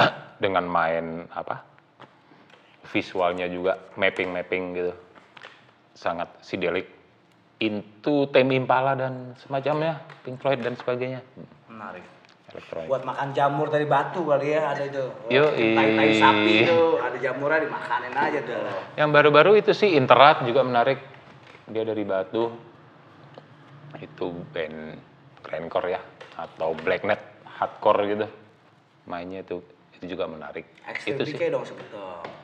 dengan 0.42 0.64
main 0.64 1.28
apa? 1.28 1.75
Visualnya 2.92 3.46
juga 3.50 3.78
mapping-mapping 3.98 4.64
gitu. 4.76 4.92
Sangat 5.96 6.28
psychedelic. 6.42 6.92
Into 7.56 8.28
Tame 8.28 8.52
Impala 8.52 8.92
dan 8.92 9.32
semacamnya, 9.40 10.04
Pink 10.20 10.44
Floyd 10.44 10.60
dan 10.60 10.76
sebagainya. 10.76 11.24
Menarik. 11.72 12.04
elektronik. 12.56 12.88
Buat 12.88 13.02
makan 13.04 13.28
jamur 13.36 13.68
dari 13.68 13.86
batu 13.88 14.24
kali 14.24 14.56
ya 14.56 14.72
ada 14.72 14.82
itu. 14.86 15.04
Yoi. 15.28 15.76
Tai-tai 15.76 16.12
sapi 16.16 16.52
itu 16.64 16.80
ada 17.02 17.16
jamurnya 17.20 17.58
dimakanin 17.68 18.14
aja 18.16 18.38
tuh. 18.40 18.56
Yang 18.96 19.08
baru-baru 19.12 19.52
itu 19.60 19.72
sih 19.76 19.98
Interat 19.98 20.46
juga 20.48 20.64
menarik. 20.64 20.98
Dia 21.68 21.82
dari 21.84 22.04
Batu. 22.06 22.44
Itu 23.96 24.26
band 24.52 25.00
grindcore 25.42 25.88
ya 25.96 26.00
atau 26.36 26.76
blacknet 26.76 27.20
hardcore 27.58 28.02
gitu. 28.12 28.26
Mainnya 29.08 29.40
itu 29.40 29.64
itu 29.96 30.12
juga 30.12 30.28
menarik. 30.28 30.68
Extreme 30.84 31.24
itu 31.24 31.24
sih 31.32 31.48
dong 31.48 31.64
sebetulnya. 31.64 32.35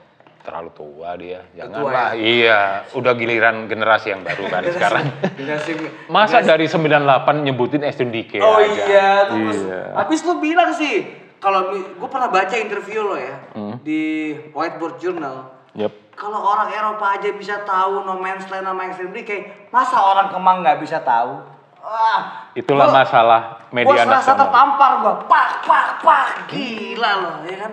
Terlalu 0.43 0.71
tua 0.73 1.15
dia. 1.15 1.41
Janganlah. 1.53 2.13
Iya, 2.13 2.61
udah 2.93 3.13
giliran 3.13 3.65
generasi 3.65 4.11
yang 4.11 4.21
baru 4.21 4.47
kan 4.47 4.63
sekarang. 4.67 5.07
Generasi 5.33 5.71
Masa 6.07 6.39
dari 6.41 6.67
98 6.67 6.99
nyebutin 7.41 7.81
Extreme 7.81 8.11
Decay 8.13 8.39
Oh 8.39 8.57
aja. 8.57 8.67
iya, 8.83 9.09
terus 9.27 9.59
Iya. 9.61 9.83
habis 9.97 10.21
lu 10.21 10.37
bilang 10.37 10.71
sih 10.71 11.07
kalau 11.39 11.71
gue 11.73 12.09
pernah 12.09 12.29
baca 12.29 12.55
interview 12.55 13.03
lo 13.05 13.15
ya 13.15 13.35
Hmm. 13.53 13.79
di 13.81 14.03
Whiteboard 14.51 14.99
Journal. 14.99 15.51
Yep. 15.73 15.93
Kalau 16.13 16.39
orang 16.39 16.69
Eropa 16.71 17.07
aja 17.13 17.31
bisa 17.31 17.63
tahu 17.63 18.03
No 18.03 18.15
Man's 18.17 18.45
Land 18.47 18.63
sama 18.65 18.83
Extreme 18.85 19.11
Decay, 19.13 19.41
masa 19.69 19.97
orang 19.97 20.29
Kemang 20.29 20.61
nggak 20.61 20.79
bisa 20.79 21.01
tahu? 21.01 21.41
Wah, 21.79 22.47
Itulah 22.53 22.87
gua- 22.87 22.97
masalah 22.97 23.41
media 23.69 23.91
gua 23.91 23.97
serasa 23.97 24.15
nasional. 24.29 24.39
tertampar 24.41 24.91
gua, 24.99 25.15
pak 25.25 25.49
pak 25.65 25.87
pak, 25.99 26.25
gila 26.47 27.13
loh, 27.17 27.37
ya 27.43 27.57
kan? 27.59 27.73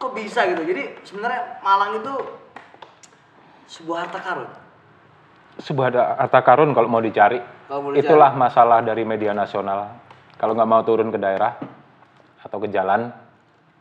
Kok 0.00 0.16
bisa 0.16 0.48
gitu? 0.48 0.64
Jadi 0.64 0.82
sebenarnya 1.04 1.60
Malang 1.60 2.00
itu 2.00 2.14
sebuah 3.70 4.08
harta 4.08 4.18
karun. 4.18 4.50
sebuah 5.60 5.86
harta 6.16 6.40
karun 6.40 6.72
kalau 6.72 6.88
mau 6.88 6.98
dicari. 6.98 7.36
Kalau 7.68 7.84
mau 7.84 7.92
dicari. 7.92 8.00
Itulah 8.02 8.32
masalah 8.32 8.80
dari 8.80 9.04
media 9.04 9.30
nasional. 9.30 9.92
Kalau 10.34 10.56
nggak 10.56 10.66
mau 10.66 10.80
turun 10.80 11.12
ke 11.12 11.20
daerah 11.20 11.52
atau 12.40 12.56
ke 12.56 12.72
jalan, 12.72 13.12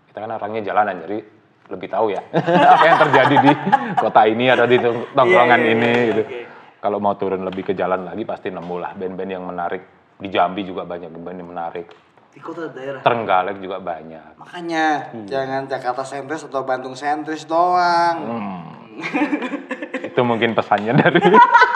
kita 0.06 0.20
kan 0.20 0.36
orangnya 0.36 0.60
jalanan, 0.62 1.00
jadi 1.00 1.24
lebih 1.70 1.88
tahu 1.88 2.12
ya 2.12 2.20
apa 2.74 2.84
yang 2.84 3.00
terjadi 3.00 3.36
di 3.40 3.52
kota 3.96 4.22
ini 4.26 4.46
atau 4.50 4.66
di 4.66 4.76
tong- 4.76 5.06
tongkrongan 5.14 5.56
Iya, 5.56 5.64
iya, 5.64 5.72
ini. 5.72 5.88
iya, 5.88 6.04
gitu. 6.10 6.22
oke. 6.22 6.40
Kalau 6.80 6.98
mau 7.00 7.16
turun 7.16 7.42
lebih 7.42 7.64
ke 7.64 7.74
jalan 7.74 8.04
lagi 8.04 8.28
pasti 8.28 8.52
nemu 8.52 8.76
lah 8.76 8.92
band-band 8.94 9.32
yang 9.32 9.46
menarik. 9.48 9.82
Di 10.20 10.28
Jambi 10.28 10.68
juga 10.68 10.84
banyak 10.84 11.08
band 11.10 11.38
yang 11.40 11.50
menarik. 11.50 11.88
Di 12.30 12.40
kota 12.40 12.70
daerah. 12.70 13.02
Trenggalek 13.02 13.58
juga 13.58 13.82
banyak. 13.82 14.38
Makanya 14.38 15.14
jangan 15.26 15.66
Jakarta 15.66 16.06
sentris 16.06 16.46
atau 16.46 16.62
Bandung 16.62 16.94
sentris 16.94 17.50
doang. 17.50 18.16
Hmm. 18.22 18.62
Itu 20.10 20.22
mungkin 20.22 20.54
pesannya 20.54 20.94
dari 20.94 21.22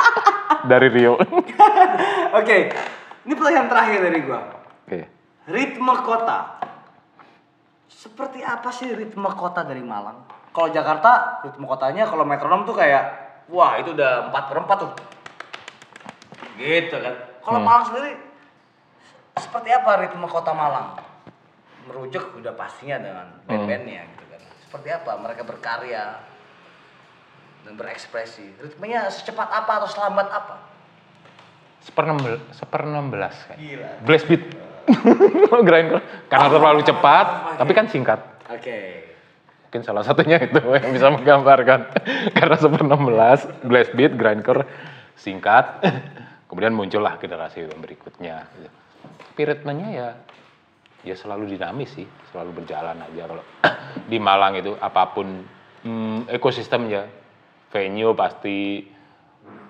dari 0.72 0.88
Rio. 0.94 1.18
Oke, 2.40 2.58
ini 3.26 3.34
pertanyaan 3.34 3.70
terakhir 3.70 4.00
dari 4.06 4.20
gua. 4.22 4.40
Oke. 4.86 5.00
Ritme 5.50 5.94
kota. 6.06 6.62
Seperti 7.90 8.44
apa 8.44 8.68
sih 8.74 8.92
ritme 8.92 9.32
kota 9.32 9.64
dari 9.64 9.80
Malang? 9.80 10.28
Kalau 10.54 10.70
Jakarta, 10.70 11.42
ritme 11.46 11.66
kotanya 11.66 12.04
kalau 12.06 12.28
metronom 12.28 12.68
tuh 12.68 12.76
kayak, 12.76 13.04
wah 13.50 13.80
itu 13.80 13.96
udah 13.96 14.30
4 14.30 14.50
per 14.50 14.58
4 14.60 14.84
tuh. 14.86 14.92
Gitu 16.60 16.96
kan. 17.00 17.16
Kalau 17.44 17.60
Malang 17.64 17.86
sendiri, 17.88 18.12
seperti 19.38 19.70
apa 19.74 19.92
ritme 20.02 20.28
kota 20.30 20.54
Malang? 20.54 21.00
Merujuk 21.90 22.40
udah 22.40 22.54
pastinya 22.56 22.98
dengan 23.02 23.28
band-bandnya 23.44 24.08
gitu 24.16 24.24
kan. 24.30 24.42
Seperti 24.64 24.90
apa 24.94 25.12
mereka 25.20 25.42
berkarya 25.44 26.22
dan 27.64 27.74
berekspresi. 27.76 28.60
Ritmenya 28.60 29.10
secepat 29.10 29.50
apa 29.50 29.72
atau 29.84 29.90
selambat 29.90 30.28
apa? 30.32 30.56
Seper 31.84 32.08
16, 32.08 32.56
seper 32.56 32.82
16 32.88 33.50
kan. 33.52 33.58
Gila. 33.60 33.90
Blast 34.08 34.26
beat. 34.32 34.44
Grindcore. 35.68 36.04
Karena 36.32 36.48
terlalu 36.48 36.82
cepat, 36.88 37.28
tapi 37.60 37.72
kan 37.76 37.86
singkat. 37.92 38.20
Oke. 38.52 38.80
Mungkin 39.68 39.82
salah 39.84 40.06
satunya 40.06 40.38
itu 40.38 40.60
yang 40.60 40.94
bisa 40.96 41.12
menggambarkan. 41.12 41.80
Karena 42.38 42.56
seper 42.56 42.88
16, 42.88 43.68
blast 43.68 43.92
beat, 43.98 44.14
grindcore 44.16 44.64
singkat. 45.18 45.84
Kemudian 46.48 46.78
muncullah 46.78 47.18
generasi 47.18 47.66
yang 47.66 47.82
berikutnya. 47.82 48.46
Gitu. 49.04 49.22
Tapi 49.34 49.42
ritmenya 49.44 49.90
ya 49.92 50.08
ya 51.04 51.16
selalu 51.20 51.52
dinamis 51.52 52.00
sih, 52.00 52.08
selalu 52.32 52.64
berjalan 52.64 52.96
aja 52.96 53.24
kalau 53.28 53.44
di 54.12 54.18
Malang 54.18 54.56
itu 54.56 54.72
apa 54.80 55.12
pun 55.12 55.28
hmm, 55.84 56.32
ekosistemnya 56.32 57.06
venue 57.70 58.16
pasti 58.16 58.88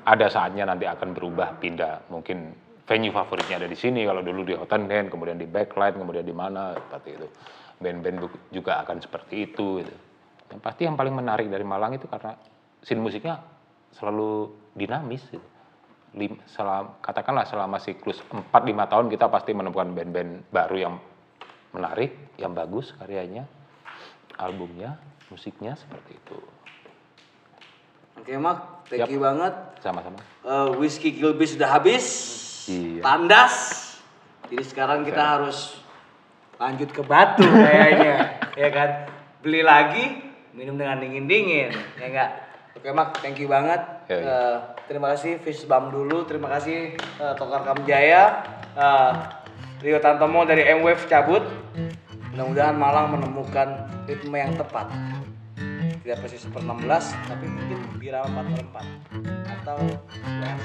ada 0.04 0.28
saatnya 0.28 0.68
nanti 0.68 0.86
akan 0.86 1.16
berubah 1.16 1.58
pindah 1.58 2.12
mungkin 2.12 2.54
venue 2.84 3.16
favoritnya 3.16 3.64
ada 3.64 3.68
di 3.72 3.78
sini 3.80 4.04
kalau 4.04 4.20
dulu 4.20 4.44
di 4.44 4.54
Hotel 4.54 4.84
Den 4.86 5.08
kemudian 5.08 5.40
di 5.40 5.48
Backlight 5.48 5.96
kemudian 5.96 6.28
di 6.28 6.36
mana 6.36 6.76
seperti 6.76 7.10
itu 7.16 7.28
band-band 7.80 8.18
juga 8.52 8.80
akan 8.84 9.00
seperti 9.00 9.52
itu 9.52 9.84
gitu. 9.84 9.94
yang 10.52 10.62
pasti 10.62 10.82
yang 10.86 10.96
paling 11.00 11.16
menarik 11.16 11.48
dari 11.48 11.66
Malang 11.66 11.96
itu 11.98 12.06
karena 12.06 12.36
scene 12.84 13.02
musiknya 13.02 13.40
selalu 13.96 14.52
dinamis 14.76 15.24
gitu. 15.32 15.48
Lim, 16.14 16.38
selam- 16.46 16.94
katakanlah 17.02 17.42
selama 17.50 17.82
siklus 17.82 18.22
4-5 18.30 18.54
tahun 18.86 19.06
kita 19.10 19.26
pasti 19.34 19.52
menemukan 19.52 19.90
band-band 19.90 20.46
baru 20.54 20.78
yang 20.78 20.96
menarik 21.74 22.38
yang 22.38 22.54
bagus 22.54 22.94
karyanya 22.94 23.50
albumnya 24.38 25.02
musiknya 25.34 25.74
seperti 25.74 26.14
itu 26.14 26.38
Oke, 28.14 28.38
Mak. 28.38 28.88
Thank 28.88 29.10
you 29.10 29.20
banget. 29.20 29.52
sama-sama 29.82 30.22
Eh, 30.46 30.70
whiskey 30.78 31.18
Gilbis 31.18 31.58
sudah 31.58 31.76
habis. 31.76 32.06
Iya. 32.70 33.02
Tandas. 33.04 33.56
Jadi 34.48 34.64
sekarang 34.64 35.04
kita 35.04 35.20
harus 35.20 35.76
lanjut 36.56 36.94
ke 36.94 37.02
batu 37.04 37.44
kayaknya. 37.44 38.38
ya 38.64 38.70
kan? 38.72 38.90
Beli 39.44 39.60
lagi, 39.60 40.24
minum 40.54 40.78
dengan 40.78 41.02
dingin-dingin. 41.02 41.74
Ya 42.00 42.06
enggak? 42.06 42.30
Oke, 42.78 42.94
Mak. 42.94 43.20
Thank 43.20 43.42
you 43.44 43.50
banget. 43.52 43.82
Eh, 44.10 44.58
terima 44.90 45.14
kasih 45.16 45.40
Fish 45.40 45.64
Bam 45.68 45.94
dulu. 45.94 46.28
Terima 46.28 46.52
kasih 46.52 46.96
eh, 46.98 47.34
Tokar 47.40 47.64
Kamjaya. 47.64 48.44
Eh, 48.76 49.12
Rio 49.84 50.00
Tantomo 50.00 50.44
dari 50.48 50.64
M-Wave 50.80 51.08
cabut. 51.08 51.44
Mudah-mudahan 52.34 52.74
Malang 52.74 53.14
menemukan 53.14 53.86
ritme 54.10 54.42
yang 54.42 54.58
tepat 54.58 54.90
tidak 56.04 56.20
persis 56.20 56.44
per 56.52 56.60
16 56.60 57.32
tapi 57.32 57.46
mungkin 57.48 57.80
Bira 57.96 58.28
4 58.28 58.36
per 58.36 58.64
4 58.76 59.64
atau 59.64 59.80
yang 60.44 60.60